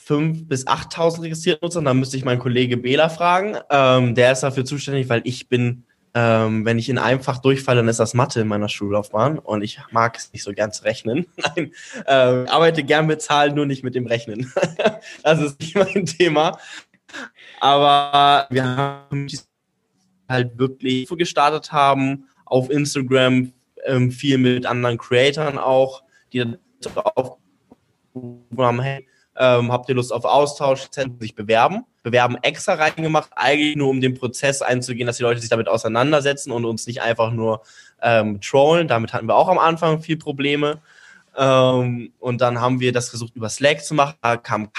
5.000 0.08 0.46
bis 0.46 0.66
8.000 0.66 1.22
registrierten 1.22 1.66
Nutzern. 1.66 1.84
Da 1.84 1.94
müsste 1.94 2.16
ich 2.16 2.24
meinen 2.24 2.38
Kollege 2.38 2.76
Bela 2.76 3.08
fragen. 3.08 3.56
Ähm, 3.70 4.14
der 4.14 4.32
ist 4.32 4.40
dafür 4.40 4.64
zuständig, 4.64 5.08
weil 5.08 5.20
ich 5.24 5.48
bin, 5.48 5.84
ähm, 6.14 6.64
wenn 6.64 6.78
ich 6.78 6.88
in 6.88 6.98
einem 6.98 7.20
Fach 7.20 7.38
durchfalle, 7.38 7.80
dann 7.80 7.88
ist 7.88 8.00
das 8.00 8.14
Mathe 8.14 8.40
in 8.40 8.48
meiner 8.48 8.68
Schullaufbahn 8.68 9.38
und 9.38 9.62
ich 9.62 9.80
mag 9.90 10.16
es 10.16 10.32
nicht 10.32 10.42
so 10.42 10.52
gern 10.52 10.72
zu 10.72 10.84
rechnen. 10.84 11.26
Nein, 11.36 11.72
ähm, 12.06 12.46
arbeite 12.48 12.82
gern 12.84 13.06
mit 13.06 13.20
Zahlen, 13.20 13.54
nur 13.54 13.66
nicht 13.66 13.84
mit 13.84 13.94
dem 13.94 14.06
Rechnen. 14.06 14.52
das 15.22 15.40
ist 15.40 15.60
nicht 15.60 15.76
mein 15.76 16.06
Thema. 16.06 16.58
Aber 17.60 18.46
wir 18.50 18.64
haben 18.64 19.28
halt 20.28 20.58
wirklich 20.58 21.08
gestartet 21.08 21.72
haben 21.72 22.28
auf 22.44 22.70
Instagram, 22.70 23.52
ähm, 23.84 24.10
viel 24.10 24.38
mit 24.38 24.66
anderen 24.66 24.98
Creatoren 24.98 25.58
auch, 25.58 26.02
die 26.32 26.38
dann 26.38 26.58
haben, 28.56 28.80
hey, 28.80 29.06
ähm, 29.38 29.70
habt 29.70 29.88
ihr 29.88 29.94
Lust 29.94 30.12
auf 30.12 30.24
Austausch, 30.24 30.88
sich 31.20 31.34
bewerben. 31.34 31.84
Bewerben 32.02 32.36
extra 32.42 32.74
reingemacht, 32.74 33.30
eigentlich 33.36 33.76
nur 33.76 33.88
um 33.88 34.00
den 34.00 34.14
Prozess 34.14 34.62
einzugehen, 34.62 35.06
dass 35.06 35.18
die 35.18 35.22
Leute 35.22 35.40
sich 35.40 35.50
damit 35.50 35.68
auseinandersetzen 35.68 36.50
und 36.50 36.64
uns 36.64 36.86
nicht 36.86 37.02
einfach 37.02 37.30
nur 37.30 37.62
ähm, 38.02 38.40
trollen. 38.40 38.88
Damit 38.88 39.12
hatten 39.12 39.28
wir 39.28 39.36
auch 39.36 39.48
am 39.48 39.58
Anfang 39.58 40.00
viel 40.00 40.16
Probleme. 40.16 40.80
Ähm, 41.36 42.12
und 42.18 42.40
dann 42.40 42.60
haben 42.60 42.80
wir 42.80 42.92
das 42.92 43.10
versucht 43.10 43.36
über 43.36 43.48
Slack 43.48 43.84
zu 43.84 43.94
machen. 43.94 44.16
Da 44.20 44.36
kam 44.36 44.70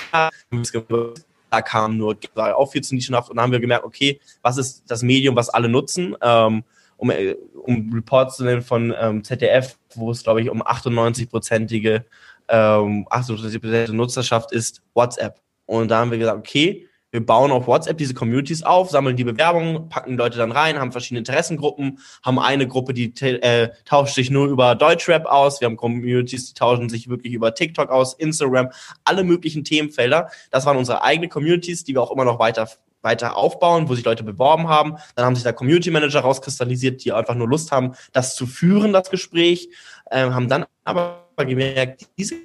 da 1.51 1.61
kam 1.61 1.97
nur 1.97 2.17
auch 2.35 2.71
viel 2.71 2.83
zu 2.83 2.93
nischenhaft 2.95 3.29
und 3.29 3.37
dann 3.37 3.43
haben 3.43 3.51
wir 3.51 3.59
gemerkt, 3.59 3.85
okay, 3.85 4.19
was 4.41 4.57
ist 4.57 4.83
das 4.87 5.01
Medium, 5.01 5.35
was 5.35 5.49
alle 5.49 5.69
nutzen? 5.69 6.15
Ähm, 6.21 6.63
um, 6.97 7.11
äh, 7.11 7.35
um 7.63 7.91
Reports 7.93 8.37
zu 8.37 8.43
nennen 8.43 8.61
von 8.61 8.93
ähm, 8.99 9.23
ZDF, 9.23 9.77
wo 9.95 10.11
es, 10.11 10.23
glaube 10.23 10.41
ich, 10.41 10.49
um 10.49 10.61
98-prozentige 10.61 12.03
ähm, 12.49 13.07
98 13.09 13.91
Nutzerschaft 13.93 14.51
ist 14.51 14.81
WhatsApp. 14.93 15.41
Und 15.65 15.89
da 15.89 15.99
haben 15.99 16.11
wir 16.11 16.17
gesagt, 16.17 16.39
okay, 16.39 16.89
wir 17.11 17.25
bauen 17.25 17.51
auf 17.51 17.65
WhatsApp 17.65 17.97
diese 17.97 18.13
Communities 18.13 18.61
auf, 18.61 18.91
sammeln 18.91 19.15
die 19.15 19.23
Bewerbungen, 19.23 19.89
packen 19.89 20.11
die 20.11 20.17
Leute 20.17 20.37
dann 20.37 20.51
rein, 20.51 20.79
haben 20.79 20.91
verschiedene 20.91 21.19
Interessengruppen, 21.19 21.99
haben 22.23 22.37
eine 22.37 22.67
Gruppe, 22.67 22.93
die 22.93 23.13
äh, 23.21 23.69
tauscht 23.85 24.13
sich 24.13 24.29
nur 24.29 24.47
über 24.47 24.75
Deutschrap 24.75 25.25
aus, 25.25 25.59
wir 25.59 25.65
haben 25.67 25.75
Communities, 25.75 26.47
die 26.47 26.53
tauschen 26.53 26.89
sich 26.89 27.09
wirklich 27.09 27.33
über 27.33 27.55
TikTok 27.55 27.89
aus, 27.89 28.13
Instagram, 28.13 28.69
alle 29.05 29.23
möglichen 29.23 29.63
Themenfelder. 29.63 30.29
Das 30.51 30.65
waren 30.67 30.77
unsere 30.77 31.01
eigenen 31.03 31.29
Communities, 31.29 31.83
die 31.83 31.95
wir 31.95 32.01
auch 32.01 32.11
immer 32.11 32.25
noch 32.25 32.39
weiter 32.39 32.69
weiter 33.01 33.37
aufbauen, 33.37 33.87
wo 33.87 33.95
sich 33.95 34.03
Leute 34.03 34.25
beworben 34.25 34.67
haben. 34.67 34.97
Dann 35.15 35.25
haben 35.25 35.35
sich 35.35 35.45
da 35.45 35.53
Community 35.53 35.89
Manager 35.89 36.19
rauskristallisiert, 36.19 37.03
die 37.05 37.13
einfach 37.13 37.33
nur 37.33 37.47
Lust 37.47 37.71
haben, 37.71 37.93
das 38.11 38.35
zu 38.35 38.45
führen, 38.45 38.91
das 38.91 39.09
Gespräch, 39.09 39.69
äh, 40.11 40.29
haben 40.29 40.49
dann 40.49 40.65
aber 40.83 41.28
gemerkt, 41.45 42.07
diese 42.17 42.35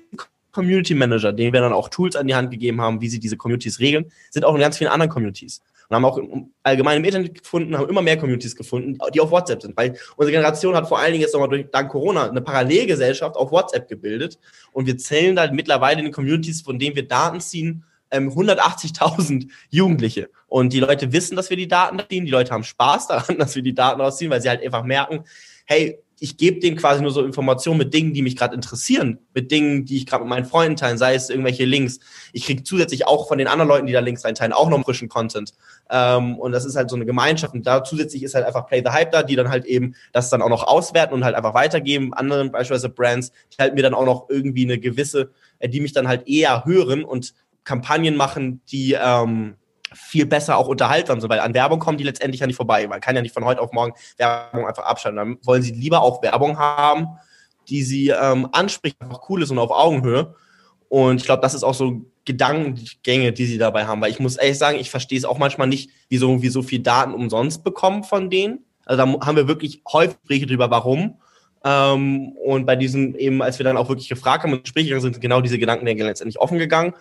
Community 0.53 0.95
Manager, 0.95 1.33
denen 1.33 1.53
wir 1.53 1.61
dann 1.61 1.73
auch 1.73 1.89
Tools 1.89 2.17
an 2.17 2.27
die 2.27 2.35
Hand 2.35 2.51
gegeben 2.51 2.81
haben, 2.81 3.01
wie 3.01 3.09
sie 3.09 3.19
diese 3.19 3.37
Communities 3.37 3.81
regeln, 3.81 4.11
sind 4.31 4.45
auch 4.45 4.55
in 4.55 4.61
ganz 4.61 4.79
vielen 4.79 4.91
anderen 4.91 5.11
Communities. 5.11 5.61
Und 5.89 5.97
haben 5.97 6.05
auch 6.07 6.19
allgemein 6.63 6.99
im 6.99 7.05
Internet 7.05 7.43
gefunden, 7.43 7.77
haben 7.77 7.89
immer 7.91 8.01
mehr 8.01 8.17
Communities 8.17 8.57
gefunden, 8.57 8.97
die 9.13 9.21
auf 9.21 9.31
WhatsApp 9.31 9.61
sind. 9.61 9.77
Weil 9.77 9.99
unsere 10.17 10.33
Generation 10.33 10.75
hat 10.75 10.89
vor 10.89 10.99
allen 10.99 11.13
Dingen 11.13 11.23
jetzt 11.23 11.35
nochmal 11.35 11.51
durch, 11.51 11.67
dank 11.71 11.91
Corona 11.91 12.31
eine 12.31 12.41
Parallelgesellschaft 12.41 13.37
auf 13.37 13.51
WhatsApp 13.51 13.89
gebildet. 13.89 14.39
Und 14.73 14.87
wir 14.87 14.97
zählen 14.97 15.37
da 15.37 15.51
mittlerweile 15.53 15.99
in 15.99 16.07
den 16.07 16.13
Communities, 16.13 16.63
von 16.63 16.79
denen 16.79 16.97
wir 16.97 17.07
Daten 17.07 17.41
ziehen, 17.41 17.85
180.000 18.11 19.31
ähm, 19.31 19.51
Jugendliche. 19.71 20.31
Und 20.47 20.73
die 20.73 20.81
Leute 20.81 21.13
wissen, 21.13 21.37
dass 21.37 21.51
wir 21.51 21.57
die 21.57 21.69
Daten 21.69 22.01
ziehen. 22.09 22.25
Die 22.25 22.31
Leute 22.31 22.53
haben 22.53 22.65
Spaß 22.65 23.09
daran, 23.09 23.39
dass 23.39 23.55
wir 23.55 23.63
die 23.63 23.75
Daten 23.75 24.01
rausziehen, 24.01 24.31
weil 24.31 24.41
sie 24.41 24.49
halt 24.49 24.63
einfach 24.63 24.85
merken, 24.85 25.25
hey, 25.67 25.99
ich 26.25 26.39
gebe 26.39 26.59
denen 26.59 26.79
quasi 26.79 27.03
nur 27.03 27.11
so 27.11 27.23
Informationen 27.23 27.77
mit 27.77 27.93
Dingen, 27.93 28.15
die 28.15 28.23
mich 28.23 28.35
gerade 28.35 28.55
interessieren, 28.55 29.19
mit 29.35 29.51
Dingen, 29.51 29.85
die 29.85 29.99
ich 29.99 30.07
gerade 30.07 30.25
mit 30.25 30.31
meinen 30.31 30.47
Freunden 30.47 30.75
teilen, 30.75 30.97
sei 30.97 31.15
es 31.15 31.29
irgendwelche 31.29 31.67
Links. 31.67 32.01
Ich 32.33 32.47
kriege 32.47 32.63
zusätzlich 32.63 33.07
auch 33.07 33.29
von 33.29 33.37
den 33.37 33.47
anderen 33.47 33.69
Leuten, 33.69 33.87
die 33.87 33.93
da 33.93 34.01
Links 34.01 34.25
reinteilen, 34.25 34.55
auch 34.55 34.71
noch 34.71 34.83
frischen 34.85 35.11
Content. 35.11 35.53
Ähm, 35.91 36.39
und 36.39 36.53
das 36.53 36.65
ist 36.65 36.77
halt 36.77 36.89
so 36.89 36.97
eine 36.97 37.05
Gemeinschaft. 37.05 37.53
Und 37.53 37.67
da 37.67 37.85
zusätzlich 37.85 38.23
ist 38.23 38.35
halt 38.35 38.47
einfach 38.47 38.67
Play 38.67 38.83
the 38.83 38.91
Hype 38.91 39.13
da, 39.13 39.23
die 39.23 39.37
dann 39.37 39.51
halt 39.51 39.67
eben 39.67 39.97
das 40.15 40.31
dann 40.31 40.41
auch 40.41 40.49
noch 40.49 40.67
auswerten 40.67 41.13
und 41.13 41.25
halt 41.27 41.35
einfach 41.35 41.53
weitergeben. 41.53 42.15
Anderen 42.15 42.51
beispielsweise 42.51 42.89
Brands, 42.89 43.31
die 43.53 43.59
halt 43.59 43.75
mir 43.75 43.83
dann 43.83 43.93
auch 43.93 44.07
noch 44.07 44.31
irgendwie 44.31 44.65
eine 44.65 44.79
gewisse, 44.79 45.31
äh, 45.59 45.69
die 45.69 45.81
mich 45.81 45.93
dann 45.93 46.09
halt 46.09 46.27
eher 46.27 46.65
hören 46.65 47.05
und 47.05 47.35
Kampagnen 47.65 48.17
machen, 48.17 48.63
die 48.71 48.97
ähm, 48.99 49.57
viel 49.95 50.27
besser 50.27 50.57
auch 50.57 50.69
unterhaltsam 50.69 51.21
sind, 51.21 51.31
weil 51.31 51.41
an 51.41 51.55
Werbung 51.55 51.79
kommen 51.79 51.99
die 51.99 52.05
letztendlich 52.05 52.41
ja 52.41 52.47
nicht 52.47 52.57
vorbei. 52.57 52.87
Man 52.87 53.01
kann 53.01 53.17
ja 53.17 53.23
nicht 53.23 53.35
von 53.35 53.45
heute 53.45 53.61
auf 53.61 53.73
morgen 53.73 53.95
Werbung 54.17 54.67
einfach 54.67 54.85
abschalten. 54.85 55.17
Dann 55.17 55.39
wollen 55.43 55.63
sie 55.63 55.73
lieber 55.73 56.03
auch 56.03 56.23
Werbung 56.23 56.59
haben, 56.59 57.09
die 57.69 57.83
sie 57.83 58.09
ähm, 58.09 58.49
anspricht, 58.53 59.01
einfach 59.01 59.29
cool 59.29 59.43
ist 59.43 59.51
und 59.51 59.59
auf 59.59 59.71
Augenhöhe. 59.71 60.35
Und 60.89 61.17
ich 61.17 61.25
glaube, 61.25 61.43
das 61.43 61.55
ist 61.55 61.65
auch 61.65 61.75
so 61.75 62.03
Gedankengänge, 62.25 63.33
die 63.33 63.47
sie 63.47 63.59
dabei 63.59 63.87
haben. 63.87 64.01
Weil 64.01 64.11
ich 64.11 64.21
muss 64.21 64.37
ehrlich 64.37 64.59
sagen, 64.59 64.79
ich 64.79 64.91
verstehe 64.91 65.19
es 65.19 65.25
auch 65.25 65.39
manchmal 65.39 65.67
nicht, 65.67 65.91
wieso 66.09 66.43
wir 66.43 66.51
so 66.51 66.63
viel 66.63 66.81
Daten 66.81 67.15
umsonst 67.15 67.65
bekommen 67.65 68.05
von 68.05 68.31
denen. 68.31 68.65
Also 68.85 69.05
da 69.05 69.27
haben 69.27 69.37
wir 69.37 69.49
wirklich 69.49 69.83
häufig 69.93 70.17
Gespräche 70.21 70.47
drüber, 70.47 70.71
warum. 70.71 71.19
Ähm, 71.65 72.33
und 72.45 72.67
bei 72.67 72.77
diesen 72.77 73.15
eben, 73.15 73.43
als 73.43 73.59
wir 73.59 73.65
dann 73.65 73.77
auch 73.77 73.89
wirklich 73.89 74.09
gefragt 74.09 74.45
haben 74.45 74.53
und 74.53 74.65
Gespräche 74.65 75.01
sind, 75.01 75.21
genau 75.21 75.41
diese 75.41 75.59
Gedankengänge 75.59 76.05
letztendlich 76.05 76.39
offen 76.39 76.59
gegangen. 76.59 76.95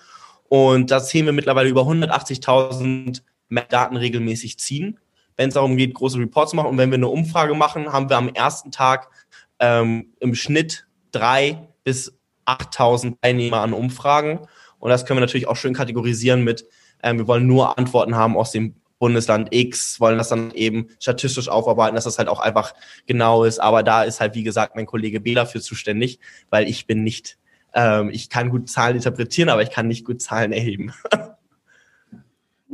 Und 0.54 0.92
da 0.92 1.00
sehen 1.00 1.26
wir 1.26 1.34
mittlerweile 1.34 1.68
über 1.68 1.82
180.000 1.82 3.24
Daten 3.70 3.98
regelmäßig 3.98 4.60
ziehen, 4.60 5.00
wenn 5.36 5.48
es 5.48 5.56
darum 5.56 5.78
geht, 5.78 5.96
große 5.96 6.20
Reports 6.20 6.52
zu 6.52 6.56
machen. 6.56 6.70
Und 6.70 6.78
wenn 6.78 6.92
wir 6.92 6.98
eine 6.98 7.08
Umfrage 7.08 7.56
machen, 7.56 7.92
haben 7.92 8.08
wir 8.08 8.18
am 8.18 8.30
ersten 8.30 8.70
Tag 8.70 9.10
ähm, 9.58 10.14
im 10.20 10.36
Schnitt 10.36 10.86
drei 11.12 11.68
bis 11.84 12.16
8.000 12.46 13.16
Teilnehmer 13.20 13.62
an 13.62 13.74
Umfragen. 13.74 14.42
Und 14.78 14.92
das 14.92 15.08
können 15.08 15.18
wir 15.18 15.22
natürlich 15.22 15.48
auch 15.48 15.56
schön 15.56 15.74
kategorisieren 15.74 16.44
mit, 16.44 16.68
ähm, 17.02 17.18
wir 17.18 17.28
wollen 17.28 17.48
nur 17.48 17.80
Antworten 17.80 18.16
haben 18.16 18.38
aus 18.38 18.52
dem 18.52 18.76
Bundesland 19.00 19.48
X, 19.56 20.00
wollen 20.00 20.20
das 20.20 20.30
dann 20.30 20.52
eben 20.52 20.88
statistisch 21.00 21.50
aufarbeiten, 21.50 21.96
dass 21.96 22.04
das 22.04 22.20
halt 22.20 22.30
auch 22.30 22.40
einfach 22.40 22.76
genau 23.08 23.44
ist. 23.44 23.58
Aber 23.58 23.82
da 23.82 24.04
ist 24.04 24.20
halt, 24.20 24.36
wie 24.36 24.44
gesagt, 24.44 24.76
mein 24.76 24.86
Kollege 24.86 25.20
Bela 25.20 25.48
für 25.48 25.62
zuständig, 25.62 26.20
weil 26.52 26.70
ich 26.70 26.86
bin 26.86 27.04
nicht 27.04 27.40
ähm, 27.74 28.10
ich 28.12 28.30
kann 28.30 28.50
gut 28.50 28.70
Zahlen 28.70 28.96
interpretieren, 28.96 29.50
aber 29.50 29.62
ich 29.62 29.72
kann 29.72 29.88
nicht 29.88 30.06
gut 30.06 30.22
Zahlen 30.22 30.52
erheben. 30.52 30.94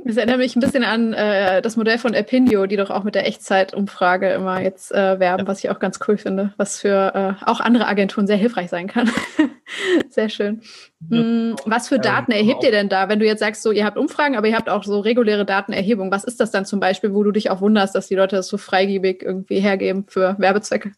Das 0.10 0.18
erinnert 0.18 0.40
mich 0.40 0.56
ein 0.56 0.60
bisschen 0.60 0.84
an 0.84 1.14
äh, 1.14 1.62
das 1.62 1.78
Modell 1.78 2.00
von 2.00 2.16
Epinio, 2.16 2.66
die 2.66 2.78
doch 2.78 2.90
auch 2.90 3.04
mit 3.04 3.14
der 3.14 3.28
Echtzeitumfrage 3.28 4.30
immer 4.30 4.60
jetzt 4.60 4.92
äh, 4.92 5.20
werben, 5.20 5.44
ja. 5.44 5.48
was 5.48 5.64
ich 5.64 5.70
auch 5.70 5.78
ganz 5.78 6.00
cool 6.08 6.18
finde, 6.18 6.52
was 6.58 6.80
für 6.80 7.14
äh, 7.14 7.46
auch 7.46 7.60
andere 7.60 7.86
Agenturen 7.86 8.26
sehr 8.26 8.36
hilfreich 8.36 8.72
sein 8.72 8.88
kann. 8.88 9.12
sehr 10.10 10.30
schön. 10.30 10.62
Hm, 11.10 11.58
was 11.66 11.90
für 11.90 12.00
Daten 12.00 12.32
erhebt 12.32 12.64
ihr 12.64 12.72
denn 12.72 12.90
da, 12.90 13.08
wenn 13.08 13.20
du 13.20 13.26
jetzt 13.28 13.40
sagst, 13.40 13.62
so 13.62 13.72
ihr 13.72 13.86
habt 13.86 13.98
Umfragen, 13.98 14.36
aber 14.36 14.48
ihr 14.48 14.56
habt 14.56 14.68
auch 14.68 14.84
so 14.84 15.00
reguläre 15.00 15.46
Datenerhebung? 15.46 16.10
Was 16.10 16.24
ist 16.24 16.40
das 16.40 16.50
dann 16.50 16.66
zum 16.66 16.80
Beispiel, 16.80 17.14
wo 17.14 17.24
du 17.24 17.32
dich 17.32 17.52
auch 17.52 17.62
wunderst, 17.62 17.94
dass 17.94 18.08
die 18.08 18.16
Leute 18.16 18.36
das 18.36 18.48
so 18.48 18.58
freigebig 18.58 19.22
irgendwie 19.22 19.60
hergeben 19.60 20.06
für 20.08 20.36
Werbezwecke? 20.40 20.94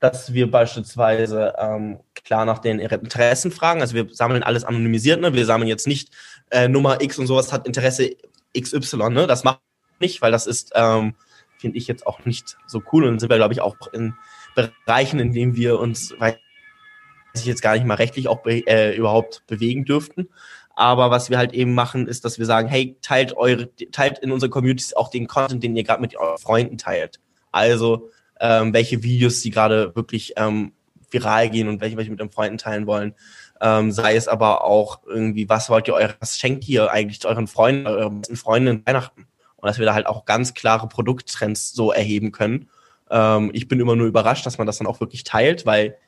Dass 0.00 0.32
wir 0.32 0.50
beispielsweise 0.50 1.54
ähm, 1.58 2.00
klar 2.24 2.44
nach 2.44 2.58
den 2.58 2.78
Interessen 2.78 3.50
fragen. 3.50 3.80
Also 3.80 3.94
wir 3.94 4.08
sammeln 4.10 4.42
alles 4.42 4.64
anonymisiert. 4.64 5.20
Ne? 5.20 5.34
Wir 5.34 5.46
sammeln 5.46 5.68
jetzt 5.68 5.86
nicht 5.86 6.10
äh, 6.50 6.68
Nummer 6.68 7.02
X 7.02 7.18
und 7.18 7.26
sowas 7.26 7.52
hat 7.52 7.66
Interesse 7.66 8.10
XY. 8.58 9.10
Ne? 9.10 9.26
Das 9.26 9.44
macht 9.44 9.60
nicht, 9.98 10.22
weil 10.22 10.32
das 10.32 10.46
ist, 10.46 10.72
ähm, 10.74 11.14
finde 11.58 11.76
ich 11.76 11.86
jetzt 11.86 12.06
auch 12.06 12.24
nicht 12.24 12.56
so 12.66 12.82
cool. 12.92 13.04
Und 13.04 13.18
sind 13.18 13.30
wir, 13.30 13.36
glaube 13.36 13.52
ich, 13.52 13.60
auch 13.60 13.76
in 13.92 14.14
Bereichen, 14.54 15.20
in 15.20 15.32
denen 15.32 15.54
wir 15.54 15.78
uns, 15.78 16.14
weiß 16.18 16.36
ich 17.34 17.44
jetzt 17.44 17.62
gar 17.62 17.74
nicht 17.74 17.86
mal 17.86 17.94
rechtlich 17.94 18.28
auch 18.28 18.42
be 18.42 18.66
äh, 18.66 18.96
überhaupt 18.96 19.42
bewegen 19.46 19.84
dürften. 19.84 20.28
Aber 20.74 21.10
was 21.10 21.30
wir 21.30 21.38
halt 21.38 21.52
eben 21.52 21.74
machen, 21.74 22.08
ist, 22.08 22.24
dass 22.24 22.38
wir 22.38 22.46
sagen, 22.46 22.68
hey, 22.68 22.96
teilt 23.02 23.36
eure, 23.36 23.68
teilt 23.92 24.18
in 24.20 24.32
unseren 24.32 24.50
Communities 24.50 24.94
auch 24.94 25.10
den 25.10 25.26
Content, 25.26 25.62
den 25.62 25.76
ihr 25.76 25.84
gerade 25.84 26.00
mit 26.00 26.16
euren 26.16 26.38
Freunden 26.38 26.78
teilt. 26.78 27.20
Also 27.52 28.10
ähm, 28.40 28.72
welche 28.72 29.02
Videos 29.02 29.42
die 29.42 29.50
gerade 29.50 29.94
wirklich 29.94 30.32
ähm, 30.36 30.72
viral 31.10 31.50
gehen 31.50 31.68
und 31.68 31.80
welche, 31.80 31.96
welche 31.96 32.10
mit 32.10 32.20
den 32.20 32.30
Freunden 32.30 32.58
teilen 32.58 32.86
wollen. 32.86 33.14
Ähm, 33.60 33.92
sei 33.92 34.16
es 34.16 34.26
aber 34.26 34.64
auch 34.64 35.00
irgendwie, 35.06 35.48
was 35.48 35.68
wollt 35.68 35.86
ihr 35.86 35.94
euch, 35.94 36.10
was 36.18 36.38
schenkt 36.38 36.66
ihr 36.68 36.90
eigentlich 36.90 37.20
zu 37.20 37.28
euren 37.28 37.46
Freunden, 37.46 37.86
euren 37.86 38.24
Freunden 38.24 38.86
Weihnachten? 38.86 39.26
Und 39.56 39.66
dass 39.68 39.78
wir 39.78 39.84
da 39.84 39.92
halt 39.92 40.06
auch 40.06 40.24
ganz 40.24 40.54
klare 40.54 40.88
Produkttrends 40.88 41.72
so 41.72 41.92
erheben 41.92 42.32
können. 42.32 42.70
Ähm, 43.10 43.50
ich 43.52 43.68
bin 43.68 43.78
immer 43.78 43.96
nur 43.96 44.06
überrascht, 44.06 44.46
dass 44.46 44.56
man 44.56 44.66
das 44.66 44.78
dann 44.78 44.86
auch 44.86 45.00
wirklich 45.00 45.24
teilt, 45.24 45.66
weil 45.66 45.98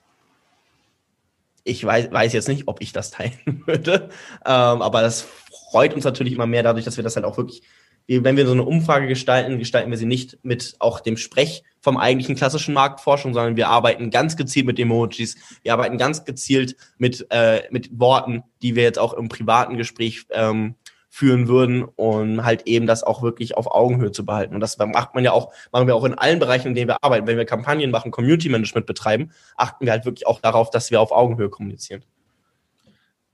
ich 1.65 1.85
weiß, 1.85 2.11
weiß 2.11 2.33
jetzt 2.33 2.49
nicht, 2.49 2.67
ob 2.67 2.81
ich 2.81 2.93
das 2.93 3.11
teilen 3.11 3.63
würde. 3.67 4.09
Ähm, 4.47 4.83
aber 4.83 5.03
das 5.03 5.27
freut 5.71 5.93
uns 5.93 6.05
natürlich 6.05 6.33
immer 6.33 6.47
mehr 6.47 6.63
dadurch, 6.63 6.87
dass 6.87 6.97
wir 6.97 7.05
das 7.05 7.17
halt 7.17 7.27
auch 7.27 7.37
wirklich 7.37 7.63
wenn 8.09 8.37
wir 8.37 8.47
so 8.47 8.53
eine 8.53 8.65
Umfrage 8.65 9.07
gestalten, 9.07 9.59
gestalten 9.59 9.91
wir 9.91 9.99
sie 9.99 10.07
nicht 10.07 10.39
mit 10.43 10.77
auch 10.79 11.01
dem 11.01 11.17
Sprech 11.17 11.63
vom 11.81 11.97
eigentlichen 11.97 12.37
klassischen 12.37 12.75
Marktforschung, 12.75 13.35
sondern 13.35 13.57
wir 13.57 13.69
arbeiten 13.69 14.11
ganz 14.11 14.37
gezielt 14.37 14.67
mit 14.67 14.79
Emojis. 14.79 15.37
Wir 15.63 15.73
arbeiten 15.73 15.99
ganz 15.99 16.25
gezielt 16.25 16.77
mit, 16.99 17.27
äh, 17.31 17.63
mit 17.71 17.99
Worten, 17.99 18.45
die 18.63 18.77
wir 18.77 18.83
jetzt 18.85 18.99
auch 18.99 19.15
im 19.15 19.29
privaten 19.29 19.77
Gespräch 19.77 20.27
ähm, 20.31 20.77
führen 21.15 21.47
würden, 21.47 21.85
um 21.97 22.43
halt 22.43 22.67
eben 22.67 22.87
das 22.87 23.03
auch 23.03 23.23
wirklich 23.23 23.57
auf 23.57 23.71
Augenhöhe 23.71 24.13
zu 24.13 24.25
behalten. 24.25 24.55
Und 24.55 24.61
das 24.61 24.79
macht 24.79 25.15
man 25.15 25.23
ja 25.23 25.33
auch, 25.33 25.53
machen 25.71 25.87
wir 25.87 25.95
auch 25.95 26.05
in 26.05 26.15
allen 26.15 26.39
Bereichen, 26.39 26.69
in 26.69 26.75
denen 26.75 26.89
wir 26.89 27.05
arbeiten. 27.05 27.27
Wenn 27.27 27.37
wir 27.37 27.45
Kampagnen 27.45 27.91
machen, 27.91 28.11
Community 28.11 28.49
Management 28.49 28.87
betreiben, 28.87 29.31
achten 29.57 29.85
wir 29.85 29.93
halt 29.93 30.07
wirklich 30.07 30.27
auch 30.27 30.41
darauf, 30.41 30.71
dass 30.71 30.91
wir 30.91 31.03
auf 31.03 31.13
Augenhöhe 31.13 31.51
kommunizieren. 31.51 32.03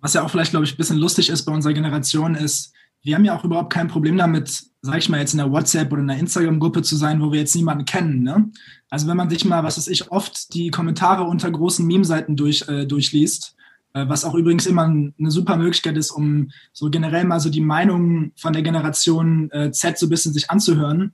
Was 0.00 0.14
ja 0.14 0.24
auch 0.24 0.30
vielleicht, 0.30 0.50
glaube 0.50 0.64
ich, 0.64 0.74
ein 0.74 0.76
bisschen 0.76 0.98
lustig 0.98 1.28
ist 1.28 1.44
bei 1.44 1.52
unserer 1.52 1.72
Generation, 1.72 2.34
ist, 2.34 2.72
wir 3.08 3.14
haben 3.14 3.24
ja 3.24 3.34
auch 3.34 3.44
überhaupt 3.44 3.72
kein 3.72 3.88
Problem 3.88 4.18
damit, 4.18 4.64
sag 4.82 4.98
ich 4.98 5.08
mal, 5.08 5.18
jetzt 5.18 5.32
in 5.32 5.38
der 5.38 5.50
WhatsApp 5.50 5.90
oder 5.90 6.02
in 6.02 6.08
der 6.08 6.18
Instagram-Gruppe 6.18 6.82
zu 6.82 6.94
sein, 6.94 7.22
wo 7.22 7.32
wir 7.32 7.40
jetzt 7.40 7.56
niemanden 7.56 7.86
kennen. 7.86 8.22
Ne? 8.22 8.50
Also 8.90 9.08
wenn 9.08 9.16
man 9.16 9.30
sich 9.30 9.46
mal, 9.46 9.64
was 9.64 9.78
weiß 9.78 9.88
ich, 9.88 10.12
oft 10.12 10.52
die 10.52 10.70
Kommentare 10.70 11.24
unter 11.24 11.50
großen 11.50 11.86
Meme-Seiten 11.86 12.36
durch, 12.36 12.68
äh, 12.68 12.84
durchliest, 12.84 13.56
äh, 13.94 14.06
was 14.06 14.26
auch 14.26 14.34
übrigens 14.34 14.66
immer 14.66 14.82
eine 14.82 15.30
super 15.30 15.56
Möglichkeit 15.56 15.96
ist, 15.96 16.10
um 16.10 16.50
so 16.74 16.90
generell 16.90 17.24
mal 17.24 17.40
so 17.40 17.48
die 17.48 17.62
Meinungen 17.62 18.32
von 18.36 18.52
der 18.52 18.60
Generation 18.60 19.50
äh, 19.52 19.70
Z 19.70 19.96
so 19.96 20.04
ein 20.04 20.10
bisschen 20.10 20.34
sich 20.34 20.50
anzuhören, 20.50 21.12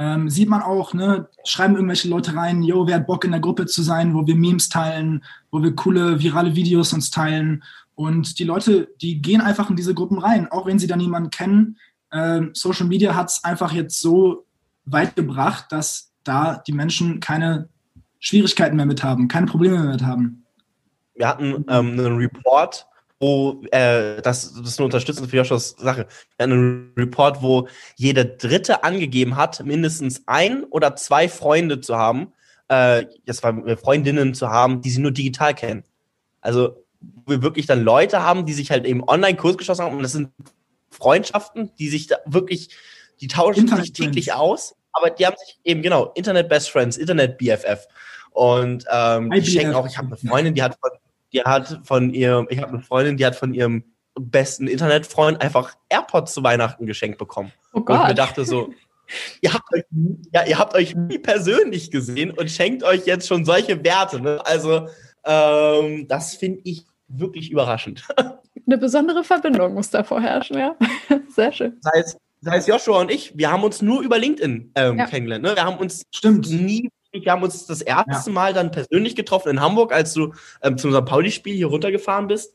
ähm, 0.00 0.28
sieht 0.28 0.48
man 0.48 0.62
auch, 0.62 0.94
ne, 0.94 1.28
schreiben 1.44 1.76
irgendwelche 1.76 2.08
Leute 2.08 2.34
rein, 2.34 2.64
yo, 2.64 2.88
wer 2.88 2.96
hat 2.96 3.06
Bock 3.06 3.24
in 3.24 3.30
der 3.30 3.40
Gruppe 3.40 3.66
zu 3.66 3.82
sein, 3.82 4.14
wo 4.14 4.26
wir 4.26 4.34
Memes 4.34 4.68
teilen, 4.68 5.22
wo 5.52 5.62
wir 5.62 5.76
coole 5.76 6.20
virale 6.20 6.56
Videos 6.56 6.92
uns 6.92 7.12
teilen 7.12 7.62
und 7.96 8.38
die 8.38 8.44
Leute, 8.44 8.88
die 9.00 9.20
gehen 9.20 9.40
einfach 9.40 9.70
in 9.70 9.76
diese 9.76 9.94
Gruppen 9.94 10.18
rein, 10.18 10.48
auch 10.52 10.66
wenn 10.66 10.78
sie 10.78 10.86
da 10.86 10.96
niemanden 10.96 11.30
kennen. 11.30 11.78
Ähm, 12.12 12.50
Social 12.52 12.86
Media 12.86 13.14
hat 13.14 13.30
es 13.30 13.42
einfach 13.42 13.72
jetzt 13.72 14.00
so 14.00 14.44
weit 14.84 15.16
gebracht, 15.16 15.66
dass 15.70 16.12
da 16.22 16.62
die 16.66 16.72
Menschen 16.72 17.20
keine 17.20 17.68
Schwierigkeiten 18.20 18.76
mehr 18.76 18.86
mit 18.86 19.02
haben, 19.02 19.28
keine 19.28 19.46
Probleme 19.46 19.78
mehr 19.80 19.92
mit 19.92 20.02
haben. 20.02 20.44
Wir 21.14 21.26
hatten 21.26 21.64
ähm, 21.68 21.92
einen 21.92 22.16
Report, 22.18 22.86
wo 23.18 23.62
äh, 23.70 24.20
das, 24.20 24.52
das 24.52 24.68
ist 24.68 24.78
eine 24.78 24.84
Unterstützung 24.84 25.26
für 25.26 25.38
Joshua 25.38 25.58
Sache. 25.58 26.06
Einen 26.36 26.92
Report, 26.98 27.40
wo 27.40 27.66
jeder 27.96 28.26
Dritte 28.26 28.84
angegeben 28.84 29.36
hat, 29.36 29.64
mindestens 29.64 30.22
ein 30.26 30.64
oder 30.64 30.96
zwei 30.96 31.30
Freunde 31.30 31.80
zu 31.80 31.96
haben, 31.96 32.34
äh, 32.68 33.06
jetzt 33.24 33.42
war 33.42 33.54
Freundinnen 33.78 34.34
zu 34.34 34.50
haben, 34.50 34.82
die 34.82 34.90
sie 34.90 35.00
nur 35.00 35.12
digital 35.12 35.54
kennen. 35.54 35.84
Also 36.42 36.85
wo 37.00 37.32
wir 37.32 37.42
wirklich 37.42 37.66
dann 37.66 37.82
Leute 37.82 38.22
haben, 38.22 38.46
die 38.46 38.52
sich 38.52 38.70
halt 38.70 38.84
eben 38.84 39.06
Online-Kurs 39.06 39.58
geschossen 39.58 39.84
haben 39.84 39.96
und 39.96 40.02
das 40.02 40.12
sind 40.12 40.30
Freundschaften, 40.90 41.70
die 41.78 41.88
sich 41.88 42.06
da 42.06 42.16
wirklich, 42.26 42.70
die 43.20 43.28
tauschen 43.28 43.68
sich 43.68 43.92
täglich 43.92 44.32
aus, 44.32 44.74
aber 44.92 45.10
die 45.10 45.26
haben 45.26 45.36
sich 45.36 45.58
eben, 45.64 45.82
genau, 45.82 46.12
Internet 46.14 46.48
Best 46.48 46.70
Friends, 46.70 46.96
Internet 46.96 47.38
BFF 47.38 47.86
und 48.30 48.84
ähm, 48.90 49.30
die 49.30 49.44
schenken 49.44 49.74
auch, 49.74 49.86
ich 49.86 49.98
habe 49.98 50.08
eine 50.08 50.16
Freundin, 50.16 50.54
die 50.54 50.62
hat 50.62 50.78
von, 50.80 50.90
die 51.32 51.42
hat 51.42 51.80
von 51.84 52.12
ihrem, 52.12 52.46
ich 52.50 52.58
habe 52.60 52.72
eine 52.72 52.80
Freundin, 52.80 53.16
die 53.16 53.26
hat 53.26 53.36
von 53.36 53.54
ihrem 53.54 53.84
besten 54.18 54.66
Internetfreund 54.66 55.40
einfach 55.42 55.74
AirPods 55.88 56.32
zu 56.32 56.42
Weihnachten 56.42 56.86
geschenkt 56.86 57.18
bekommen. 57.18 57.52
Oh 57.72 57.80
Gott. 57.80 57.96
Und 57.96 58.02
ich 58.02 58.08
mir 58.08 58.14
dachte 58.14 58.44
so, 58.44 58.72
ihr 59.40 59.52
habt 59.52 59.72
euch, 59.74 59.84
ja, 60.32 60.44
ihr 60.44 60.58
habt 60.58 60.74
euch 60.74 60.94
nie 60.94 61.18
persönlich 61.18 61.90
gesehen 61.90 62.30
und 62.30 62.50
schenkt 62.50 62.82
euch 62.82 63.06
jetzt 63.06 63.28
schon 63.28 63.44
solche 63.44 63.84
Werte. 63.84 64.20
Ne? 64.20 64.44
Also 64.44 64.88
ähm, 65.26 66.06
das 66.08 66.34
finde 66.36 66.60
ich 66.64 66.86
wirklich 67.08 67.50
überraschend. 67.50 68.06
Eine 68.66 68.78
besondere 68.78 69.22
Verbindung 69.22 69.74
muss 69.74 69.90
da 69.90 70.02
vorherrschen, 70.02 70.58
ja. 70.58 70.76
Sehr 71.28 71.52
schön. 71.52 71.76
Sei 71.80 72.00
es, 72.00 72.16
sei 72.40 72.56
es 72.56 72.66
Joshua 72.66 73.00
und 73.00 73.10
ich, 73.10 73.36
wir 73.36 73.50
haben 73.50 73.62
uns 73.62 73.82
nur 73.82 74.02
über 74.02 74.18
LinkedIn 74.18 74.72
ähm, 74.74 74.98
ja. 74.98 75.06
kennengelernt. 75.06 75.44
Ne? 75.44 75.54
Wir 75.54 75.64
haben 75.64 75.78
uns 75.78 76.02
Stimmt. 76.10 76.50
nie, 76.50 76.88
wir 77.12 77.30
haben 77.30 77.42
uns 77.42 77.66
das 77.66 77.80
erste 77.80 78.30
ja. 78.30 78.34
Mal 78.34 78.54
dann 78.54 78.70
persönlich 78.70 79.14
getroffen 79.14 79.50
in 79.50 79.60
Hamburg, 79.60 79.92
als 79.92 80.14
du 80.14 80.32
ähm, 80.62 80.78
zu 80.78 80.88
unserem 80.88 81.04
Pauli-Spiel 81.04 81.54
hier 81.54 81.66
runtergefahren 81.66 82.26
bist. 82.26 82.54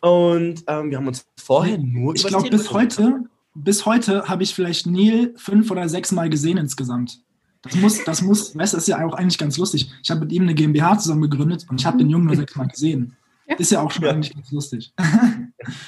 Und 0.00 0.64
ähm, 0.66 0.90
wir 0.90 0.98
haben 0.98 1.06
uns 1.06 1.26
vorher 1.40 1.78
nur 1.78 2.14
Ich 2.16 2.26
glaube, 2.26 2.50
bis 2.50 2.72
heute, 2.72 3.20
bis 3.54 3.86
heute 3.86 4.28
habe 4.28 4.42
ich 4.42 4.54
vielleicht 4.54 4.86
Neil 4.86 5.32
fünf 5.36 5.70
oder 5.70 5.88
sechs 5.88 6.10
Mal 6.10 6.28
gesehen 6.28 6.58
insgesamt. 6.58 7.20
Das 7.62 7.76
muss, 7.76 8.04
das 8.04 8.22
muss, 8.22 8.56
weißt 8.56 8.72
du, 8.72 8.76
das 8.76 8.84
ist 8.84 8.88
ja 8.88 9.04
auch 9.06 9.14
eigentlich 9.14 9.38
ganz 9.38 9.56
lustig. 9.56 9.90
Ich 10.02 10.10
habe 10.10 10.20
mit 10.20 10.32
ihm 10.32 10.42
eine 10.42 10.54
GmbH 10.54 10.98
zusammen 10.98 11.22
gegründet 11.22 11.66
und 11.70 11.80
ich 11.80 11.86
habe 11.86 11.98
den 11.98 12.10
Jungen 12.10 12.26
nur 12.26 12.36
sechs 12.36 12.56
Mal 12.56 12.66
gesehen. 12.66 13.16
Ja. 13.46 13.56
Ist 13.56 13.70
ja 13.70 13.80
auch 13.80 13.90
schon 13.90 14.04
ja. 14.04 14.10
eigentlich 14.10 14.34
ganz 14.34 14.50
lustig. 14.50 14.92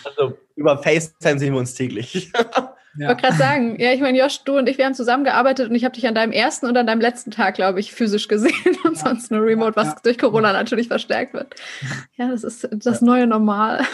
Also 0.04 0.38
über 0.54 0.78
FaceTime 0.80 1.40
sehen 1.40 1.52
wir 1.52 1.58
uns 1.58 1.74
täglich. 1.74 2.14
Ich 2.14 2.32
wollte 2.98 3.22
gerade 3.22 3.36
sagen, 3.36 3.80
ja, 3.80 3.92
ich 3.92 4.00
meine, 4.00 4.16
Josh, 4.16 4.44
du 4.44 4.56
und 4.56 4.68
ich, 4.68 4.78
wir 4.78 4.84
haben 4.84 4.94
zusammengearbeitet 4.94 5.68
und 5.68 5.74
ich 5.74 5.84
habe 5.84 5.96
dich 5.96 6.06
an 6.06 6.14
deinem 6.14 6.30
ersten 6.30 6.66
und 6.66 6.76
an 6.76 6.86
deinem 6.86 7.00
letzten 7.00 7.32
Tag, 7.32 7.56
glaube 7.56 7.80
ich, 7.80 7.92
physisch 7.92 8.28
gesehen 8.28 8.76
und 8.84 8.96
ja. 8.96 9.02
sonst 9.02 9.32
nur 9.32 9.42
remote, 9.42 9.74
was 9.74 9.88
ja. 9.88 9.96
durch 10.04 10.16
Corona 10.18 10.52
natürlich 10.52 10.86
verstärkt 10.86 11.34
wird. 11.34 11.56
Ja, 12.16 12.28
das 12.28 12.44
ist 12.44 12.68
das 12.70 13.00
neue 13.00 13.26
Normal. 13.26 13.84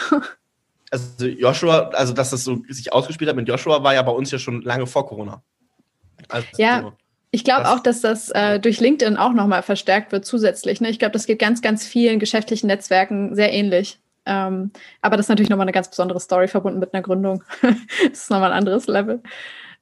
Also 0.91 1.25
Joshua, 1.25 1.89
also 1.89 2.13
dass 2.13 2.29
das 2.29 2.43
so 2.43 2.61
sich 2.69 2.93
ausgespielt 2.93 3.29
hat 3.29 3.35
mit 3.35 3.47
Joshua, 3.47 3.81
war 3.81 3.95
ja 3.95 4.03
bei 4.03 4.11
uns 4.11 4.29
ja 4.29 4.37
schon 4.37 4.61
lange 4.61 4.85
vor 4.85 5.07
Corona. 5.07 5.41
Also, 6.29 6.47
ja, 6.57 6.93
ich 7.31 7.43
glaube 7.45 7.69
auch, 7.69 7.79
dass 7.79 8.01
das 8.01 8.29
äh, 8.29 8.59
durch 8.59 8.79
LinkedIn 8.79 9.17
auch 9.17 9.31
nochmal 9.31 9.63
verstärkt 9.63 10.11
wird 10.11 10.25
zusätzlich. 10.25 10.81
Ne? 10.81 10.89
Ich 10.89 10.99
glaube, 10.99 11.13
das 11.13 11.25
geht 11.25 11.39
ganz, 11.39 11.61
ganz 11.61 11.85
vielen 11.85 12.19
geschäftlichen 12.19 12.67
Netzwerken 12.67 13.35
sehr 13.35 13.53
ähnlich. 13.53 13.99
Ähm, 14.25 14.71
aber 15.01 15.17
das 15.17 15.25
ist 15.25 15.29
natürlich 15.29 15.49
nochmal 15.49 15.65
eine 15.65 15.71
ganz 15.71 15.89
besondere 15.89 16.19
Story 16.19 16.47
verbunden 16.47 16.79
mit 16.79 16.93
einer 16.93 17.01
Gründung. 17.01 17.43
das 17.61 18.23
ist 18.23 18.29
nochmal 18.29 18.51
ein 18.51 18.57
anderes 18.57 18.87
Level. 18.87 19.23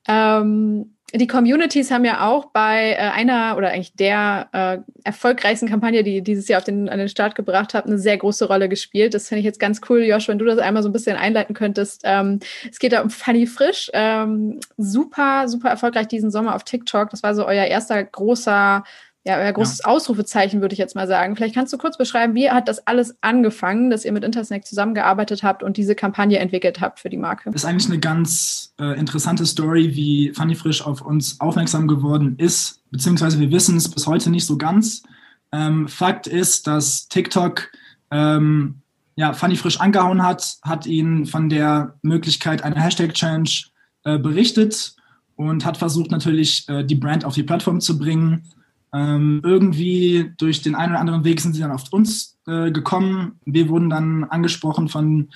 Ähm, 0.07 0.95
die 1.13 1.27
Communities 1.27 1.91
haben 1.91 2.05
ja 2.05 2.27
auch 2.27 2.45
bei 2.45 2.91
äh, 2.91 2.97
einer 2.97 3.55
oder 3.57 3.69
eigentlich 3.69 3.93
der 3.93 4.49
äh, 4.51 4.77
erfolgreichsten 5.03 5.67
Kampagne, 5.67 6.03
die 6.03 6.21
dieses 6.21 6.47
Jahr 6.47 6.59
auf 6.59 6.65
den, 6.65 6.87
an 6.89 6.99
den 6.99 7.09
Start 7.09 7.35
gebracht 7.35 7.73
hat, 7.73 7.85
eine 7.85 7.97
sehr 7.97 8.17
große 8.17 8.47
Rolle 8.47 8.69
gespielt. 8.69 9.13
Das 9.13 9.27
finde 9.27 9.39
ich 9.39 9.45
jetzt 9.45 9.59
ganz 9.59 9.81
cool, 9.89 10.03
Josh, 10.03 10.27
wenn 10.27 10.37
du 10.37 10.45
das 10.45 10.59
einmal 10.59 10.83
so 10.83 10.89
ein 10.89 10.93
bisschen 10.93 11.17
einleiten 11.17 11.55
könntest. 11.55 12.01
Ähm, 12.03 12.39
es 12.69 12.79
geht 12.79 12.93
da 12.93 13.01
um 13.01 13.09
Funny 13.09 13.47
Frisch. 13.47 13.89
Ähm, 13.93 14.59
super, 14.77 15.47
super 15.47 15.69
erfolgreich 15.69 16.07
diesen 16.07 16.31
Sommer 16.31 16.55
auf 16.55 16.63
TikTok. 16.63 17.09
Das 17.09 17.23
war 17.23 17.33
so 17.33 17.45
euer 17.45 17.65
erster 17.65 18.03
großer 18.03 18.83
ja, 19.25 19.37
euer 19.37 19.51
großes 19.51 19.79
ja. 19.79 19.85
Ausrufezeichen, 19.85 20.61
würde 20.61 20.73
ich 20.73 20.79
jetzt 20.79 20.95
mal 20.95 21.07
sagen. 21.07 21.35
Vielleicht 21.35 21.53
kannst 21.53 21.73
du 21.73 21.77
kurz 21.77 21.97
beschreiben, 21.97 22.35
wie 22.35 22.49
hat 22.49 22.67
das 22.67 22.87
alles 22.87 23.15
angefangen, 23.21 23.89
dass 23.89 24.05
ihr 24.05 24.13
mit 24.13 24.23
Intersnack 24.23 24.65
zusammengearbeitet 24.65 25.43
habt 25.43 25.61
und 25.61 25.75
diese 25.75 25.93
Kampagne 25.93 26.39
entwickelt 26.39 26.79
habt 26.79 26.99
für 26.99 27.09
die 27.09 27.17
Marke? 27.17 27.51
Das 27.51 27.63
ist 27.63 27.65
eigentlich 27.65 27.89
eine 27.89 27.99
ganz 27.99 28.73
äh, 28.79 28.97
interessante 28.97 29.45
Story, 29.45 29.93
wie 29.95 30.31
Funny 30.33 30.55
Frisch 30.55 30.81
auf 30.81 31.01
uns 31.01 31.39
aufmerksam 31.41 31.87
geworden 31.87 32.35
ist, 32.37 32.81
beziehungsweise 32.91 33.39
wir 33.39 33.51
wissen 33.51 33.75
es 33.75 33.89
bis 33.89 34.07
heute 34.07 34.29
nicht 34.29 34.45
so 34.45 34.57
ganz. 34.57 35.03
Ähm, 35.51 35.87
Fakt 35.87 36.25
ist, 36.27 36.67
dass 36.67 37.09
TikTok 37.09 37.71
ähm, 38.11 38.81
ja, 39.15 39.33
Funny 39.33 39.57
Frisch 39.57 39.81
angehauen 39.81 40.23
hat, 40.23 40.57
hat 40.61 40.85
ihn 40.85 41.25
von 41.25 41.49
der 41.49 41.95
Möglichkeit 42.03 42.63
einer 42.63 42.79
Hashtag-Challenge 42.79 43.49
äh, 44.05 44.17
berichtet 44.17 44.95
und 45.35 45.65
hat 45.65 45.75
versucht 45.75 46.09
natürlich 46.09 46.69
äh, 46.69 46.85
die 46.85 46.95
Brand 46.95 47.25
auf 47.25 47.33
die 47.33 47.43
Plattform 47.43 47.81
zu 47.81 47.99
bringen 47.99 48.49
ähm, 48.93 49.41
irgendwie 49.43 50.33
durch 50.37 50.61
den 50.61 50.75
einen 50.75 50.93
oder 50.93 51.01
anderen 51.01 51.23
Weg 51.23 51.41
sind 51.41 51.53
sie 51.53 51.61
dann 51.61 51.71
auf 51.71 51.91
uns 51.91 52.37
äh, 52.47 52.71
gekommen. 52.71 53.39
Wir 53.45 53.69
wurden 53.69 53.89
dann 53.89 54.23
angesprochen 54.23 54.89
von 54.89 55.29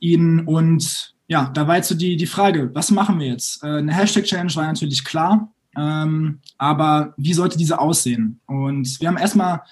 ihnen 0.00 0.40
und 0.46 1.14
ja, 1.26 1.50
da 1.52 1.66
war 1.66 1.76
jetzt 1.76 1.88
so 1.88 1.94
die, 1.94 2.16
die 2.16 2.26
Frage, 2.26 2.70
was 2.74 2.90
machen 2.90 3.18
wir 3.18 3.26
jetzt? 3.26 3.62
Äh, 3.62 3.78
eine 3.78 3.92
Hashtag-Challenge 3.92 4.54
war 4.54 4.66
natürlich 4.66 5.04
klar, 5.04 5.52
ähm, 5.76 6.40
aber 6.56 7.14
wie 7.16 7.34
sollte 7.34 7.58
diese 7.58 7.78
aussehen? 7.78 8.40
Und 8.46 9.00
wir 9.00 9.08
haben 9.08 9.18
erstmal 9.18 9.62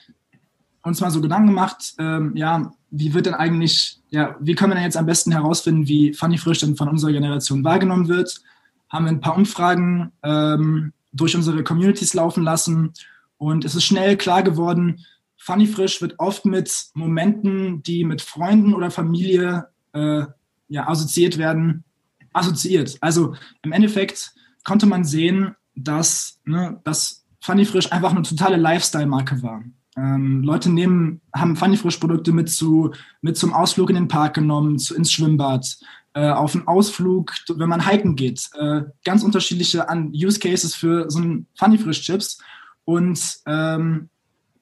uns 0.83 1.01
mal 1.01 1.11
so 1.11 1.21
Gedanken 1.21 1.49
gemacht, 1.49 1.95
ähm, 1.99 2.33
ja, 2.37 2.71
wie 2.91 3.13
wird 3.13 3.27
denn 3.27 3.35
eigentlich, 3.35 4.01
ja, 4.11 4.37
wie 4.41 4.55
können 4.55 4.71
wir 4.71 4.77
denn 4.77 4.85
jetzt 4.85 4.97
am 4.97 5.07
besten 5.07 5.33
herausfinden, 5.33 5.89
wie 5.89 6.13
Funny 6.13 6.39
Frisch 6.39 6.61
denn 6.61 6.77
von 6.77 6.89
unserer 6.89 7.13
Generation 7.13 7.65
wahrgenommen 7.65 8.09
wird? 8.09 8.41
Haben 8.89 9.07
wir 9.07 9.13
ein 9.13 9.21
paar 9.21 9.37
Umfragen 9.37 10.13
ähm, 10.23 10.93
durch 11.17 11.35
unsere 11.35 11.65
Communities 11.65 12.15
laufen 12.15 12.43
lassen. 12.43 12.93
Und 13.39 13.65
es 13.65 13.75
ist 13.75 13.85
schnell 13.85 14.17
klar 14.17 14.43
geworden, 14.43 15.05
Funny 15.39 15.67
Frisch 15.67 16.01
wird 16.01 16.15
oft 16.19 16.45
mit 16.45 16.87
Momenten, 16.95 17.83
die 17.83 18.05
mit 18.05 18.23
Freunden 18.23 18.75
oder 18.75 18.91
Familie 18.91 19.69
äh, 19.93 20.25
ja, 20.69 20.89
assoziiert 20.89 21.39
werden, 21.39 21.85
assoziiert. 22.33 22.97
Also 23.01 23.35
im 23.63 23.73
Endeffekt 23.73 24.33
konnte 24.65 24.87
man 24.87 25.05
sehen, 25.05 25.55
dass, 25.75 26.41
ne, 26.45 26.81
dass 26.85 27.25
Funny 27.41 27.65
Frisch 27.65 27.93
einfach 27.93 28.11
eine 28.11 28.23
totale 28.23 28.57
Lifestyle-Marke 28.57 29.43
war. 29.43 29.63
Ähm, 29.97 30.43
Leute 30.43 30.71
nehmen, 30.71 31.21
haben 31.33 31.57
Funny 31.57 31.77
Frisch 31.77 31.99
Produkte 31.99 32.33
mit, 32.33 32.51
zu, 32.51 32.93
mit 33.21 33.37
zum 33.37 33.53
Ausflug 33.53 33.91
in 33.91 33.97
den 33.97 34.09
Park 34.09 34.35
genommen, 34.35 34.79
zu, 34.79 34.95
ins 34.97 35.13
Schwimmbad, 35.13 35.79
auf 36.21 36.55
einen 36.55 36.67
Ausflug, 36.67 37.35
wenn 37.49 37.69
man 37.69 37.89
hiken 37.89 38.17
geht. 38.17 38.49
Äh, 38.55 38.83
ganz 39.05 39.23
unterschiedliche 39.23 39.87
Use 40.15 40.39
Cases 40.39 40.75
für 40.75 41.11
so 41.11 41.19
ein 41.19 41.47
Funny 41.59 41.79
Frisch 41.79 42.03
Chips. 42.03 42.39
Und 42.85 43.21
ähm, 43.47 44.09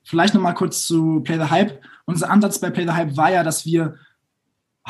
vielleicht 0.03 0.35
nochmal 0.35 0.55
kurz 0.55 0.87
zu 0.87 1.21
Play 1.21 1.37
the 1.37 1.51
Hype. 1.51 1.81
Unser 2.07 2.31
Ansatz 2.31 2.59
bei 2.59 2.71
Play 2.71 2.85
the 2.87 2.93
Hype 2.93 3.17
war 3.17 3.31
ja, 3.31 3.43
dass 3.43 3.65
wir 3.65 3.95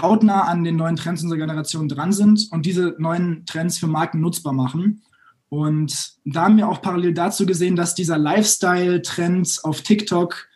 hautnah 0.01 0.43
an 0.43 0.65
den 0.65 0.77
neuen 0.77 0.97
Trends 0.97 1.23
unserer 1.23 1.39
Generation 1.39 1.89
dran 1.89 2.13
sind 2.13 2.49
und 2.51 2.67
diese 2.67 2.97
neuen 2.99 3.47
Trends 3.47 3.79
für 3.79 3.87
Marken 3.87 4.21
nutzbar 4.21 4.53
machen. 4.53 5.03
Und 5.49 6.15
da 6.25 6.45
haben 6.45 6.57
wir 6.57 6.69
auch 6.69 6.83
parallel 6.83 7.15
dazu 7.15 7.47
gesehen, 7.47 7.77
dass 7.77 7.95
dieser 7.95 8.19
Lifestyle-Trend 8.19 9.61
auf 9.63 9.83
TikTok 9.83 10.49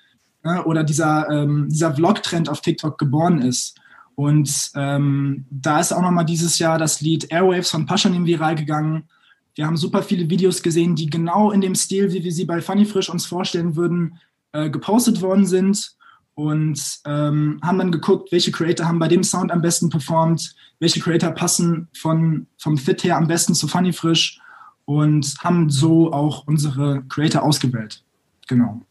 äh, 0.42 0.58
oder 0.60 0.82
dieser, 0.82 1.28
ähm, 1.28 1.68
dieser 1.68 1.94
Vlog-Trend 1.94 2.48
auf 2.48 2.62
TikTok 2.62 2.98
geboren 2.98 3.42
ist. 3.42 3.78
Und 4.18 4.72
ähm, 4.74 5.46
da 5.48 5.78
ist 5.78 5.92
auch 5.92 6.02
nochmal 6.02 6.24
dieses 6.24 6.58
Jahr 6.58 6.76
das 6.76 7.00
Lied 7.00 7.30
Airwaves 7.30 7.70
von 7.70 7.86
Paschanim 7.86 8.26
viral 8.26 8.56
gegangen. 8.56 9.08
Wir 9.54 9.64
haben 9.64 9.76
super 9.76 10.02
viele 10.02 10.28
Videos 10.28 10.60
gesehen, 10.60 10.96
die 10.96 11.08
genau 11.08 11.52
in 11.52 11.60
dem 11.60 11.76
Stil, 11.76 12.12
wie 12.12 12.24
wir 12.24 12.32
sie 12.32 12.44
bei 12.44 12.60
Funny 12.60 12.84
Frisch 12.84 13.08
uns 13.10 13.26
vorstellen 13.26 13.76
würden, 13.76 14.18
äh, 14.50 14.70
gepostet 14.70 15.22
worden 15.22 15.46
sind 15.46 15.94
und 16.34 16.98
ähm, 17.06 17.60
haben 17.62 17.78
dann 17.78 17.92
geguckt, 17.92 18.32
welche 18.32 18.50
Creator 18.50 18.88
haben 18.88 18.98
bei 18.98 19.06
dem 19.06 19.22
Sound 19.22 19.52
am 19.52 19.62
besten 19.62 19.88
performt, 19.88 20.56
welche 20.80 20.98
Creator 20.98 21.30
passen 21.30 21.86
von, 21.96 22.48
vom 22.56 22.76
Fit 22.76 23.04
her 23.04 23.16
am 23.16 23.28
besten 23.28 23.54
zu 23.54 23.68
Funny 23.68 23.92
Frisch 23.92 24.40
und 24.84 25.32
haben 25.44 25.70
so 25.70 26.12
auch 26.12 26.44
unsere 26.44 27.04
Creator 27.08 27.44
ausgewählt. 27.44 28.02
Genau. 28.48 28.82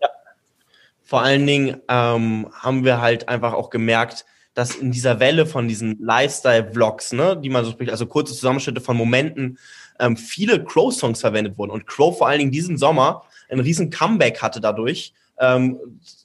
Ja. 0.00 0.10
Vor 1.02 1.22
allen 1.22 1.44
Dingen 1.44 1.78
ähm, 1.88 2.46
haben 2.52 2.84
wir 2.84 3.00
halt 3.00 3.28
einfach 3.28 3.52
auch 3.52 3.70
gemerkt, 3.70 4.24
dass 4.60 4.76
in 4.76 4.92
dieser 4.92 5.20
Welle 5.20 5.46
von 5.46 5.68
diesen 5.68 5.98
Lifestyle-Vlogs, 6.00 7.14
ne, 7.14 7.34
die 7.34 7.48
man 7.48 7.64
so 7.64 7.70
spricht, 7.70 7.90
also 7.90 8.04
kurze 8.04 8.34
Zusammenschnitte 8.34 8.82
von 8.82 8.94
Momenten, 8.94 9.58
ähm, 9.98 10.18
viele 10.18 10.62
Crow-Songs 10.62 11.18
verwendet 11.18 11.56
wurden. 11.56 11.70
Und 11.70 11.86
Crow 11.86 12.16
vor 12.16 12.28
allen 12.28 12.40
Dingen 12.40 12.50
diesen 12.50 12.76
Sommer 12.76 13.22
ein 13.48 13.60
riesen 13.60 13.88
Comeback 13.88 14.42
hatte 14.42 14.60
dadurch. 14.60 15.14
Ähm, 15.38 15.78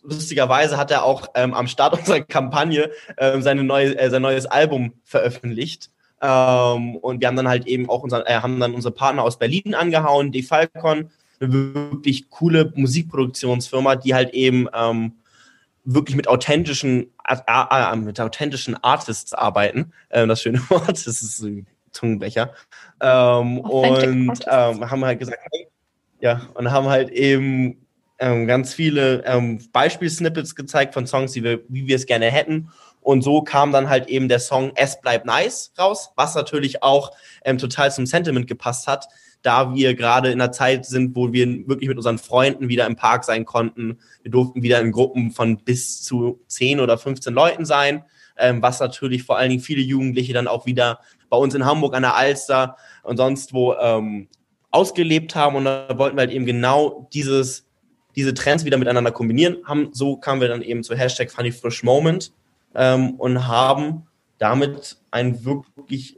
lustigerweise 0.04 0.76
hat 0.76 0.92
er 0.92 1.06
auch 1.06 1.30
ähm, 1.36 1.54
am 1.54 1.68
Start 1.68 1.94
unserer 1.98 2.20
Kampagne 2.20 2.92
ähm, 3.18 3.42
seine 3.42 3.64
neue, 3.64 3.98
äh, 3.98 4.10
sein 4.10 4.22
neues 4.22 4.46
Album 4.46 4.92
veröffentlicht. 5.06 5.90
Ähm, 6.22 6.98
und 6.98 7.22
wir 7.22 7.30
haben 7.30 7.38
dann 7.38 7.48
halt 7.48 7.68
eben 7.68 7.90
auch 7.90 8.04
unser, 8.04 8.30
äh, 8.30 8.34
haben 8.42 8.60
dann 8.60 8.74
unsere 8.74 8.94
Partner 8.94 9.24
aus 9.24 9.40
Berlin 9.40 9.76
angehauen, 9.76 10.34
die 10.34 10.44
Falcon, 10.44 11.10
eine 11.40 11.54
wirklich 11.74 12.30
coole 12.30 12.74
Musikproduktionsfirma, 12.76 13.96
die 13.96 14.14
halt 14.14 14.34
eben 14.34 14.68
ähm, 14.74 15.14
wirklich 15.86 16.16
mit 16.16 16.28
authentischen, 16.28 17.12
äh, 17.28 17.38
äh, 17.48 17.96
mit 17.96 18.20
authentischen 18.20 18.76
Artists 18.84 19.34
arbeiten. 19.34 19.94
Ähm, 20.10 20.30
das 20.30 20.42
schöne 20.42 20.60
Wort, 20.70 20.90
das 20.90 21.08
ist 21.08 21.42
ein 21.42 21.68
Zungenbecher. 21.92 22.54
Ähm, 23.02 23.60
und 23.60 24.40
ähm, 24.48 24.92
haben 24.92 25.06
halt 25.06 25.20
gesagt, 25.20 25.40
ja, 26.20 26.42
und 26.56 26.72
haben 26.72 26.88
halt 26.88 27.10
eben 27.12 27.86
ähm, 28.20 28.48
ganz 28.48 28.74
viele 28.74 29.24
ähm, 29.26 29.60
Beispielsnippets 29.72 30.56
gezeigt 30.56 30.94
von 30.94 31.08
Songs, 31.08 31.34
die 31.34 31.44
wir, 31.44 31.62
wie 31.70 31.88
wir 31.88 31.96
es 31.96 32.06
gerne 32.06 32.32
hätten. 32.32 32.72
Und 33.02 33.22
so 33.22 33.44
kam 33.44 33.72
dann 33.72 33.90
halt 33.90 34.08
eben 34.08 34.30
der 34.30 34.40
Song 34.40 34.72
Es 34.76 35.00
bleibt 35.00 35.26
nice 35.26 35.72
raus, 35.78 36.12
was 36.16 36.34
natürlich 36.34 36.82
auch 36.82 37.12
ähm, 37.44 37.60
total 37.60 37.92
zum 37.92 38.08
Sentiment 38.08 38.48
gepasst 38.48 38.88
hat, 38.88 39.08
da 39.46 39.76
wir 39.76 39.94
gerade 39.94 40.32
in 40.32 40.42
einer 40.42 40.52
Zeit 40.52 40.86
sind, 40.86 41.16
wo 41.16 41.32
wir 41.32 41.46
wirklich 41.68 41.88
mit 41.88 41.98
unseren 41.98 42.18
Freunden 42.18 42.68
wieder 42.68 42.88
im 42.88 42.96
Park 42.96 43.24
sein 43.24 43.46
konnten. 43.46 44.00
Wir 44.24 44.32
durften 44.32 44.64
wieder 44.64 44.82
in 44.82 44.92
Gruppen 44.92 45.32
von 45.32 45.58
bis 45.58 46.02
zu 46.02 46.42
10 46.48 46.80
oder 46.80 46.98
15 46.98 47.34
Leuten 47.34 47.64
sein, 47.64 48.04
ähm, 48.38 48.62
was 48.62 48.80
natürlich 48.80 49.24
vor 49.24 49.38
allen 49.38 49.52
Dingen 49.52 49.62
viele 49.62 49.82
Jugendliche 49.82 50.34
dann 50.34 50.48
auch 50.48 50.66
wieder 50.66 51.00
bei 51.30 51.38
uns 51.38 51.54
in 51.54 51.66
Hamburg 51.66 51.96
an 51.96 52.02
der 52.02 52.16
Alster 52.16 52.76
und 53.04 53.18
sonst 53.18 53.54
wo 53.54 53.74
ähm, 53.76 54.28
ausgelebt 54.72 55.36
haben. 55.36 55.58
Und 55.58 55.66
da 55.66 55.98
wollten 55.98 56.18
wir 56.18 56.22
halt 56.22 56.32
eben 56.32 56.46
genau 56.46 57.08
dieses 57.14 57.66
diese 58.16 58.34
Trends 58.34 58.66
wieder 58.66 58.78
miteinander 58.78 59.12
kombinieren 59.12 59.58
haben. 59.66 59.90
So 59.92 60.18
kamen 60.18 60.42
wir 60.42 60.48
dann 60.48 60.62
eben 60.62 60.84
zu 60.84 60.96
Hashtag 60.96 61.32
Funny 61.32 61.54
ähm, 62.74 63.12
und 63.12 63.48
haben 63.48 64.08
damit 64.38 64.98
einen 65.12 65.46
wirklich 65.46 66.18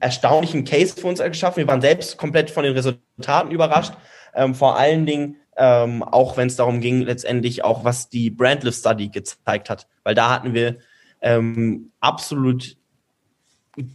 erstaunlichen 0.00 0.64
Case 0.64 0.98
für 0.98 1.06
uns 1.06 1.20
geschaffen. 1.20 1.58
Wir 1.58 1.68
waren 1.68 1.80
selbst 1.80 2.16
komplett 2.16 2.50
von 2.50 2.64
den 2.64 2.72
Resultaten 2.72 3.50
überrascht. 3.50 3.92
Ähm, 4.34 4.54
vor 4.54 4.76
allen 4.76 5.06
Dingen, 5.06 5.36
ähm, 5.56 6.02
auch 6.02 6.36
wenn 6.36 6.48
es 6.48 6.56
darum 6.56 6.80
ging, 6.80 7.02
letztendlich 7.02 7.64
auch, 7.64 7.84
was 7.84 8.08
die 8.08 8.30
Brandlift 8.30 8.78
Study 8.78 9.08
gezeigt 9.08 9.70
hat. 9.70 9.86
Weil 10.02 10.14
da 10.14 10.30
hatten 10.30 10.54
wir 10.54 10.78
ähm, 11.20 11.92
absolut 12.00 12.76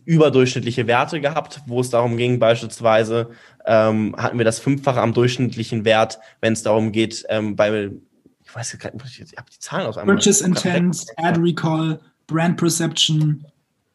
überdurchschnittliche 0.06 0.88
Werte 0.88 1.20
gehabt, 1.20 1.62
wo 1.68 1.82
es 1.82 1.90
darum 1.90 2.18
ging, 2.18 2.40
beispielsweise 2.40 3.32
ähm, 3.66 4.16
hatten 4.18 4.38
wir 4.38 4.46
das 4.46 4.60
Fünffache 4.60 5.02
am 5.02 5.14
durchschnittlichen 5.14 5.86
Wert, 5.86 6.20
wenn 6.42 6.54
es 6.54 6.64
darum 6.64 6.92
geht, 6.92 7.26
ähm, 7.30 7.56
bei, 7.56 7.92
ich 8.44 8.56
weiß 8.56 8.78
gar 8.80 8.94
nicht, 8.94 9.20
ich 9.20 9.38
habe 9.38 9.50
die 9.52 9.60
Zahlen 9.60 9.88
aus 9.88 9.98
einmal. 9.98 10.16
Purchase 10.16 10.46
Intent, 10.46 11.06
Ad 11.18 11.40
Recall, 11.42 12.00
Brand 12.28 12.58
Perception, 12.58 13.46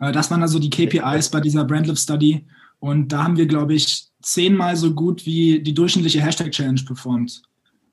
das 0.01 0.31
waren 0.31 0.43
also 0.43 0.59
die 0.59 0.71
KPIs 0.71 1.29
bei 1.29 1.41
dieser 1.41 1.65
Brandlift 1.65 2.01
Study. 2.01 2.47
Und 2.79 3.09
da 3.09 3.25
haben 3.25 3.37
wir, 3.37 3.47
glaube 3.47 3.75
ich, 3.75 4.07
zehnmal 4.23 4.77
so 4.77 4.95
gut 4.95 5.27
wie 5.27 5.63
die 5.63 5.75
durchschnittliche 5.75 6.21
Hashtag 6.23 6.51
Challenge 6.51 6.81
performt. 6.87 7.43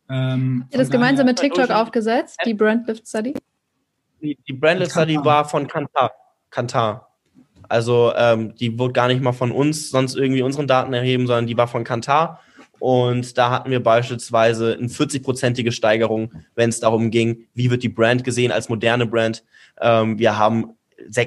Ähm, 0.09 0.61
Habt 0.63 0.73
ihr 0.73 0.79
das 0.79 0.89
gemeinsam 0.89 1.25
mit 1.25 1.37
TikTok 1.37 1.69
aufgesetzt, 1.69 2.39
die 2.45 2.53
Brandlift 2.53 3.07
Study? 3.07 3.33
Die, 4.21 4.37
die 4.47 4.53
Brandlift 4.53 4.91
Study 4.91 5.17
war 5.17 5.47
von 5.47 5.67
Kantar. 5.67 6.11
Kantar. 6.49 7.09
Also 7.69 8.13
ähm, 8.15 8.55
die 8.55 8.79
wurde 8.79 8.93
gar 8.93 9.07
nicht 9.09 9.21
mal 9.21 9.33
von 9.33 9.51
uns 9.51 9.89
sonst 9.89 10.15
irgendwie 10.15 10.41
unseren 10.41 10.67
Daten 10.67 10.93
erheben, 10.93 11.27
sondern 11.27 11.47
die 11.47 11.57
war 11.57 11.67
von 11.67 11.83
Kantar. 11.83 12.39
Und 12.79 13.37
da 13.37 13.49
hatten 13.49 13.71
wir 13.71 13.81
beispielsweise 13.81 14.77
eine 14.77 14.87
40-prozentige 14.87 15.71
Steigerung, 15.71 16.31
wenn 16.55 16.69
es 16.69 16.79
darum 16.79 17.09
ging, 17.11 17.47
wie 17.53 17.69
wird 17.71 17.83
die 17.83 17.89
Brand 17.89 18.23
gesehen 18.23 18.51
als 18.51 18.69
moderne 18.69 19.07
Brand. 19.07 19.43
Ähm, 19.81 20.17
wir 20.19 20.37
haben, 20.37 20.76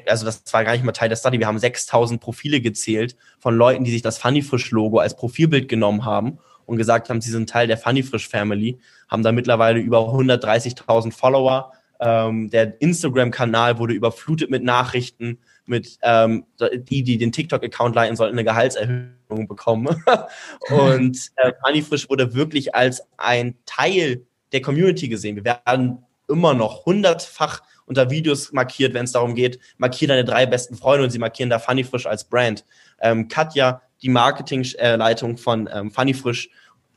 also 0.07 0.25
das 0.25 0.43
war 0.53 0.65
gar 0.65 0.73
nicht 0.73 0.85
mal 0.85 0.93
Teil 0.93 1.09
der 1.09 1.17
Study, 1.17 1.39
wir 1.39 1.47
haben 1.47 1.59
6000 1.59 2.21
Profile 2.21 2.61
gezählt 2.61 3.17
von 3.39 3.57
Leuten, 3.57 3.85
die 3.85 3.91
sich 3.91 4.03
das 4.03 4.19
Funny 4.19 4.43
Frisch 4.43 4.71
Logo 4.71 4.99
als 4.99 5.17
Profilbild 5.17 5.69
genommen 5.69 6.05
haben 6.05 6.39
und 6.67 6.77
gesagt 6.77 7.11
haben, 7.11 7.21
sie 7.21 7.31
sind 7.31 7.49
Teil 7.49 7.67
der 7.67 7.79
Funny 7.79 8.03
Frisch 8.03 8.29
Family, 8.29 8.79
haben 9.09 9.23
da 9.23 9.33
mittlerweile 9.33 9.81
über 9.81 10.01
130.000 10.01 11.13
Follower. 11.13 11.73
Ähm, 11.99 12.49
der 12.49 12.81
Instagram-Kanal 12.81 13.79
wurde 13.79 13.93
überflutet 13.93 14.51
mit 14.51 14.63
Nachrichten 14.65 15.39
mit 15.71 15.99
ähm, 16.03 16.45
die, 16.59 17.03
die 17.03 17.17
den 17.17 17.33
TikTok-Account 17.33 17.95
leiten 17.95 18.17
sollten, 18.17 18.35
eine 18.35 18.45
Gehaltserhöhung 18.45 19.47
bekommen. 19.47 20.05
und 20.71 21.19
äh, 21.37 21.53
Funny 21.65 21.81
Frisch 21.83 22.11
wurde 22.11 22.35
wirklich 22.35 22.75
als 22.75 23.03
ein 23.17 23.55
Teil 23.67 24.27
der 24.53 24.63
Community 24.63 25.09
gesehen. 25.09 25.37
Wir 25.37 25.45
werden 25.45 26.05
immer 26.29 26.55
noch 26.55 26.87
hundertfach 26.87 27.63
unter 27.91 28.09
Videos 28.09 28.53
markiert, 28.53 28.95
wenn 28.95 29.05
es 29.05 29.13
darum 29.13 29.35
geht, 29.35 29.59
markiere 29.77 30.11
deine 30.11 30.25
drei 30.25 30.47
besten 30.47 30.77
Freunde 30.77 31.03
und 31.03 31.11
sie 31.11 31.19
markieren 31.19 31.51
da 31.51 31.59
Funny 31.59 31.83
Frisch 31.83 32.07
als 32.07 32.23
Brand. 32.23 32.65
Ähm, 33.01 33.27
Katja, 33.27 33.83
die 34.01 34.09
Marketingleitung 34.09 35.37
von 35.37 35.69
ähm, 35.75 35.91
Funny 35.91 36.15
Frisch 36.15 36.49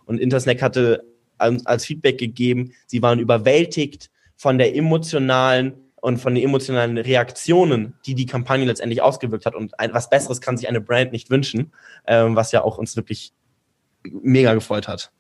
und 0.06 0.20
Intersnack 0.20 0.62
hatte 0.62 1.04
als 1.39 1.86
Feedback 1.86 2.20
gegeben, 2.20 2.74
sie 2.86 3.02
waren 3.02 3.20
überwältigt 3.20 4.12
von 4.36 4.60
der 4.60 4.76
emotionalen 4.76 5.74
und 6.00 6.20
von 6.20 6.36
den 6.36 6.44
emotionalen 6.44 7.00
Reaktionen, 7.00 7.96
die 8.06 8.14
die 8.14 8.28
Kampagne 8.28 8.66
letztendlich 8.66 9.02
ausgewirkt 9.02 9.48
hat. 9.48 9.56
Und 9.56 9.78
ein, 9.80 9.94
was 9.96 10.12
Besseres 10.12 10.41
kann 10.41 10.58
sich 10.58 10.70
eine 10.70 10.80
Brand 10.80 11.12
nicht 11.12 11.32
wünschen, 11.32 11.74
ähm, 12.06 12.36
was 12.36 12.52
ja 12.52 12.64
auch 12.64 12.78
uns 12.78 12.96
wirklich 12.96 13.34
mega 14.04 14.54
gefreut 14.54 14.88
hat. 14.88 15.12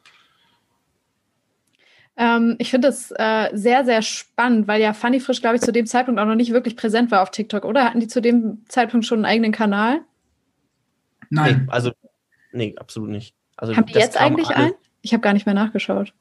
Ähm, 2.15 2.55
ich 2.59 2.69
finde 2.69 2.89
es 2.89 3.11
äh, 3.11 3.49
sehr, 3.53 3.85
sehr 3.85 4.01
spannend, 4.01 4.67
weil 4.67 4.81
ja 4.81 4.93
Funny 4.93 5.19
Frisch, 5.19 5.41
glaube 5.41 5.55
ich, 5.55 5.61
zu 5.61 5.71
dem 5.71 5.85
Zeitpunkt 5.85 6.19
auch 6.19 6.25
noch 6.25 6.35
nicht 6.35 6.51
wirklich 6.51 6.75
präsent 6.75 7.11
war 7.11 7.21
auf 7.21 7.31
TikTok, 7.31 7.65
oder? 7.65 7.85
Hatten 7.85 7.99
die 7.99 8.07
zu 8.07 8.21
dem 8.21 8.63
Zeitpunkt 8.67 9.05
schon 9.05 9.19
einen 9.19 9.25
eigenen 9.25 9.51
Kanal? 9.51 10.01
Nein. 11.29 11.63
Nee, 11.65 11.71
also, 11.71 11.91
nee, 12.51 12.75
absolut 12.77 13.09
nicht. 13.09 13.33
Also, 13.57 13.75
Haben 13.75 13.87
die 13.87 13.93
jetzt 13.93 14.19
eigentlich 14.19 14.49
einen? 14.49 14.73
Ich 15.01 15.13
habe 15.13 15.21
gar 15.21 15.33
nicht 15.33 15.45
mehr 15.45 15.55
nachgeschaut. 15.55 16.13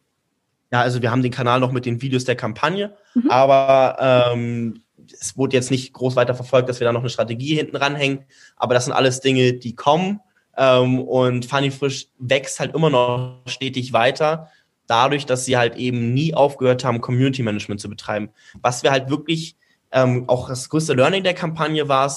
Ja, 0.72 0.80
also 0.80 1.02
wir 1.02 1.10
haben 1.10 1.22
den 1.22 1.30
Kanal 1.30 1.60
noch 1.60 1.72
mit 1.72 1.84
den 1.84 2.00
Videos 2.00 2.24
der 2.24 2.34
Kampagne, 2.34 2.96
mhm. 3.14 3.30
aber 3.30 4.24
ähm, 4.24 4.82
es 5.12 5.36
wurde 5.36 5.56
jetzt 5.56 5.70
nicht 5.70 5.92
groß 5.92 6.16
weiter 6.16 6.34
verfolgt, 6.34 6.68
dass 6.68 6.80
wir 6.80 6.86
da 6.86 6.92
noch 6.92 7.00
eine 7.00 7.10
Strategie 7.10 7.54
hinten 7.56 7.76
ranhängen. 7.76 8.24
Aber 8.56 8.72
das 8.72 8.86
sind 8.86 8.94
alles 8.94 9.20
Dinge, 9.20 9.52
die 9.52 9.74
kommen. 9.74 10.20
Ähm, 10.56 11.00
und 11.00 11.44
Funny 11.44 11.70
Frisch 11.70 12.08
wächst 12.18 12.60
halt 12.60 12.74
immer 12.74 12.90
noch 12.90 13.42
stetig 13.46 13.92
weiter, 13.92 14.50
dadurch, 14.92 15.26
dass 15.26 15.44
sie 15.46 15.56
halt 15.56 15.76
eben 15.76 16.12
nie 16.12 16.34
aufgehört 16.34 16.84
haben, 16.84 17.00
Community 17.00 17.42
Management 17.42 17.80
zu 17.80 17.88
betreiben. 17.88 18.28
Was 18.60 18.82
wir 18.82 18.90
halt 18.90 19.08
wirklich, 19.10 19.56
ähm, 19.90 20.28
auch 20.28 20.48
das 20.48 20.68
größte 20.68 20.92
Learning 20.92 21.24
der 21.24 21.34
Kampagne 21.34 21.88
war 21.88 22.08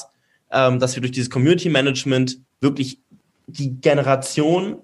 ähm, 0.51 0.79
dass 0.79 0.95
wir 0.95 1.01
durch 1.01 1.11
dieses 1.11 1.29
Community 1.29 1.69
Management 1.69 2.39
wirklich 2.61 2.99
die 3.47 3.79
Generation 3.81 4.79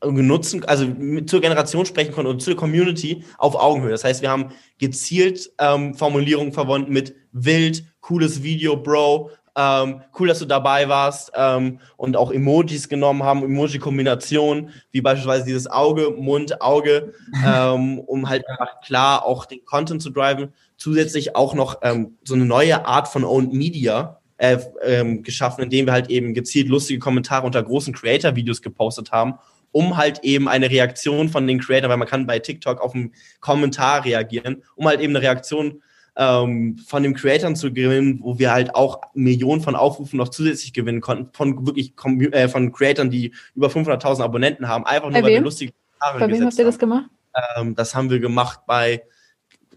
genutzen, 0.00 0.62
also 0.64 0.86
zur 1.24 1.40
Generation 1.40 1.86
sprechen 1.86 2.12
konnten 2.12 2.30
und 2.30 2.42
zur 2.42 2.56
Community 2.56 3.24
auf 3.38 3.54
Augenhöhe. 3.54 3.90
Das 3.90 4.04
heißt, 4.04 4.20
wir 4.20 4.30
haben 4.30 4.50
gezielt 4.78 5.50
ähm, 5.58 5.94
Formulierungen 5.94 6.52
verbunden 6.52 6.92
mit 6.92 7.14
wild, 7.32 7.84
cooles 8.00 8.42
Video, 8.42 8.76
Bro, 8.76 9.30
ähm, 9.56 10.02
cool, 10.18 10.28
dass 10.28 10.40
du 10.40 10.46
dabei 10.46 10.88
warst 10.88 11.30
ähm, 11.34 11.78
und 11.96 12.16
auch 12.16 12.32
Emojis 12.32 12.88
genommen 12.88 13.22
haben, 13.22 13.44
Emoji-Kombinationen, 13.44 14.70
wie 14.90 15.00
beispielsweise 15.00 15.44
dieses 15.44 15.70
Auge, 15.70 16.10
Mund, 16.10 16.60
Auge, 16.60 17.14
ähm, 17.46 18.00
um 18.00 18.28
halt 18.28 18.48
einfach 18.48 18.80
klar 18.80 19.24
auch 19.24 19.46
den 19.46 19.64
Content 19.64 20.02
zu 20.02 20.10
driven. 20.10 20.52
Zusätzlich 20.76 21.36
auch 21.36 21.54
noch 21.54 21.78
ähm, 21.82 22.18
so 22.24 22.34
eine 22.34 22.44
neue 22.44 22.84
Art 22.84 23.06
von 23.06 23.24
Owned 23.24 23.52
Media 23.52 24.20
äh, 24.38 24.58
ähm, 24.82 25.22
geschaffen, 25.22 25.62
indem 25.62 25.86
wir 25.86 25.92
halt 25.92 26.10
eben 26.10 26.34
gezielt 26.34 26.68
lustige 26.68 26.98
Kommentare 26.98 27.46
unter 27.46 27.62
großen 27.62 27.94
Creator-Videos 27.94 28.60
gepostet 28.60 29.12
haben, 29.12 29.34
um 29.70 29.96
halt 29.96 30.20
eben 30.24 30.48
eine 30.48 30.68
Reaktion 30.68 31.28
von 31.28 31.46
den 31.46 31.60
Creators, 31.60 31.90
weil 31.90 31.96
man 31.96 32.08
kann 32.08 32.26
bei 32.26 32.40
TikTok 32.40 32.80
auf 32.80 32.94
einen 32.94 33.12
Kommentar 33.40 34.04
reagieren, 34.04 34.64
um 34.74 34.88
halt 34.88 35.00
eben 35.00 35.14
eine 35.14 35.24
Reaktion 35.24 35.80
ähm, 36.16 36.78
von 36.78 37.02
den 37.02 37.14
Creators 37.14 37.58
zu 37.58 37.72
gewinnen, 37.72 38.20
wo 38.22 38.38
wir 38.38 38.52
halt 38.52 38.74
auch 38.74 39.00
Millionen 39.14 39.62
von 39.62 39.74
Aufrufen 39.74 40.16
noch 40.16 40.28
zusätzlich 40.28 40.72
gewinnen 40.72 41.00
konnten, 41.00 41.32
von 41.32 41.66
wirklich 41.66 41.94
äh, 42.32 42.48
von 42.48 42.72
Creators, 42.72 43.08
die 43.08 43.32
über 43.54 43.68
500.000 43.68 44.22
Abonnenten 44.22 44.68
haben, 44.68 44.86
einfach 44.86 45.10
nur, 45.10 45.20
bei 45.20 45.22
weil 45.22 45.32
wir 45.32 45.40
lustige 45.40 45.72
Kommentare 45.98 46.28
Bei 46.28 46.38
wem 46.38 46.46
habt 46.46 46.58
ihr 46.58 46.64
das 46.64 46.78
gemacht? 46.78 47.10
Ähm, 47.56 47.74
das 47.74 47.94
haben 47.94 48.10
wir 48.10 48.20
gemacht 48.20 48.60
bei, 48.66 49.02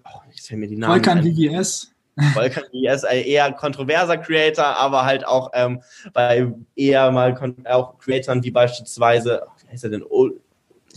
oh, 0.06 0.20
ich 0.34 0.44
sehe 0.44 0.58
mir 0.58 0.68
die 0.68 0.78
Namen. 0.78 1.04
Volkan 1.04 1.24
VVS. 1.24 1.94
Volkan 2.34 2.64
ein 2.72 3.24
eher 3.24 3.52
kontroverser 3.52 4.18
Creator, 4.18 4.66
aber 4.66 5.06
halt 5.06 5.26
auch 5.26 5.52
ähm, 5.54 5.82
bei 6.14 6.52
eher 6.76 7.12
mal 7.12 7.36
auch 7.66 7.98
Creatoren 8.00 8.44
wie 8.44 8.52
beispielsweise, 8.52 9.44
oh, 9.46 9.52
wie 9.64 9.72
heißt 9.72 9.84
er 9.84 9.90
denn? 9.92 10.04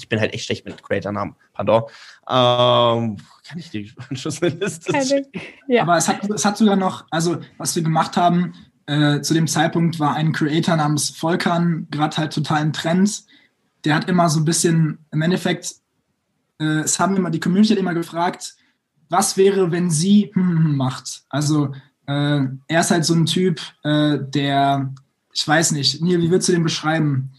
Ich 0.01 0.09
bin 0.09 0.21
halt 0.21 0.33
echt 0.33 0.45
schlecht 0.45 0.65
mit 0.65 0.83
Creator-Namen, 0.83 1.37
pardon. 1.53 1.83
Ähm, 2.29 3.17
kann 3.47 3.59
ich 3.59 3.71
die 3.71 3.93
Anschlussliste 4.09 5.25
ja. 5.69 5.83
Aber 5.83 5.97
es 5.97 6.09
hat, 6.09 6.29
es 6.31 6.45
hat 6.45 6.57
sogar 6.57 6.77
noch, 6.77 7.05
also 7.11 7.39
was 7.59 7.77
wir 7.77 7.83
gemacht 7.83 8.17
haben, 8.17 8.55
äh, 8.87 9.21
zu 9.21 9.35
dem 9.35 9.47
Zeitpunkt 9.47 10.01
war 10.01 10.15
ein 10.15 10.33
Creator 10.33 10.77
namens 10.77 11.11
Volkan 11.11 11.87
gerade 11.91 12.17
halt 12.17 12.33
total 12.33 12.63
ein 12.63 12.73
Trend. 12.73 13.25
Der 13.85 13.95
hat 13.95 14.09
immer 14.09 14.29
so 14.29 14.41
ein 14.41 14.45
bisschen, 14.45 15.05
im 15.11 15.23
Endeffekt, 15.23 15.77
äh, 16.59 16.81
es 16.81 16.99
haben 16.99 17.17
immer, 17.17 17.31
die 17.31 17.41
Community 17.41 17.75
hat 17.75 17.79
immer 17.79 17.95
gefragt, 17.95 18.55
was 19.09 19.37
wäre, 19.37 19.71
wenn 19.71 19.91
sie 19.91 20.31
macht? 20.35 21.23
Also 21.29 21.75
äh, 22.07 22.43
er 22.69 22.81
ist 22.81 22.91
halt 22.91 23.05
so 23.05 23.15
ein 23.15 23.27
Typ, 23.27 23.61
äh, 23.85 24.19
der, 24.21 24.93
ich 25.33 25.47
weiß 25.47 25.73
nicht, 25.73 26.03
Neil, 26.03 26.21
wie 26.21 26.31
würdest 26.31 26.49
du 26.49 26.53
den 26.53 26.63
beschreiben? 26.63 27.31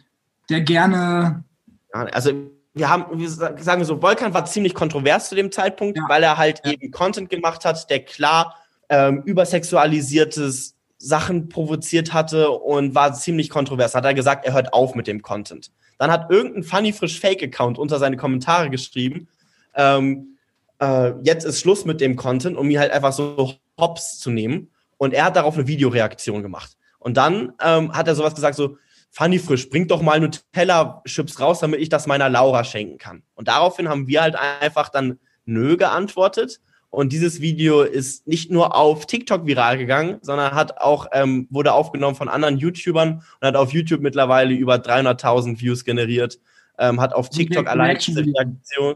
Der 0.50 0.62
gerne 0.62 1.44
also 1.92 2.32
wir 2.74 2.90
haben, 2.90 3.20
wir 3.20 3.30
sagen 3.30 3.84
so, 3.84 4.02
Volkan 4.02 4.34
war 4.34 4.46
ziemlich 4.46 4.74
kontrovers 4.74 5.30
zu 5.30 5.36
dem 5.36 5.52
Zeitpunkt, 5.52 5.98
ja. 5.98 6.06
weil 6.08 6.24
er 6.24 6.38
halt 6.38 6.62
ja. 6.64 6.72
eben 6.72 6.92
Content 6.92 7.30
gemacht 7.30 7.66
hat, 7.66 7.90
der 7.90 8.04
klar 8.04 8.56
ähm, 8.90 9.24
übersexualisiertes 9.26 10.76
Sachen 10.98 11.50
provoziert 11.50 12.14
hatte 12.14 12.52
und 12.52 12.96
war 12.96 13.14
ziemlich 13.14 13.50
kontrovers. 13.50 13.96
Hat 13.96 14.06
er 14.06 14.14
gesagt, 14.14 14.46
er 14.46 14.54
hört 14.54 14.74
auf 14.74 14.96
mit 14.96 15.08
dem 15.08 15.22
Content. 15.22 15.72
Dann 15.98 16.12
hat 16.12 16.30
irgendein 16.30 16.64
Funny 16.64 16.94
Frisch 16.94 17.20
Fake 17.20 17.44
Account 17.44 17.78
unter 17.78 18.00
seine 18.00 18.18
Kommentare 18.18 18.70
geschrieben, 18.70 19.28
ähm, 19.76 20.38
äh, 20.82 21.14
jetzt 21.24 21.46
ist 21.46 21.60
Schluss 21.60 21.86
mit 21.86 22.02
dem 22.02 22.16
Content, 22.16 22.58
um 22.58 22.70
ihn 22.70 22.80
halt 22.80 22.92
einfach 22.92 23.14
so 23.14 23.54
hops 23.80 24.20
zu 24.20 24.32
nehmen. 24.32 24.70
Und 24.98 25.14
er 25.14 25.26
hat 25.26 25.36
darauf 25.36 25.56
eine 25.56 25.68
Videoreaktion 25.68 26.42
gemacht. 26.42 26.78
Und 27.00 27.18
dann 27.18 27.54
ähm, 27.64 27.94
hat 27.94 28.08
er 28.08 28.16
sowas 28.16 28.36
gesagt, 28.36 28.56
so, 28.56 28.78
Fanny 29.12 29.40
Frisch, 29.40 29.70
bring 29.70 29.88
doch 29.88 30.02
mal 30.02 30.20
Nutella-Chips 30.20 31.40
raus, 31.40 31.60
damit 31.60 31.82
ich 31.82 31.90
das 31.90 32.08
meiner 32.08 32.30
Laura 32.30 32.64
schenken 32.64 32.98
kann. 32.98 33.24
Und 33.36 33.50
daraufhin 33.50 33.90
haben 33.90 34.08
wir 34.08 34.22
halt 34.22 34.36
einfach 34.36 34.88
dann 34.90 35.20
nö 35.46 35.76
geantwortet. 35.76 36.62
Und 36.90 37.12
dieses 37.12 37.42
Video 37.42 37.82
ist 37.82 38.28
nicht 38.28 38.52
nur 38.52 38.76
auf 38.76 39.06
TikTok 39.06 39.46
viral 39.46 39.78
gegangen, 39.78 40.20
sondern 40.22 40.54
hat 40.54 40.78
auch, 40.78 41.08
ähm, 41.14 41.48
wurde 41.50 41.74
aufgenommen 41.74 42.16
von 42.16 42.30
anderen 42.30 42.58
YouTubern 42.58 43.24
und 43.40 43.48
hat 43.48 43.56
auf 43.56 43.74
YouTube 43.74 44.02
mittlerweile 44.02 44.54
über 44.54 44.76
300.000 44.76 45.60
Views 45.60 45.84
generiert. 45.84 46.40
Ähm, 46.78 47.00
hat 47.00 47.14
auf 47.14 47.30
TikTok 47.30 47.68
allein 47.68 47.98
diese 47.98 48.26
Reaktion, 48.26 48.96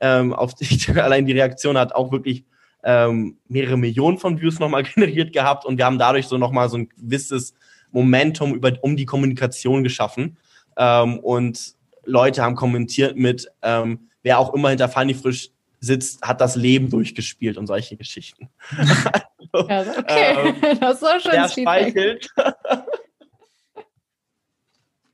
ähm, 0.00 0.32
auf 0.32 0.54
TikTok 0.54 0.96
allein 0.98 1.26
die 1.26 1.32
Reaktion 1.32 1.76
hat 1.76 1.92
auch 1.92 2.12
wirklich 2.12 2.44
ähm, 2.84 3.38
mehrere 3.48 3.76
Millionen 3.76 4.18
von 4.18 4.40
Views 4.40 4.60
nochmal 4.60 4.82
generiert 4.94 5.32
gehabt 5.32 5.64
und 5.64 5.76
wir 5.76 5.84
haben 5.84 5.98
dadurch 5.98 6.26
so 6.28 6.38
nochmal 6.38 6.68
so 6.68 6.78
ein 6.78 6.88
gewisses 6.88 7.54
Momentum 7.92 8.54
über, 8.54 8.72
um 8.82 8.96
die 8.96 9.06
Kommunikation 9.06 9.82
geschaffen. 9.82 10.36
Ähm, 10.76 11.18
und 11.18 11.74
Leute 12.04 12.42
haben 12.42 12.54
kommentiert 12.54 13.16
mit, 13.16 13.50
ähm, 13.62 14.10
wer 14.22 14.38
auch 14.38 14.54
immer 14.54 14.70
hinter 14.70 14.88
Fanny 14.88 15.14
Frisch 15.14 15.50
sitzt, 15.80 16.22
hat 16.22 16.40
das 16.40 16.56
Leben 16.56 16.90
durchgespielt 16.90 17.58
und 17.58 17.66
solche 17.66 17.96
Geschichten. 17.96 18.48
also, 19.52 19.68
ja, 19.68 19.98
okay, 19.98 20.54
ähm, 20.62 20.80
das 20.80 20.96
ist 20.96 21.04
auch 21.04 21.20
schon 21.20 21.30
der 21.32 21.48
speichelt. 21.48 22.28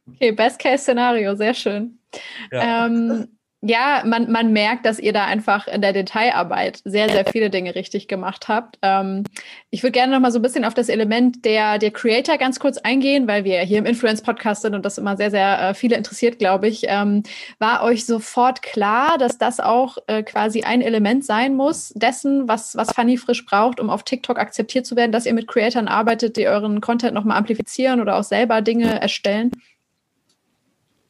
okay, 0.08 0.32
Best-Case-Szenario, 0.32 1.34
sehr 1.34 1.54
schön. 1.54 1.98
Ja. 2.50 2.86
Ähm, 2.86 3.28
ja, 3.64 4.02
man, 4.04 4.30
man 4.30 4.52
merkt, 4.52 4.84
dass 4.84 4.98
ihr 4.98 5.12
da 5.12 5.24
einfach 5.24 5.68
in 5.68 5.82
der 5.82 5.92
Detailarbeit 5.92 6.80
sehr, 6.84 7.08
sehr 7.08 7.24
viele 7.24 7.48
Dinge 7.48 7.76
richtig 7.76 8.08
gemacht 8.08 8.48
habt. 8.48 8.76
Ähm, 8.82 9.22
ich 9.70 9.84
würde 9.84 9.92
gerne 9.92 10.12
noch 10.12 10.20
mal 10.20 10.32
so 10.32 10.40
ein 10.40 10.42
bisschen 10.42 10.64
auf 10.64 10.74
das 10.74 10.88
Element 10.88 11.44
der, 11.44 11.78
der 11.78 11.92
Creator 11.92 12.38
ganz 12.38 12.58
kurz 12.58 12.78
eingehen, 12.78 13.28
weil 13.28 13.44
wir 13.44 13.60
hier 13.60 13.78
im 13.78 13.86
Influence-Podcast 13.86 14.62
sind 14.62 14.74
und 14.74 14.84
das 14.84 14.98
immer 14.98 15.16
sehr, 15.16 15.30
sehr 15.30 15.70
äh, 15.70 15.74
viele 15.74 15.96
interessiert, 15.96 16.40
glaube 16.40 16.66
ich. 16.66 16.86
Ähm, 16.88 17.22
war 17.60 17.84
euch 17.84 18.04
sofort 18.04 18.62
klar, 18.62 19.16
dass 19.16 19.38
das 19.38 19.60
auch 19.60 19.96
äh, 20.08 20.24
quasi 20.24 20.62
ein 20.62 20.82
Element 20.82 21.24
sein 21.24 21.54
muss 21.54 21.90
dessen, 21.90 22.48
was, 22.48 22.74
was 22.76 22.92
Funny 22.92 23.16
Frisch 23.16 23.46
braucht, 23.46 23.78
um 23.78 23.90
auf 23.90 24.02
TikTok 24.02 24.40
akzeptiert 24.40 24.86
zu 24.86 24.96
werden, 24.96 25.12
dass 25.12 25.24
ihr 25.24 25.34
mit 25.34 25.46
Creatoren 25.46 25.86
arbeitet, 25.86 26.36
die 26.36 26.48
euren 26.48 26.80
Content 26.80 27.14
noch 27.14 27.22
mal 27.22 27.36
amplifizieren 27.36 28.00
oder 28.00 28.16
auch 28.16 28.24
selber 28.24 28.60
Dinge 28.60 29.00
erstellen? 29.00 29.52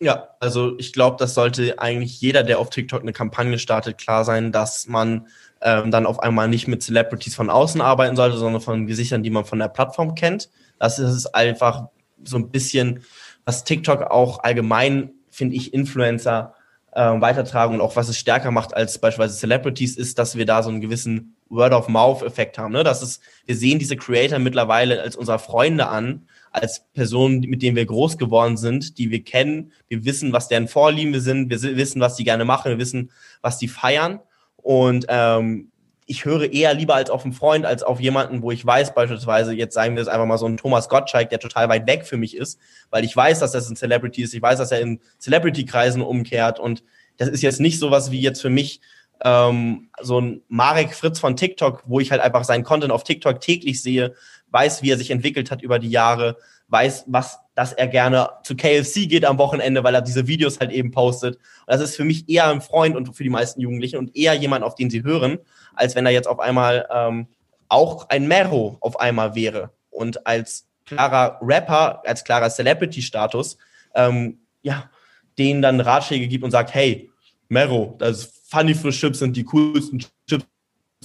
Ja, 0.03 0.30
also 0.40 0.76
ich 0.78 0.92
glaube, 0.92 1.16
das 1.20 1.34
sollte 1.34 1.78
eigentlich 1.78 2.20
jeder, 2.20 2.42
der 2.42 2.59
auf 2.59 2.70
TikTok 2.70 3.03
eine 3.03 3.12
Kampagne 3.12 3.57
startet, 3.57 3.98
klar 3.98 4.24
sein, 4.24 4.50
dass 4.50 4.88
man 4.88 5.28
ähm, 5.61 5.92
dann 5.92 6.07
auf 6.07 6.18
einmal 6.18 6.48
nicht 6.48 6.66
mit 6.66 6.82
Celebrities 6.82 7.36
von 7.36 7.48
außen 7.48 7.80
arbeiten 7.80 8.16
sollte, 8.16 8.36
sondern 8.36 8.61
von 8.61 8.88
Gesichtern, 8.88 9.22
die 9.22 9.30
man 9.30 9.44
von 9.44 9.61
der 9.61 9.68
Plattform 9.68 10.16
kennt. 10.16 10.50
Das 10.80 10.98
ist 10.98 11.32
einfach 11.36 11.86
so 12.24 12.36
ein 12.36 12.50
bisschen, 12.50 13.05
was 13.44 13.62
TikTok 13.62 14.11
auch 14.11 14.42
allgemein, 14.42 15.12
finde 15.30 15.55
ich, 15.55 15.72
Influencer 15.72 16.55
äh, 16.90 17.20
weitertragen 17.20 17.76
und 17.76 17.80
auch 17.80 17.94
was 17.94 18.09
es 18.09 18.18
stärker 18.18 18.50
macht 18.50 18.74
als 18.74 18.98
beispielsweise 18.98 19.38
Celebrities, 19.38 19.96
ist, 19.96 20.18
dass 20.18 20.34
wir 20.34 20.46
da 20.46 20.64
so 20.64 20.70
einen 20.70 20.80
gewissen 20.80 21.36
Word-of-Mouth-Effekt 21.48 22.59
haben. 22.59 22.72
Ne? 22.72 22.82
Das 22.82 23.03
ist, 23.05 23.22
wir 23.46 23.55
sehen 23.55 23.78
diese 23.78 23.96
Creator 23.96 24.40
mittlerweile 24.40 25.00
als 25.00 25.14
unsere 25.14 25.38
Freunde 25.38 25.86
an 25.86 26.26
als 26.53 26.84
Personen, 26.92 27.40
mit 27.40 27.62
denen 27.62 27.76
wir 27.76 27.86
groß 27.86 28.18
geworden 28.18 28.57
sind, 28.57 28.98
die 28.98 29.11
wir 29.11 29.24
kennen. 29.24 29.72
Wir 29.88 30.05
wissen, 30.05 30.32
was 30.32 30.48
deren 30.48 30.68
Vorlieben 30.68 31.18
sind. 31.18 31.50
Wir 31.50 31.76
wissen, 31.76 32.00
was 32.00 32.16
die 32.16 32.24
gerne 32.24 32.44
machen. 32.44 32.70
Wir 32.70 32.78
wissen, 32.78 33.11
was 33.40 33.59
die 33.59 33.68
feiern. 33.68 34.20
Und 34.57 35.07
ähm, 35.09 35.72
ich 36.07 36.24
höre 36.24 36.53
eher 36.53 36.74
lieber 36.74 36.94
als 36.94 37.11
auf 37.11 37.24
einen 37.24 37.32
Freund, 37.32 37.64
als 37.64 37.82
auf 37.82 38.00
jemanden, 38.00 38.42
wo 38.42 38.50
ich 38.50 38.64
weiß, 38.64 38.94
beispielsweise, 38.94 39.55
jetzt 39.55 39.74
sagen 39.74 39.94
wir 39.94 40.03
es 40.03 40.09
einfach 40.09 40.26
mal 40.26 40.36
so 40.36 40.46
ein 40.46 40.59
Thomas 40.59 40.88
Gottschalk, 40.88 41.30
der 41.30 41.38
total 41.38 41.68
weit 41.70 41.86
weg 41.86 42.05
für 42.07 42.18
mich 42.18 42.36
ist, 42.36 42.59
weil 42.90 43.05
ich 43.05 43.16
weiß, 43.16 43.38
dass 43.38 43.53
das 43.53 43.70
ein 43.70 43.76
Celebrity 43.76 44.22
ist. 44.22 44.34
Ich 44.34 44.42
weiß, 44.42 44.59
dass 44.59 44.72
er 44.72 44.80
in 44.80 45.00
Celebrity-Kreisen 45.18 46.03
umkehrt. 46.03 46.61
Und 46.61 46.84
das 47.16 47.28
ist 47.28 47.42
jetzt 47.42 47.61
nicht 47.61 47.78
sowas 47.78 48.11
wie 48.11 48.20
jetzt 48.20 48.42
für 48.42 48.50
mich 48.50 48.80
ähm, 49.24 49.88
so 50.00 50.20
ein 50.20 50.42
Marek 50.48 50.94
Fritz 50.94 51.20
von 51.20 51.36
TikTok, 51.36 51.84
wo 51.86 52.00
ich 52.00 52.11
halt 52.11 52.20
einfach 52.20 52.44
seinen 52.44 52.64
Content 52.64 52.92
auf 52.92 53.05
TikTok 53.05 53.40
täglich 53.40 53.80
sehe, 53.80 54.14
weiß, 54.53 54.82
wie 54.82 54.90
er 54.90 54.98
sich 54.98 55.11
entwickelt 55.11 55.50
hat 55.50 55.62
über 55.62 55.78
die 55.78 55.90
Jahre, 55.90 56.36
weiß, 56.68 57.05
was, 57.07 57.38
dass 57.55 57.72
er 57.72 57.88
gerne 57.88 58.30
zu 58.44 58.57
KFC 58.57 59.09
geht 59.09 59.24
am 59.24 59.38
Wochenende, 59.38 59.84
weil 59.84 59.94
er 59.94 60.03
diese 60.03 60.26
Videos 60.26 60.61
halt 60.61 60.70
eben 60.70 60.90
postet. 60.90 61.36
Und 61.36 61.42
das 61.66 61.80
ist 61.80 61.96
für 61.96 62.05
mich 62.05 62.28
eher 62.28 62.48
ein 62.48 62.61
Freund 62.61 62.96
und 62.96 63.14
für 63.14 63.24
die 63.24 63.30
meisten 63.30 63.61
Jugendlichen 63.61 63.98
und 63.98 64.16
eher 64.16 64.34
jemand, 64.34 64.64
auf 64.64 64.74
den 64.74 64.90
sie 64.90 65.03
hören, 65.03 65.38
als 65.74 65.94
wenn 65.94 66.07
er 66.07 66.12
jetzt 66.12 66.28
auf 66.28 66.40
einmal 66.40 66.86
ähm, 66.92 67.26
auch 67.68 68.09
ein 68.09 68.28
Mero 68.28 68.76
auf 68.80 69.00
einmal 69.00 69.34
wäre 69.34 69.70
und 69.90 70.26
als 70.26 70.66
klarer 70.86 71.38
Rapper, 71.42 72.03
als 72.07 72.24
klarer 72.24 72.50
Celebrity-Status, 72.50 73.57
ähm, 73.94 74.40
ja, 74.62 74.90
denen 75.38 75.62
dann 75.62 75.80
Ratschläge 75.80 76.28
gibt 76.28 76.44
und 76.44 76.50
sagt, 76.50 76.74
hey, 76.74 77.11
Mero, 77.48 77.96
das 77.98 78.24
Funny 78.44 78.74
Frisch 78.74 79.00
Chips 79.00 79.18
sind 79.20 79.36
die 79.36 79.44
coolsten 79.44 80.00
Chips 80.28 80.46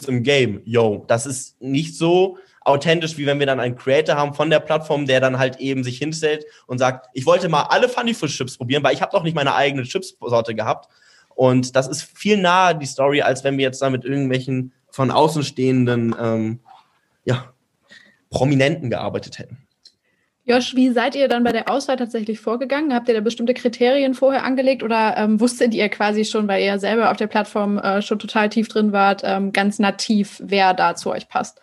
im 0.08 0.24
Game. 0.24 0.62
Yo, 0.66 1.06
das 1.08 1.26
ist 1.26 1.62
nicht 1.62 1.98
so 1.98 2.38
authentisch, 2.68 3.18
wie 3.18 3.26
wenn 3.26 3.40
wir 3.40 3.46
dann 3.46 3.60
einen 3.60 3.78
Creator 3.78 4.16
haben 4.16 4.34
von 4.34 4.50
der 4.50 4.60
Plattform, 4.60 5.06
der 5.06 5.22
dann 5.22 5.40
halt 5.40 5.58
eben 5.58 5.84
sich 5.84 5.98
hinstellt 5.98 6.46
und 6.68 6.80
sagt, 6.80 7.08
ich 7.14 7.26
wollte 7.26 7.48
mal 7.48 7.64
alle 7.64 7.88
Funny 7.88 8.14
Fish 8.14 8.36
Chips 8.36 8.58
probieren, 8.58 8.84
weil 8.84 8.94
ich 8.94 9.02
habe 9.02 9.12
doch 9.14 9.24
nicht 9.24 9.36
meine 9.36 9.56
eigene 9.56 9.84
Chipsorte 9.84 10.54
gehabt. 10.54 10.90
Und 11.34 11.76
das 11.76 11.88
ist 11.88 12.04
viel 12.04 12.38
nahe 12.38 12.76
die 12.76 12.86
Story, 12.86 13.22
als 13.22 13.44
wenn 13.44 13.58
wir 13.58 13.64
jetzt 13.64 13.82
da 13.82 13.90
mit 13.90 14.04
irgendwelchen 14.04 14.74
von 14.90 15.12
außen 15.12 15.44
stehenden 15.44 16.14
ähm, 16.20 16.60
ja, 17.24 17.54
Prominenten 18.30 18.90
gearbeitet 18.90 19.40
hätten. 19.40 19.58
Josh, 20.44 20.76
wie 20.76 20.90
seid 20.92 21.16
ihr 21.16 21.28
dann 21.28 21.44
bei 21.44 21.52
der 21.52 21.70
Auswahl 21.70 21.98
tatsächlich 21.98 22.40
vorgegangen? 22.40 22.94
Habt 22.94 23.08
ihr 23.08 23.14
da 23.14 23.22
bestimmte 23.22 23.54
Kriterien 23.54 24.14
vorher 24.14 24.44
angelegt 24.44 24.84
oder 24.84 25.16
ähm, 25.18 25.40
wusstet 25.40 25.74
ihr 25.74 25.88
quasi 25.90 26.26
schon, 26.26 26.48
weil 26.48 26.64
ihr 26.64 26.80
selber 26.80 27.12
auf 27.12 27.18
der 27.18 27.28
Plattform 27.28 27.78
äh, 27.78 28.02
schon 28.02 28.20
total 28.20 28.50
tief 28.50 28.68
drin 28.68 28.92
wart, 28.92 29.22
ähm, 29.24 29.54
ganz 29.54 29.80
nativ, 29.80 30.42
wer 30.44 30.74
da 30.74 30.96
zu 30.96 31.12
euch 31.12 31.30
passt? 31.30 31.62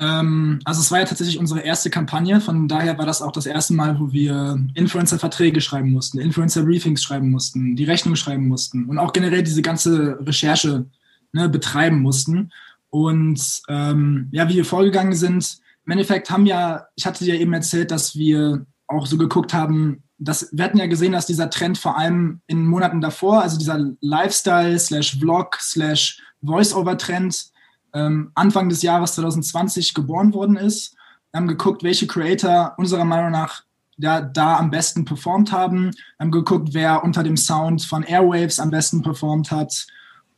Ähm, 0.00 0.60
also 0.64 0.80
es 0.80 0.90
war 0.90 0.98
ja 0.98 1.04
tatsächlich 1.04 1.38
unsere 1.38 1.60
erste 1.60 1.90
Kampagne, 1.90 2.40
von 2.40 2.66
daher 2.68 2.96
war 2.96 3.04
das 3.04 3.20
auch 3.20 3.32
das 3.32 3.44
erste 3.44 3.74
Mal, 3.74 4.00
wo 4.00 4.12
wir 4.12 4.58
Influencer-Verträge 4.74 5.60
schreiben 5.60 5.90
mussten, 5.90 6.18
Influencer-Briefings 6.18 7.02
schreiben 7.02 7.30
mussten, 7.30 7.76
die 7.76 7.84
Rechnung 7.84 8.16
schreiben 8.16 8.48
mussten 8.48 8.86
und 8.86 8.98
auch 8.98 9.12
generell 9.12 9.42
diese 9.42 9.60
ganze 9.60 10.18
Recherche 10.22 10.86
ne, 11.32 11.50
betreiben 11.50 12.00
mussten. 12.00 12.50
Und 12.88 13.62
ähm, 13.68 14.28
ja, 14.32 14.48
wie 14.48 14.56
wir 14.56 14.64
vorgegangen 14.64 15.12
sind, 15.12 15.58
im 15.84 15.92
Endeffekt 15.92 16.30
haben 16.30 16.46
ja, 16.46 16.86
ich 16.96 17.04
hatte 17.04 17.24
dir 17.24 17.38
eben 17.38 17.52
erzählt, 17.52 17.90
dass 17.90 18.16
wir 18.16 18.64
auch 18.86 19.06
so 19.06 19.18
geguckt 19.18 19.52
haben, 19.52 20.02
dass, 20.18 20.48
wir 20.52 20.64
hatten 20.64 20.78
ja 20.78 20.86
gesehen, 20.86 21.12
dass 21.12 21.26
dieser 21.26 21.50
Trend 21.50 21.78
vor 21.78 21.98
allem 21.98 22.40
in 22.46 22.66
Monaten 22.66 23.00
davor, 23.00 23.42
also 23.42 23.58
dieser 23.58 23.90
Lifestyle 24.00 24.78
slash 24.78 25.18
Vlog 25.18 25.58
slash 25.60 26.22
Voice-Over-Trend 26.42 27.50
ähm, 27.94 28.30
Anfang 28.34 28.68
des 28.68 28.82
Jahres 28.82 29.14
2020 29.14 29.94
geboren 29.94 30.32
worden 30.34 30.56
ist. 30.56 30.96
Wir 31.32 31.40
haben 31.40 31.48
geguckt, 31.48 31.82
welche 31.82 32.06
Creator 32.06 32.74
unserer 32.76 33.04
Meinung 33.04 33.30
nach 33.30 33.62
ja, 33.98 34.20
da 34.20 34.56
am 34.56 34.70
besten 34.70 35.04
performt 35.04 35.52
haben. 35.52 35.90
Wir 35.92 36.24
haben 36.24 36.30
geguckt, 36.30 36.70
wer 36.72 37.04
unter 37.04 37.22
dem 37.22 37.36
Sound 37.36 37.82
von 37.82 38.02
Airwaves 38.02 38.58
am 38.58 38.70
besten 38.70 39.02
performt 39.02 39.50
hat. 39.50 39.86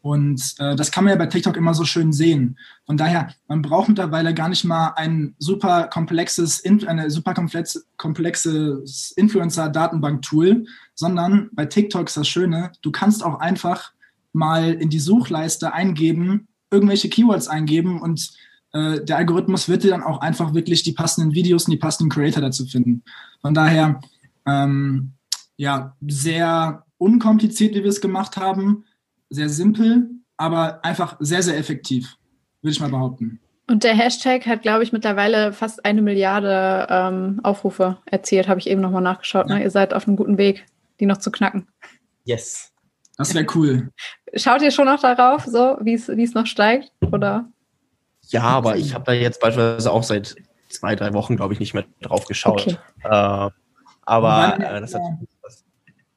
Und 0.03 0.57
äh, 0.59 0.75
das 0.75 0.91
kann 0.91 1.05
man 1.05 1.13
ja 1.13 1.19
bei 1.19 1.27
TikTok 1.27 1.57
immer 1.57 1.75
so 1.75 1.85
schön 1.85 2.13
sehen. 2.13 2.59
Von 2.87 2.97
daher, 2.97 3.33
man 3.47 3.63
braucht 3.63 3.89
mittlerweile 3.89 4.35
gar 4.35 4.49
nicht 4.49 4.65
mal 4.65 4.95
ein 4.97 5.37
super 5.39 5.85
komplexes, 5.85 6.65
eine 6.65 7.09
super 7.09 7.35
komplexe, 7.35 7.85
komplexes 7.97 9.13
Influencer-Datenbank-Tool, 9.13 10.67
sondern 10.97 11.51
bei 11.53 11.67
TikTok 11.67 12.09
ist 12.09 12.17
das 12.17 12.27
Schöne, 12.27 12.73
du 12.83 12.91
kannst 12.91 13.25
auch 13.25 13.39
einfach 13.39 13.93
mal 14.33 14.73
in 14.73 14.91
die 14.91 14.99
Suchleiste 14.99 15.73
eingeben, 15.73 16.49
irgendwelche 16.73 17.09
Keywords 17.09 17.49
eingeben 17.49 18.01
und 18.01 18.33
äh, 18.73 19.05
der 19.05 19.19
Algorithmus 19.19 19.69
wird 19.69 19.85
dir 19.85 19.91
dann 19.91 20.03
auch 20.03 20.21
einfach 20.21 20.55
wirklich 20.55 20.83
die 20.83 20.93
passenden 20.93 21.35
Videos 21.35 21.67
und 21.67 21.73
die 21.73 21.79
passenden 21.79 22.11
Creator 22.11 22.43
dazu 22.43 22.67
finden. 22.67 23.05
Von 23.41 23.55
daher, 23.55 24.01
ähm, 24.47 25.13
ja, 25.57 25.95
sehr 26.07 26.85
unkompliziert, 26.99 27.75
wie 27.75 27.83
wir 27.83 27.91
es 27.91 28.01
gemacht 28.01 28.37
haben 28.37 28.85
sehr 29.33 29.49
simpel, 29.49 30.11
aber 30.37 30.85
einfach 30.85 31.17
sehr, 31.21 31.43
sehr 31.43 31.59
effektiv, 31.59 32.17
würde 32.61 32.73
ich 32.73 32.81
mal 32.81 32.91
behaupten. 32.91 33.41
Und 33.69 33.85
der 33.85 33.95
Hashtag 33.95 34.47
hat, 34.47 34.63
glaube 34.63 34.83
ich, 34.83 34.93
mittlerweile 34.93 35.53
fast 35.53 35.85
eine 35.85 36.03
Milliarde 36.03 36.87
ähm, 36.91 37.41
Aufrufe 37.43 37.99
erzielt, 38.07 38.49
habe 38.49 38.61
ich 38.61 38.69
eben 38.69 38.81
nochmal 38.81 39.03
nachgeschaut. 39.03 39.49
Ja. 39.49 39.57
Ne? 39.57 39.63
Ihr 39.63 39.71
seid 39.71 39.95
auf 39.95 40.07
einem 40.07 40.17
guten 40.17 40.37
Weg, 40.37 40.67
die 41.01 41.07
noch 41.07 41.19
zu 41.19 41.31
knacken. 41.31 41.69
Yes. 42.25 42.72
Das 43.17 43.35
wäre 43.35 43.47
cool. 43.55 43.91
Schaut 44.35 44.63
ihr 44.63 44.71
schon 44.71 44.87
noch 44.87 45.01
darauf, 45.01 45.45
so 45.45 45.77
wie 45.81 45.95
es 45.95 46.35
noch 46.35 46.47
steigt? 46.47 46.91
Oder? 47.11 47.49
Ja, 48.29 48.43
aber 48.43 48.77
ich 48.77 48.95
habe 48.95 49.05
da 49.05 49.13
jetzt 49.13 49.41
beispielsweise 49.41 49.91
auch 49.91 50.03
seit 50.03 50.37
zwei, 50.69 50.97
drei 50.97 51.13
Wochen, 51.13 51.37
glaube 51.37 51.53
ich, 51.53 51.61
nicht 51.61 51.75
mehr 51.75 51.85
drauf 52.01 52.27
geschaut. 52.27 52.63
Okay. 52.63 52.77
Äh, 53.05 53.51
aber 54.05 54.59
äh, 54.59 54.81
das 54.81 54.95
hat, 54.95 55.03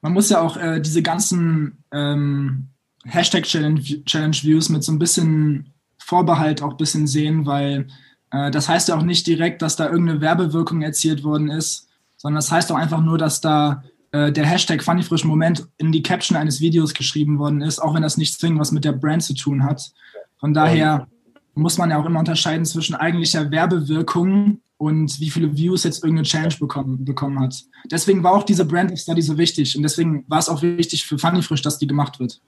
man 0.00 0.12
muss 0.12 0.30
ja 0.30 0.40
auch 0.40 0.56
äh, 0.56 0.80
diese 0.80 1.02
ganzen 1.02 1.84
ähm, 1.92 2.68
Hashtag 3.04 3.44
Challenge, 3.44 3.80
Challenge 3.80 4.36
Views 4.42 4.68
mit 4.68 4.82
so 4.82 4.92
ein 4.92 4.98
bisschen 4.98 5.72
Vorbehalt 5.98 6.62
auch 6.62 6.72
ein 6.72 6.76
bisschen 6.76 7.06
sehen, 7.06 7.46
weil 7.46 7.88
äh, 8.30 8.50
das 8.50 8.68
heißt 8.68 8.88
ja 8.88 8.96
auch 8.96 9.02
nicht 9.02 9.26
direkt, 9.26 9.62
dass 9.62 9.76
da 9.76 9.88
irgendeine 9.90 10.20
Werbewirkung 10.20 10.82
erzielt 10.82 11.24
worden 11.24 11.50
ist, 11.50 11.88
sondern 12.16 12.36
das 12.36 12.50
heißt 12.50 12.70
auch 12.72 12.76
einfach 12.76 13.00
nur, 13.00 13.18
dass 13.18 13.40
da 13.40 13.82
äh, 14.12 14.32
der 14.32 14.46
Hashtag 14.46 14.82
Funny 14.82 15.02
Frisch 15.02 15.24
Moment 15.24 15.66
in 15.78 15.92
die 15.92 16.02
Caption 16.02 16.36
eines 16.36 16.60
Videos 16.60 16.94
geschrieben 16.94 17.38
worden 17.38 17.62
ist, 17.62 17.78
auch 17.78 17.94
wenn 17.94 18.02
das 18.02 18.16
nicht 18.16 18.38
zwingend 18.38 18.60
was 18.60 18.72
mit 18.72 18.84
der 18.84 18.92
Brand 18.92 19.22
zu 19.22 19.34
tun 19.34 19.64
hat. 19.64 19.92
Von 20.38 20.54
daher 20.54 21.06
muss 21.54 21.78
man 21.78 21.90
ja 21.90 21.98
auch 21.98 22.04
immer 22.04 22.20
unterscheiden 22.20 22.64
zwischen 22.64 22.94
eigentlicher 22.94 23.50
Werbewirkung 23.50 24.60
und 24.78 25.20
wie 25.20 25.30
viele 25.30 25.56
Views 25.56 25.84
jetzt 25.84 26.04
irgendeine 26.04 26.26
Challenge 26.26 26.54
bekommen, 26.60 27.04
bekommen 27.04 27.40
hat. 27.40 27.54
Deswegen 27.90 28.22
war 28.22 28.32
auch 28.32 28.42
diese 28.42 28.64
Brand 28.64 28.98
Study 28.98 29.22
so 29.22 29.38
wichtig 29.38 29.76
und 29.76 29.82
deswegen 29.82 30.24
war 30.28 30.38
es 30.38 30.48
auch 30.48 30.62
wichtig 30.62 31.06
für 31.06 31.18
Funny 31.18 31.42
Frisch, 31.42 31.62
dass 31.62 31.78
die 31.78 31.86
gemacht 31.86 32.20
wird. 32.20 32.40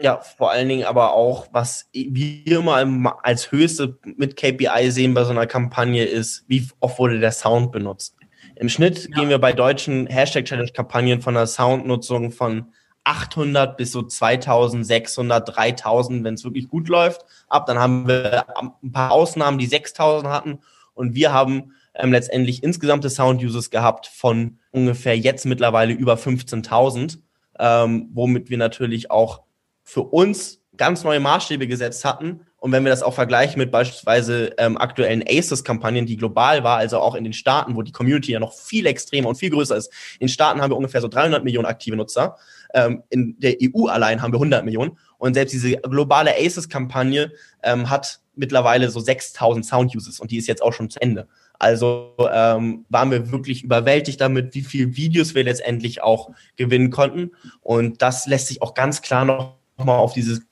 Ja, 0.00 0.20
vor 0.20 0.50
allen 0.50 0.68
Dingen 0.68 0.84
aber 0.84 1.12
auch, 1.12 1.46
was 1.52 1.88
wir 1.92 2.58
immer 2.58 3.16
als 3.22 3.52
höchste 3.52 3.96
mit 4.16 4.36
KPI 4.36 4.90
sehen 4.90 5.14
bei 5.14 5.24
so 5.24 5.30
einer 5.30 5.46
Kampagne 5.46 6.04
ist, 6.04 6.44
wie 6.48 6.66
oft 6.80 6.98
wurde 6.98 7.20
der 7.20 7.30
Sound 7.30 7.70
benutzt. 7.70 8.16
Im 8.56 8.68
Schnitt 8.68 9.08
ja. 9.08 9.16
gehen 9.16 9.28
wir 9.28 9.38
bei 9.38 9.52
deutschen 9.52 10.06
Hashtag-Challenge-Kampagnen 10.06 11.20
von 11.20 11.36
einer 11.36 11.46
Soundnutzung 11.46 12.30
von 12.30 12.72
800 13.04 13.76
bis 13.76 13.92
so 13.92 14.02
2600, 14.02 15.56
3000, 15.56 16.24
wenn 16.24 16.34
es 16.34 16.44
wirklich 16.44 16.68
gut 16.68 16.88
läuft, 16.88 17.24
ab. 17.48 17.66
Dann 17.66 17.78
haben 17.78 18.08
wir 18.08 18.46
ein 18.82 18.92
paar 18.92 19.12
Ausnahmen, 19.12 19.58
die 19.58 19.66
6000 19.66 20.32
hatten. 20.32 20.58
Und 20.94 21.14
wir 21.14 21.32
haben 21.32 21.74
ähm, 21.94 22.12
letztendlich 22.12 22.62
insgesamte 22.62 23.10
Sound-Users 23.10 23.70
gehabt 23.70 24.06
von 24.06 24.58
ungefähr 24.70 25.18
jetzt 25.18 25.44
mittlerweile 25.44 25.92
über 25.92 26.14
15.000, 26.14 27.18
ähm, 27.58 28.08
womit 28.12 28.50
wir 28.50 28.58
natürlich 28.58 29.10
auch 29.10 29.42
für 29.82 30.02
uns 30.02 30.60
ganz 30.76 31.04
neue 31.04 31.20
Maßstäbe 31.20 31.66
gesetzt 31.66 32.04
hatten. 32.04 32.40
Und 32.64 32.72
wenn 32.72 32.82
wir 32.82 32.90
das 32.90 33.02
auch 33.02 33.12
vergleichen 33.12 33.58
mit 33.58 33.70
beispielsweise 33.70 34.54
ähm, 34.56 34.78
aktuellen 34.78 35.22
ACES-Kampagnen, 35.28 36.06
die 36.06 36.16
global 36.16 36.64
war, 36.64 36.78
also 36.78 36.98
auch 36.98 37.14
in 37.14 37.22
den 37.22 37.34
Staaten, 37.34 37.76
wo 37.76 37.82
die 37.82 37.92
Community 37.92 38.32
ja 38.32 38.40
noch 38.40 38.54
viel 38.54 38.86
extremer 38.86 39.28
und 39.28 39.34
viel 39.34 39.50
größer 39.50 39.76
ist. 39.76 39.92
In 40.18 40.30
Staaten 40.30 40.62
haben 40.62 40.70
wir 40.70 40.78
ungefähr 40.78 41.02
so 41.02 41.08
300 41.08 41.44
Millionen 41.44 41.66
aktive 41.66 41.94
Nutzer. 41.94 42.38
Ähm, 42.72 43.02
in 43.10 43.38
der 43.38 43.56
EU 43.62 43.88
allein 43.88 44.22
haben 44.22 44.32
wir 44.32 44.38
100 44.38 44.64
Millionen. 44.64 44.96
Und 45.18 45.34
selbst 45.34 45.52
diese 45.52 45.72
globale 45.72 46.30
ACES-Kampagne 46.38 47.32
ähm, 47.62 47.90
hat 47.90 48.20
mittlerweile 48.34 48.88
so 48.88 48.98
6000 48.98 49.66
Sound-Uses 49.66 50.18
und 50.18 50.30
die 50.30 50.38
ist 50.38 50.46
jetzt 50.46 50.62
auch 50.62 50.72
schon 50.72 50.88
zu 50.88 51.02
Ende. 51.02 51.28
Also 51.58 52.14
ähm, 52.32 52.86
waren 52.88 53.10
wir 53.10 53.30
wirklich 53.30 53.62
überwältigt 53.62 54.22
damit, 54.22 54.54
wie 54.54 54.62
viele 54.62 54.96
Videos 54.96 55.34
wir 55.34 55.44
letztendlich 55.44 56.02
auch 56.02 56.30
gewinnen 56.56 56.88
konnten. 56.88 57.32
Und 57.60 58.00
das 58.00 58.26
lässt 58.26 58.46
sich 58.46 58.62
auch 58.62 58.72
ganz 58.72 59.02
klar 59.02 59.26
noch 59.26 59.58
nochmal 59.76 59.98
auf 59.98 60.12
dieses 60.12 60.42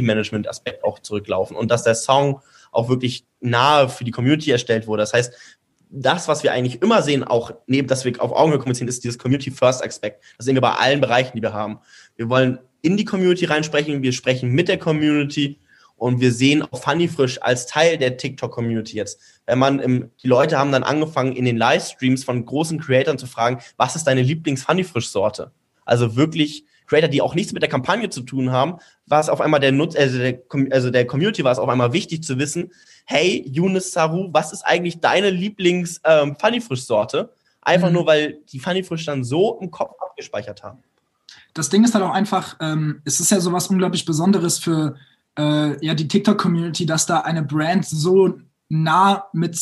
Management-Aspekt 0.00 0.82
auch 0.84 1.00
zurücklaufen 1.00 1.54
und 1.54 1.70
dass 1.70 1.82
der 1.82 1.94
Song 1.94 2.40
auch 2.70 2.88
wirklich 2.88 3.26
nahe 3.40 3.90
für 3.90 4.04
die 4.04 4.10
Community 4.10 4.50
erstellt 4.50 4.86
wurde. 4.86 5.02
Das 5.02 5.12
heißt, 5.12 5.34
das, 5.90 6.26
was 6.26 6.42
wir 6.42 6.52
eigentlich 6.52 6.80
immer 6.80 7.02
sehen, 7.02 7.22
auch 7.22 7.52
neben, 7.66 7.86
dass 7.86 8.06
wir 8.06 8.20
auf 8.22 8.32
Augenhöhe 8.32 8.58
kommunizieren, 8.58 8.88
ist 8.88 9.04
dieses 9.04 9.18
Community-First-Aspekt. 9.18 10.24
Das 10.38 10.46
sehen 10.46 10.54
wir 10.54 10.62
bei 10.62 10.72
allen 10.72 11.02
Bereichen, 11.02 11.36
die 11.36 11.42
wir 11.42 11.52
haben. 11.52 11.80
Wir 12.16 12.30
wollen 12.30 12.58
in 12.80 12.96
die 12.96 13.04
Community 13.04 13.44
reinsprechen, 13.44 14.02
wir 14.02 14.12
sprechen 14.12 14.50
mit 14.50 14.68
der 14.68 14.78
Community 14.78 15.60
und 15.96 16.20
wir 16.20 16.32
sehen 16.32 16.62
auch 16.62 16.82
Funny 16.82 17.08
Frisch 17.08 17.40
als 17.42 17.66
Teil 17.66 17.98
der 17.98 18.16
TikTok-Community 18.16 18.96
jetzt. 18.96 19.20
Wenn 19.46 19.58
man 19.58 19.78
im, 19.78 20.10
die 20.22 20.28
Leute 20.28 20.58
haben 20.58 20.72
dann 20.72 20.82
angefangen, 20.82 21.36
in 21.36 21.44
den 21.44 21.56
Livestreams 21.58 22.24
von 22.24 22.44
großen 22.44 22.80
Creatoren 22.80 23.18
zu 23.18 23.26
fragen, 23.26 23.60
was 23.76 23.94
ist 23.94 24.04
deine 24.04 24.22
Lieblings-Funny 24.22 24.84
Frisch-Sorte? 24.84 25.52
Also 25.84 26.16
wirklich 26.16 26.64
Creator, 26.86 27.08
die 27.08 27.22
auch 27.22 27.34
nichts 27.34 27.52
mit 27.52 27.62
der 27.62 27.70
Kampagne 27.70 28.10
zu 28.10 28.22
tun 28.22 28.50
haben, 28.50 28.78
war 29.12 29.20
es 29.20 29.28
auf 29.28 29.42
einmal 29.42 29.60
der 29.60 29.72
Nutz, 29.72 29.94
also 29.94 30.16
der, 30.16 30.40
also 30.70 30.90
der 30.90 31.06
Community 31.06 31.44
war 31.44 31.52
es 31.52 31.58
auf 31.58 31.68
einmal 31.68 31.92
wichtig 31.92 32.24
zu 32.24 32.38
wissen, 32.38 32.72
hey, 33.04 33.46
Yunus 33.46 33.92
Saru, 33.92 34.30
was 34.32 34.54
ist 34.54 34.62
eigentlich 34.62 35.00
deine 35.00 35.28
Lieblings 35.28 36.00
ähm, 36.04 36.34
Funny 36.40 36.62
Frisch 36.62 36.84
Sorte? 36.84 37.30
Einfach 37.60 37.88
mhm. 37.88 37.94
nur, 37.94 38.06
weil 38.06 38.38
die 38.50 38.58
Funny 38.58 38.82
Frisch 38.82 39.04
dann 39.04 39.22
so 39.22 39.58
im 39.60 39.70
Kopf 39.70 40.00
abgespeichert 40.00 40.62
haben. 40.62 40.78
Das 41.52 41.68
Ding 41.68 41.84
ist 41.84 41.94
halt 41.94 42.02
auch 42.02 42.14
einfach, 42.14 42.56
ähm, 42.60 43.02
es 43.04 43.20
ist 43.20 43.30
ja 43.30 43.38
sowas 43.38 43.66
unglaublich 43.66 44.06
Besonderes 44.06 44.58
für 44.58 44.96
äh, 45.38 45.84
ja, 45.84 45.92
die 45.92 46.08
TikTok-Community, 46.08 46.86
dass 46.86 47.04
da 47.04 47.20
eine 47.20 47.42
Brand 47.42 47.84
so 47.84 48.38
nah 48.70 49.26
mit, 49.34 49.60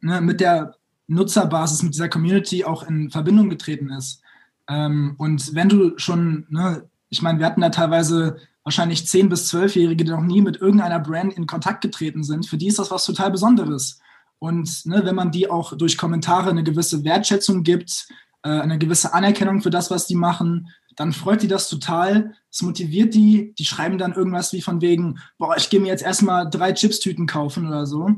ne, 0.00 0.20
mit 0.20 0.40
der 0.40 0.74
Nutzerbasis, 1.06 1.84
mit 1.84 1.94
dieser 1.94 2.08
Community 2.08 2.64
auch 2.64 2.82
in 2.82 3.12
Verbindung 3.12 3.48
getreten 3.48 3.90
ist. 3.90 4.22
Ähm, 4.68 5.14
und 5.18 5.54
wenn 5.54 5.68
du 5.68 5.96
schon, 5.98 6.46
ne, 6.50 6.88
ich 7.10 7.22
meine, 7.22 7.38
wir 7.38 7.46
hatten 7.46 7.60
da 7.60 7.68
teilweise 7.68 8.38
wahrscheinlich 8.64 9.00
10- 9.00 9.28
bis 9.28 9.52
12-Jährige, 9.52 10.04
die 10.04 10.10
noch 10.10 10.22
nie 10.22 10.40
mit 10.40 10.56
irgendeiner 10.60 11.00
Brand 11.00 11.34
in 11.34 11.46
Kontakt 11.46 11.80
getreten 11.80 12.24
sind, 12.24 12.46
für 12.46 12.56
die 12.56 12.68
ist 12.68 12.78
das 12.78 12.90
was 12.90 13.04
total 13.04 13.30
Besonderes. 13.30 14.00
Und 14.38 14.86
ne, 14.86 15.04
wenn 15.04 15.14
man 15.14 15.30
die 15.30 15.48
auch 15.48 15.76
durch 15.76 15.96
Kommentare 15.96 16.50
eine 16.50 16.64
gewisse 16.64 17.04
Wertschätzung 17.04 17.62
gibt, 17.62 18.08
äh, 18.42 18.48
eine 18.48 18.78
gewisse 18.78 19.14
Anerkennung 19.14 19.62
für 19.62 19.70
das, 19.70 19.90
was 19.90 20.06
die 20.06 20.16
machen, 20.16 20.68
dann 20.96 21.12
freut 21.12 21.42
die 21.42 21.48
das 21.48 21.68
total. 21.68 22.34
Es 22.50 22.62
motiviert 22.62 23.14
die. 23.14 23.54
Die 23.54 23.64
schreiben 23.64 23.98
dann 23.98 24.12
irgendwas 24.12 24.52
wie 24.52 24.62
von 24.62 24.80
wegen, 24.80 25.18
boah, 25.38 25.56
ich 25.56 25.70
gehe 25.70 25.80
mir 25.80 25.88
jetzt 25.88 26.02
erstmal 26.02 26.50
drei 26.50 26.72
Chipstüten 26.72 27.26
kaufen 27.26 27.66
oder 27.66 27.86
so. 27.86 28.10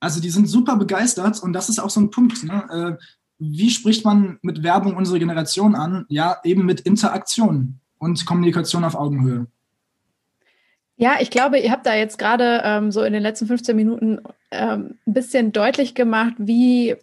Also 0.00 0.20
die 0.20 0.30
sind 0.30 0.48
super 0.48 0.76
begeistert 0.76 1.42
und 1.42 1.52
das 1.52 1.68
ist 1.68 1.78
auch 1.78 1.90
so 1.90 2.00
ein 2.00 2.10
Punkt. 2.10 2.42
Ne? 2.42 2.98
Äh, 2.98 3.04
wie 3.38 3.70
spricht 3.70 4.04
man 4.04 4.38
mit 4.42 4.62
Werbung 4.62 4.96
unsere 4.96 5.18
Generation 5.18 5.74
an? 5.74 6.06
Ja, 6.08 6.38
eben 6.42 6.64
mit 6.64 6.80
Interaktion 6.80 7.80
und 7.98 8.24
Kommunikation 8.26 8.84
auf 8.84 8.94
Augenhöhe. 8.94 9.46
Ja, 10.98 11.18
ich 11.20 11.30
glaube, 11.30 11.58
ihr 11.58 11.70
habt 11.70 11.86
da 11.86 11.94
jetzt 11.94 12.18
gerade 12.18 12.62
ähm, 12.64 12.90
so 12.90 13.02
in 13.02 13.12
den 13.12 13.22
letzten 13.22 13.46
15 13.46 13.76
Minuten 13.76 14.20
ähm, 14.50 14.98
ein 15.06 15.12
bisschen 15.12 15.52
deutlich 15.52 15.94
gemacht, 15.94 16.34
wie 16.38 16.96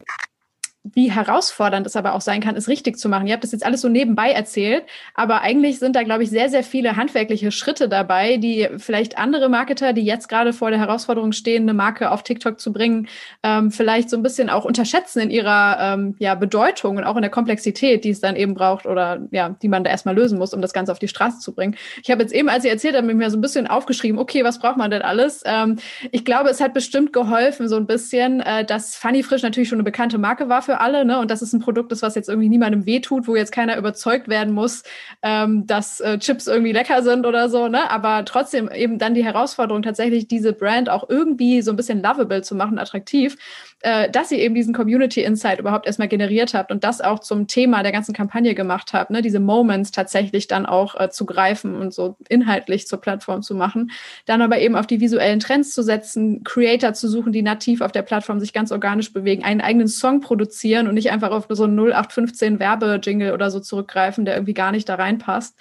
wie 0.83 1.09
herausfordernd 1.09 1.87
es 1.87 1.95
aber 1.95 2.13
auch 2.13 2.21
sein 2.21 2.41
kann, 2.41 2.57
es 2.57 2.67
richtig 2.67 2.97
zu 2.97 3.07
machen. 3.07 3.25
Ihr 3.25 3.33
habt 3.33 3.43
das 3.43 3.53
jetzt 3.53 3.65
alles 3.65 3.79
so 3.81 3.87
nebenbei 3.87 4.31
erzählt, 4.31 4.83
aber 5.13 5.41
eigentlich 5.41 5.79
sind 5.79 5.95
da, 5.95 6.03
glaube 6.03 6.23
ich, 6.23 6.29
sehr, 6.29 6.49
sehr 6.49 6.63
viele 6.63 6.97
handwerkliche 6.97 7.51
Schritte 7.51 7.87
dabei, 7.87 8.35
die 8.35 8.67
vielleicht 8.77 9.17
andere 9.17 9.47
Marketer, 9.47 9.93
die 9.93 10.03
jetzt 10.03 10.27
gerade 10.27 10.51
vor 10.51 10.71
der 10.71 10.79
Herausforderung 10.79 11.31
stehen, 11.31 11.63
eine 11.63 11.73
Marke 11.73 12.11
auf 12.11 12.23
TikTok 12.23 12.59
zu 12.59 12.73
bringen, 12.73 13.07
ähm, 13.43 13.71
vielleicht 13.71 14.09
so 14.09 14.17
ein 14.17 14.23
bisschen 14.23 14.49
auch 14.49 14.65
unterschätzen 14.65 15.21
in 15.21 15.29
ihrer 15.29 15.77
ähm, 15.79 16.15
ja, 16.19 16.35
Bedeutung 16.35 16.97
und 16.97 17.05
auch 17.05 17.15
in 17.15 17.21
der 17.21 17.31
Komplexität, 17.31 18.03
die 18.03 18.09
es 18.09 18.19
dann 18.19 18.35
eben 18.35 18.53
braucht 18.53 18.85
oder 18.85 19.21
ja, 19.31 19.55
die 19.61 19.69
man 19.69 19.85
da 19.85 19.89
erstmal 19.89 20.15
lösen 20.15 20.37
muss, 20.37 20.53
um 20.53 20.61
das 20.61 20.73
Ganze 20.73 20.91
auf 20.91 20.99
die 20.99 21.07
Straße 21.07 21.39
zu 21.39 21.53
bringen. 21.53 21.77
Ich 22.03 22.11
habe 22.11 22.21
jetzt 22.21 22.33
eben, 22.33 22.49
als 22.49 22.65
ihr 22.65 22.71
erzählt 22.71 22.95
habt, 22.95 23.07
mir 23.07 23.29
so 23.29 23.37
ein 23.37 23.41
bisschen 23.41 23.67
aufgeschrieben, 23.67 24.19
okay, 24.19 24.43
was 24.43 24.59
braucht 24.59 24.77
man 24.77 24.91
denn 24.91 25.01
alles? 25.01 25.43
Ähm, 25.45 25.77
ich 26.11 26.25
glaube, 26.25 26.49
es 26.49 26.59
hat 26.59 26.73
bestimmt 26.73 27.13
geholfen, 27.13 27.69
so 27.69 27.77
ein 27.77 27.87
bisschen, 27.87 28.41
äh, 28.41 28.65
dass 28.65 28.97
Funny 28.97 29.23
Frisch 29.23 29.43
natürlich 29.43 29.69
schon 29.69 29.77
eine 29.77 29.83
bekannte 29.83 30.17
Marke 30.17 30.49
war 30.49 30.61
für 30.61 30.72
alle, 30.79 31.05
ne? 31.05 31.19
Und 31.19 31.31
dass 31.31 31.41
es 31.41 31.53
ein 31.53 31.59
Produkt 31.59 31.91
ist, 31.91 32.01
was 32.01 32.15
jetzt 32.15 32.29
irgendwie 32.29 32.49
niemandem 32.49 32.85
wehtut, 32.85 33.27
wo 33.27 33.35
jetzt 33.35 33.51
keiner 33.51 33.77
überzeugt 33.77 34.27
werden 34.27 34.53
muss, 34.53 34.83
ähm, 35.21 35.67
dass 35.67 35.99
äh, 35.99 36.17
Chips 36.19 36.47
irgendwie 36.47 36.71
lecker 36.71 37.03
sind 37.03 37.25
oder 37.25 37.49
so, 37.49 37.67
ne? 37.67 37.89
Aber 37.91 38.25
trotzdem 38.25 38.69
eben 38.69 38.99
dann 38.99 39.13
die 39.13 39.23
Herausforderung, 39.23 39.83
tatsächlich 39.83 40.27
diese 40.27 40.53
Brand 40.53 40.89
auch 40.89 41.07
irgendwie 41.09 41.61
so 41.61 41.71
ein 41.71 41.77
bisschen 41.77 42.01
lovable 42.01 42.41
zu 42.41 42.55
machen, 42.55 42.79
attraktiv, 42.79 43.37
äh, 43.81 44.09
dass 44.09 44.31
ihr 44.31 44.39
eben 44.39 44.55
diesen 44.55 44.73
Community 44.73 45.21
Insight 45.21 45.59
überhaupt 45.59 45.85
erstmal 45.85 46.07
generiert 46.07 46.53
habt 46.53 46.71
und 46.71 46.83
das 46.83 47.01
auch 47.01 47.19
zum 47.19 47.47
Thema 47.47 47.83
der 47.83 47.91
ganzen 47.91 48.13
Kampagne 48.13 48.55
gemacht 48.55 48.93
habt, 48.93 49.11
ne? 49.11 49.21
Diese 49.21 49.39
Moments 49.39 49.91
tatsächlich 49.91 50.47
dann 50.47 50.65
auch 50.65 50.99
äh, 50.99 51.09
zu 51.09 51.25
greifen 51.25 51.75
und 51.75 51.93
so 51.93 52.15
inhaltlich 52.29 52.87
zur 52.87 52.99
Plattform 52.99 53.41
zu 53.41 53.55
machen. 53.55 53.91
Dann 54.25 54.41
aber 54.41 54.59
eben 54.59 54.75
auf 54.75 54.87
die 54.87 55.01
visuellen 55.01 55.39
Trends 55.39 55.73
zu 55.73 55.83
setzen, 55.83 56.43
Creator 56.43 56.93
zu 56.93 57.07
suchen, 57.07 57.31
die 57.33 57.41
nativ 57.41 57.81
auf 57.81 57.91
der 57.91 58.01
Plattform 58.01 58.39
sich 58.39 58.53
ganz 58.53 58.71
organisch 58.71 59.13
bewegen, 59.13 59.43
einen 59.43 59.61
eigenen 59.61 59.87
Song 59.87 60.21
produzieren 60.21 60.62
und 60.63 60.93
nicht 60.93 61.11
einfach 61.11 61.31
auf 61.31 61.47
so 61.49 61.63
einen 61.65 61.77
0815 61.77 62.59
Werbejingle 62.59 63.33
oder 63.33 63.51
so 63.51 63.59
zurückgreifen, 63.59 64.25
der 64.25 64.35
irgendwie 64.35 64.53
gar 64.53 64.71
nicht 64.71 64.87
da 64.87 64.95
reinpasst. 64.95 65.57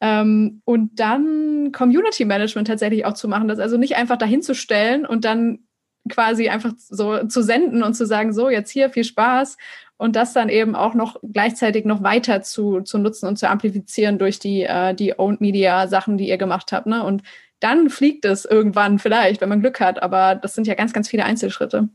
Ähm, 0.00 0.62
und 0.64 0.98
dann 1.00 1.72
Community 1.72 2.24
Management 2.24 2.68
tatsächlich 2.68 3.04
auch 3.04 3.14
zu 3.14 3.28
machen, 3.28 3.48
das 3.48 3.58
also 3.58 3.76
nicht 3.76 3.96
einfach 3.96 4.16
dahin 4.16 4.42
zu 4.42 4.54
stellen 4.54 5.06
und 5.06 5.24
dann 5.24 5.60
quasi 6.08 6.48
einfach 6.48 6.72
so 6.76 7.26
zu 7.26 7.42
senden 7.42 7.82
und 7.82 7.94
zu 7.94 8.06
sagen, 8.06 8.32
so 8.32 8.50
jetzt 8.50 8.70
hier 8.70 8.90
viel 8.90 9.04
Spaß 9.04 9.56
und 9.96 10.16
das 10.16 10.32
dann 10.32 10.48
eben 10.48 10.74
auch 10.74 10.94
noch 10.94 11.16
gleichzeitig 11.22 11.84
noch 11.84 12.02
weiter 12.02 12.42
zu, 12.42 12.80
zu 12.80 12.98
nutzen 12.98 13.28
und 13.28 13.38
zu 13.38 13.48
amplifizieren 13.48 14.18
durch 14.18 14.40
die, 14.40 14.62
äh, 14.62 14.94
die 14.94 15.18
Owned 15.18 15.40
Media 15.40 15.86
Sachen, 15.86 16.18
die 16.18 16.28
ihr 16.28 16.38
gemacht 16.38 16.72
habt. 16.72 16.86
Ne? 16.86 17.04
Und 17.04 17.22
dann 17.60 17.88
fliegt 17.88 18.24
es 18.24 18.44
irgendwann 18.44 18.98
vielleicht, 18.98 19.40
wenn 19.40 19.48
man 19.48 19.60
Glück 19.60 19.78
hat. 19.78 20.02
Aber 20.02 20.34
das 20.34 20.54
sind 20.54 20.66
ja 20.66 20.74
ganz, 20.74 20.92
ganz 20.92 21.08
viele 21.08 21.24
Einzelschritte. 21.24 21.88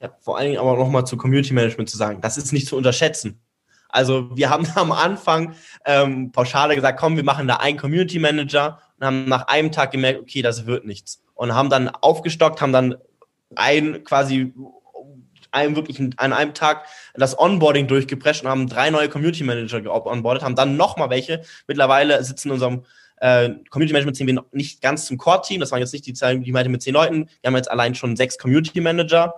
Ja, 0.00 0.10
vor 0.20 0.38
allen 0.38 0.48
Dingen 0.48 0.58
aber 0.60 0.76
nochmal 0.76 1.06
zu 1.06 1.16
Community 1.16 1.52
Management 1.52 1.90
zu 1.90 1.96
sagen, 1.96 2.20
das 2.20 2.38
ist 2.38 2.52
nicht 2.52 2.66
zu 2.66 2.76
unterschätzen. 2.76 3.40
Also 3.88 4.34
wir 4.36 4.50
haben 4.50 4.66
am 4.74 4.92
Anfang 4.92 5.54
ähm, 5.84 6.32
pauschale 6.32 6.74
gesagt, 6.74 6.98
komm, 6.98 7.16
wir 7.16 7.24
machen 7.24 7.46
da 7.46 7.56
einen 7.56 7.76
Community 7.76 8.18
Manager 8.18 8.80
und 8.98 9.06
haben 9.06 9.28
nach 9.28 9.48
einem 9.48 9.72
Tag 9.72 9.90
gemerkt, 9.90 10.20
okay, 10.20 10.42
das 10.42 10.66
wird 10.66 10.86
nichts. 10.86 11.22
Und 11.34 11.54
haben 11.54 11.70
dann 11.70 11.88
aufgestockt, 11.88 12.60
haben 12.60 12.72
dann 12.72 12.96
ein 13.56 14.04
quasi 14.04 14.54
einem 15.52 15.74
wirklich 15.74 16.00
an 16.16 16.32
einem 16.32 16.54
Tag 16.54 16.84
das 17.14 17.36
Onboarding 17.38 17.88
durchgeprescht 17.88 18.44
und 18.44 18.50
haben 18.50 18.68
drei 18.68 18.90
neue 18.90 19.08
Community 19.08 19.42
Manager 19.42 20.06
onboardet, 20.06 20.44
haben 20.44 20.54
dann 20.54 20.76
nochmal 20.76 21.10
welche. 21.10 21.42
Mittlerweile 21.66 22.22
sitzen 22.22 22.48
in 22.48 22.52
unserem 22.52 22.84
äh, 23.16 23.50
Community 23.68 23.92
Management 23.92 24.16
Team 24.16 24.26
wir 24.28 24.44
nicht 24.52 24.80
ganz 24.80 25.06
zum 25.06 25.18
Core-Team. 25.18 25.60
Das 25.60 25.72
waren 25.72 25.80
jetzt 25.80 25.92
nicht 25.92 26.06
die 26.06 26.14
Zahl, 26.14 26.38
die 26.38 26.52
meinte 26.52 26.70
mit 26.70 26.82
zehn 26.82 26.94
Leuten. 26.94 27.28
Wir 27.40 27.48
haben 27.48 27.56
jetzt 27.56 27.70
allein 27.70 27.94
schon 27.96 28.16
sechs 28.16 28.38
Community 28.38 28.80
Manager 28.80 29.34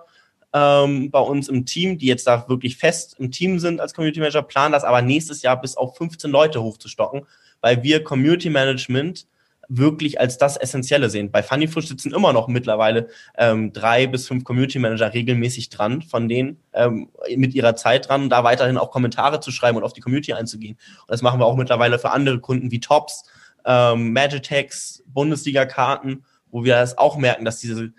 ähm, 0.52 1.10
bei 1.10 1.20
uns 1.20 1.48
im 1.48 1.66
Team, 1.66 1.98
die 1.98 2.06
jetzt 2.06 2.26
da 2.26 2.48
wirklich 2.48 2.76
fest 2.76 3.16
im 3.18 3.30
Team 3.30 3.58
sind 3.58 3.80
als 3.80 3.94
Community 3.94 4.20
Manager, 4.20 4.42
planen 4.42 4.72
das 4.72 4.84
aber 4.84 5.02
nächstes 5.02 5.42
Jahr 5.42 5.60
bis 5.60 5.76
auf 5.76 5.96
15 5.96 6.30
Leute 6.30 6.62
hochzustocken, 6.62 7.22
weil 7.60 7.82
wir 7.82 8.04
Community 8.04 8.50
Management 8.50 9.26
wirklich 9.68 10.20
als 10.20 10.36
das 10.38 10.56
Essentielle 10.56 11.08
sehen. 11.08 11.30
Bei 11.30 11.42
Funny 11.42 11.66
Frisch 11.68 11.86
sitzen 11.86 12.12
immer 12.12 12.32
noch 12.32 12.48
mittlerweile 12.48 13.08
ähm, 13.38 13.72
drei 13.72 14.06
bis 14.06 14.28
fünf 14.28 14.44
Community 14.44 14.78
Manager 14.78 15.14
regelmäßig 15.14 15.70
dran, 15.70 16.02
von 16.02 16.28
denen 16.28 16.58
ähm, 16.74 17.08
mit 17.36 17.54
ihrer 17.54 17.74
Zeit 17.76 18.08
dran, 18.08 18.28
da 18.28 18.44
weiterhin 18.44 18.76
auch 18.76 18.90
Kommentare 18.90 19.40
zu 19.40 19.50
schreiben 19.50 19.78
und 19.78 19.84
auf 19.84 19.92
die 19.92 20.00
Community 20.00 20.34
einzugehen. 20.34 20.74
Und 20.74 21.10
das 21.10 21.22
machen 21.22 21.40
wir 21.40 21.46
auch 21.46 21.56
mittlerweile 21.56 21.98
für 21.98 22.10
andere 22.10 22.40
Kunden 22.40 22.70
wie 22.70 22.80
Tops, 22.80 23.24
ähm, 23.64 24.12
Magitex, 24.12 25.02
Bundesliga-Karten, 25.06 26.24
wo 26.50 26.64
wir 26.64 26.74
das 26.74 26.98
auch 26.98 27.16
merken, 27.16 27.44
dass 27.44 27.60
diese 27.60 27.92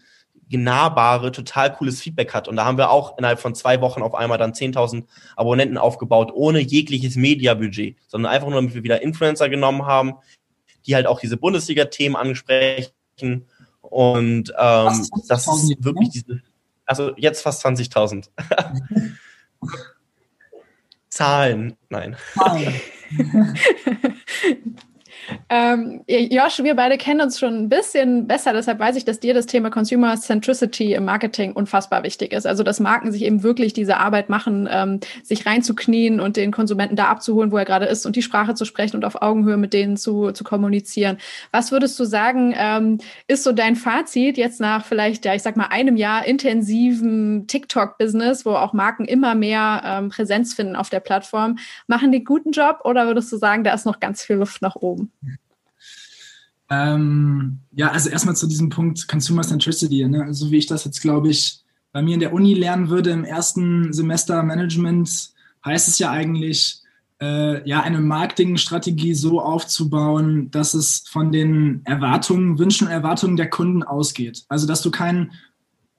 nahbare, 0.57 1.31
total 1.31 1.73
cooles 1.73 2.01
Feedback 2.01 2.33
hat. 2.33 2.47
Und 2.47 2.55
da 2.55 2.65
haben 2.65 2.77
wir 2.77 2.89
auch 2.89 3.17
innerhalb 3.17 3.39
von 3.39 3.55
zwei 3.55 3.81
Wochen 3.81 4.01
auf 4.01 4.15
einmal 4.15 4.37
dann 4.37 4.53
10.000 4.53 5.05
Abonnenten 5.35 5.77
aufgebaut, 5.77 6.31
ohne 6.33 6.59
jegliches 6.59 7.15
Media-Budget, 7.15 7.97
sondern 8.07 8.31
einfach 8.31 8.47
nur, 8.47 8.55
damit 8.55 8.73
wir 8.73 8.83
wieder 8.83 9.01
Influencer 9.01 9.49
genommen 9.49 9.85
haben, 9.85 10.13
die 10.85 10.95
halt 10.95 11.07
auch 11.07 11.19
diese 11.19 11.37
Bundesliga-Themen 11.37 12.15
ansprechen. 12.15 12.91
Und 13.81 14.53
ähm, 14.57 15.07
das 15.27 15.47
ist 15.47 15.75
wirklich 15.79 16.09
ne? 16.09 16.13
diese, 16.13 16.41
also 16.85 17.11
jetzt 17.17 17.41
fast 17.41 17.65
20.000. 17.65 18.29
Zahlen, 21.09 21.77
nein. 21.89 22.15
Zahlen. 22.33 22.73
Ähm, 25.49 26.01
Josh, 26.07 26.63
wir 26.63 26.75
beide 26.75 26.97
kennen 26.97 27.21
uns 27.21 27.39
schon 27.39 27.55
ein 27.55 27.69
bisschen 27.69 28.27
besser, 28.27 28.53
deshalb 28.53 28.79
weiß 28.79 28.95
ich, 28.95 29.05
dass 29.05 29.19
dir 29.19 29.33
das 29.33 29.45
Thema 29.45 29.69
Consumer 29.69 30.15
Centricity 30.17 30.93
im 30.93 31.05
Marketing 31.05 31.53
unfassbar 31.53 32.03
wichtig 32.03 32.33
ist. 32.33 32.45
Also, 32.45 32.63
dass 32.63 32.79
Marken 32.79 33.11
sich 33.11 33.23
eben 33.23 33.43
wirklich 33.43 33.73
diese 33.73 33.97
Arbeit 33.97 34.29
machen, 34.29 34.67
ähm, 34.71 34.99
sich 35.23 35.45
reinzuknien 35.45 36.19
und 36.19 36.37
den 36.37 36.51
Konsumenten 36.51 36.95
da 36.95 37.05
abzuholen, 37.05 37.51
wo 37.51 37.57
er 37.57 37.65
gerade 37.65 37.85
ist 37.85 38.05
und 38.05 38.15
die 38.15 38.21
Sprache 38.21 38.53
zu 38.53 38.65
sprechen 38.65 38.97
und 38.97 39.05
auf 39.05 39.21
Augenhöhe 39.21 39.57
mit 39.57 39.73
denen 39.73 39.97
zu, 39.97 40.31
zu 40.31 40.43
kommunizieren. 40.43 41.17
Was 41.51 41.71
würdest 41.71 41.99
du 41.99 42.03
sagen, 42.05 42.53
ähm, 42.57 42.97
ist 43.27 43.43
so 43.43 43.51
dein 43.51 43.75
Fazit 43.75 44.37
jetzt 44.37 44.59
nach 44.59 44.85
vielleicht, 44.85 45.25
ja, 45.25 45.33
ich 45.33 45.41
sag 45.41 45.55
mal, 45.55 45.67
einem 45.67 45.95
Jahr 45.95 46.25
intensiven 46.25 47.47
TikTok-Business, 47.47 48.45
wo 48.45 48.51
auch 48.51 48.73
Marken 48.73 49.05
immer 49.05 49.35
mehr 49.35 49.81
ähm, 49.85 50.09
Präsenz 50.09 50.53
finden 50.53 50.75
auf 50.75 50.89
der 50.89 50.99
Plattform? 50.99 51.57
Machen 51.87 52.11
die 52.11 52.23
guten 52.23 52.51
Job 52.51 52.81
oder 52.83 53.07
würdest 53.07 53.31
du 53.31 53.37
sagen, 53.37 53.63
da 53.63 53.73
ist 53.73 53.85
noch 53.85 53.99
ganz 53.99 54.23
viel 54.23 54.37
Luft 54.37 54.61
nach 54.61 54.75
oben? 54.75 55.12
Ähm, 56.69 57.59
ja, 57.71 57.91
also 57.91 58.09
erstmal 58.09 58.35
zu 58.35 58.47
diesem 58.47 58.69
Punkt 58.69 59.07
Consumer 59.07 59.43
Centricity. 59.43 60.07
Ne? 60.07 60.23
Also 60.23 60.51
wie 60.51 60.57
ich 60.57 60.65
das 60.65 60.85
jetzt, 60.85 61.01
glaube 61.01 61.29
ich, 61.29 61.59
bei 61.91 62.01
mir 62.01 62.15
in 62.15 62.19
der 62.19 62.33
Uni 62.33 62.53
lernen 62.53 62.89
würde 62.89 63.11
im 63.11 63.23
ersten 63.23 63.93
Semester 63.93 64.41
Management, 64.43 65.31
heißt 65.63 65.87
es 65.87 65.99
ja 65.99 66.11
eigentlich, 66.11 66.81
äh, 67.21 67.67
ja, 67.67 67.81
eine 67.81 68.01
Marketingstrategie 68.01 69.13
so 69.13 69.39
aufzubauen, 69.39 70.49
dass 70.51 70.73
es 70.73 71.03
von 71.07 71.31
den 71.31 71.81
Erwartungen, 71.85 72.57
Wünschen 72.59 72.87
und 72.87 72.93
Erwartungen 72.93 73.37
der 73.37 73.49
Kunden 73.49 73.83
ausgeht. 73.83 74.43
Also 74.49 74.67
dass 74.67 74.81
du 74.81 74.91
keinen 74.91 75.31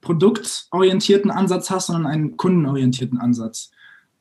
produktorientierten 0.00 1.30
Ansatz 1.30 1.70
hast, 1.70 1.86
sondern 1.86 2.06
einen 2.06 2.36
kundenorientierten 2.36 3.18
Ansatz. 3.18 3.70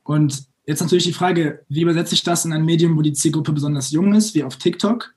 Und 0.03 0.45
jetzt 0.65 0.81
natürlich 0.81 1.03
die 1.03 1.13
Frage, 1.13 1.65
wie 1.67 1.81
übersetze 1.81 2.15
ich 2.15 2.23
das 2.23 2.45
in 2.45 2.53
ein 2.53 2.63
Medium, 2.63 2.95
wo 2.95 3.01
die 3.01 3.13
Zielgruppe 3.13 3.51
besonders 3.51 3.91
jung 3.91 4.13
ist, 4.13 4.33
wie 4.33 4.43
auf 4.43 4.55
TikTok? 4.55 5.13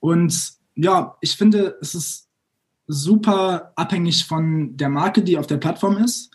Und 0.00 0.52
ja, 0.74 1.16
ich 1.20 1.36
finde, 1.36 1.76
es 1.80 1.94
ist 1.94 2.28
super 2.86 3.72
abhängig 3.76 4.24
von 4.24 4.76
der 4.76 4.88
Marke, 4.88 5.22
die 5.22 5.38
auf 5.38 5.46
der 5.46 5.58
Plattform 5.58 5.98
ist. 5.98 6.30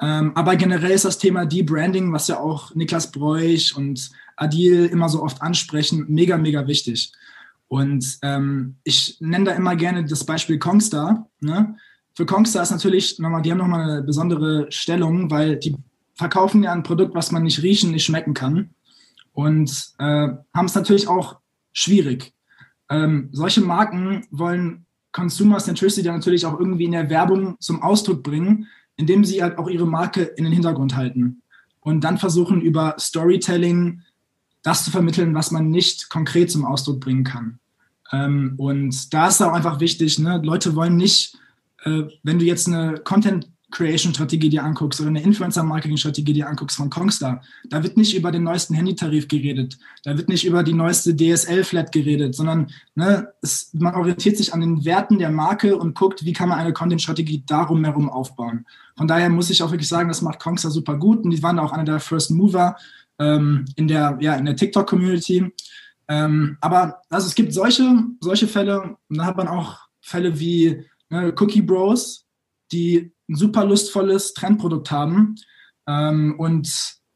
Ähm, 0.00 0.32
aber 0.34 0.56
generell 0.56 0.90
ist 0.90 1.04
das 1.04 1.18
Thema 1.18 1.46
Debranding, 1.46 2.12
was 2.12 2.28
ja 2.28 2.40
auch 2.40 2.74
Niklas 2.74 3.12
Bräuch 3.12 3.76
und 3.76 4.10
Adil 4.36 4.86
immer 4.86 5.08
so 5.08 5.22
oft 5.22 5.40
ansprechen, 5.42 6.06
mega, 6.08 6.36
mega 6.38 6.66
wichtig. 6.66 7.12
Und 7.68 8.18
ähm, 8.22 8.76
ich 8.84 9.16
nenne 9.20 9.46
da 9.46 9.52
immer 9.52 9.76
gerne 9.76 10.04
das 10.04 10.24
Beispiel 10.24 10.58
Kongstar. 10.58 11.28
Ne? 11.40 11.76
Für 12.14 12.26
Kongstar 12.26 12.62
ist 12.62 12.70
natürlich 12.70 13.18
nochmal, 13.18 13.42
die 13.42 13.50
haben 13.50 13.58
nochmal 13.58 13.90
eine 13.90 14.02
besondere 14.02 14.66
Stellung, 14.70 15.30
weil 15.30 15.56
die 15.56 15.76
verkaufen 16.14 16.62
ja 16.64 16.72
ein 16.72 16.82
Produkt, 16.82 17.14
was 17.14 17.32
man 17.32 17.44
nicht 17.44 17.62
riechen, 17.62 17.92
nicht 17.92 18.04
schmecken 18.04 18.34
kann. 18.34 18.74
Und 19.32 19.94
äh, 19.98 20.28
haben 20.52 20.66
es 20.66 20.74
natürlich 20.74 21.08
auch 21.08 21.38
schwierig. 21.72 22.34
Ähm, 22.92 23.30
solche 23.32 23.62
Marken 23.62 24.26
wollen 24.30 24.84
Consumer 25.12 25.58
Centricity 25.58 26.06
natürlich 26.06 26.44
auch 26.44 26.58
irgendwie 26.58 26.84
in 26.84 26.92
der 26.92 27.08
Werbung 27.08 27.56
zum 27.58 27.82
Ausdruck 27.82 28.22
bringen, 28.22 28.68
indem 28.96 29.24
sie 29.24 29.42
halt 29.42 29.56
auch 29.56 29.68
ihre 29.68 29.86
Marke 29.86 30.22
in 30.22 30.44
den 30.44 30.52
Hintergrund 30.52 30.94
halten 30.94 31.42
und 31.80 32.04
dann 32.04 32.18
versuchen 32.18 32.60
über 32.60 32.94
Storytelling 32.98 34.02
das 34.62 34.84
zu 34.84 34.90
vermitteln, 34.90 35.34
was 35.34 35.50
man 35.50 35.70
nicht 35.70 36.10
konkret 36.10 36.50
zum 36.50 36.66
Ausdruck 36.66 37.00
bringen 37.00 37.24
kann. 37.24 37.58
Ähm, 38.12 38.54
und 38.58 39.12
da 39.14 39.28
ist 39.28 39.40
auch 39.40 39.54
einfach 39.54 39.80
wichtig, 39.80 40.18
ne? 40.18 40.40
Leute 40.44 40.76
wollen 40.76 40.96
nicht, 40.96 41.36
äh, 41.84 42.02
wenn 42.22 42.38
du 42.38 42.44
jetzt 42.44 42.68
eine 42.68 42.98
Content 42.98 43.50
Creation-Strategie 43.72 44.48
dir 44.48 44.62
anguckst 44.62 45.00
oder 45.00 45.08
eine 45.08 45.22
Influencer-Marketing-Strategie 45.22 46.34
dir 46.34 46.48
anguckst 46.48 46.76
von 46.76 46.90
Kongstar, 46.90 47.42
da 47.68 47.82
wird 47.82 47.96
nicht 47.96 48.14
über 48.14 48.30
den 48.30 48.44
neuesten 48.44 48.74
Handytarif 48.74 49.26
geredet, 49.26 49.78
da 50.04 50.16
wird 50.16 50.28
nicht 50.28 50.46
über 50.46 50.62
die 50.62 50.74
neueste 50.74 51.16
DSL-Flat 51.16 51.90
geredet, 51.90 52.34
sondern 52.34 52.70
ne, 52.94 53.32
es, 53.42 53.70
man 53.72 53.94
orientiert 53.94 54.36
sich 54.36 54.54
an 54.54 54.60
den 54.60 54.84
Werten 54.84 55.18
der 55.18 55.30
Marke 55.30 55.76
und 55.76 55.94
guckt, 55.96 56.24
wie 56.24 56.32
kann 56.32 56.48
man 56.48 56.58
eine 56.58 56.72
Content-Strategie 56.72 57.42
darum 57.46 57.84
herum 57.84 58.08
aufbauen. 58.08 58.66
Von 58.96 59.08
daher 59.08 59.30
muss 59.30 59.50
ich 59.50 59.62
auch 59.62 59.70
wirklich 59.70 59.88
sagen, 59.88 60.08
das 60.08 60.22
macht 60.22 60.38
Kongstar 60.38 60.70
super 60.70 60.96
gut 60.96 61.24
und 61.24 61.30
die 61.30 61.42
waren 61.42 61.58
auch 61.58 61.72
einer 61.72 61.84
der 61.84 62.00
First 62.00 62.30
Mover 62.30 62.76
ähm, 63.18 63.64
in 63.76 63.88
der, 63.88 64.18
ja, 64.20 64.34
in 64.34 64.44
der 64.44 64.56
TikTok-Community. 64.56 65.52
Ähm, 66.08 66.58
aber 66.60 67.00
also 67.08 67.26
es 67.26 67.34
gibt 67.34 67.52
solche, 67.52 68.04
solche 68.20 68.46
Fälle 68.46 68.82
und 68.82 69.16
dann 69.16 69.26
hat 69.26 69.36
man 69.36 69.48
auch 69.48 69.78
Fälle 70.00 70.38
wie 70.38 70.84
ne, 71.08 71.32
Cookie 71.38 71.62
Bros, 71.62 72.26
die 72.72 73.11
ein 73.28 73.36
super 73.36 73.64
lustvolles 73.64 74.34
Trendprodukt 74.34 74.90
haben 74.90 75.36
ähm, 75.86 76.34
und 76.38 76.70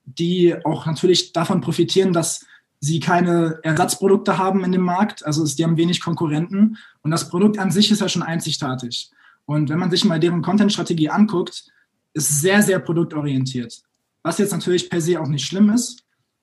die 0.04 0.54
auch 0.64 0.86
natürlich 0.86 1.32
davon 1.32 1.60
profitieren, 1.60 2.12
dass 2.12 2.44
sie 2.80 3.00
keine 3.00 3.58
Ersatzprodukte 3.62 4.38
haben 4.38 4.64
in 4.64 4.72
dem 4.72 4.82
Markt. 4.82 5.24
Also 5.26 5.44
die 5.44 5.64
haben 5.64 5.76
wenig 5.76 6.00
Konkurrenten 6.00 6.78
und 7.02 7.10
das 7.10 7.28
Produkt 7.28 7.58
an 7.58 7.70
sich 7.70 7.90
ist 7.90 8.00
ja 8.00 8.08
schon 8.08 8.22
einzigartig. 8.22 9.10
Und 9.44 9.68
wenn 9.68 9.78
man 9.78 9.90
sich 9.90 10.04
mal 10.04 10.20
deren 10.20 10.42
Content-Strategie 10.42 11.08
anguckt, 11.08 11.64
ist 12.12 12.40
sehr, 12.40 12.62
sehr 12.62 12.78
produktorientiert. 12.78 13.80
Was 14.22 14.38
jetzt 14.38 14.52
natürlich 14.52 14.90
per 14.90 15.00
se 15.00 15.20
auch 15.20 15.28
nicht 15.28 15.46
schlimm 15.46 15.70
ist. 15.70 16.02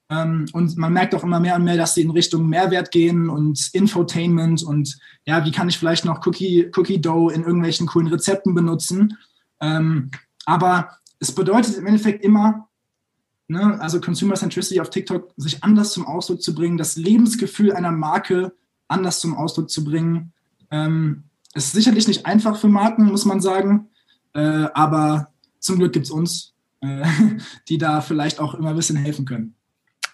Ähm, 0.09 0.45
und 0.53 0.77
man 0.77 0.93
merkt 0.93 1.15
auch 1.15 1.23
immer 1.23 1.39
mehr 1.39 1.55
und 1.55 1.63
mehr, 1.63 1.77
dass 1.77 1.95
sie 1.95 2.01
in 2.01 2.11
Richtung 2.11 2.47
Mehrwert 2.47 2.91
gehen 2.91 3.29
und 3.29 3.69
Infotainment 3.73 4.63
und 4.63 4.97
ja, 5.25 5.45
wie 5.45 5.51
kann 5.51 5.69
ich 5.69 5.77
vielleicht 5.77 6.05
noch 6.05 6.25
Cookie, 6.25 6.69
Cookie 6.75 7.01
Dough 7.01 7.33
in 7.33 7.43
irgendwelchen 7.43 7.87
coolen 7.87 8.07
Rezepten 8.07 8.53
benutzen. 8.53 9.17
Ähm, 9.63 10.11
aber 10.45 10.89
es 11.19 11.33
bedeutet 11.33 11.77
im 11.77 11.85
Endeffekt 11.87 12.23
immer, 12.23 12.67
ne, 13.47 13.79
also 13.79 14.01
Consumer 14.01 14.35
Centricity 14.35 14.81
auf 14.81 14.89
TikTok, 14.89 15.31
sich 15.37 15.63
anders 15.63 15.93
zum 15.93 16.05
Ausdruck 16.05 16.41
zu 16.41 16.53
bringen, 16.53 16.77
das 16.77 16.97
Lebensgefühl 16.97 17.71
einer 17.71 17.91
Marke 17.91 18.53
anders 18.89 19.21
zum 19.21 19.35
Ausdruck 19.35 19.69
zu 19.69 19.85
bringen. 19.85 20.33
Ähm, 20.69 21.23
ist 21.53 21.71
sicherlich 21.71 22.07
nicht 22.07 22.25
einfach 22.25 22.57
für 22.57 22.67
Marken, 22.67 23.05
muss 23.05 23.25
man 23.25 23.39
sagen, 23.39 23.87
äh, 24.33 24.67
aber 24.73 25.31
zum 25.59 25.77
Glück 25.77 25.93
gibt 25.93 26.07
es 26.07 26.11
uns, 26.11 26.53
äh, 26.81 27.05
die 27.69 27.77
da 27.77 28.01
vielleicht 28.01 28.39
auch 28.39 28.55
immer 28.55 28.71
ein 28.71 28.75
bisschen 28.75 28.97
helfen 28.97 29.25
können. 29.25 29.55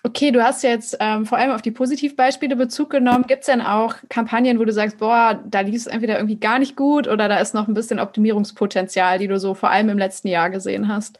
Okay, 0.01 0.31
du 0.31 0.41
hast 0.41 0.63
jetzt 0.63 0.95
ähm, 1.01 1.25
vor 1.25 1.37
allem 1.37 1.51
auf 1.51 1.61
die 1.61 1.71
Positivbeispiele 1.71 2.55
Bezug 2.55 2.89
genommen. 2.89 3.25
Gibt 3.27 3.41
es 3.41 3.47
denn 3.47 3.61
auch 3.61 3.95
Kampagnen, 4.07 4.57
wo 4.57 4.63
du 4.63 4.71
sagst, 4.71 4.97
boah, 4.97 5.43
da 5.45 5.59
lief 5.59 5.75
es 5.75 5.87
entweder 5.87 6.15
irgendwie 6.15 6.39
gar 6.39 6.57
nicht 6.57 6.77
gut 6.77 7.07
oder 7.07 7.27
da 7.27 7.37
ist 7.39 7.53
noch 7.53 7.67
ein 7.67 7.73
bisschen 7.73 7.99
Optimierungspotenzial, 7.99 9.19
die 9.19 9.27
du 9.27 9.37
so 9.39 9.53
vor 9.55 9.71
allem 9.71 9.89
im 9.89 9.97
letzten 9.97 10.29
Jahr 10.29 10.49
gesehen 10.49 10.87
hast? 10.87 11.19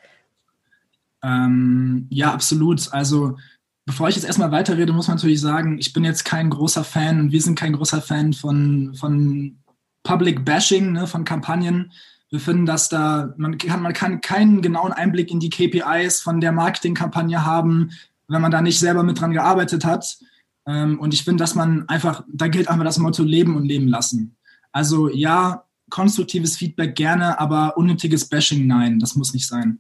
Ähm, 1.22 2.08
ja, 2.10 2.34
absolut. 2.34 2.94
Also 2.94 3.38
bevor 3.86 4.08
ich 4.08 4.16
jetzt 4.16 4.26
erstmal 4.26 4.52
weiterrede, 4.52 4.94
muss 4.94 5.10
man 5.10 5.18
natürlich 5.18 5.42
sagen, 5.42 5.78
ich 5.78 5.92
bin 5.92 6.06
jetzt 6.06 6.24
kein 6.24 6.50
großer 6.50 6.86
Fan 6.86 7.20
und 7.20 7.32
wir 7.34 7.42
sind 7.42 7.60
kein 7.60 7.74
großer 7.74 8.02
Fan 8.02 8.32
von, 8.32 8.94
von 8.96 9.58
Public 10.04 10.46
Bashing, 10.46 10.94
ne, 10.94 11.06
von 11.06 11.26
Kampagnen. 11.26 11.92
Wir 12.30 12.40
finden, 12.40 12.66
dass 12.66 12.88
da, 12.88 13.34
man 13.38 13.58
kann, 13.58 13.82
man 13.82 13.92
kann 13.92 14.22
keinen 14.22 14.62
genauen 14.62 14.94
Einblick 14.94 15.32
in 15.32 15.42
die 15.42 15.50
KPIs 15.50 16.22
von 16.22 16.40
der 16.40 16.54
Marketingkampagne 16.54 17.44
haben 17.44 17.92
wenn 18.30 18.42
man 18.42 18.52
da 18.52 18.62
nicht 18.62 18.80
selber 18.80 19.04
mit 19.04 19.20
dran 19.20 19.34
gearbeitet 19.34 19.84
hat. 19.84 20.18
Ähm, 20.66 21.00
und 21.00 21.14
ich 21.14 21.24
finde, 21.24 21.44
dass 21.44 21.56
man 21.56 21.88
einfach, 21.90 22.24
da 22.32 22.48
gilt 22.48 22.70
einfach 22.70 22.86
das 22.86 23.00
Motto 23.00 23.24
Leben 23.24 23.56
und 23.56 23.66
Leben 23.66 23.88
lassen. 23.88 24.38
Also 24.72 25.10
ja, 25.10 25.66
konstruktives 25.90 26.56
Feedback 26.56 26.96
gerne, 26.96 27.40
aber 27.40 27.76
unnötiges 27.78 28.30
Bashing 28.30 28.68
nein, 28.68 29.00
das 29.00 29.16
muss 29.16 29.34
nicht 29.34 29.48
sein. 29.48 29.80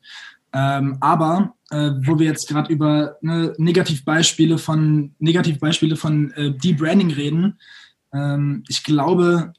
Ähm, 0.51 0.97
aber 0.99 1.53
äh, 1.69 1.91
wo 2.03 2.17
wir 2.17 2.25
jetzt 2.25 2.49
gerade 2.49 2.73
über 2.73 3.17
ne, 3.21 3.53
Negativbeispiele 3.57 4.57
von 4.57 5.13
Negativbeispiele 5.19 5.95
von 5.95 6.31
äh, 6.31 6.51
Debranding 6.51 7.11
reden, 7.11 7.59
ähm, 8.11 8.63
ich 8.67 8.83
glaube, 8.83 9.53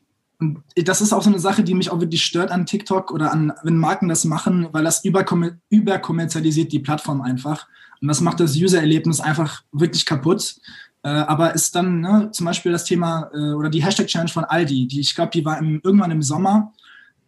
das 0.75 1.01
ist 1.01 1.13
auch 1.13 1.23
so 1.23 1.31
eine 1.31 1.39
Sache, 1.39 1.63
die 1.63 1.75
mich 1.75 1.91
auch 1.91 2.01
wirklich 2.01 2.25
stört 2.25 2.51
an 2.51 2.67
TikTok 2.67 3.13
oder 3.13 3.31
an, 3.31 3.53
wenn 3.63 3.77
Marken 3.77 4.09
das 4.09 4.25
machen, 4.25 4.69
weil 4.73 4.85
das 4.85 5.05
überkommerzialisiert 5.05 6.73
die 6.73 6.79
Plattform 6.81 7.21
einfach. 7.21 7.69
Und 8.01 8.09
das 8.09 8.21
macht 8.21 8.41
das 8.41 8.57
User-Erlebnis 8.57 9.21
einfach 9.21 9.63
wirklich 9.73 10.07
kaputt. 10.07 10.57
Äh, 11.03 11.09
aber 11.09 11.55
ist 11.55 11.75
dann 11.75 12.01
ne, 12.01 12.31
zum 12.33 12.47
Beispiel 12.47 12.73
das 12.73 12.85
Thema 12.85 13.31
äh, 13.33 13.53
oder 13.53 13.71
die 13.71 13.83
Hashtag-Challenge 13.83 14.31
von 14.31 14.45
Aldi, 14.45 14.87
die 14.87 15.01
ich 15.01 15.15
glaube, 15.15 15.31
die 15.33 15.45
war 15.45 15.59
im, 15.59 15.81
irgendwann 15.83 16.11
im 16.11 16.23
Sommer. 16.23 16.73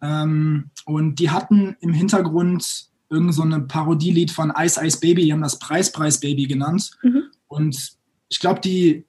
Ähm, 0.03 0.70
und 0.85 1.16
die 1.16 1.31
hatten 1.31 1.77
im 1.81 1.93
Hintergrund 1.93 2.87
irgend 3.09 3.35
so 3.35 3.43
eine 3.43 3.61
Parodielied 3.61 4.31
von 4.31 4.53
Ice 4.59 4.81
Ice 4.83 4.99
Baby, 4.99 5.25
die 5.25 5.33
haben 5.33 5.43
das 5.43 5.59
Preis 5.59 5.93
Preis 5.93 6.20
Baby 6.20 6.47
genannt. 6.47 6.91
Mhm. 7.03 7.25
Und 7.49 7.93
ich 8.29 8.41
glaube, 8.41 8.61
die 8.61 9.05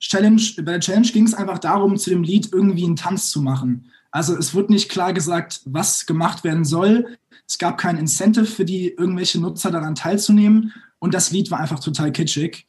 Challenge, 0.00 0.42
bei 0.58 0.72
der 0.72 0.80
Challenge 0.80 1.08
ging 1.08 1.24
es 1.24 1.34
einfach 1.34 1.58
darum, 1.58 1.96
zu 1.96 2.10
dem 2.10 2.22
Lied 2.22 2.52
irgendwie 2.52 2.84
einen 2.84 2.96
Tanz 2.96 3.30
zu 3.30 3.40
machen. 3.40 3.90
Also 4.10 4.36
es 4.36 4.54
wird 4.54 4.70
nicht 4.70 4.88
klar 4.88 5.12
gesagt, 5.12 5.60
was 5.64 6.06
gemacht 6.06 6.44
werden 6.44 6.64
soll. 6.64 7.18
Es 7.46 7.58
gab 7.58 7.78
kein 7.78 7.96
Incentive 7.96 8.46
für 8.46 8.64
die 8.64 8.88
irgendwelche 8.88 9.40
Nutzer 9.40 9.70
daran 9.70 9.94
teilzunehmen. 9.94 10.72
Und 10.98 11.14
das 11.14 11.30
Lied 11.30 11.50
war 11.50 11.60
einfach 11.60 11.80
total 11.80 12.12
kitschig. 12.12 12.66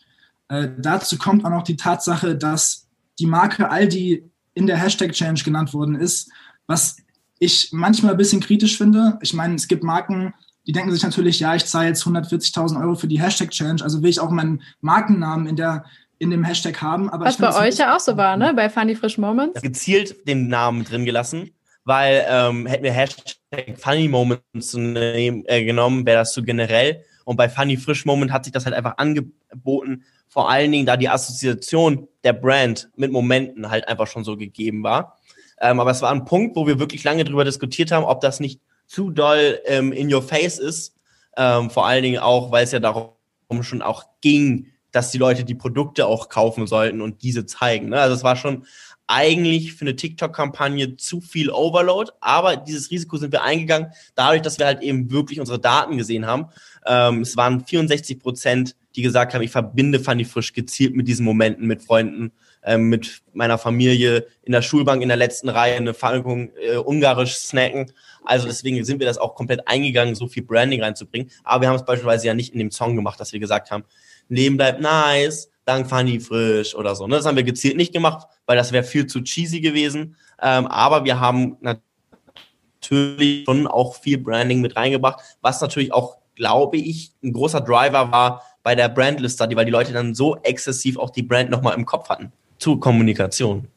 Äh, 0.49 0.69
dazu 0.77 1.17
kommt 1.17 1.45
auch 1.45 1.49
noch 1.49 1.63
die 1.63 1.75
Tatsache, 1.75 2.35
dass 2.35 2.87
die 3.19 3.25
Marke 3.25 3.69
Aldi 3.69 4.23
in 4.53 4.67
der 4.67 4.77
Hashtag-Challenge 4.77 5.41
genannt 5.43 5.73
worden 5.73 5.95
ist, 5.95 6.31
was 6.67 6.97
ich 7.39 7.69
manchmal 7.71 8.11
ein 8.11 8.17
bisschen 8.17 8.41
kritisch 8.41 8.77
finde. 8.77 9.17
Ich 9.21 9.33
meine, 9.33 9.55
es 9.55 9.67
gibt 9.67 9.83
Marken, 9.83 10.33
die 10.67 10.71
denken 10.71 10.91
sich 10.91 11.03
natürlich, 11.03 11.39
ja, 11.39 11.55
ich 11.55 11.65
zahle 11.65 11.87
jetzt 11.87 12.03
140.000 12.03 12.81
Euro 12.81 12.95
für 12.95 13.07
die 13.07 13.21
Hashtag-Challenge, 13.21 13.83
also 13.83 14.03
will 14.03 14.09
ich 14.09 14.19
auch 14.19 14.29
meinen 14.29 14.61
Markennamen 14.81 15.47
in 15.47 15.55
der 15.55 15.85
in 16.19 16.29
dem 16.29 16.43
Hashtag 16.43 16.81
haben. 16.81 17.09
Aber 17.09 17.25
Was 17.25 17.37
bei 17.37 17.55
euch 17.67 17.77
ja 17.77 17.95
auch 17.95 17.99
so 17.99 18.17
war, 18.17 18.37
ne? 18.37 18.53
Bei 18.53 18.69
Funny 18.69 18.95
Frisch 18.95 19.17
Moments. 19.17 19.61
Gezielt 19.61 20.27
den 20.27 20.49
Namen 20.49 20.83
drin 20.83 21.05
gelassen, 21.05 21.51
weil 21.85 22.25
ähm, 22.27 22.65
hätten 22.65 22.83
wir 22.83 22.91
Hashtag 22.91 23.37
Funny 23.77 24.09
Moments 24.09 24.73
äh, 24.75 25.63
genommen, 25.63 26.05
wäre 26.05 26.19
das 26.19 26.33
so 26.33 26.43
generell. 26.43 27.03
Und 27.29 27.35
bei 27.35 27.47
Funny 27.47 27.77
Frisch 27.77 28.05
Moment 28.05 28.31
hat 28.31 28.45
sich 28.45 28.53
das 28.53 28.65
halt 28.65 28.73
einfach 28.73 28.97
angeboten, 28.97 30.03
vor 30.29 30.49
allen 30.49 30.71
Dingen, 30.71 30.87
da 30.87 30.97
die 30.97 31.09
Assoziation 31.09 32.07
der 32.23 32.33
Brand 32.33 32.89
mit 32.95 33.11
Momenten 33.11 33.69
halt 33.69 33.87
einfach 33.87 34.07
schon 34.07 34.23
so 34.23 34.35
gegeben 34.35 34.81
war. 34.81 35.19
Ähm, 35.61 35.79
aber 35.79 35.91
es 35.91 36.01
war 36.01 36.09
ein 36.09 36.25
Punkt, 36.25 36.55
wo 36.55 36.65
wir 36.65 36.79
wirklich 36.79 37.03
lange 37.03 37.25
drüber 37.25 37.45
diskutiert 37.45 37.91
haben, 37.91 38.03
ob 38.03 38.21
das 38.21 38.39
nicht 38.39 38.61
zu 38.87 39.11
doll 39.11 39.59
ähm, 39.65 39.91
in 39.91 40.11
your 40.11 40.23
face 40.23 40.57
ist. 40.57 40.95
Ähm, 41.37 41.69
vor 41.69 41.85
allen 41.85 42.01
Dingen 42.01 42.17
auch, 42.17 42.51
weil 42.51 42.63
es 42.63 42.71
ja 42.71 42.79
darum 42.79 43.13
schon 43.61 43.83
auch 43.83 44.05
ging, 44.21 44.65
dass 44.91 45.11
die 45.11 45.19
Leute 45.19 45.43
die 45.43 45.53
Produkte 45.53 46.07
auch 46.07 46.29
kaufen 46.29 46.65
sollten 46.65 46.99
und 46.99 47.21
diese 47.21 47.45
zeigen. 47.45 47.89
Ne? 47.89 48.01
Also 48.01 48.15
es 48.15 48.23
war 48.23 48.37
schon 48.37 48.65
eigentlich 49.09 49.73
für 49.73 49.81
eine 49.81 49.95
TikTok-Kampagne 49.95 50.95
zu 50.95 51.19
viel 51.19 51.49
Overload, 51.49 52.11
aber 52.21 52.55
dieses 52.55 52.91
Risiko 52.91 53.17
sind 53.17 53.31
wir 53.31 53.41
eingegangen, 53.41 53.91
dadurch, 54.13 54.43
dass 54.43 54.59
wir 54.59 54.67
halt 54.67 54.83
eben 54.83 55.09
wirklich 55.09 55.39
unsere 55.39 55.59
Daten 55.59 55.97
gesehen 55.97 56.27
haben. 56.27 56.45
Ähm, 56.85 57.21
es 57.21 57.35
waren 57.37 57.65
64 57.65 58.19
Prozent, 58.19 58.75
die 58.95 59.01
gesagt 59.01 59.33
haben, 59.33 59.41
ich 59.41 59.51
verbinde 59.51 59.99
Fanny 59.99 60.25
Frisch 60.25 60.53
gezielt 60.53 60.95
mit 60.95 61.07
diesen 61.07 61.25
Momenten, 61.25 61.67
mit 61.67 61.83
Freunden, 61.83 62.31
ähm, 62.63 62.89
mit 62.89 63.21
meiner 63.33 63.57
Familie, 63.57 64.27
in 64.43 64.51
der 64.51 64.61
Schulbank 64.61 65.01
in 65.01 65.07
der 65.07 65.17
letzten 65.17 65.49
Reihe 65.49 65.75
eine 65.75 65.93
Falkung 65.93 66.51
äh, 66.55 66.77
ungarisch 66.77 67.35
snacken. 67.35 67.91
Also 68.23 68.47
deswegen 68.47 68.83
sind 68.83 68.99
wir 68.99 69.07
das 69.07 69.17
auch 69.17 69.35
komplett 69.35 69.67
eingegangen, 69.67 70.15
so 70.15 70.27
viel 70.27 70.43
Branding 70.43 70.81
reinzubringen. 70.81 71.29
Aber 71.43 71.61
wir 71.61 71.69
haben 71.69 71.75
es 71.75 71.85
beispielsweise 71.85 72.27
ja 72.27 72.33
nicht 72.33 72.53
in 72.53 72.59
dem 72.59 72.71
Song 72.71 72.95
gemacht, 72.95 73.19
dass 73.19 73.31
wir 73.31 73.39
gesagt 73.39 73.71
haben, 73.71 73.83
Leben 74.29 74.57
bleibt 74.57 74.81
nice, 74.81 75.49
dank 75.65 75.87
Fanny 75.89 76.19
Frisch 76.19 76.75
oder 76.75 76.95
so. 76.95 77.07
Ne? 77.07 77.15
Das 77.15 77.25
haben 77.25 77.35
wir 77.35 77.43
gezielt 77.43 77.77
nicht 77.77 77.93
gemacht, 77.93 78.27
weil 78.45 78.57
das 78.57 78.71
wäre 78.71 78.83
viel 78.83 79.07
zu 79.07 79.21
cheesy 79.21 79.61
gewesen. 79.61 80.15
Ähm, 80.41 80.67
aber 80.67 81.05
wir 81.05 81.19
haben 81.19 81.57
natürlich 81.61 83.45
schon 83.45 83.67
auch 83.67 83.95
viel 83.95 84.17
Branding 84.17 84.61
mit 84.61 84.75
reingebracht, 84.75 85.19
was 85.41 85.61
natürlich 85.61 85.93
auch, 85.93 86.17
glaube 86.39 86.77
ich, 86.77 87.11
ein 87.21 87.33
großer 87.33 87.61
Driver 87.61 88.11
war 88.11 88.41
bei 88.63 88.73
der 88.73 88.89
Brandlist 88.89 89.35
Study, 89.35 89.55
weil 89.55 89.65
die 89.65 89.71
Leute 89.71 89.91
dann 89.91 90.15
so 90.15 90.37
exzessiv 90.37 90.97
auch 90.97 91.09
die 91.09 91.21
Brand 91.21 91.49
nochmal 91.49 91.75
im 91.75 91.85
Kopf 91.85 92.09
hatten 92.09 92.31
zur 92.57 92.79
Kommunikation. 92.79 93.67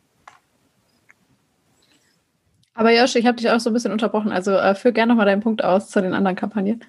Aber 2.75 2.97
Josh, 2.97 3.17
ich 3.17 3.27
habe 3.27 3.37
dich 3.37 3.51
auch 3.51 3.61
so 3.61 3.69
ein 3.69 3.73
bisschen 3.75 3.93
unterbrochen. 3.93 4.33
Also 4.33 4.53
äh, 4.53 4.75
führ 4.75 4.93
gerne 4.93 5.11
nochmal 5.11 5.27
deinen 5.27 5.43
Punkt 5.43 5.63
aus 5.63 5.91
zu 5.91 6.01
den 6.01 6.15
anderen 6.15 6.37
Kampagnen. 6.37 6.83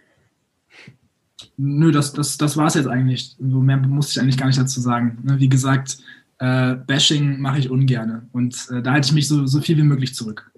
Nö, 1.57 1.91
das, 1.91 2.13
das, 2.13 2.37
das 2.37 2.55
war 2.55 2.67
es 2.67 2.75
jetzt 2.75 2.87
eigentlich. 2.87 3.35
So 3.39 3.59
mehr 3.59 3.77
muss 3.77 4.11
ich 4.11 4.21
eigentlich 4.21 4.37
gar 4.37 4.47
nicht 4.47 4.59
dazu 4.59 4.79
sagen. 4.79 5.19
Ne, 5.23 5.39
wie 5.39 5.49
gesagt, 5.49 5.97
äh, 6.37 6.75
Bashing 6.75 7.39
mache 7.39 7.59
ich 7.59 7.69
ungerne. 7.69 8.27
Und 8.31 8.69
äh, 8.71 8.81
da 8.81 8.91
halte 8.91 9.07
ich 9.07 9.13
mich 9.13 9.27
so, 9.27 9.45
so 9.47 9.59
viel 9.59 9.77
wie 9.77 9.83
möglich 9.83 10.13
zurück. 10.13 10.51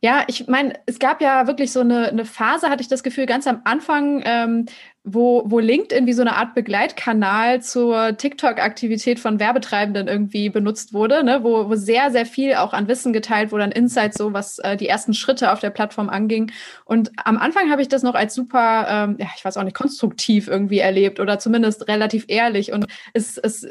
Ja, 0.00 0.22
ich 0.28 0.46
meine, 0.46 0.74
es 0.86 1.00
gab 1.00 1.20
ja 1.20 1.48
wirklich 1.48 1.72
so 1.72 1.80
eine, 1.80 2.06
eine 2.08 2.24
Phase, 2.24 2.68
hatte 2.70 2.82
ich 2.82 2.88
das 2.88 3.02
Gefühl, 3.02 3.26
ganz 3.26 3.48
am 3.48 3.62
Anfang, 3.64 4.22
ähm, 4.24 4.66
wo, 5.02 5.42
wo 5.46 5.58
LinkedIn 5.58 6.06
wie 6.06 6.12
so 6.12 6.22
eine 6.22 6.36
Art 6.36 6.54
Begleitkanal 6.54 7.62
zur 7.62 8.16
TikTok-Aktivität 8.16 9.18
von 9.18 9.40
Werbetreibenden 9.40 10.06
irgendwie 10.06 10.50
benutzt 10.50 10.92
wurde, 10.92 11.24
ne? 11.24 11.42
wo, 11.42 11.68
wo 11.68 11.74
sehr, 11.74 12.12
sehr 12.12 12.26
viel 12.26 12.54
auch 12.54 12.74
an 12.74 12.86
Wissen 12.86 13.12
geteilt 13.12 13.50
wurde, 13.50 13.64
an 13.64 13.72
Insights, 13.72 14.18
so 14.18 14.32
was 14.32 14.60
äh, 14.60 14.76
die 14.76 14.86
ersten 14.86 15.14
Schritte 15.14 15.50
auf 15.52 15.58
der 15.58 15.70
Plattform 15.70 16.08
anging. 16.08 16.52
Und 16.84 17.10
am 17.24 17.36
Anfang 17.36 17.68
habe 17.68 17.82
ich 17.82 17.88
das 17.88 18.04
noch 18.04 18.14
als 18.14 18.34
super, 18.34 18.86
ähm, 18.88 19.16
ja, 19.18 19.26
ich 19.36 19.44
weiß 19.44 19.56
auch 19.56 19.64
nicht, 19.64 19.76
konstruktiv 19.76 20.46
irgendwie 20.46 20.78
erlebt 20.78 21.18
oder 21.18 21.40
zumindest 21.40 21.88
relativ 21.88 22.26
ehrlich. 22.28 22.70
Und 22.70 22.86
es, 23.14 23.36
es 23.36 23.66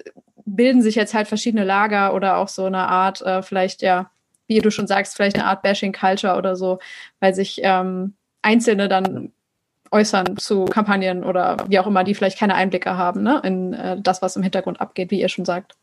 bilden 0.45 0.82
sich 0.82 0.95
jetzt 0.95 1.14
halt 1.14 1.30
verschiedene 1.30 1.64
Lager 1.64 2.14
oder 2.14 2.36
auch 2.36 2.49
so 2.49 2.66
eine 2.66 2.90
Art, 2.90 3.22
äh, 3.22 3.41
vielleicht, 3.41 3.82
ja, 3.82 4.12
wie 4.48 4.60
du 4.60 4.72
schon 4.72 4.88
sagst, 4.88 5.15
vielleicht 5.15 5.36
eine 5.36 5.45
Art 5.45 5.61
Bashing-Culture 5.61 6.38
oder 6.38 6.56
so, 6.56 6.80
weil 7.19 7.34
sich 7.34 7.60
ähm, 7.64 8.14
Einzelne 8.41 8.88
dann 8.88 9.32
äußern 9.91 10.38
zu 10.38 10.65
Kampagnen 10.65 11.24
oder 11.24 11.57
wie 11.68 11.80
auch 11.80 11.88
immer, 11.88 12.03
die 12.03 12.15
vielleicht 12.15 12.40
keine 12.40 12.56
Einblicke 12.56 12.98
haben 12.98 13.24
ne, 13.24 13.41
in 13.44 13.74
äh, 13.74 14.02
das, 14.02 14.22
was 14.22 14.36
im 14.36 14.44
Hintergrund 14.44 14.82
abgeht, 14.82 15.11
wie 15.11 15.22
ihr 15.22 15.30
schon 15.30 15.45
sagt. 15.45 15.76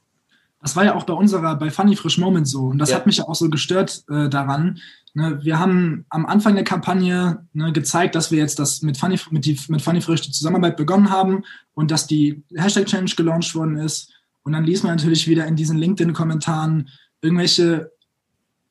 Das 0.60 0.76
war 0.76 0.84
ja 0.84 0.94
auch 0.94 1.04
bei 1.04 1.12
unserer, 1.12 1.56
bei 1.56 1.70
Funny 1.70 1.94
Frisch 1.94 2.16
Moment 2.16 2.48
so. 2.48 2.64
Und 2.64 2.78
das 2.78 2.90
ja. 2.90 2.96
hat 2.96 3.06
mich 3.06 3.18
ja 3.18 3.24
auch 3.24 3.34
so 3.34 3.50
gestört 3.50 4.02
äh, 4.08 4.30
daran. 4.30 4.78
Ne, 5.12 5.38
wir 5.44 5.58
haben 5.58 6.06
am 6.08 6.24
Anfang 6.26 6.54
der 6.54 6.64
Kampagne 6.64 7.46
ne, 7.52 7.72
gezeigt, 7.72 8.14
dass 8.14 8.30
wir 8.30 8.38
jetzt 8.38 8.58
das 8.58 8.82
mit 8.82 8.96
Funny, 8.96 9.18
mit, 9.30 9.44
die, 9.44 9.58
mit 9.68 9.82
Funny 9.82 10.00
Frisch 10.00 10.22
die 10.22 10.32
Zusammenarbeit 10.32 10.76
begonnen 10.76 11.10
haben 11.10 11.44
und 11.74 11.90
dass 11.90 12.06
die 12.06 12.42
Hashtag 12.56 12.86
Challenge 12.86 13.12
gelauncht 13.14 13.54
worden 13.54 13.76
ist. 13.76 14.12
Und 14.42 14.52
dann 14.52 14.64
liest 14.64 14.84
man 14.84 14.96
natürlich 14.96 15.28
wieder 15.28 15.46
in 15.46 15.56
diesen 15.56 15.78
LinkedIn-Kommentaren 15.78 16.88
irgendwelche 17.20 17.92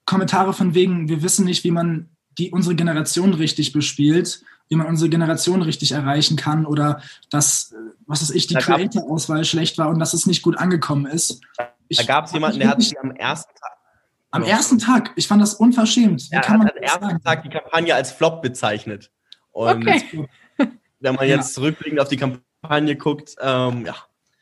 Kommentare 0.06 0.54
von 0.54 0.74
wegen, 0.74 1.10
wir 1.10 1.24
wissen 1.24 1.46
nicht, 1.46 1.64
wie 1.64 1.72
man 1.72 2.10
die 2.38 2.52
unsere 2.52 2.76
Generation 2.76 3.34
richtig 3.34 3.74
bespielt 3.74 4.44
wie 4.70 4.76
man 4.76 4.88
unsere 4.88 5.10
Generation 5.10 5.62
richtig 5.62 5.92
erreichen 5.92 6.36
kann 6.36 6.66
oder 6.66 7.02
dass, 7.30 7.74
äh, 7.74 7.76
was 8.08 8.22
weiß 8.22 8.32
ich, 8.32 8.48
die 8.48 8.56
Creator-Auswahl 8.56 9.46
schlecht 9.46 9.78
war 9.78 9.90
und 9.90 10.00
dass 10.00 10.14
es 10.14 10.26
nicht 10.26 10.42
gut 10.42 10.58
angekommen 10.58 11.06
ist. 11.06 11.42
Ich, 11.88 11.98
da 11.98 12.04
gab 12.04 12.26
es 12.26 12.34
jemanden, 12.34 12.60
der 12.60 12.70
hat 12.70 12.82
sie 12.82 12.98
am 12.98 13.12
ersten 13.12 13.54
Tag. 13.54 13.72
Am 14.32 14.42
ersten 14.42 14.80
Tag, 14.80 15.12
ich 15.16 15.28
fand 15.28 15.44
das 15.44 15.54
unverschämt. 15.54 16.32
Wie 16.32 16.36
er 16.36 16.42
kann 16.42 16.58
man 16.58 16.68
hat 16.68 16.78
am 16.78 16.82
ersten 16.82 17.06
sagen? 17.06 17.22
Tag 17.22 17.44
die 17.44 17.50
Kampagne 17.50 17.94
als 17.94 18.12
Flop 18.12 18.42
bezeichnet. 18.42 19.12
Und 19.52 19.88
okay. 19.88 20.28
wenn 21.00 21.16
man 21.16 21.28
jetzt 21.28 21.50
ja. 21.50 21.54
zurückblickend 21.54 22.00
auf 22.00 22.08
die 22.08 22.18
Kampagne 22.18 22.96
guckt, 22.96 23.36
ähm, 23.40 23.86
ja. 23.86 23.96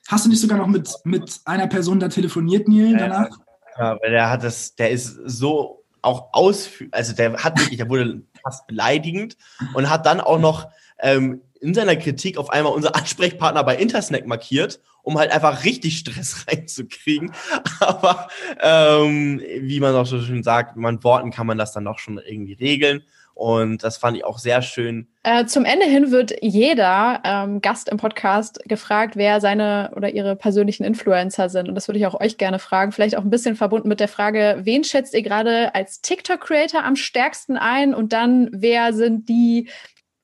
Hast 0.07 0.25
du 0.25 0.29
nicht 0.29 0.39
sogar 0.39 0.57
noch 0.57 0.67
mit, 0.67 0.89
mit 1.03 1.41
einer 1.45 1.67
Person 1.67 1.99
da 1.99 2.07
telefoniert, 2.07 2.69
Neil, 2.69 2.95
danach? 2.97 3.29
Ja, 3.77 3.98
weil 4.02 4.11
der 4.11 4.30
hat 4.30 4.43
das, 4.43 4.76
der 4.76 4.91
ist 4.91 5.19
so 5.26 5.84
auch 6.02 6.30
ausführlich, 6.34 6.93
also 6.93 7.14
der 7.14 7.34
hat 7.43 7.60
wirklich, 7.60 7.77
der 7.77 7.89
wurde 7.89 8.23
fast 8.43 8.68
beleidigend 8.68 9.38
und 9.73 9.89
hat 9.89 10.06
dann 10.06 10.19
auch 10.19 10.39
noch 10.39 10.69
ähm, 10.99 11.41
in 11.61 11.76
seiner 11.76 11.95
Kritik 11.95 12.38
auf 12.38 12.49
einmal 12.49 12.73
unser 12.73 12.95
Ansprechpartner 12.95 13.64
bei 13.64 13.76
Intersnack 13.76 14.26
markiert, 14.26 14.81
um 15.03 15.18
halt 15.18 15.31
einfach 15.31 15.64
richtig 15.64 15.99
Stress 15.99 16.48
reinzukriegen. 16.52 17.31
Aber 17.80 18.27
ähm, 18.61 19.41
wie 19.60 19.80
man 19.80 19.95
auch 19.95 20.07
so 20.07 20.19
schön 20.22 20.43
sagt, 20.43 20.76
mit 20.76 21.03
Worten 21.03 21.31
kann 21.31 21.48
man 21.48 21.57
das 21.57 21.72
dann 21.72 21.88
auch 21.88 21.99
schon 21.99 22.18
irgendwie 22.18 22.53
regeln. 22.53 23.03
Und 23.34 23.84
das 23.84 23.98
fand 23.98 24.18
ich 24.18 24.26
auch 24.26 24.38
sehr 24.38 24.62
schön. 24.62 25.08
Äh, 25.24 25.45
zum 25.45 25.66
Ende 25.66 25.86
hin 25.86 26.12
wird 26.12 26.34
jeder 26.41 27.22
ähm, 27.24 27.62
Gast 27.62 27.90
im 27.90 27.98
Podcast 27.98 28.62
gefragt, 28.66 29.16
wer 29.16 29.40
seine 29.40 29.91
oder 29.95 30.14
ihre 30.14 30.36
persönlichen 30.36 30.84
Influencer 30.84 31.49
sind. 31.49 31.70
Und 31.70 31.76
das 31.76 31.88
würde 31.88 31.99
ich 31.99 32.06
auch 32.06 32.20
euch 32.20 32.38
gerne 32.38 32.60
fragen. 32.60 32.91
Vielleicht 32.91 33.18
auch 33.18 33.24
ein 33.24 33.30
bisschen 33.30 33.56
verbunden 33.56 33.88
mit 33.88 33.99
der 33.99 34.08
Frage, 34.08 34.60
wen 34.64 34.84
schätzt 34.84 35.14
ihr 35.14 35.24
gerade 35.24 35.74
als 35.76 36.02
TikTok-Creator 36.02 36.84
am 36.84 36.95
stärksten 36.95 37.58
ein? 37.58 37.94
Und 37.94 38.14
dann, 38.14 38.49
wer 38.52 38.94
sind 38.94 39.30
die 39.30 39.70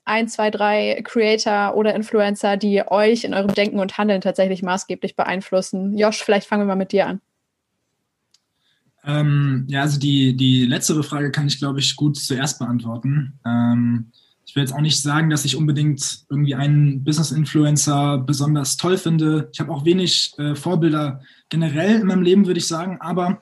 ein, 0.06 0.28
zwei, 0.28 0.50
drei 0.50 1.02
Creator 1.04 1.76
oder 1.76 1.94
Influencer, 1.94 2.58
die 2.58 2.84
euch 2.88 3.24
in 3.24 3.34
eurem 3.34 3.54
Denken 3.54 3.80
und 3.80 3.98
Handeln 3.98 4.22
tatsächlich 4.22 4.64
maßgeblich 4.64 5.16
beeinflussen? 5.16 5.98
Josh, 5.98 6.24
vielleicht 6.24 6.48
fangen 6.48 6.64
wir 6.64 6.68
mal 6.68 6.76
mit 6.76 6.92
dir 6.92 7.08
an. 7.08 7.22
Ähm, 9.08 9.64
ja, 9.70 9.82
also 9.82 9.98
die, 9.98 10.36
die 10.36 10.66
letztere 10.66 11.02
Frage 11.02 11.32
kann 11.32 11.48
ich, 11.48 11.60
glaube 11.60 11.80
ich, 11.80 11.96
gut 11.96 12.18
zuerst 12.18 12.60
beantworten. 12.60 13.40
Ähm, 13.46 14.12
ich 14.46 14.54
will 14.56 14.64
jetzt 14.64 14.74
auch 14.74 14.82
nicht 14.82 15.02
sagen, 15.02 15.30
dass 15.30 15.46
ich 15.46 15.56
unbedingt 15.56 16.26
irgendwie 16.30 16.56
einen 16.56 17.06
Business-Influencer 17.06 18.18
besonders 18.20 18.76
toll 18.76 18.98
finde. 18.98 19.50
Ich 19.54 19.62
habe 19.62 19.72
auch 19.72 19.86
wenig 19.86 20.34
äh, 20.38 20.56
Vorbilder 20.56 21.22
generell 21.48 22.02
in 22.02 22.08
meinem 22.08 22.22
Leben, 22.22 22.48
würde 22.48 22.60
ich 22.60 22.68
sagen. 22.68 22.98
Aber 23.00 23.42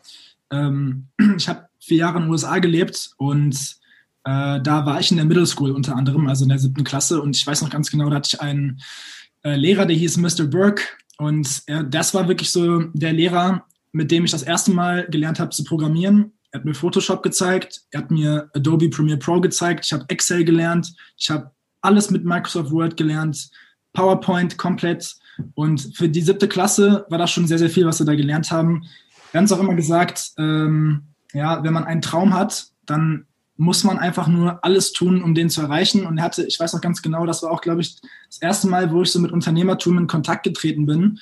ähm, 0.52 1.08
ich 1.38 1.50
habe 1.50 1.68
vier 1.80 1.98
Jahre 1.98 2.18
in 2.18 2.26
den 2.26 2.32
USA 2.32 2.60
gelebt 2.60 3.12
und 3.18 3.56
äh, 4.24 4.62
da 4.62 4.86
war 4.86 5.00
ich 5.00 5.10
in 5.10 5.18
der 5.18 5.26
Middle 5.26 5.48
School 5.48 5.72
unter 5.72 5.96
anderem, 5.96 6.28
also 6.28 6.46
in 6.46 6.50
der 6.50 6.60
siebten 6.60 6.84
Klasse. 6.84 7.20
Und 7.22 7.36
ich 7.36 7.46
weiß 7.46 7.64
noch 7.64 7.72
ganz 7.72 7.90
genau, 7.90 8.10
da 8.12 8.18
hatte 8.18 8.30
ich 8.34 8.42
einen 8.42 8.82
äh, 9.44 9.56
Lehrer, 9.56 9.88
der 9.88 9.96
hieß 9.96 10.18
Mr. 10.18 10.46
Burke. 10.46 10.84
Und 11.18 11.64
das 11.68 12.14
war 12.14 12.28
wirklich 12.28 12.52
so 12.52 12.82
der 12.94 13.14
Lehrer, 13.14 13.66
mit 13.96 14.12
dem 14.12 14.26
ich 14.26 14.32
das 14.32 14.44
erste 14.44 14.72
Mal 14.72 15.08
gelernt 15.10 15.40
habe 15.40 15.52
zu 15.52 15.64
programmieren. 15.64 16.34
Er 16.52 16.60
hat 16.60 16.66
mir 16.66 16.74
Photoshop 16.74 17.24
gezeigt, 17.24 17.84
er 17.92 18.02
hat 18.02 18.12
mir 18.12 18.50
Adobe 18.54 18.90
Premiere 18.90 19.18
Pro 19.18 19.40
gezeigt, 19.40 19.86
ich 19.86 19.94
habe 19.94 20.04
Excel 20.10 20.44
gelernt, 20.44 20.94
ich 21.18 21.30
habe 21.30 21.52
alles 21.80 22.12
mit 22.12 22.26
Microsoft 22.26 22.72
Word 22.72 22.98
gelernt, 22.98 23.50
PowerPoint 23.94 24.58
komplett. 24.58 25.16
Und 25.54 25.96
für 25.96 26.10
die 26.10 26.22
siebte 26.22 26.50
Klasse 26.50 27.06
war 27.10 27.18
das 27.18 27.32
schon 27.32 27.48
sehr, 27.48 27.58
sehr 27.58 27.70
viel, 27.70 27.86
was 27.86 28.00
wir 28.00 28.06
da 28.06 28.16
gelernt 28.16 28.52
haben. 28.52 28.84
Wir 29.32 29.38
haben 29.38 29.46
es 29.46 29.54
auch 29.54 29.62
immer 29.62 29.76
gesagt, 29.76 30.32
ähm, 30.38 31.04
ja, 31.32 31.64
wenn 31.64 31.74
man 31.74 31.86
einen 31.86 32.02
Traum 32.02 32.34
hat, 32.34 32.68
dann 32.86 33.28
muss 33.56 33.86
man 33.86 33.98
einfach 33.98 34.28
nur 34.28 34.62
alles 34.66 34.92
tun, 34.92 35.24
um 35.24 35.36
den 35.36 35.50
zu 35.50 35.62
erreichen. 35.62 36.06
Und 36.06 36.18
er 36.18 36.26
hatte, 36.26 36.46
ich 36.46 36.60
weiß 36.60 36.74
noch 36.74 36.82
ganz 36.82 37.02
genau, 37.02 37.26
das 37.26 37.44
war 37.44 37.52
auch, 37.52 37.62
glaube 37.62 37.80
ich, 37.80 37.96
das 38.28 38.42
erste 38.42 38.68
Mal, 38.68 38.92
wo 38.92 39.04
ich 39.04 39.12
so 39.12 39.20
mit 39.20 39.32
Unternehmertum 39.32 39.98
in 39.98 40.08
Kontakt 40.08 40.44
getreten 40.44 40.86
bin 40.86 41.20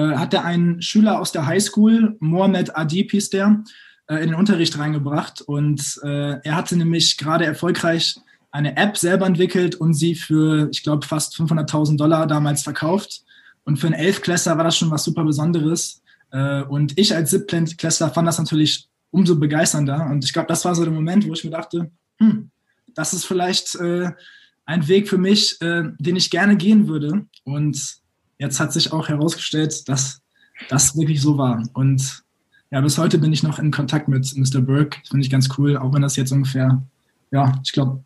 hat 0.00 0.34
er 0.34 0.44
einen 0.44 0.82
Schüler 0.82 1.20
aus 1.20 1.32
der 1.32 1.46
Highschool, 1.46 2.16
Mohamed 2.20 2.76
Adib 2.76 3.12
hieß 3.12 3.30
der, 3.30 3.62
äh, 4.08 4.16
in 4.16 4.28
den 4.30 4.34
Unterricht 4.34 4.78
reingebracht. 4.78 5.40
Und 5.42 6.00
äh, 6.02 6.40
er 6.42 6.54
hatte 6.54 6.76
nämlich 6.76 7.16
gerade 7.16 7.44
erfolgreich 7.44 8.16
eine 8.50 8.76
App 8.76 8.96
selber 8.96 9.26
entwickelt 9.26 9.74
und 9.74 9.94
sie 9.94 10.14
für, 10.14 10.68
ich 10.70 10.82
glaube, 10.82 11.06
fast 11.06 11.34
500.000 11.36 11.96
Dollar 11.96 12.26
damals 12.26 12.62
verkauft. 12.62 13.22
Und 13.64 13.78
für 13.78 13.88
einen 13.88 13.96
Elfklässler 13.96 14.56
war 14.56 14.64
das 14.64 14.76
schon 14.76 14.90
was 14.90 15.04
super 15.04 15.24
Besonderes. 15.24 16.02
Äh, 16.30 16.62
und 16.62 16.98
ich 16.98 17.14
als 17.14 17.30
Siebtklässler 17.30 18.10
fand 18.10 18.28
das 18.28 18.38
natürlich 18.38 18.88
umso 19.10 19.38
begeisternder. 19.38 20.06
Und 20.06 20.24
ich 20.24 20.32
glaube, 20.32 20.48
das 20.48 20.64
war 20.64 20.74
so 20.74 20.84
der 20.84 20.92
Moment, 20.92 21.26
wo 21.26 21.32
ich 21.32 21.44
mir 21.44 21.50
dachte, 21.50 21.90
hm, 22.18 22.50
das 22.94 23.12
ist 23.12 23.24
vielleicht 23.24 23.74
äh, 23.76 24.10
ein 24.64 24.88
Weg 24.88 25.08
für 25.08 25.18
mich, 25.18 25.60
äh, 25.60 25.84
den 25.98 26.16
ich 26.16 26.30
gerne 26.30 26.56
gehen 26.56 26.86
würde. 26.86 27.26
Und 27.44 27.98
jetzt 28.38 28.60
hat 28.60 28.72
sich 28.72 28.92
auch 28.92 29.08
herausgestellt, 29.08 29.88
dass 29.88 30.22
das 30.68 30.96
wirklich 30.96 31.20
so 31.20 31.38
war. 31.38 31.62
Und 31.72 32.24
ja, 32.70 32.80
bis 32.80 32.98
heute 32.98 33.18
bin 33.18 33.32
ich 33.32 33.42
noch 33.42 33.58
in 33.58 33.70
Kontakt 33.70 34.08
mit 34.08 34.36
Mr. 34.36 34.60
Burke. 34.60 34.98
Das 35.00 35.10
finde 35.10 35.24
ich 35.24 35.30
ganz 35.30 35.48
cool, 35.58 35.76
auch 35.76 35.92
wenn 35.94 36.02
das 36.02 36.16
jetzt 36.16 36.32
ungefähr, 36.32 36.82
ja, 37.30 37.60
ich 37.64 37.72
glaube, 37.72 38.02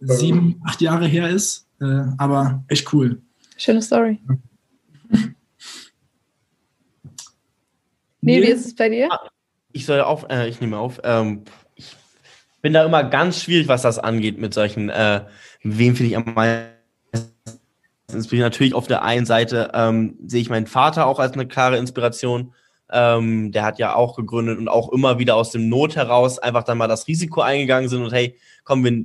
sieben, 0.00 0.60
acht 0.64 0.80
Jahre 0.80 1.06
her 1.06 1.28
ist. 1.28 1.66
Äh, 1.80 2.04
aber 2.18 2.64
echt 2.68 2.92
cool. 2.92 3.22
Schöne 3.56 3.82
Story. 3.82 4.20
nee, 8.20 8.42
wie 8.42 8.46
ist 8.46 8.66
es 8.66 8.74
bei 8.74 8.88
dir? 8.88 9.10
Ah, 9.10 9.28
ich 9.72 9.86
soll 9.86 10.00
auf, 10.00 10.26
äh, 10.28 10.48
ich 10.48 10.60
nehme 10.60 10.78
auf. 10.78 11.00
Ähm, 11.04 11.44
ich 11.74 11.96
bin 12.60 12.72
da 12.72 12.84
immer 12.84 13.04
ganz 13.04 13.42
schwierig, 13.42 13.68
was 13.68 13.82
das 13.82 13.98
angeht 13.98 14.38
mit 14.38 14.54
solchen, 14.54 14.90
äh, 14.90 15.24
wem 15.62 15.96
finde 15.96 16.10
ich 16.10 16.16
am 16.16 16.34
meisten 16.34 16.71
Natürlich 18.12 18.74
auf 18.74 18.86
der 18.86 19.02
einen 19.02 19.26
Seite 19.26 19.70
ähm, 19.74 20.18
sehe 20.26 20.40
ich 20.40 20.50
meinen 20.50 20.66
Vater 20.66 21.06
auch 21.06 21.18
als 21.18 21.32
eine 21.32 21.46
klare 21.46 21.78
Inspiration. 21.78 22.54
Ähm, 22.90 23.52
der 23.52 23.64
hat 23.64 23.78
ja 23.78 23.94
auch 23.94 24.16
gegründet 24.16 24.58
und 24.58 24.68
auch 24.68 24.92
immer 24.92 25.18
wieder 25.18 25.36
aus 25.36 25.50
dem 25.50 25.68
Not 25.68 25.96
heraus 25.96 26.38
einfach 26.38 26.62
dann 26.62 26.78
mal 26.78 26.88
das 26.88 27.06
Risiko 27.08 27.40
eingegangen 27.40 27.88
sind 27.88 28.02
und 28.02 28.12
hey, 28.12 28.36
komm, 28.64 28.84
wir 28.84 29.04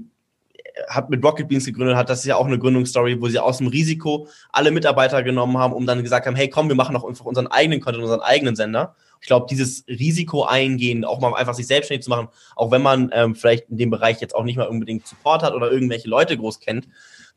hat 0.88 1.10
mit 1.10 1.24
Rocket 1.24 1.48
Beans 1.48 1.66
gegründet, 1.66 1.96
hat 1.96 2.10
das 2.10 2.20
ist 2.20 2.26
ja 2.26 2.36
auch 2.36 2.46
eine 2.46 2.60
Gründungsstory, 2.60 3.22
wo 3.22 3.28
sie 3.28 3.40
aus 3.40 3.58
dem 3.58 3.68
Risiko 3.68 4.28
alle 4.52 4.72
Mitarbeiter 4.72 5.24
genommen 5.24 5.58
haben, 5.58 5.74
um 5.74 5.86
dann 5.86 6.04
gesagt 6.04 6.26
haben, 6.26 6.36
hey, 6.36 6.50
komm, 6.50 6.68
wir 6.68 6.76
machen 6.76 6.94
doch 6.94 7.06
einfach 7.06 7.26
unseren 7.26 7.48
eigenen 7.48 7.82
Content, 7.82 8.04
unseren 8.04 8.22
eigenen 8.22 8.56
Sender. 8.56 8.96
Ich 9.22 9.28
glaube, 9.28 9.48
dieses 9.50 9.86
Risiko 9.88 10.44
eingehen, 10.44 11.04
auch 11.04 11.20
mal 11.20 11.34
einfach 11.34 11.56
sich 11.56 11.68
selbstständig 11.68 12.04
zu 12.04 12.10
machen, 12.10 12.28
auch 12.56 12.72
wenn 12.72 12.82
man 12.82 13.10
ähm, 13.14 13.36
vielleicht 13.36 13.70
in 13.70 13.78
dem 13.78 13.90
Bereich 13.90 14.22
jetzt 14.22 14.36
auch 14.36 14.44
nicht 14.44 14.58
mal 14.58 14.68
unbedingt 14.68 15.08
Support 15.08 15.42
hat 15.44 15.54
oder 15.54 15.72
irgendwelche 15.72 16.08
Leute 16.08 16.38
groß 16.38 16.60
kennt, 16.60 16.88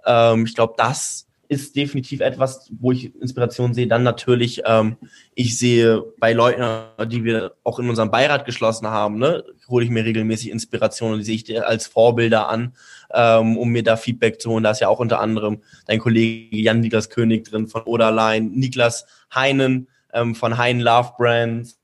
ähm, 0.05 0.45
ich 0.45 0.55
glaube, 0.55 0.75
das 0.77 1.27
ist 1.51 1.75
definitiv 1.75 2.21
etwas, 2.21 2.71
wo 2.79 2.93
ich 2.93 3.13
Inspiration 3.17 3.75
sehe. 3.75 3.89
Dann 3.89 4.05
natürlich, 4.05 4.63
ähm, 4.67 4.97
ich 5.35 5.59
sehe 5.59 6.01
bei 6.19 6.33
Leuten, 6.33 6.63
die 7.11 7.25
wir 7.25 7.57
auch 7.65 7.81
in 7.81 7.89
unserem 7.89 8.13
Beirat 8.13 8.45
geschlossen 8.45 8.87
haben, 8.87 9.19
ne, 9.19 9.43
hole 9.69 9.85
ich 9.85 9.91
mir 9.91 10.05
regelmäßig 10.05 10.51
Inspiration 10.51 11.13
und 11.13 11.19
die 11.19 11.25
sehe 11.25 11.35
ich 11.35 11.67
als 11.67 11.89
Vorbilder 11.89 12.49
an, 12.49 12.77
ähm, 13.13 13.59
um 13.59 13.71
mir 13.71 13.83
da 13.83 13.97
Feedback 13.97 14.41
zu 14.41 14.51
holen. 14.51 14.63
Da 14.63 14.71
ist 14.71 14.81
ja 14.81 14.87
auch 14.87 15.01
unter 15.01 15.19
anderem 15.19 15.61
dein 15.87 15.99
Kollege 15.99 16.57
Jan-Niklas 16.57 17.11
König 17.11 17.47
drin 17.47 17.67
von 17.67 17.83
Oderline, 17.83 18.49
Niklas 18.49 19.07
Heinen 19.35 19.89
ähm, 20.13 20.37
von 20.37 20.57
Hein 20.57 20.79
Love 20.79 21.15
Brands, 21.19 21.81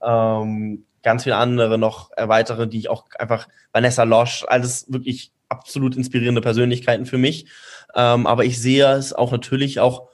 ähm, 0.00 0.84
ganz 1.02 1.24
viele 1.24 1.36
andere 1.36 1.76
noch 1.76 2.12
äh, 2.16 2.28
weitere, 2.28 2.68
die 2.68 2.78
ich 2.78 2.88
auch 2.88 3.06
einfach, 3.18 3.48
Vanessa 3.72 4.04
Losch, 4.04 4.44
alles 4.46 4.92
wirklich 4.92 5.32
absolut 5.48 5.96
inspirierende 5.96 6.40
Persönlichkeiten 6.40 7.06
für 7.06 7.18
mich. 7.18 7.46
Ähm, 7.94 8.26
aber 8.26 8.44
ich 8.44 8.60
sehe 8.60 8.92
es 8.92 9.12
auch 9.12 9.32
natürlich 9.32 9.80
auch, 9.80 10.08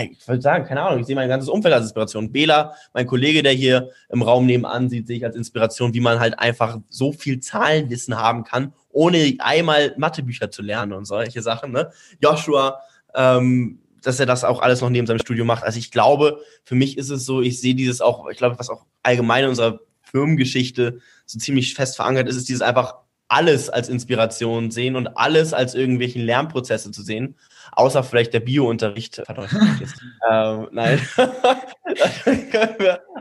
ich 0.00 0.26
würde 0.26 0.40
sagen, 0.40 0.64
keine 0.64 0.82
Ahnung, 0.82 1.00
ich 1.00 1.06
sehe 1.06 1.14
mein 1.14 1.28
ganzes 1.28 1.50
Umfeld 1.50 1.74
als 1.74 1.84
Inspiration. 1.84 2.32
Bela, 2.32 2.74
mein 2.94 3.06
Kollege, 3.06 3.42
der 3.42 3.52
hier 3.52 3.90
im 4.08 4.22
Raum 4.22 4.46
nebenan 4.46 4.88
sieht, 4.88 5.06
sehe 5.06 5.18
ich 5.18 5.24
als 5.24 5.36
Inspiration, 5.36 5.92
wie 5.92 6.00
man 6.00 6.20
halt 6.20 6.38
einfach 6.38 6.78
so 6.88 7.12
viel 7.12 7.40
Zahlenwissen 7.40 8.16
haben 8.16 8.44
kann, 8.44 8.72
ohne 8.90 9.36
einmal 9.40 9.94
Mathebücher 9.98 10.50
zu 10.50 10.62
lernen 10.62 10.94
und 10.94 11.04
solche 11.04 11.42
Sachen. 11.42 11.72
Ne? 11.72 11.90
Joshua, 12.20 12.80
ähm, 13.14 13.80
dass 14.02 14.20
er 14.20 14.26
das 14.26 14.44
auch 14.44 14.62
alles 14.62 14.80
noch 14.80 14.90
neben 14.90 15.06
seinem 15.06 15.18
Studio 15.18 15.44
macht. 15.44 15.64
Also 15.64 15.78
ich 15.78 15.90
glaube, 15.90 16.40
für 16.64 16.74
mich 16.74 16.96
ist 16.96 17.10
es 17.10 17.26
so, 17.26 17.42
ich 17.42 17.60
sehe 17.60 17.74
dieses 17.74 18.00
auch, 18.00 18.28
ich 18.30 18.38
glaube, 18.38 18.58
was 18.58 18.70
auch 18.70 18.86
allgemein 19.02 19.44
in 19.44 19.50
unserer 19.50 19.80
Firmengeschichte 20.02 21.00
so 21.26 21.38
ziemlich 21.38 21.74
fest 21.74 21.96
verankert 21.96 22.28
ist, 22.28 22.36
ist 22.36 22.48
dieses 22.48 22.62
einfach 22.62 22.94
alles 23.28 23.68
als 23.68 23.88
Inspiration 23.88 24.70
sehen 24.70 24.96
und 24.96 25.16
alles 25.16 25.52
als 25.52 25.74
irgendwelchen 25.74 26.22
Lernprozesse 26.22 26.90
zu 26.90 27.02
sehen, 27.02 27.36
außer 27.72 28.02
vielleicht 28.02 28.32
der 28.32 28.40
Biounterricht. 28.40 29.18
ähm, 30.30 30.68
nein. 30.72 31.00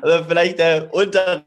also 0.01 0.23
vielleicht 0.27 0.59
der 0.59 0.93
Unterricht 0.93 1.43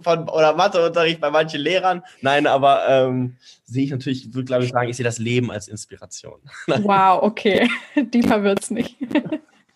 von 0.00 0.28
oder 0.28 0.54
Matheunterricht 0.54 1.20
bei 1.20 1.30
manchen 1.30 1.60
Lehrern. 1.60 2.02
Nein, 2.20 2.46
aber 2.46 2.88
ähm, 2.88 3.36
sehe 3.64 3.84
ich 3.84 3.90
natürlich, 3.90 4.32
würde 4.32 4.44
glaube 4.44 4.64
ich 4.64 4.70
sagen, 4.70 4.88
ich 4.88 4.96
sehe 4.96 5.04
das 5.04 5.18
Leben 5.18 5.50
als 5.50 5.66
Inspiration. 5.66 6.40
wow, 6.66 7.22
okay. 7.22 7.68
Deeper 7.96 8.44
wird's 8.44 8.70
nicht. 8.70 8.96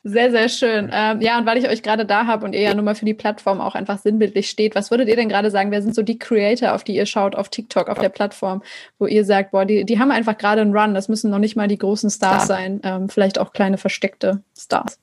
Sehr, 0.08 0.30
sehr 0.30 0.48
schön. 0.48 0.88
Ähm, 0.92 1.20
ja, 1.20 1.36
und 1.36 1.46
weil 1.46 1.58
ich 1.58 1.68
euch 1.68 1.82
gerade 1.82 2.06
da 2.06 2.26
habe 2.28 2.44
und 2.44 2.52
ihr 2.52 2.60
ja 2.60 2.74
nun 2.74 2.84
mal 2.84 2.94
für 2.94 3.04
die 3.04 3.12
Plattform 3.12 3.60
auch 3.60 3.74
einfach 3.74 3.98
sinnbildlich 3.98 4.48
steht, 4.48 4.76
was 4.76 4.92
würdet 4.92 5.08
ihr 5.08 5.16
denn 5.16 5.28
gerade 5.28 5.50
sagen? 5.50 5.72
Wer 5.72 5.82
sind 5.82 5.96
so 5.96 6.02
die 6.02 6.16
Creator, 6.16 6.74
auf 6.74 6.84
die 6.84 6.94
ihr 6.94 7.06
schaut 7.06 7.34
auf 7.34 7.48
TikTok, 7.48 7.88
auf 7.88 7.98
der 7.98 8.08
Plattform, 8.08 8.62
wo 9.00 9.06
ihr 9.06 9.24
sagt, 9.24 9.50
boah, 9.50 9.64
die, 9.64 9.84
die 9.84 9.98
haben 9.98 10.12
einfach 10.12 10.38
gerade 10.38 10.60
einen 10.60 10.76
Run. 10.76 10.94
Das 10.94 11.08
müssen 11.08 11.28
noch 11.28 11.40
nicht 11.40 11.56
mal 11.56 11.66
die 11.66 11.76
großen 11.76 12.08
Stars 12.08 12.44
Star. 12.44 12.56
sein, 12.56 12.80
ähm, 12.84 13.08
vielleicht 13.08 13.40
auch 13.40 13.52
kleine 13.52 13.78
versteckte 13.78 14.44
Stars. 14.56 15.00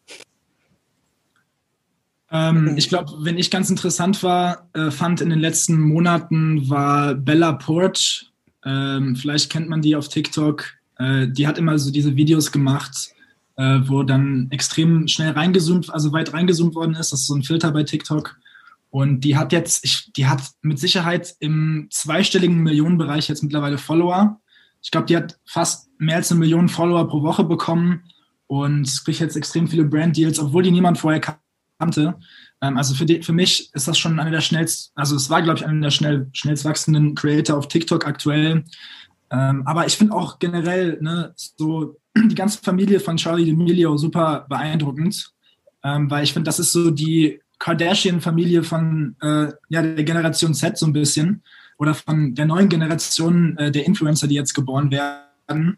Ähm, 2.31 2.75
ich 2.77 2.87
glaube, 2.87 3.11
wenn 3.19 3.37
ich 3.37 3.51
ganz 3.51 3.69
interessant 3.69 4.23
war, 4.23 4.69
äh, 4.71 4.89
fand 4.89 5.19
in 5.19 5.29
den 5.29 5.39
letzten 5.39 5.81
Monaten 5.81 6.69
war 6.69 7.13
Bella 7.13 7.51
Porch. 7.51 8.31
Ähm, 8.63 9.17
vielleicht 9.17 9.51
kennt 9.51 9.67
man 9.67 9.81
die 9.81 9.97
auf 9.97 10.07
TikTok. 10.07 10.63
Äh, 10.97 11.27
die 11.27 11.45
hat 11.45 11.57
immer 11.57 11.77
so 11.77 11.91
diese 11.91 12.15
Videos 12.15 12.53
gemacht 12.53 13.13
äh, 13.55 13.79
wo 13.85 14.03
dann 14.03 14.47
extrem 14.51 15.07
schnell 15.07 15.31
reingezoomt, 15.31 15.93
also 15.93 16.11
weit 16.11 16.33
reingezoomt 16.33 16.75
worden 16.75 16.95
ist. 16.95 17.11
Das 17.11 17.21
ist 17.21 17.27
so 17.27 17.35
ein 17.35 17.43
Filter 17.43 17.71
bei 17.71 17.83
TikTok. 17.83 18.35
Und 18.89 19.21
die 19.21 19.37
hat 19.37 19.51
jetzt, 19.51 19.83
ich, 19.83 20.11
die 20.13 20.27
hat 20.27 20.41
mit 20.61 20.79
Sicherheit 20.79 21.35
im 21.39 21.87
zweistelligen 21.89 22.61
Millionenbereich 22.61 23.27
jetzt 23.27 23.43
mittlerweile 23.43 23.77
Follower. 23.77 24.39
Ich 24.81 24.91
glaube, 24.91 25.07
die 25.07 25.17
hat 25.17 25.39
fast 25.45 25.89
mehr 25.97 26.17
als 26.17 26.31
eine 26.31 26.39
Million 26.39 26.69
Follower 26.69 27.07
pro 27.07 27.23
Woche 27.23 27.43
bekommen 27.43 28.03
und 28.47 29.03
kriegt 29.03 29.19
jetzt 29.19 29.35
extrem 29.35 29.67
viele 29.67 29.85
Brand-Deals, 29.85 30.39
obwohl 30.39 30.63
die 30.63 30.71
niemand 30.71 30.99
vorher 30.99 31.21
kannte. 31.79 32.19
Ähm, 32.61 32.77
also 32.77 32.93
für, 32.93 33.05
die, 33.05 33.23
für 33.23 33.33
mich 33.33 33.73
ist 33.73 33.87
das 33.87 33.97
schon 33.97 34.19
eine 34.19 34.31
der 34.31 34.41
schnellst, 34.41 34.91
also 34.95 35.15
es 35.15 35.29
war, 35.29 35.41
glaube 35.41 35.59
ich, 35.59 35.65
einer 35.65 35.81
der 35.81 35.91
schnell, 35.91 36.29
schnellst 36.33 36.65
wachsenden 36.65 37.15
Creator 37.15 37.57
auf 37.57 37.67
TikTok 37.67 38.05
aktuell. 38.05 38.63
Ähm, 39.31 39.63
aber 39.65 39.87
ich 39.87 39.97
finde 39.97 40.13
auch 40.13 40.37
generell, 40.37 40.99
ne, 41.01 41.33
so 41.35 41.99
die 42.15 42.35
ganze 42.35 42.59
Familie 42.61 42.99
von 42.99 43.17
Charlie 43.17 43.51
D'Amelio 43.51 43.97
super 43.97 44.45
beeindruckend, 44.49 45.31
ähm, 45.83 46.09
weil 46.09 46.23
ich 46.23 46.33
finde, 46.33 46.47
das 46.47 46.59
ist 46.59 46.71
so 46.71 46.91
die 46.91 47.39
Kardashian-Familie 47.59 48.63
von 48.63 49.15
äh, 49.21 49.47
ja, 49.69 49.81
der 49.81 50.03
Generation 50.03 50.53
Z 50.53 50.77
so 50.77 50.85
ein 50.85 50.93
bisschen 50.93 51.43
oder 51.77 51.93
von 51.93 52.35
der 52.35 52.45
neuen 52.45 52.69
Generation 52.69 53.57
äh, 53.57 53.71
der 53.71 53.85
Influencer, 53.85 54.27
die 54.27 54.35
jetzt 54.35 54.53
geboren 54.53 54.91
werden. 54.91 55.77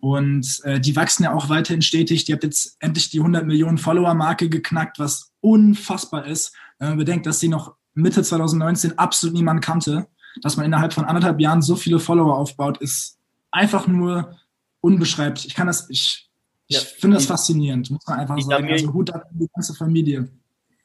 Und 0.00 0.60
äh, 0.64 0.80
die 0.80 0.96
wachsen 0.96 1.24
ja 1.24 1.34
auch 1.34 1.48
weiterhin 1.48 1.82
stetig. 1.82 2.24
Die 2.24 2.32
hat 2.32 2.42
jetzt 2.42 2.76
endlich 2.80 3.10
die 3.10 3.18
100 3.18 3.46
Millionen 3.46 3.78
Follower-Marke 3.78 4.48
geknackt, 4.48 4.98
was 4.98 5.32
unfassbar 5.40 6.26
ist. 6.26 6.54
Wenn 6.78 6.90
man 6.90 6.98
bedenkt, 6.98 7.26
dass 7.26 7.40
sie 7.40 7.48
noch 7.48 7.74
Mitte 7.94 8.22
2019 8.22 8.98
absolut 8.98 9.34
niemand 9.34 9.62
kannte. 9.62 10.08
Dass 10.42 10.56
man 10.56 10.64
innerhalb 10.64 10.92
von 10.92 11.04
anderthalb 11.04 11.40
Jahren 11.40 11.60
so 11.60 11.76
viele 11.76 11.98
Follower 11.98 12.36
aufbaut, 12.36 12.78
ist 12.78 13.18
einfach 13.50 13.86
nur 13.86 14.36
unbeschreiblich. 14.80 15.46
Ich 15.46 15.54
kann 15.54 15.66
das, 15.66 15.88
ich, 15.90 16.30
ich 16.66 16.76
ja, 16.76 16.82
finde 16.82 17.16
das 17.16 17.26
faszinierend, 17.26 17.90
muss 17.90 18.06
man 18.06 18.20
einfach 18.20 18.38
sagen. 18.38 18.62
Damil 18.62 18.72
also 18.72 18.92
Hut 18.92 19.12
ab 19.12 19.24
die 19.32 19.48
ganze 19.54 19.74
Familie. 19.74 20.28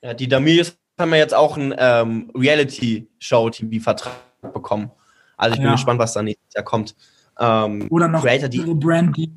Ja, 0.02 0.14
die 0.14 0.28
Damilius 0.28 0.78
haben 1.00 1.12
ja 1.12 1.18
jetzt 1.18 1.34
auch 1.34 1.58
einen 1.58 1.74
ähm, 1.78 2.32
Reality-Show-TV-Vertrag 2.36 4.14
bekommen. 4.54 4.92
Also 5.38 5.54
ich 5.54 5.60
bin 5.60 5.68
ja. 5.68 5.74
gespannt, 5.74 6.00
was 6.00 6.14
da 6.14 6.22
nächstes 6.22 6.54
Jahr 6.54 6.64
kommt. 6.64 6.96
Ähm, 7.40 7.88
Oder 7.90 8.08
noch 8.08 8.22
Creator, 8.22 8.48
die 8.48 8.60
Brand, 8.60 9.18
die, 9.18 9.32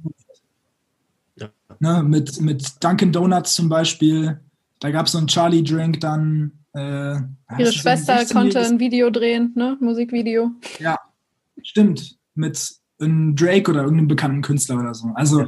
ja. 1.36 1.48
ne, 1.80 2.02
mit, 2.02 2.40
mit 2.40 2.82
Dunkin' 2.82 3.12
Donuts 3.12 3.55
zum 3.55 3.68
Beispiel. 3.68 4.40
Da 4.78 4.90
gab 4.90 5.06
es 5.06 5.12
so 5.12 5.18
einen 5.18 5.26
Charlie-Drink 5.26 6.01
dann. 6.01 6.52
Äh, 6.74 7.16
Ihre 7.59 7.72
Schwester 7.72 8.24
konnte 8.26 8.60
ein 8.60 8.78
Video 8.78 9.10
drehen, 9.10 9.52
ne? 9.56 9.76
Musikvideo. 9.80 10.52
Ja, 10.78 10.98
stimmt. 11.62 12.18
Mit 12.35 12.77
ein 13.00 13.36
Drake 13.36 13.70
oder 13.70 13.82
irgendeinem 13.82 14.08
bekannten 14.08 14.42
Künstler 14.42 14.78
oder 14.78 14.94
so. 14.94 15.10
Also 15.14 15.42
äh, 15.42 15.46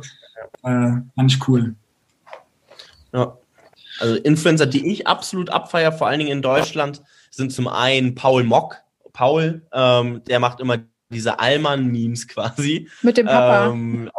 fand 0.63 1.33
ich 1.33 1.49
cool. 1.49 1.75
Ja. 3.13 3.37
Also 3.99 4.17
Influencer, 4.17 4.67
die 4.67 4.91
ich 4.91 5.07
absolut 5.07 5.51
abfeier, 5.51 5.93
vor 5.93 6.07
allen 6.07 6.21
Dingen 6.21 6.33
in 6.33 6.43
Deutschland, 6.43 7.03
sind 7.31 7.53
zum 7.53 7.69
einen 7.69 8.15
Paul 8.15 8.45
Mock. 8.45 8.77
Paul, 9.13 9.63
ähm, 9.73 10.23
der 10.25 10.41
macht 10.41 10.61
immer 10.61 10.79
diese 11.11 11.39
Allmann-Memes 11.39 12.29
quasi. 12.29 12.89
Mit 13.03 13.17
dem 13.17 13.27
Papa. 13.27 13.67
Ähm, 13.67 14.11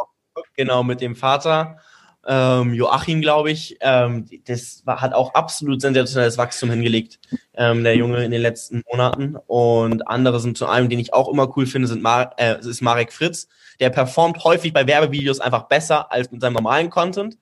genau, 0.54 0.84
mit 0.84 1.00
dem 1.00 1.16
Vater 1.16 1.78
ähm, 2.26 2.74
Joachim, 2.74 3.20
glaube 3.20 3.50
ich, 3.50 3.78
ähm, 3.80 4.26
das 4.44 4.82
war, 4.84 5.00
hat 5.00 5.12
auch 5.12 5.34
absolut 5.34 5.80
sensationelles 5.80 6.38
Wachstum 6.38 6.70
hingelegt, 6.70 7.18
ähm, 7.54 7.82
der 7.82 7.96
Junge 7.96 8.24
in 8.24 8.30
den 8.30 8.42
letzten 8.42 8.82
Monaten. 8.90 9.36
Und 9.46 10.06
andere 10.06 10.38
sind 10.40 10.56
zu 10.56 10.66
einem, 10.66 10.88
den 10.88 11.00
ich 11.00 11.12
auch 11.12 11.28
immer 11.28 11.56
cool 11.56 11.66
finde, 11.66 11.88
sind 11.88 12.02
Mar 12.02 12.34
äh, 12.38 12.58
ist 12.60 12.80
Marek 12.80 13.12
Fritz. 13.12 13.48
Der 13.80 13.90
performt 13.90 14.44
häufig 14.44 14.72
bei 14.72 14.86
Werbevideos 14.86 15.40
einfach 15.40 15.64
besser 15.64 16.12
als 16.12 16.30
mit 16.30 16.40
seinem 16.40 16.54
normalen 16.54 16.90
Content, 16.90 17.38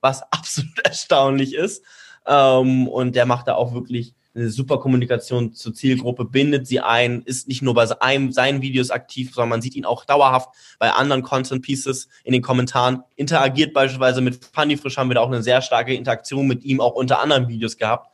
was 0.00 0.22
absolut 0.30 0.78
erstaunlich 0.84 1.54
ist. 1.54 1.84
Ähm, 2.26 2.86
und 2.88 3.16
der 3.16 3.26
macht 3.26 3.48
da 3.48 3.54
auch 3.54 3.74
wirklich 3.74 4.14
eine 4.34 4.50
super 4.50 4.78
Kommunikation 4.78 5.52
zur 5.52 5.74
Zielgruppe, 5.74 6.24
bindet 6.24 6.66
sie 6.66 6.80
ein, 6.80 7.22
ist 7.22 7.48
nicht 7.48 7.62
nur 7.62 7.74
bei 7.74 7.88
einem 8.00 8.32
seinen 8.32 8.62
Videos 8.62 8.90
aktiv, 8.90 9.32
sondern 9.32 9.50
man 9.50 9.62
sieht 9.62 9.76
ihn 9.76 9.84
auch 9.84 10.04
dauerhaft 10.04 10.50
bei 10.78 10.90
anderen 10.90 11.22
Content 11.22 11.62
Pieces 11.62 12.08
in 12.24 12.32
den 12.32 12.42
Kommentaren, 12.42 13.02
interagiert 13.16 13.72
beispielsweise 13.72 14.20
mit 14.20 14.44
Funny 14.52 14.76
Frisch, 14.76 14.96
haben 14.96 15.10
wir 15.10 15.14
da 15.14 15.20
auch 15.20 15.28
eine 15.28 15.42
sehr 15.42 15.62
starke 15.62 15.94
Interaktion 15.94 16.46
mit 16.46 16.64
ihm 16.64 16.80
auch 16.80 16.94
unter 16.94 17.20
anderen 17.20 17.48
Videos 17.48 17.76
gehabt. 17.76 18.13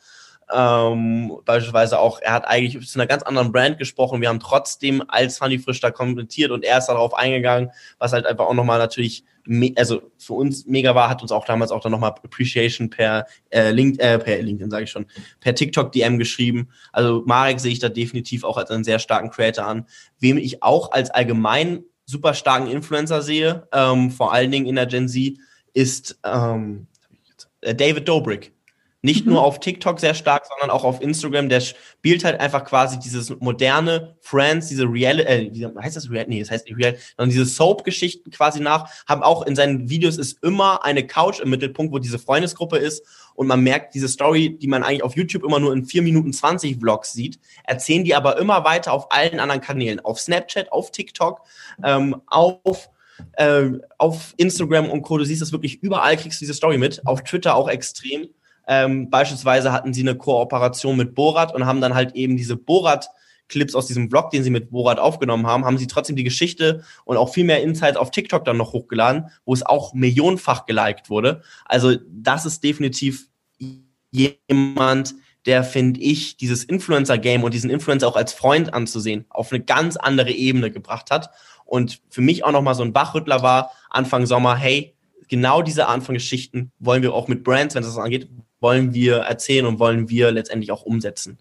Ähm, 0.52 1.36
beispielsweise 1.44 1.98
auch, 1.98 2.20
er 2.20 2.32
hat 2.32 2.46
eigentlich 2.46 2.86
zu 2.86 2.98
einer 2.98 3.06
ganz 3.06 3.22
anderen 3.22 3.52
Brand 3.52 3.78
gesprochen. 3.78 4.20
Wir 4.20 4.28
haben 4.28 4.40
trotzdem 4.40 5.02
als 5.08 5.38
Funny 5.38 5.58
Frisch 5.58 5.80
da 5.80 5.90
kommentiert 5.90 6.50
und 6.50 6.64
er 6.64 6.78
ist 6.78 6.86
darauf 6.86 7.14
eingegangen, 7.14 7.70
was 7.98 8.12
halt 8.12 8.26
einfach 8.26 8.46
auch 8.46 8.54
nochmal 8.54 8.78
natürlich, 8.78 9.24
also 9.76 10.02
für 10.18 10.34
uns 10.34 10.66
mega 10.66 10.94
war, 10.94 11.08
hat 11.08 11.22
uns 11.22 11.32
auch 11.32 11.44
damals 11.44 11.70
auch 11.70 11.80
dann 11.80 11.92
nochmal 11.92 12.10
Appreciation 12.10 12.90
per, 12.90 13.26
äh, 13.50 13.70
Link, 13.70 14.00
äh, 14.00 14.18
per 14.18 14.42
LinkedIn, 14.42 14.70
sage 14.70 14.84
ich 14.84 14.90
schon, 14.90 15.06
per 15.40 15.54
TikTok 15.54 15.92
DM 15.92 16.18
geschrieben. 16.18 16.68
Also 16.92 17.22
Marek 17.26 17.60
sehe 17.60 17.72
ich 17.72 17.78
da 17.78 17.88
definitiv 17.88 18.44
auch 18.44 18.56
als 18.56 18.70
einen 18.70 18.84
sehr 18.84 18.98
starken 18.98 19.30
Creator 19.30 19.66
an. 19.66 19.86
Wem 20.18 20.38
ich 20.38 20.62
auch 20.62 20.92
als 20.92 21.10
allgemein 21.10 21.84
super 22.06 22.34
starken 22.34 22.66
Influencer 22.66 23.22
sehe, 23.22 23.68
ähm, 23.72 24.10
vor 24.10 24.32
allen 24.32 24.50
Dingen 24.50 24.66
in 24.66 24.74
der 24.74 24.86
Gen 24.86 25.08
Z, 25.08 25.38
ist 25.72 26.18
ähm, 26.24 26.86
David 27.60 28.08
Dobrik. 28.08 28.52
Nicht 29.02 29.24
mhm. 29.24 29.32
nur 29.32 29.42
auf 29.42 29.60
TikTok 29.60 29.98
sehr 29.98 30.14
stark, 30.14 30.44
sondern 30.46 30.70
auch 30.70 30.84
auf 30.84 31.00
Instagram. 31.00 31.48
Der 31.48 31.60
spielt 31.60 32.24
halt 32.24 32.38
einfach 32.38 32.64
quasi 32.64 32.98
dieses 32.98 33.30
moderne 33.40 34.16
Friends, 34.20 34.68
diese 34.68 34.84
Real, 34.84 35.20
äh, 35.20 35.48
wie 35.52 35.66
heißt 35.66 35.96
das 35.96 36.10
Real? 36.10 36.26
Nee, 36.28 36.40
das 36.40 36.50
heißt 36.50 36.66
nicht 36.66 36.76
Real, 36.76 36.96
sondern 37.16 37.30
diese 37.30 37.46
Soap-Geschichten 37.46 38.30
quasi 38.30 38.60
nach, 38.60 38.90
haben 39.06 39.22
auch 39.22 39.46
in 39.46 39.56
seinen 39.56 39.88
Videos 39.88 40.18
ist 40.18 40.42
immer 40.42 40.84
eine 40.84 41.06
Couch 41.06 41.40
im 41.40 41.48
Mittelpunkt, 41.48 41.92
wo 41.92 41.98
diese 41.98 42.18
Freundesgruppe 42.18 42.76
ist 42.76 43.04
und 43.34 43.46
man 43.46 43.60
merkt 43.60 43.94
diese 43.94 44.08
Story, 44.08 44.58
die 44.58 44.68
man 44.68 44.82
eigentlich 44.82 45.02
auf 45.02 45.16
YouTube 45.16 45.44
immer 45.44 45.60
nur 45.60 45.72
in 45.72 45.86
4 45.86 46.02
Minuten 46.02 46.32
20 46.32 46.78
Vlogs 46.78 47.12
sieht, 47.12 47.38
erzählen 47.64 48.04
die 48.04 48.14
aber 48.14 48.38
immer 48.38 48.64
weiter 48.64 48.92
auf 48.92 49.10
allen 49.12 49.40
anderen 49.40 49.62
Kanälen, 49.62 50.00
auf 50.00 50.20
Snapchat, 50.20 50.72
auf 50.72 50.90
TikTok, 50.90 51.40
ähm, 51.82 52.20
auf 52.26 52.90
äh, 53.34 53.70
auf 53.98 54.34
Instagram 54.36 54.90
und 54.90 55.02
Co. 55.02 55.18
Du 55.18 55.24
siehst 55.24 55.42
das 55.42 55.52
wirklich 55.52 55.82
überall, 55.82 56.16
kriegst 56.16 56.40
du 56.40 56.44
diese 56.44 56.54
Story 56.54 56.78
mit. 56.78 57.06
Auf 57.06 57.22
Twitter 57.22 57.54
auch 57.54 57.68
extrem. 57.68 58.28
Ähm, 58.72 59.10
beispielsweise 59.10 59.72
hatten 59.72 59.92
sie 59.92 60.02
eine 60.02 60.14
Kooperation 60.14 60.96
mit 60.96 61.16
Borat 61.16 61.52
und 61.52 61.66
haben 61.66 61.80
dann 61.80 61.96
halt 61.96 62.14
eben 62.14 62.36
diese 62.36 62.54
Borat-Clips 62.54 63.74
aus 63.74 63.88
diesem 63.88 64.08
Vlog, 64.08 64.30
den 64.30 64.44
sie 64.44 64.50
mit 64.50 64.70
Borat 64.70 65.00
aufgenommen 65.00 65.48
haben, 65.48 65.64
haben 65.64 65.76
sie 65.76 65.88
trotzdem 65.88 66.14
die 66.14 66.22
Geschichte 66.22 66.84
und 67.04 67.16
auch 67.16 67.34
viel 67.34 67.42
mehr 67.42 67.64
Insights 67.64 67.96
auf 67.96 68.12
TikTok 68.12 68.44
dann 68.44 68.56
noch 68.56 68.72
hochgeladen, 68.72 69.26
wo 69.44 69.54
es 69.54 69.66
auch 69.66 69.92
millionenfach 69.92 70.66
geliked 70.66 71.10
wurde. 71.10 71.42
Also 71.64 71.96
das 72.08 72.46
ist 72.46 72.62
definitiv 72.62 73.26
jemand, 74.12 75.16
der, 75.46 75.64
finde 75.64 75.98
ich, 75.98 76.36
dieses 76.36 76.62
Influencer-Game 76.62 77.42
und 77.42 77.52
diesen 77.52 77.70
Influencer 77.70 78.06
auch 78.06 78.14
als 78.14 78.32
Freund 78.32 78.72
anzusehen, 78.72 79.24
auf 79.30 79.50
eine 79.50 79.64
ganz 79.64 79.96
andere 79.96 80.30
Ebene 80.30 80.70
gebracht 80.70 81.10
hat. 81.10 81.30
Und 81.64 82.00
für 82.08 82.20
mich 82.20 82.44
auch 82.44 82.52
nochmal 82.52 82.76
so 82.76 82.84
ein 82.84 82.94
Wachrüttler 82.94 83.42
war, 83.42 83.72
Anfang 83.90 84.26
Sommer, 84.26 84.54
hey, 84.54 84.94
genau 85.30 85.62
diese 85.62 85.86
Art 85.86 86.02
von 86.02 86.14
Geschichten 86.14 86.72
wollen 86.78 87.02
wir 87.02 87.14
auch 87.14 87.28
mit 87.28 87.42
Brands, 87.42 87.74
wenn 87.74 87.82
es 87.82 87.88
das 87.88 87.96
angeht, 87.96 88.28
wollen 88.60 88.92
wir 88.92 89.18
erzählen 89.18 89.64
und 89.64 89.78
wollen 89.78 90.10
wir 90.10 90.30
letztendlich 90.30 90.70
auch 90.72 90.82
umsetzen. 90.82 91.38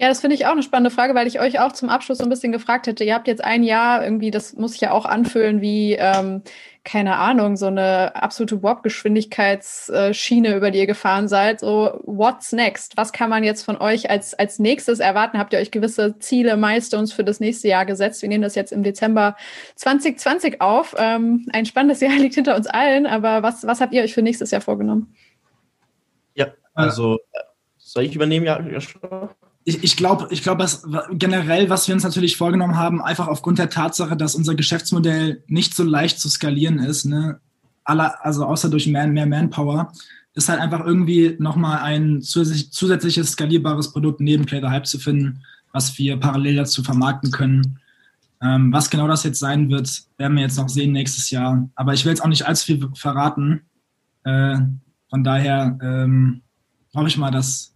Ja, 0.00 0.06
das 0.06 0.20
finde 0.20 0.36
ich 0.36 0.46
auch 0.46 0.52
eine 0.52 0.62
spannende 0.62 0.92
Frage, 0.92 1.16
weil 1.16 1.26
ich 1.26 1.40
euch 1.40 1.58
auch 1.58 1.72
zum 1.72 1.88
Abschluss 1.88 2.18
so 2.18 2.24
ein 2.24 2.30
bisschen 2.30 2.52
gefragt 2.52 2.86
hätte. 2.86 3.02
Ihr 3.02 3.14
habt 3.14 3.26
jetzt 3.26 3.42
ein 3.42 3.64
Jahr 3.64 4.04
irgendwie, 4.04 4.30
das 4.30 4.54
muss 4.54 4.76
ich 4.76 4.80
ja 4.80 4.92
auch 4.92 5.04
anfüllen, 5.04 5.60
wie, 5.60 5.94
ähm, 5.94 6.42
keine 6.84 7.16
Ahnung, 7.16 7.56
so 7.56 7.66
eine 7.66 8.14
absolute 8.14 8.62
Warp-Geschwindigkeitsschiene, 8.62 10.54
über 10.54 10.70
die 10.70 10.78
ihr 10.78 10.86
gefahren 10.86 11.26
seid. 11.26 11.58
So, 11.58 12.00
what's 12.04 12.52
next? 12.52 12.96
Was 12.96 13.12
kann 13.12 13.28
man 13.28 13.42
jetzt 13.42 13.64
von 13.64 13.76
euch 13.76 14.08
als, 14.08 14.34
als 14.34 14.60
nächstes 14.60 15.00
erwarten? 15.00 15.36
Habt 15.36 15.52
ihr 15.52 15.58
euch 15.58 15.72
gewisse 15.72 16.16
Ziele, 16.20 16.56
Milestones 16.56 17.12
für 17.12 17.24
das 17.24 17.40
nächste 17.40 17.66
Jahr 17.66 17.84
gesetzt? 17.84 18.22
Wir 18.22 18.28
nehmen 18.28 18.44
das 18.44 18.54
jetzt 18.54 18.72
im 18.72 18.84
Dezember 18.84 19.36
2020 19.74 20.60
auf. 20.60 20.94
Ähm, 20.96 21.48
ein 21.52 21.66
spannendes 21.66 22.00
Jahr 22.00 22.12
liegt 22.18 22.36
hinter 22.36 22.54
uns 22.54 22.68
allen, 22.68 23.04
aber 23.04 23.42
was, 23.42 23.66
was 23.66 23.80
habt 23.80 23.92
ihr 23.92 24.04
euch 24.04 24.14
für 24.14 24.22
nächstes 24.22 24.52
Jahr 24.52 24.60
vorgenommen? 24.60 25.12
Ja, 26.34 26.52
also, 26.72 27.16
äh, 27.32 27.40
soll 27.78 28.04
ich 28.04 28.14
übernehmen, 28.14 28.46
ja, 28.46 28.60
Joshua? 28.60 29.34
Ich, 29.68 29.84
ich 29.84 29.96
glaube, 29.98 30.28
ich 30.30 30.42
glaub, 30.42 30.58
was, 30.58 30.82
generell, 31.12 31.68
was 31.68 31.86
wir 31.86 31.94
uns 31.94 32.02
natürlich 32.02 32.38
vorgenommen 32.38 32.78
haben, 32.78 33.02
einfach 33.02 33.28
aufgrund 33.28 33.58
der 33.58 33.68
Tatsache, 33.68 34.16
dass 34.16 34.34
unser 34.34 34.54
Geschäftsmodell 34.54 35.42
nicht 35.46 35.74
so 35.74 35.84
leicht 35.84 36.18
zu 36.18 36.30
skalieren 36.30 36.78
ist, 36.78 37.04
ne? 37.04 37.38
Aller, 37.84 38.16
also 38.24 38.46
außer 38.46 38.70
durch 38.70 38.86
mehr, 38.86 39.06
mehr 39.06 39.26
Manpower, 39.26 39.92
ist 40.32 40.48
halt 40.48 40.60
einfach 40.60 40.84
irgendwie 40.86 41.36
nochmal 41.38 41.80
ein 41.80 42.22
zusätzliches 42.22 43.32
skalierbares 43.32 43.92
Produkt 43.92 44.20
neben 44.20 44.46
Play 44.46 44.60
the 44.60 44.68
Hype 44.68 44.86
zu 44.86 44.98
finden, 44.98 45.42
was 45.72 45.98
wir 45.98 46.16
parallel 46.16 46.56
dazu 46.56 46.82
vermarkten 46.82 47.30
können. 47.30 47.78
Ähm, 48.40 48.72
was 48.72 48.88
genau 48.88 49.06
das 49.06 49.24
jetzt 49.24 49.38
sein 49.38 49.68
wird, 49.68 49.90
werden 50.16 50.36
wir 50.36 50.44
jetzt 50.44 50.56
noch 50.56 50.68
sehen 50.70 50.92
nächstes 50.92 51.28
Jahr. 51.30 51.68
Aber 51.74 51.92
ich 51.92 52.04
will 52.04 52.12
jetzt 52.12 52.22
auch 52.22 52.28
nicht 52.28 52.46
allzu 52.46 52.66
viel 52.66 52.88
verraten. 52.94 53.60
Äh, 54.24 54.58
von 55.10 55.24
daher 55.24 55.78
ähm, 55.82 56.40
hoffe 56.94 57.08
ich 57.08 57.18
mal, 57.18 57.30
dass 57.30 57.74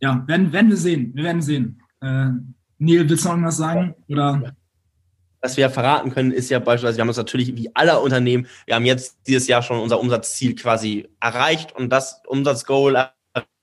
ja, 0.00 0.24
werden, 0.26 0.52
werden 0.52 0.70
wir 0.70 0.76
sehen. 0.76 1.12
Wir 1.14 1.24
werden 1.24 1.42
sehen. 1.42 1.82
Äh, 2.00 2.30
Neil, 2.78 3.08
willst 3.08 3.24
du 3.24 3.28
noch 3.28 3.34
irgendwas 3.34 3.56
sagen? 3.56 3.94
Oder? 4.08 4.54
Was 5.40 5.56
wir 5.56 5.62
ja 5.62 5.70
verraten 5.70 6.10
können, 6.10 6.32
ist 6.32 6.50
ja 6.50 6.58
beispielsweise, 6.58 6.96
wir 6.96 7.02
haben 7.02 7.08
uns 7.08 7.16
natürlich 7.16 7.54
wie 7.56 7.70
alle 7.74 8.00
Unternehmen, 8.00 8.46
wir 8.66 8.74
haben 8.74 8.84
jetzt 8.84 9.18
dieses 9.26 9.46
Jahr 9.46 9.62
schon 9.62 9.78
unser 9.78 10.00
Umsatzziel 10.00 10.54
quasi 10.54 11.08
erreicht 11.20 11.72
und 11.72 11.90
das 11.90 12.22
Umsatzgoal 12.26 13.12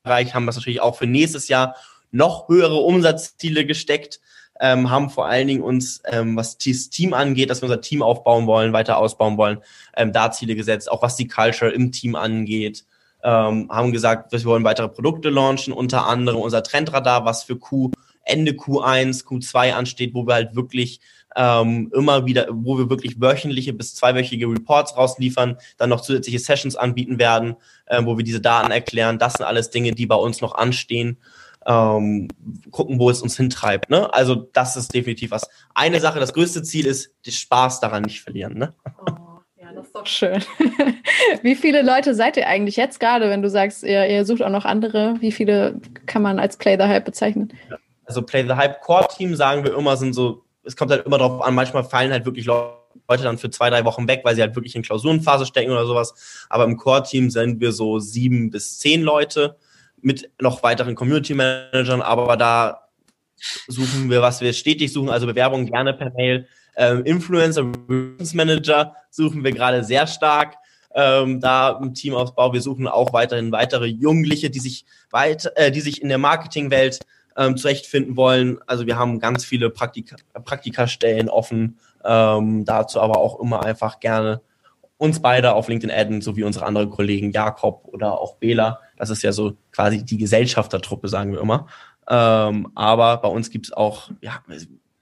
erreicht, 0.04 0.34
haben 0.34 0.46
wir 0.46 0.54
natürlich 0.54 0.82
auch 0.82 0.98
für 0.98 1.08
nächstes 1.08 1.48
Jahr 1.48 1.76
noch 2.12 2.48
höhere 2.48 2.78
Umsatzziele 2.78 3.66
gesteckt, 3.66 4.22
ähm, 4.62 4.90
haben 4.90 5.10
vor 5.10 5.28
allen 5.28 5.48
Dingen 5.48 5.62
uns, 5.62 6.02
ähm, 6.06 6.38
was 6.38 6.58
das 6.58 6.90
Team 6.90 7.14
angeht, 7.14 7.50
dass 7.50 7.62
wir 7.62 7.68
unser 7.68 7.82
Team 7.82 8.02
aufbauen 8.02 8.48
wollen, 8.48 8.72
weiter 8.72 8.98
ausbauen 8.98 9.38
wollen, 9.38 9.60
ähm, 9.98 10.14
da 10.14 10.32
Ziele 10.32 10.56
gesetzt, 10.56 10.90
auch 10.90 11.02
was 11.02 11.18
die 11.18 11.28
Culture 11.28 11.72
im 11.72 11.92
Team 11.92 12.16
angeht, 12.16 12.86
ähm, 13.26 13.70
haben 13.72 13.92
gesagt, 13.92 14.32
wir 14.32 14.44
wollen 14.46 14.64
weitere 14.64 14.88
Produkte 14.88 15.30
launchen, 15.30 15.74
unter 15.74 16.06
anderem 16.06 16.40
unser 16.40 16.62
Trendradar, 16.62 17.26
was 17.26 17.44
für 17.44 17.58
Q, 17.58 17.92
Ende 18.24 18.52
Q1, 18.52 19.26
Q2 19.26 19.74
ansteht, 19.74 20.14
wo 20.14 20.28
wir 20.28 20.36
halt 20.36 20.56
wirklich 20.56 21.02
ähm, 21.36 21.92
immer 21.94 22.28
wieder, 22.28 22.48
wo 22.52 22.78
wir 22.78 22.90
wirklich 22.90 23.20
wöchentliche 23.20 23.74
bis 23.74 23.96
zweiwöchige 23.96 24.48
Reports 24.48 24.96
rausliefern, 24.96 25.58
dann 25.78 25.90
noch 25.90 26.02
zusätzliche 26.02 26.40
Sessions 26.40 26.76
anbieten 26.76 27.18
werden, 27.18 27.56
äh, 27.88 28.06
wo 28.06 28.16
wir 28.16 28.24
diese 28.24 28.42
Daten 28.42 28.72
erklären. 28.72 29.18
Das 29.18 29.34
sind 29.34 29.46
alles 29.46 29.72
Dinge, 29.72 29.92
die 29.92 30.06
bei 30.06 30.16
uns 30.16 30.42
noch 30.42 30.54
anstehen. 30.56 31.18
Ähm, 31.68 32.28
gucken, 32.70 33.00
wo 33.00 33.10
es 33.10 33.24
uns 33.24 33.38
hintreibt. 33.38 33.90
Ne? 33.90 34.14
Also 34.14 34.36
das 34.36 34.78
ist 34.78 34.94
definitiv 34.94 35.32
was. 35.32 35.50
Eine 35.74 36.00
Sache, 36.00 36.20
das 36.20 36.34
größte 36.34 36.62
Ziel 36.62 36.86
ist, 36.86 37.10
den 37.26 37.34
Spaß 37.34 37.80
daran 37.80 38.04
nicht 38.04 38.22
verlieren. 38.22 38.56
Ne? 38.56 38.76
Oh 39.08 39.25
das 39.86 39.90
ist 39.90 39.96
doch 39.96 40.08
schön. 40.08 40.44
wie 41.42 41.56
viele 41.56 41.82
Leute 41.82 42.16
seid 42.16 42.38
ihr 42.38 42.48
eigentlich 42.48 42.76
jetzt 42.76 43.00
gerade, 43.00 43.30
wenn 43.30 43.42
du 43.42 43.50
sagst, 43.50 43.84
ihr, 43.84 44.08
ihr, 44.08 44.26
sucht 44.26 44.42
auch 44.42 44.50
noch 44.50 44.66
andere? 44.66 45.16
Wie 45.20 45.32
viele 45.32 45.80
kann 46.06 46.22
man 46.22 46.40
als 46.40 46.58
Play 46.58 46.78
the 46.78 46.86
Hype 46.86 47.06
bezeichnen? 47.06 47.54
Also 48.06 48.22
Play 48.22 48.44
the 48.44 48.54
Hype 48.54 48.82
Core 48.82 49.08
Team 49.16 49.36
sagen 49.36 49.64
wir 49.64 49.76
immer, 49.76 49.98
sind 49.98 50.14
so, 50.14 50.44
es 50.64 50.76
kommt 50.76 50.92
halt 50.92 51.06
immer 51.06 51.18
darauf 51.18 51.42
an, 51.42 51.56
manchmal 51.56 51.84
fallen 51.84 52.12
halt 52.12 52.26
wirklich 52.26 52.46
Leute 52.46 53.24
dann 53.24 53.38
für 53.38 53.50
zwei, 53.50 53.70
drei 53.70 53.86
Wochen 53.86 54.08
weg, 54.08 54.22
weil 54.24 54.36
sie 54.36 54.42
halt 54.42 54.56
wirklich 54.56 54.76
in 54.76 54.82
Klausurenphase 54.82 55.46
stecken 55.46 55.72
oder 55.72 55.86
sowas. 55.86 56.46
Aber 56.50 56.64
im 56.66 56.78
Core-Team 56.78 57.30
sind 57.30 57.60
wir 57.60 57.72
so 57.72 58.00
sieben 58.00 58.50
bis 58.50 58.80
zehn 58.80 59.02
Leute 59.02 59.58
mit 60.02 60.30
noch 60.40 60.64
weiteren 60.64 60.96
Community-Managern, 60.96 62.02
aber 62.02 62.38
da 62.38 62.90
suchen 63.68 64.10
wir, 64.10 64.22
was 64.22 64.42
wir 64.42 64.54
stetig 64.54 64.92
suchen, 64.94 65.10
also 65.10 65.28
Bewerbungen 65.28 65.66
gerne 65.66 65.94
per 65.94 66.12
Mail 66.12 66.48
ähm, 66.78 67.04
Influencer 67.04 67.72
Manager 68.34 68.96
suchen 69.10 69.44
wir 69.44 69.52
gerade 69.52 69.84
sehr 69.84 70.08
stark. 70.08 70.56
Ähm, 70.98 71.42
da 71.42 71.78
im 71.82 71.94
Teamausbau. 71.94 72.54
Wir 72.54 72.62
suchen 72.62 72.88
auch 72.88 73.12
weiterhin 73.12 73.52
weitere 73.52 73.86
Jugendliche, 73.86 74.50
die 74.50 74.60
sich 74.60 74.86
weit, 75.12 75.52
äh, 75.58 75.70
die 75.70 75.82
sich 75.82 76.02
in 76.02 76.08
der 76.08 76.18
Marketingwelt 76.18 77.00
ähm, 77.36 77.58
zurechtfinden 77.58 78.16
wollen. 78.16 78.60
Also 78.66 78.86
wir 78.86 78.98
haben 78.98 79.20
ganz 79.20 79.44
viele 79.44 79.70
Praktika 79.70 80.16
Praktikastellen 80.46 81.30
offen. 81.30 81.80
Ähm, 82.06 82.64
dazu 82.66 83.02
aber 83.02 83.18
auch 83.18 83.40
immer 83.42 83.66
einfach 83.66 84.00
gerne 84.00 84.42
uns 84.98 85.22
beide 85.22 85.54
auf 85.54 85.68
LinkedIn 85.68 85.94
adden, 85.94 86.22
so 86.22 86.38
wie 86.38 86.44
unsere 86.44 86.66
anderen 86.66 86.90
Kollegen 86.90 87.32
Jakob 87.32 87.88
oder 87.92 88.20
auch 88.20 88.36
Bela. 88.36 88.80
Das 88.96 89.10
ist 89.10 89.24
ja 89.24 89.32
so 89.32 89.58
quasi 89.72 90.06
die 90.06 90.18
Gesellschaftertruppe, 90.18 91.10
sagen 91.10 91.34
wir 91.34 91.42
immer. 91.42 91.68
Ähm, 92.08 92.72
aber 92.76 93.18
bei 93.18 93.28
uns 93.28 93.50
gibt 93.50 93.66
es 93.66 93.74
auch, 93.74 94.12
ja, 94.22 94.40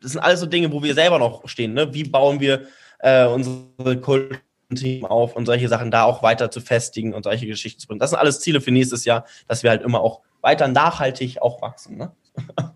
das 0.03 0.11
sind 0.11 0.21
alles 0.21 0.41
so 0.41 0.45
Dinge, 0.45 0.71
wo 0.71 0.83
wir 0.83 0.93
selber 0.93 1.17
noch 1.17 1.47
stehen. 1.47 1.73
Ne? 1.73 1.93
Wie 1.93 2.03
bauen 2.03 2.39
wir 2.39 2.67
äh, 2.99 3.25
unsere 3.25 3.97
Kultteam 3.99 5.05
auf 5.05 5.35
und 5.35 5.45
solche 5.45 5.69
Sachen 5.69 5.91
da 5.91 6.03
auch 6.03 6.21
weiter 6.21 6.51
zu 6.51 6.61
festigen 6.61 7.13
und 7.13 7.23
solche 7.23 7.47
Geschichten 7.47 7.79
zu 7.79 7.87
bringen. 7.87 7.99
Das 7.99 8.09
sind 8.09 8.19
alles 8.19 8.39
Ziele 8.41 8.61
für 8.61 8.71
nächstes 8.71 9.05
Jahr, 9.05 9.25
dass 9.47 9.63
wir 9.63 9.69
halt 9.69 9.81
immer 9.81 10.01
auch 10.01 10.21
weiter 10.41 10.67
nachhaltig 10.67 11.41
auch 11.41 11.61
wachsen. 11.61 11.97
Ne? 11.97 12.11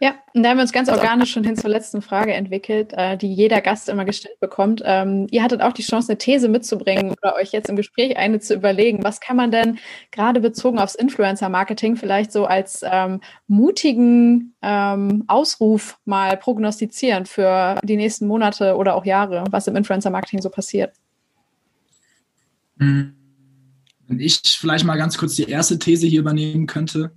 Ja, 0.00 0.14
und 0.34 0.42
da 0.42 0.50
haben 0.50 0.56
wir 0.56 0.62
uns 0.62 0.72
ganz 0.72 0.88
organisch 0.88 1.30
schon 1.30 1.44
hin 1.44 1.56
zur 1.56 1.70
letzten 1.70 2.02
Frage 2.02 2.32
entwickelt, 2.32 2.92
äh, 2.92 3.16
die 3.16 3.32
jeder 3.32 3.60
Gast 3.60 3.88
immer 3.88 4.04
gestellt 4.04 4.40
bekommt. 4.40 4.82
Ähm, 4.84 5.26
ihr 5.30 5.42
hattet 5.42 5.60
auch 5.62 5.72
die 5.72 5.82
Chance, 5.82 6.10
eine 6.10 6.18
These 6.18 6.48
mitzubringen 6.48 7.14
oder 7.22 7.36
euch 7.36 7.52
jetzt 7.52 7.68
im 7.68 7.76
Gespräch 7.76 8.16
eine 8.16 8.40
zu 8.40 8.54
überlegen. 8.54 9.04
Was 9.04 9.20
kann 9.20 9.36
man 9.36 9.50
denn 9.50 9.78
gerade 10.10 10.40
bezogen 10.40 10.78
aufs 10.78 10.94
Influencer-Marketing 10.94 11.96
vielleicht 11.96 12.32
so 12.32 12.46
als 12.46 12.84
ähm, 12.84 13.20
mutigen 13.46 14.54
ähm, 14.62 15.24
Ausruf 15.28 15.98
mal 16.04 16.36
prognostizieren 16.36 17.26
für 17.26 17.78
die 17.84 17.96
nächsten 17.96 18.26
Monate 18.26 18.76
oder 18.76 18.96
auch 18.96 19.04
Jahre, 19.04 19.44
was 19.50 19.66
im 19.68 19.76
Influencer-Marketing 19.76 20.42
so 20.42 20.50
passiert? 20.50 20.92
Wenn 22.76 24.18
ich 24.18 24.40
vielleicht 24.42 24.84
mal 24.84 24.96
ganz 24.96 25.16
kurz 25.16 25.36
die 25.36 25.48
erste 25.48 25.78
These 25.78 26.06
hier 26.06 26.20
übernehmen 26.20 26.66
könnte. 26.66 27.12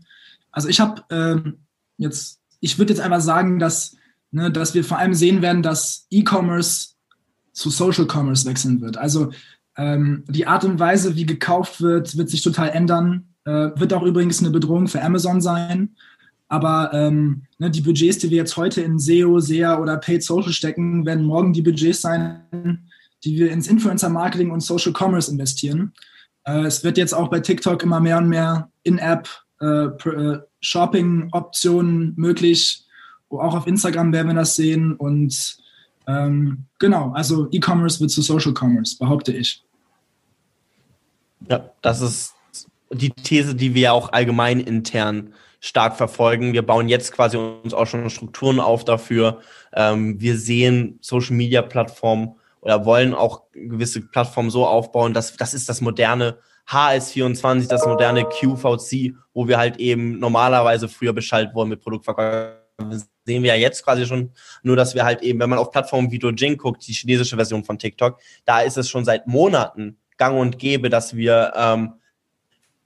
Also 0.51 0.69
ich 0.69 0.79
habe 0.79 1.03
ähm, 1.09 1.59
jetzt, 1.97 2.39
ich 2.59 2.77
würde 2.77 2.93
jetzt 2.93 3.01
einfach 3.01 3.21
sagen, 3.21 3.59
dass, 3.59 3.95
ne, 4.31 4.51
dass 4.51 4.73
wir 4.73 4.83
vor 4.83 4.97
allem 4.97 5.13
sehen 5.13 5.41
werden, 5.41 5.63
dass 5.63 6.07
E-Commerce 6.09 6.95
zu 7.53 7.69
Social 7.69 8.07
Commerce 8.09 8.45
wechseln 8.45 8.81
wird. 8.81 8.97
Also 8.97 9.31
ähm, 9.77 10.23
die 10.27 10.47
Art 10.47 10.63
und 10.63 10.79
Weise, 10.79 11.15
wie 11.15 11.25
gekauft 11.25 11.81
wird, 11.81 12.17
wird 12.17 12.29
sich 12.29 12.41
total 12.41 12.69
ändern. 12.69 13.35
Äh, 13.45 13.69
wird 13.75 13.93
auch 13.93 14.03
übrigens 14.03 14.39
eine 14.39 14.51
Bedrohung 14.51 14.87
für 14.87 15.01
Amazon 15.01 15.41
sein. 15.41 15.95
Aber 16.47 16.91
ähm, 16.93 17.43
ne, 17.57 17.71
die 17.71 17.81
Budgets, 17.81 18.19
die 18.19 18.29
wir 18.29 18.37
jetzt 18.37 18.57
heute 18.57 18.81
in 18.81 18.99
SEO, 18.99 19.39
SEA 19.39 19.79
oder 19.79 19.97
Paid 19.97 20.23
Social 20.23 20.53
stecken, 20.53 21.05
werden 21.05 21.25
morgen 21.25 21.53
die 21.53 21.61
Budgets 21.61 22.01
sein, 22.01 22.89
die 23.23 23.37
wir 23.37 23.51
ins 23.51 23.67
Influencer 23.67 24.09
Marketing 24.09 24.51
und 24.51 24.61
Social 24.61 24.93
Commerce 24.93 25.31
investieren. 25.31 25.93
Äh, 26.43 26.65
es 26.65 26.83
wird 26.83 26.97
jetzt 26.97 27.13
auch 27.13 27.29
bei 27.29 27.39
TikTok 27.39 27.81
immer 27.83 27.99
mehr 27.99 28.17
und 28.17 28.29
mehr 28.29 28.69
In-App 28.83 29.27
äh, 29.61 29.85
äh, 29.85 30.39
Shopping-Optionen 30.61 32.13
möglich. 32.17 32.85
Auch 33.29 33.55
auf 33.55 33.67
Instagram 33.67 34.13
werden 34.13 34.27
wir 34.27 34.35
das 34.35 34.55
sehen. 34.55 34.93
Und 34.93 35.57
ähm, 36.07 36.65
genau, 36.79 37.11
also 37.11 37.47
E-Commerce 37.51 37.99
wird 37.99 38.11
zu 38.11 38.21
Social 38.21 38.53
Commerce, 38.53 38.97
behaupte 38.97 39.33
ich. 39.33 39.63
Ja, 41.49 41.69
das 41.81 42.01
ist 42.01 42.33
die 42.91 43.09
These, 43.09 43.55
die 43.55 43.73
wir 43.73 43.93
auch 43.93 44.11
allgemein 44.11 44.59
intern 44.59 45.33
stark 45.59 45.95
verfolgen. 45.95 46.53
Wir 46.53 46.61
bauen 46.61 46.89
jetzt 46.89 47.11
quasi 47.11 47.37
uns 47.37 47.73
auch 47.73 47.87
schon 47.87 48.09
Strukturen 48.09 48.59
auf 48.59 48.85
dafür. 48.85 49.41
Ähm, 49.73 50.19
wir 50.21 50.37
sehen 50.37 50.99
Social 51.01 51.35
Media 51.35 51.61
Plattformen 51.61 52.35
oder 52.61 52.85
wollen 52.85 53.13
auch 53.13 53.43
gewisse 53.53 54.01
Plattformen 54.01 54.49
so 54.49 54.65
aufbauen, 54.65 55.13
dass 55.13 55.35
das 55.35 55.53
ist 55.53 55.69
das 55.69 55.81
moderne 55.81 56.37
HS24, 56.67 57.67
das 57.67 57.85
moderne 57.85 58.25
QVC, 58.25 59.13
wo 59.33 59.47
wir 59.47 59.57
halt 59.57 59.77
eben 59.77 60.19
normalerweise 60.19 60.87
früher 60.87 61.13
beschallt 61.13 61.53
wurden 61.53 61.69
mit 61.69 61.81
Produktverkäufen. 61.81 62.55
Sehen 63.25 63.43
wir 63.43 63.55
ja 63.55 63.59
jetzt 63.59 63.83
quasi 63.83 64.05
schon, 64.05 64.31
nur 64.63 64.75
dass 64.75 64.95
wir 64.95 65.05
halt 65.05 65.21
eben, 65.21 65.39
wenn 65.39 65.49
man 65.49 65.59
auf 65.59 65.71
Plattformen 65.71 66.11
wie 66.11 66.19
Dojing 66.19 66.57
guckt, 66.57 66.85
die 66.87 66.93
chinesische 66.93 67.35
Version 67.35 67.63
von 67.63 67.79
TikTok, 67.79 68.19
da 68.43 68.61
ist 68.61 68.77
es 68.77 68.89
schon 68.89 69.05
seit 69.05 69.27
Monaten 69.27 69.97
gang 70.17 70.37
und 70.37 70.59
gäbe, 70.59 70.89
dass 70.89 71.15
wir 71.15 71.53
ähm, 71.55 71.93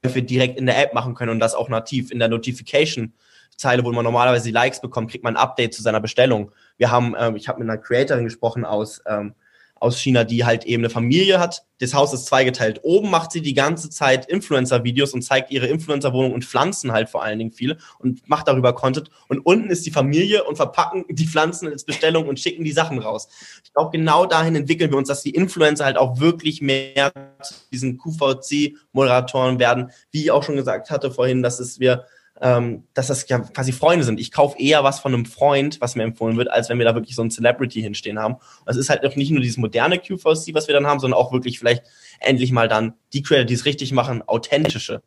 direkt 0.04 0.58
in 0.58 0.66
der 0.66 0.82
App 0.82 0.94
machen 0.94 1.14
können 1.14 1.32
und 1.32 1.40
das 1.40 1.54
auch 1.54 1.68
nativ 1.68 2.10
in 2.10 2.18
der 2.18 2.28
Notification-Zeile, 2.28 3.84
wo 3.84 3.92
man 3.92 4.04
normalerweise 4.04 4.46
die 4.46 4.52
Likes 4.52 4.80
bekommt, 4.80 5.10
kriegt 5.10 5.24
man 5.24 5.36
ein 5.36 5.42
Update 5.42 5.74
zu 5.74 5.82
seiner 5.82 6.00
Bestellung. 6.00 6.52
Wir 6.76 6.90
haben, 6.90 7.14
ähm, 7.18 7.36
ich 7.36 7.48
habe 7.48 7.60
mit 7.60 7.68
einer 7.68 7.78
Creatorin 7.78 8.24
gesprochen 8.24 8.64
aus 8.64 9.02
ähm, 9.06 9.34
aus 9.80 9.98
China, 9.98 10.24
die 10.24 10.44
halt 10.44 10.64
eben 10.66 10.82
eine 10.82 10.90
Familie 10.90 11.40
hat. 11.40 11.64
Das 11.80 11.94
Haus 11.94 12.12
ist 12.12 12.26
zweigeteilt. 12.26 12.80
Oben 12.82 13.10
macht 13.10 13.32
sie 13.32 13.40
die 13.40 13.54
ganze 13.54 13.88
Zeit 13.88 14.26
Influencer-Videos 14.26 15.14
und 15.14 15.22
zeigt 15.22 15.50
ihre 15.50 15.66
Influencer-Wohnung 15.68 16.34
und 16.34 16.44
Pflanzen 16.44 16.92
halt 16.92 17.08
vor 17.08 17.24
allen 17.24 17.38
Dingen 17.38 17.52
viel 17.52 17.78
und 17.98 18.28
macht 18.28 18.46
darüber 18.46 18.74
Content. 18.74 19.10
Und 19.28 19.38
unten 19.40 19.70
ist 19.70 19.86
die 19.86 19.90
Familie 19.90 20.44
und 20.44 20.56
verpacken 20.56 21.06
die 21.08 21.26
Pflanzen 21.26 21.66
als 21.68 21.84
Bestellung 21.84 22.28
und 22.28 22.38
schicken 22.38 22.62
die 22.62 22.72
Sachen 22.72 22.98
raus. 22.98 23.28
Ich 23.64 23.72
glaube, 23.72 23.90
genau 23.96 24.26
dahin 24.26 24.54
entwickeln 24.54 24.90
wir 24.90 24.98
uns, 24.98 25.08
dass 25.08 25.22
die 25.22 25.30
Influencer 25.30 25.86
halt 25.86 25.96
auch 25.96 26.20
wirklich 26.20 26.60
mehr 26.60 27.10
zu 27.42 27.54
diesen 27.72 27.96
QVC-Moderatoren 27.96 29.58
werden. 29.58 29.92
Wie 30.10 30.24
ich 30.24 30.30
auch 30.30 30.42
schon 30.42 30.56
gesagt 30.56 30.90
hatte 30.90 31.10
vorhin, 31.10 31.42
dass 31.42 31.58
es 31.58 31.80
wir 31.80 32.04
ähm, 32.40 32.84
dass 32.94 33.08
das 33.08 33.28
ja 33.28 33.38
quasi 33.38 33.72
Freunde 33.72 34.04
sind. 34.04 34.18
Ich 34.18 34.32
kaufe 34.32 34.58
eher 34.58 34.82
was 34.82 35.00
von 35.00 35.12
einem 35.12 35.26
Freund, 35.26 35.80
was 35.80 35.94
mir 35.94 36.04
empfohlen 36.04 36.36
wird, 36.36 36.50
als 36.50 36.68
wenn 36.68 36.78
wir 36.78 36.86
da 36.86 36.94
wirklich 36.94 37.14
so 37.14 37.22
ein 37.22 37.30
Celebrity 37.30 37.82
hinstehen 37.82 38.18
haben. 38.18 38.34
Und 38.34 38.66
es 38.66 38.76
ist 38.76 38.88
halt 38.88 39.04
auch 39.04 39.16
nicht 39.16 39.30
nur 39.30 39.40
dieses 39.40 39.58
moderne 39.58 39.98
QVC, 39.98 40.54
was 40.54 40.66
wir 40.66 40.74
dann 40.74 40.86
haben, 40.86 41.00
sondern 41.00 41.18
auch 41.18 41.32
wirklich 41.32 41.58
vielleicht 41.58 41.84
endlich 42.18 42.52
mal 42.52 42.68
dann 42.68 42.94
die 43.12 43.22
Creator, 43.22 43.44
die 43.44 43.54
es 43.54 43.66
richtig 43.66 43.92
machen, 43.92 44.22
authentische. 44.26 45.02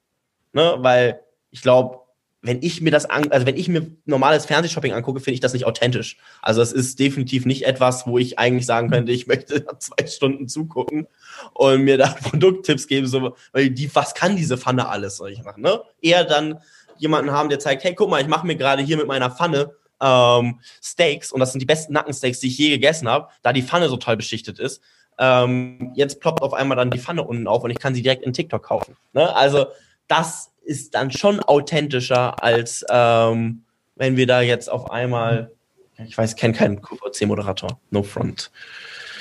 Ne? 0.53 0.75
Weil 0.79 1.21
ich 1.49 1.61
glaube, 1.61 2.03
wenn 2.43 2.61
ich 2.61 2.81
mir 2.81 2.91
das 2.91 3.05
an, 3.05 3.31
also 3.31 3.47
wenn 3.47 3.55
ich 3.55 3.69
mir 3.69 3.87
normales 4.05 4.45
Fernsehshopping 4.45 4.91
angucke, 4.91 5.21
finde 5.21 5.35
ich 5.35 5.39
das 5.39 5.53
nicht 5.53 5.65
authentisch. 5.65 6.17
Also 6.41 6.61
es 6.61 6.73
ist 6.73 6.99
definitiv 6.99 7.45
nicht 7.45 7.65
etwas, 7.65 8.05
wo 8.05 8.17
ich 8.17 8.37
eigentlich 8.37 8.65
sagen 8.65 8.91
könnte, 8.91 9.13
ich 9.13 9.27
möchte 9.27 9.65
zwei 9.79 10.05
Stunden 10.05 10.49
zugucken 10.49 11.07
und 11.53 11.83
mir 11.83 11.97
da 11.97 12.07
Produkttipps 12.23 12.87
geben, 12.87 13.07
so, 13.07 13.35
weil 13.53 13.69
die, 13.69 13.93
was 13.95 14.13
kann 14.13 14.35
diese 14.35 14.57
Pfanne 14.57 14.89
alles, 14.89 15.17
soll 15.17 15.31
ich 15.31 15.41
machen, 15.41 15.63
ne? 15.63 15.81
Eher 16.01 16.25
dann 16.25 16.59
jemanden 17.03 17.31
haben, 17.31 17.49
der 17.49 17.59
zeigt, 17.59 17.83
hey, 17.83 17.93
guck 17.93 18.09
mal, 18.09 18.21
ich 18.21 18.27
mache 18.27 18.47
mir 18.47 18.55
gerade 18.55 18.81
hier 18.81 18.97
mit 18.97 19.07
meiner 19.07 19.29
Pfanne 19.29 19.73
ähm, 20.01 20.59
Steaks 20.81 21.31
und 21.31 21.39
das 21.39 21.51
sind 21.51 21.59
die 21.59 21.65
besten 21.65 21.93
Nackensteaks, 21.93 22.39
die 22.39 22.47
ich 22.47 22.57
je 22.57 22.69
gegessen 22.71 23.07
habe, 23.07 23.27
da 23.43 23.53
die 23.53 23.61
Pfanne 23.61 23.89
so 23.89 23.97
toll 23.97 24.17
beschichtet 24.17 24.57
ist. 24.57 24.81
Ähm, 25.19 25.91
jetzt 25.95 26.19
ploppt 26.19 26.41
auf 26.41 26.53
einmal 26.53 26.77
dann 26.77 26.89
die 26.89 26.97
Pfanne 26.97 27.23
unten 27.23 27.47
auf 27.47 27.63
und 27.63 27.69
ich 27.69 27.77
kann 27.77 27.93
sie 27.93 28.01
direkt 28.01 28.23
in 28.23 28.33
TikTok 28.33 28.63
kaufen. 28.63 28.95
Ne? 29.11 29.35
Also 29.35 29.67
das 30.07 30.51
ist 30.63 30.95
dann 30.95 31.11
schon 31.11 31.39
authentischer, 31.41 32.41
als 32.41 32.85
ähm, 32.89 33.63
wenn 33.95 34.17
wir 34.17 34.25
da 34.25 34.41
jetzt 34.41 34.71
auf 34.71 34.89
einmal, 34.89 35.51
ich 35.97 36.17
weiß, 36.17 36.35
kenne 36.35 36.53
keinen 36.53 36.81
QVC-Moderator, 36.81 37.79
no 37.91 38.01
front. 38.01 38.49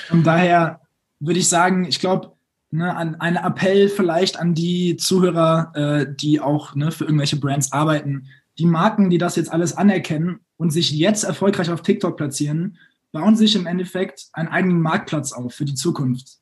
Von 0.07 0.23
daher 0.23 0.79
würde 1.19 1.39
ich 1.39 1.49
sagen, 1.49 1.85
ich 1.85 1.99
glaube, 1.99 2.32
ne, 2.73 2.95
an, 2.95 3.15
ein 3.15 3.35
Appell 3.35 3.87
vielleicht 3.87 4.39
an 4.39 4.53
die 4.53 4.97
Zuhörer, 4.97 5.71
äh, 5.75 6.13
die 6.13 6.41
auch 6.41 6.75
ne, 6.75 6.91
für 6.91 7.05
irgendwelche 7.05 7.37
Brands 7.37 7.71
arbeiten. 7.71 8.27
Die 8.57 8.65
Marken, 8.65 9.09
die 9.09 9.17
das 9.17 9.35
jetzt 9.35 9.51
alles 9.51 9.77
anerkennen 9.77 10.39
und 10.57 10.71
sich 10.71 10.91
jetzt 10.91 11.23
erfolgreich 11.23 11.69
auf 11.69 11.81
TikTok 11.81 12.17
platzieren, 12.17 12.77
bauen 13.11 13.35
sich 13.35 13.55
im 13.55 13.67
Endeffekt 13.67 14.25
einen 14.33 14.49
eigenen 14.49 14.81
Marktplatz 14.81 15.31
auf 15.33 15.53
für 15.53 15.65
die 15.65 15.75
Zukunft. 15.75 16.39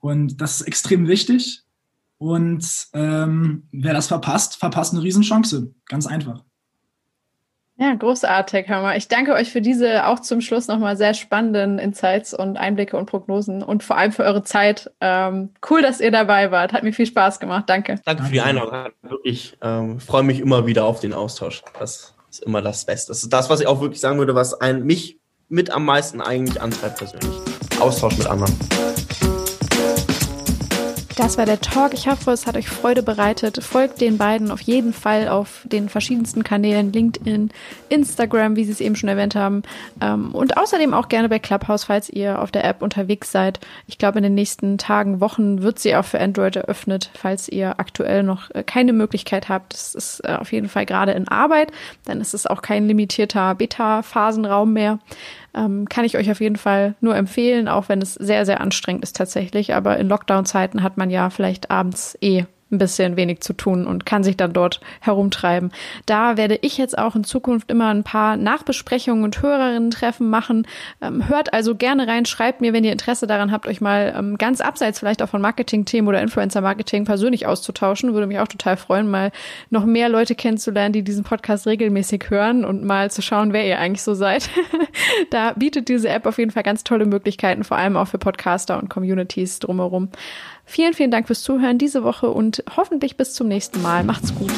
Und 0.00 0.40
das 0.40 0.60
ist 0.60 0.66
extrem 0.66 1.08
wichtig. 1.08 1.62
Und 2.18 2.88
ähm, 2.92 3.66
wer 3.72 3.94
das 3.94 4.08
verpasst, 4.08 4.56
verpasst 4.56 4.92
eine 4.92 5.02
Riesenchance. 5.02 5.74
Ganz 5.86 6.06
einfach. 6.06 6.44
Ja, 7.80 7.94
großartig, 7.94 8.68
Hammer. 8.68 8.96
Ich 8.96 9.08
danke 9.08 9.32
euch 9.32 9.50
für 9.50 9.62
diese 9.62 10.06
auch 10.06 10.20
zum 10.20 10.42
Schluss 10.42 10.68
nochmal 10.68 10.98
sehr 10.98 11.14
spannenden 11.14 11.78
Insights 11.78 12.34
und 12.34 12.58
Einblicke 12.58 12.94
und 12.98 13.06
Prognosen 13.06 13.62
und 13.62 13.82
vor 13.82 13.96
allem 13.96 14.12
für 14.12 14.22
eure 14.22 14.42
Zeit. 14.42 14.90
Ähm, 15.00 15.54
cool, 15.70 15.80
dass 15.80 15.98
ihr 15.98 16.10
dabei 16.10 16.50
wart. 16.50 16.74
Hat 16.74 16.82
mir 16.82 16.92
viel 16.92 17.06
Spaß 17.06 17.40
gemacht. 17.40 17.64
Danke. 17.68 17.98
Danke 18.04 18.24
für 18.24 18.32
die 18.32 18.42
Einladung. 18.42 18.92
Ich 19.24 19.56
ähm, 19.62 19.98
freue 19.98 20.24
mich 20.24 20.40
immer 20.40 20.66
wieder 20.66 20.84
auf 20.84 21.00
den 21.00 21.14
Austausch. 21.14 21.62
Das 21.78 22.14
ist 22.30 22.42
immer 22.42 22.60
das 22.60 22.84
Beste. 22.84 23.12
Das 23.12 23.22
ist 23.22 23.32
das, 23.32 23.48
was 23.48 23.62
ich 23.62 23.66
auch 23.66 23.80
wirklich 23.80 24.00
sagen 24.00 24.18
würde, 24.18 24.34
was 24.34 24.52
ein, 24.52 24.84
mich 24.84 25.18
mit 25.48 25.70
am 25.70 25.86
meisten 25.86 26.20
eigentlich 26.20 26.60
antreibt 26.60 26.98
persönlich. 26.98 27.40
Austausch 27.80 28.18
mit 28.18 28.26
anderen. 28.26 28.54
Das 31.20 31.36
war 31.36 31.44
der 31.44 31.60
Talk. 31.60 31.92
Ich 31.92 32.08
hoffe, 32.08 32.30
es 32.30 32.46
hat 32.46 32.56
euch 32.56 32.70
Freude 32.70 33.02
bereitet. 33.02 33.62
Folgt 33.62 34.00
den 34.00 34.16
beiden 34.16 34.50
auf 34.50 34.62
jeden 34.62 34.94
Fall 34.94 35.28
auf 35.28 35.66
den 35.70 35.90
verschiedensten 35.90 36.44
Kanälen, 36.44 36.94
LinkedIn, 36.94 37.50
Instagram, 37.90 38.56
wie 38.56 38.64
sie 38.64 38.72
es 38.72 38.80
eben 38.80 38.96
schon 38.96 39.10
erwähnt 39.10 39.34
haben. 39.34 39.62
Ähm, 40.00 40.34
und 40.34 40.56
außerdem 40.56 40.94
auch 40.94 41.08
gerne 41.08 41.28
bei 41.28 41.38
Clubhouse, 41.38 41.84
falls 41.84 42.08
ihr 42.08 42.40
auf 42.40 42.50
der 42.50 42.64
App 42.64 42.80
unterwegs 42.80 43.30
seid. 43.30 43.60
Ich 43.86 43.98
glaube, 43.98 44.18
in 44.18 44.22
den 44.22 44.34
nächsten 44.34 44.78
Tagen, 44.78 45.20
Wochen 45.20 45.60
wird 45.60 45.78
sie 45.78 45.94
auch 45.94 46.06
für 46.06 46.18
Android 46.18 46.56
eröffnet, 46.56 47.10
falls 47.12 47.50
ihr 47.50 47.78
aktuell 47.78 48.22
noch 48.22 48.50
äh, 48.54 48.62
keine 48.62 48.94
Möglichkeit 48.94 49.50
habt. 49.50 49.74
Das 49.74 49.94
ist 49.94 50.20
äh, 50.20 50.36
auf 50.40 50.52
jeden 50.52 50.70
Fall 50.70 50.86
gerade 50.86 51.12
in 51.12 51.28
Arbeit. 51.28 51.70
Dann 52.06 52.22
ist 52.22 52.32
es 52.32 52.46
auch 52.46 52.62
kein 52.62 52.88
limitierter 52.88 53.54
Beta-Phasenraum 53.56 54.72
mehr. 54.72 54.98
Ähm, 55.54 55.88
kann 55.88 56.04
ich 56.04 56.16
euch 56.16 56.30
auf 56.30 56.40
jeden 56.40 56.56
Fall 56.56 56.94
nur 57.00 57.16
empfehlen, 57.16 57.68
auch 57.68 57.88
wenn 57.88 58.00
es 58.00 58.14
sehr, 58.14 58.46
sehr 58.46 58.60
anstrengend 58.60 59.02
ist 59.02 59.16
tatsächlich. 59.16 59.74
Aber 59.74 59.98
in 59.98 60.08
Lockdown-Zeiten 60.08 60.82
hat 60.82 60.96
man 60.96 61.10
ja 61.10 61.30
vielleicht 61.30 61.70
abends 61.70 62.16
eh 62.20 62.44
ein 62.70 62.78
bisschen 62.78 63.16
wenig 63.16 63.40
zu 63.40 63.52
tun 63.52 63.86
und 63.86 64.06
kann 64.06 64.22
sich 64.22 64.36
dann 64.36 64.52
dort 64.52 64.80
herumtreiben. 65.00 65.72
Da 66.06 66.36
werde 66.36 66.58
ich 66.62 66.78
jetzt 66.78 66.96
auch 66.96 67.16
in 67.16 67.24
Zukunft 67.24 67.70
immer 67.70 67.88
ein 67.88 68.04
paar 68.04 68.36
Nachbesprechungen 68.36 69.24
und 69.24 69.42
Hörerinnen-Treffen 69.42 70.28
machen. 70.28 70.66
Ähm, 71.00 71.28
hört 71.28 71.52
also 71.52 71.74
gerne 71.74 72.06
rein, 72.06 72.26
schreibt 72.26 72.60
mir, 72.60 72.72
wenn 72.72 72.84
ihr 72.84 72.92
Interesse 72.92 73.26
daran 73.26 73.50
habt, 73.50 73.66
euch 73.66 73.80
mal 73.80 74.14
ähm, 74.16 74.38
ganz 74.38 74.60
abseits 74.60 74.98
vielleicht 74.98 75.22
auch 75.22 75.28
von 75.28 75.40
Marketing-Themen 75.40 76.08
oder 76.08 76.22
Influencer-Marketing 76.22 77.04
persönlich 77.04 77.46
auszutauschen. 77.46 78.14
Würde 78.14 78.26
mich 78.26 78.38
auch 78.38 78.48
total 78.48 78.76
freuen, 78.76 79.10
mal 79.10 79.32
noch 79.70 79.84
mehr 79.84 80.08
Leute 80.08 80.34
kennenzulernen, 80.34 80.92
die 80.92 81.02
diesen 81.02 81.24
Podcast 81.24 81.66
regelmäßig 81.66 82.26
hören 82.28 82.64
und 82.64 82.84
mal 82.84 83.10
zu 83.10 83.22
schauen, 83.22 83.52
wer 83.52 83.66
ihr 83.66 83.78
eigentlich 83.78 84.02
so 84.02 84.14
seid. 84.14 84.48
da 85.30 85.52
bietet 85.54 85.88
diese 85.88 86.08
App 86.08 86.26
auf 86.26 86.38
jeden 86.38 86.50
Fall 86.50 86.62
ganz 86.62 86.84
tolle 86.84 87.06
Möglichkeiten, 87.06 87.64
vor 87.64 87.76
allem 87.76 87.96
auch 87.96 88.08
für 88.08 88.18
Podcaster 88.18 88.78
und 88.78 88.88
Communities 88.88 89.58
drumherum. 89.58 90.08
Vielen, 90.70 90.94
vielen 90.94 91.10
Dank 91.10 91.26
fürs 91.26 91.42
Zuhören 91.42 91.78
diese 91.78 92.04
Woche 92.04 92.30
und 92.30 92.62
hoffentlich 92.76 93.16
bis 93.16 93.34
zum 93.34 93.48
nächsten 93.48 93.82
Mal. 93.82 94.04
Macht's 94.04 94.32
gut. 94.32 94.52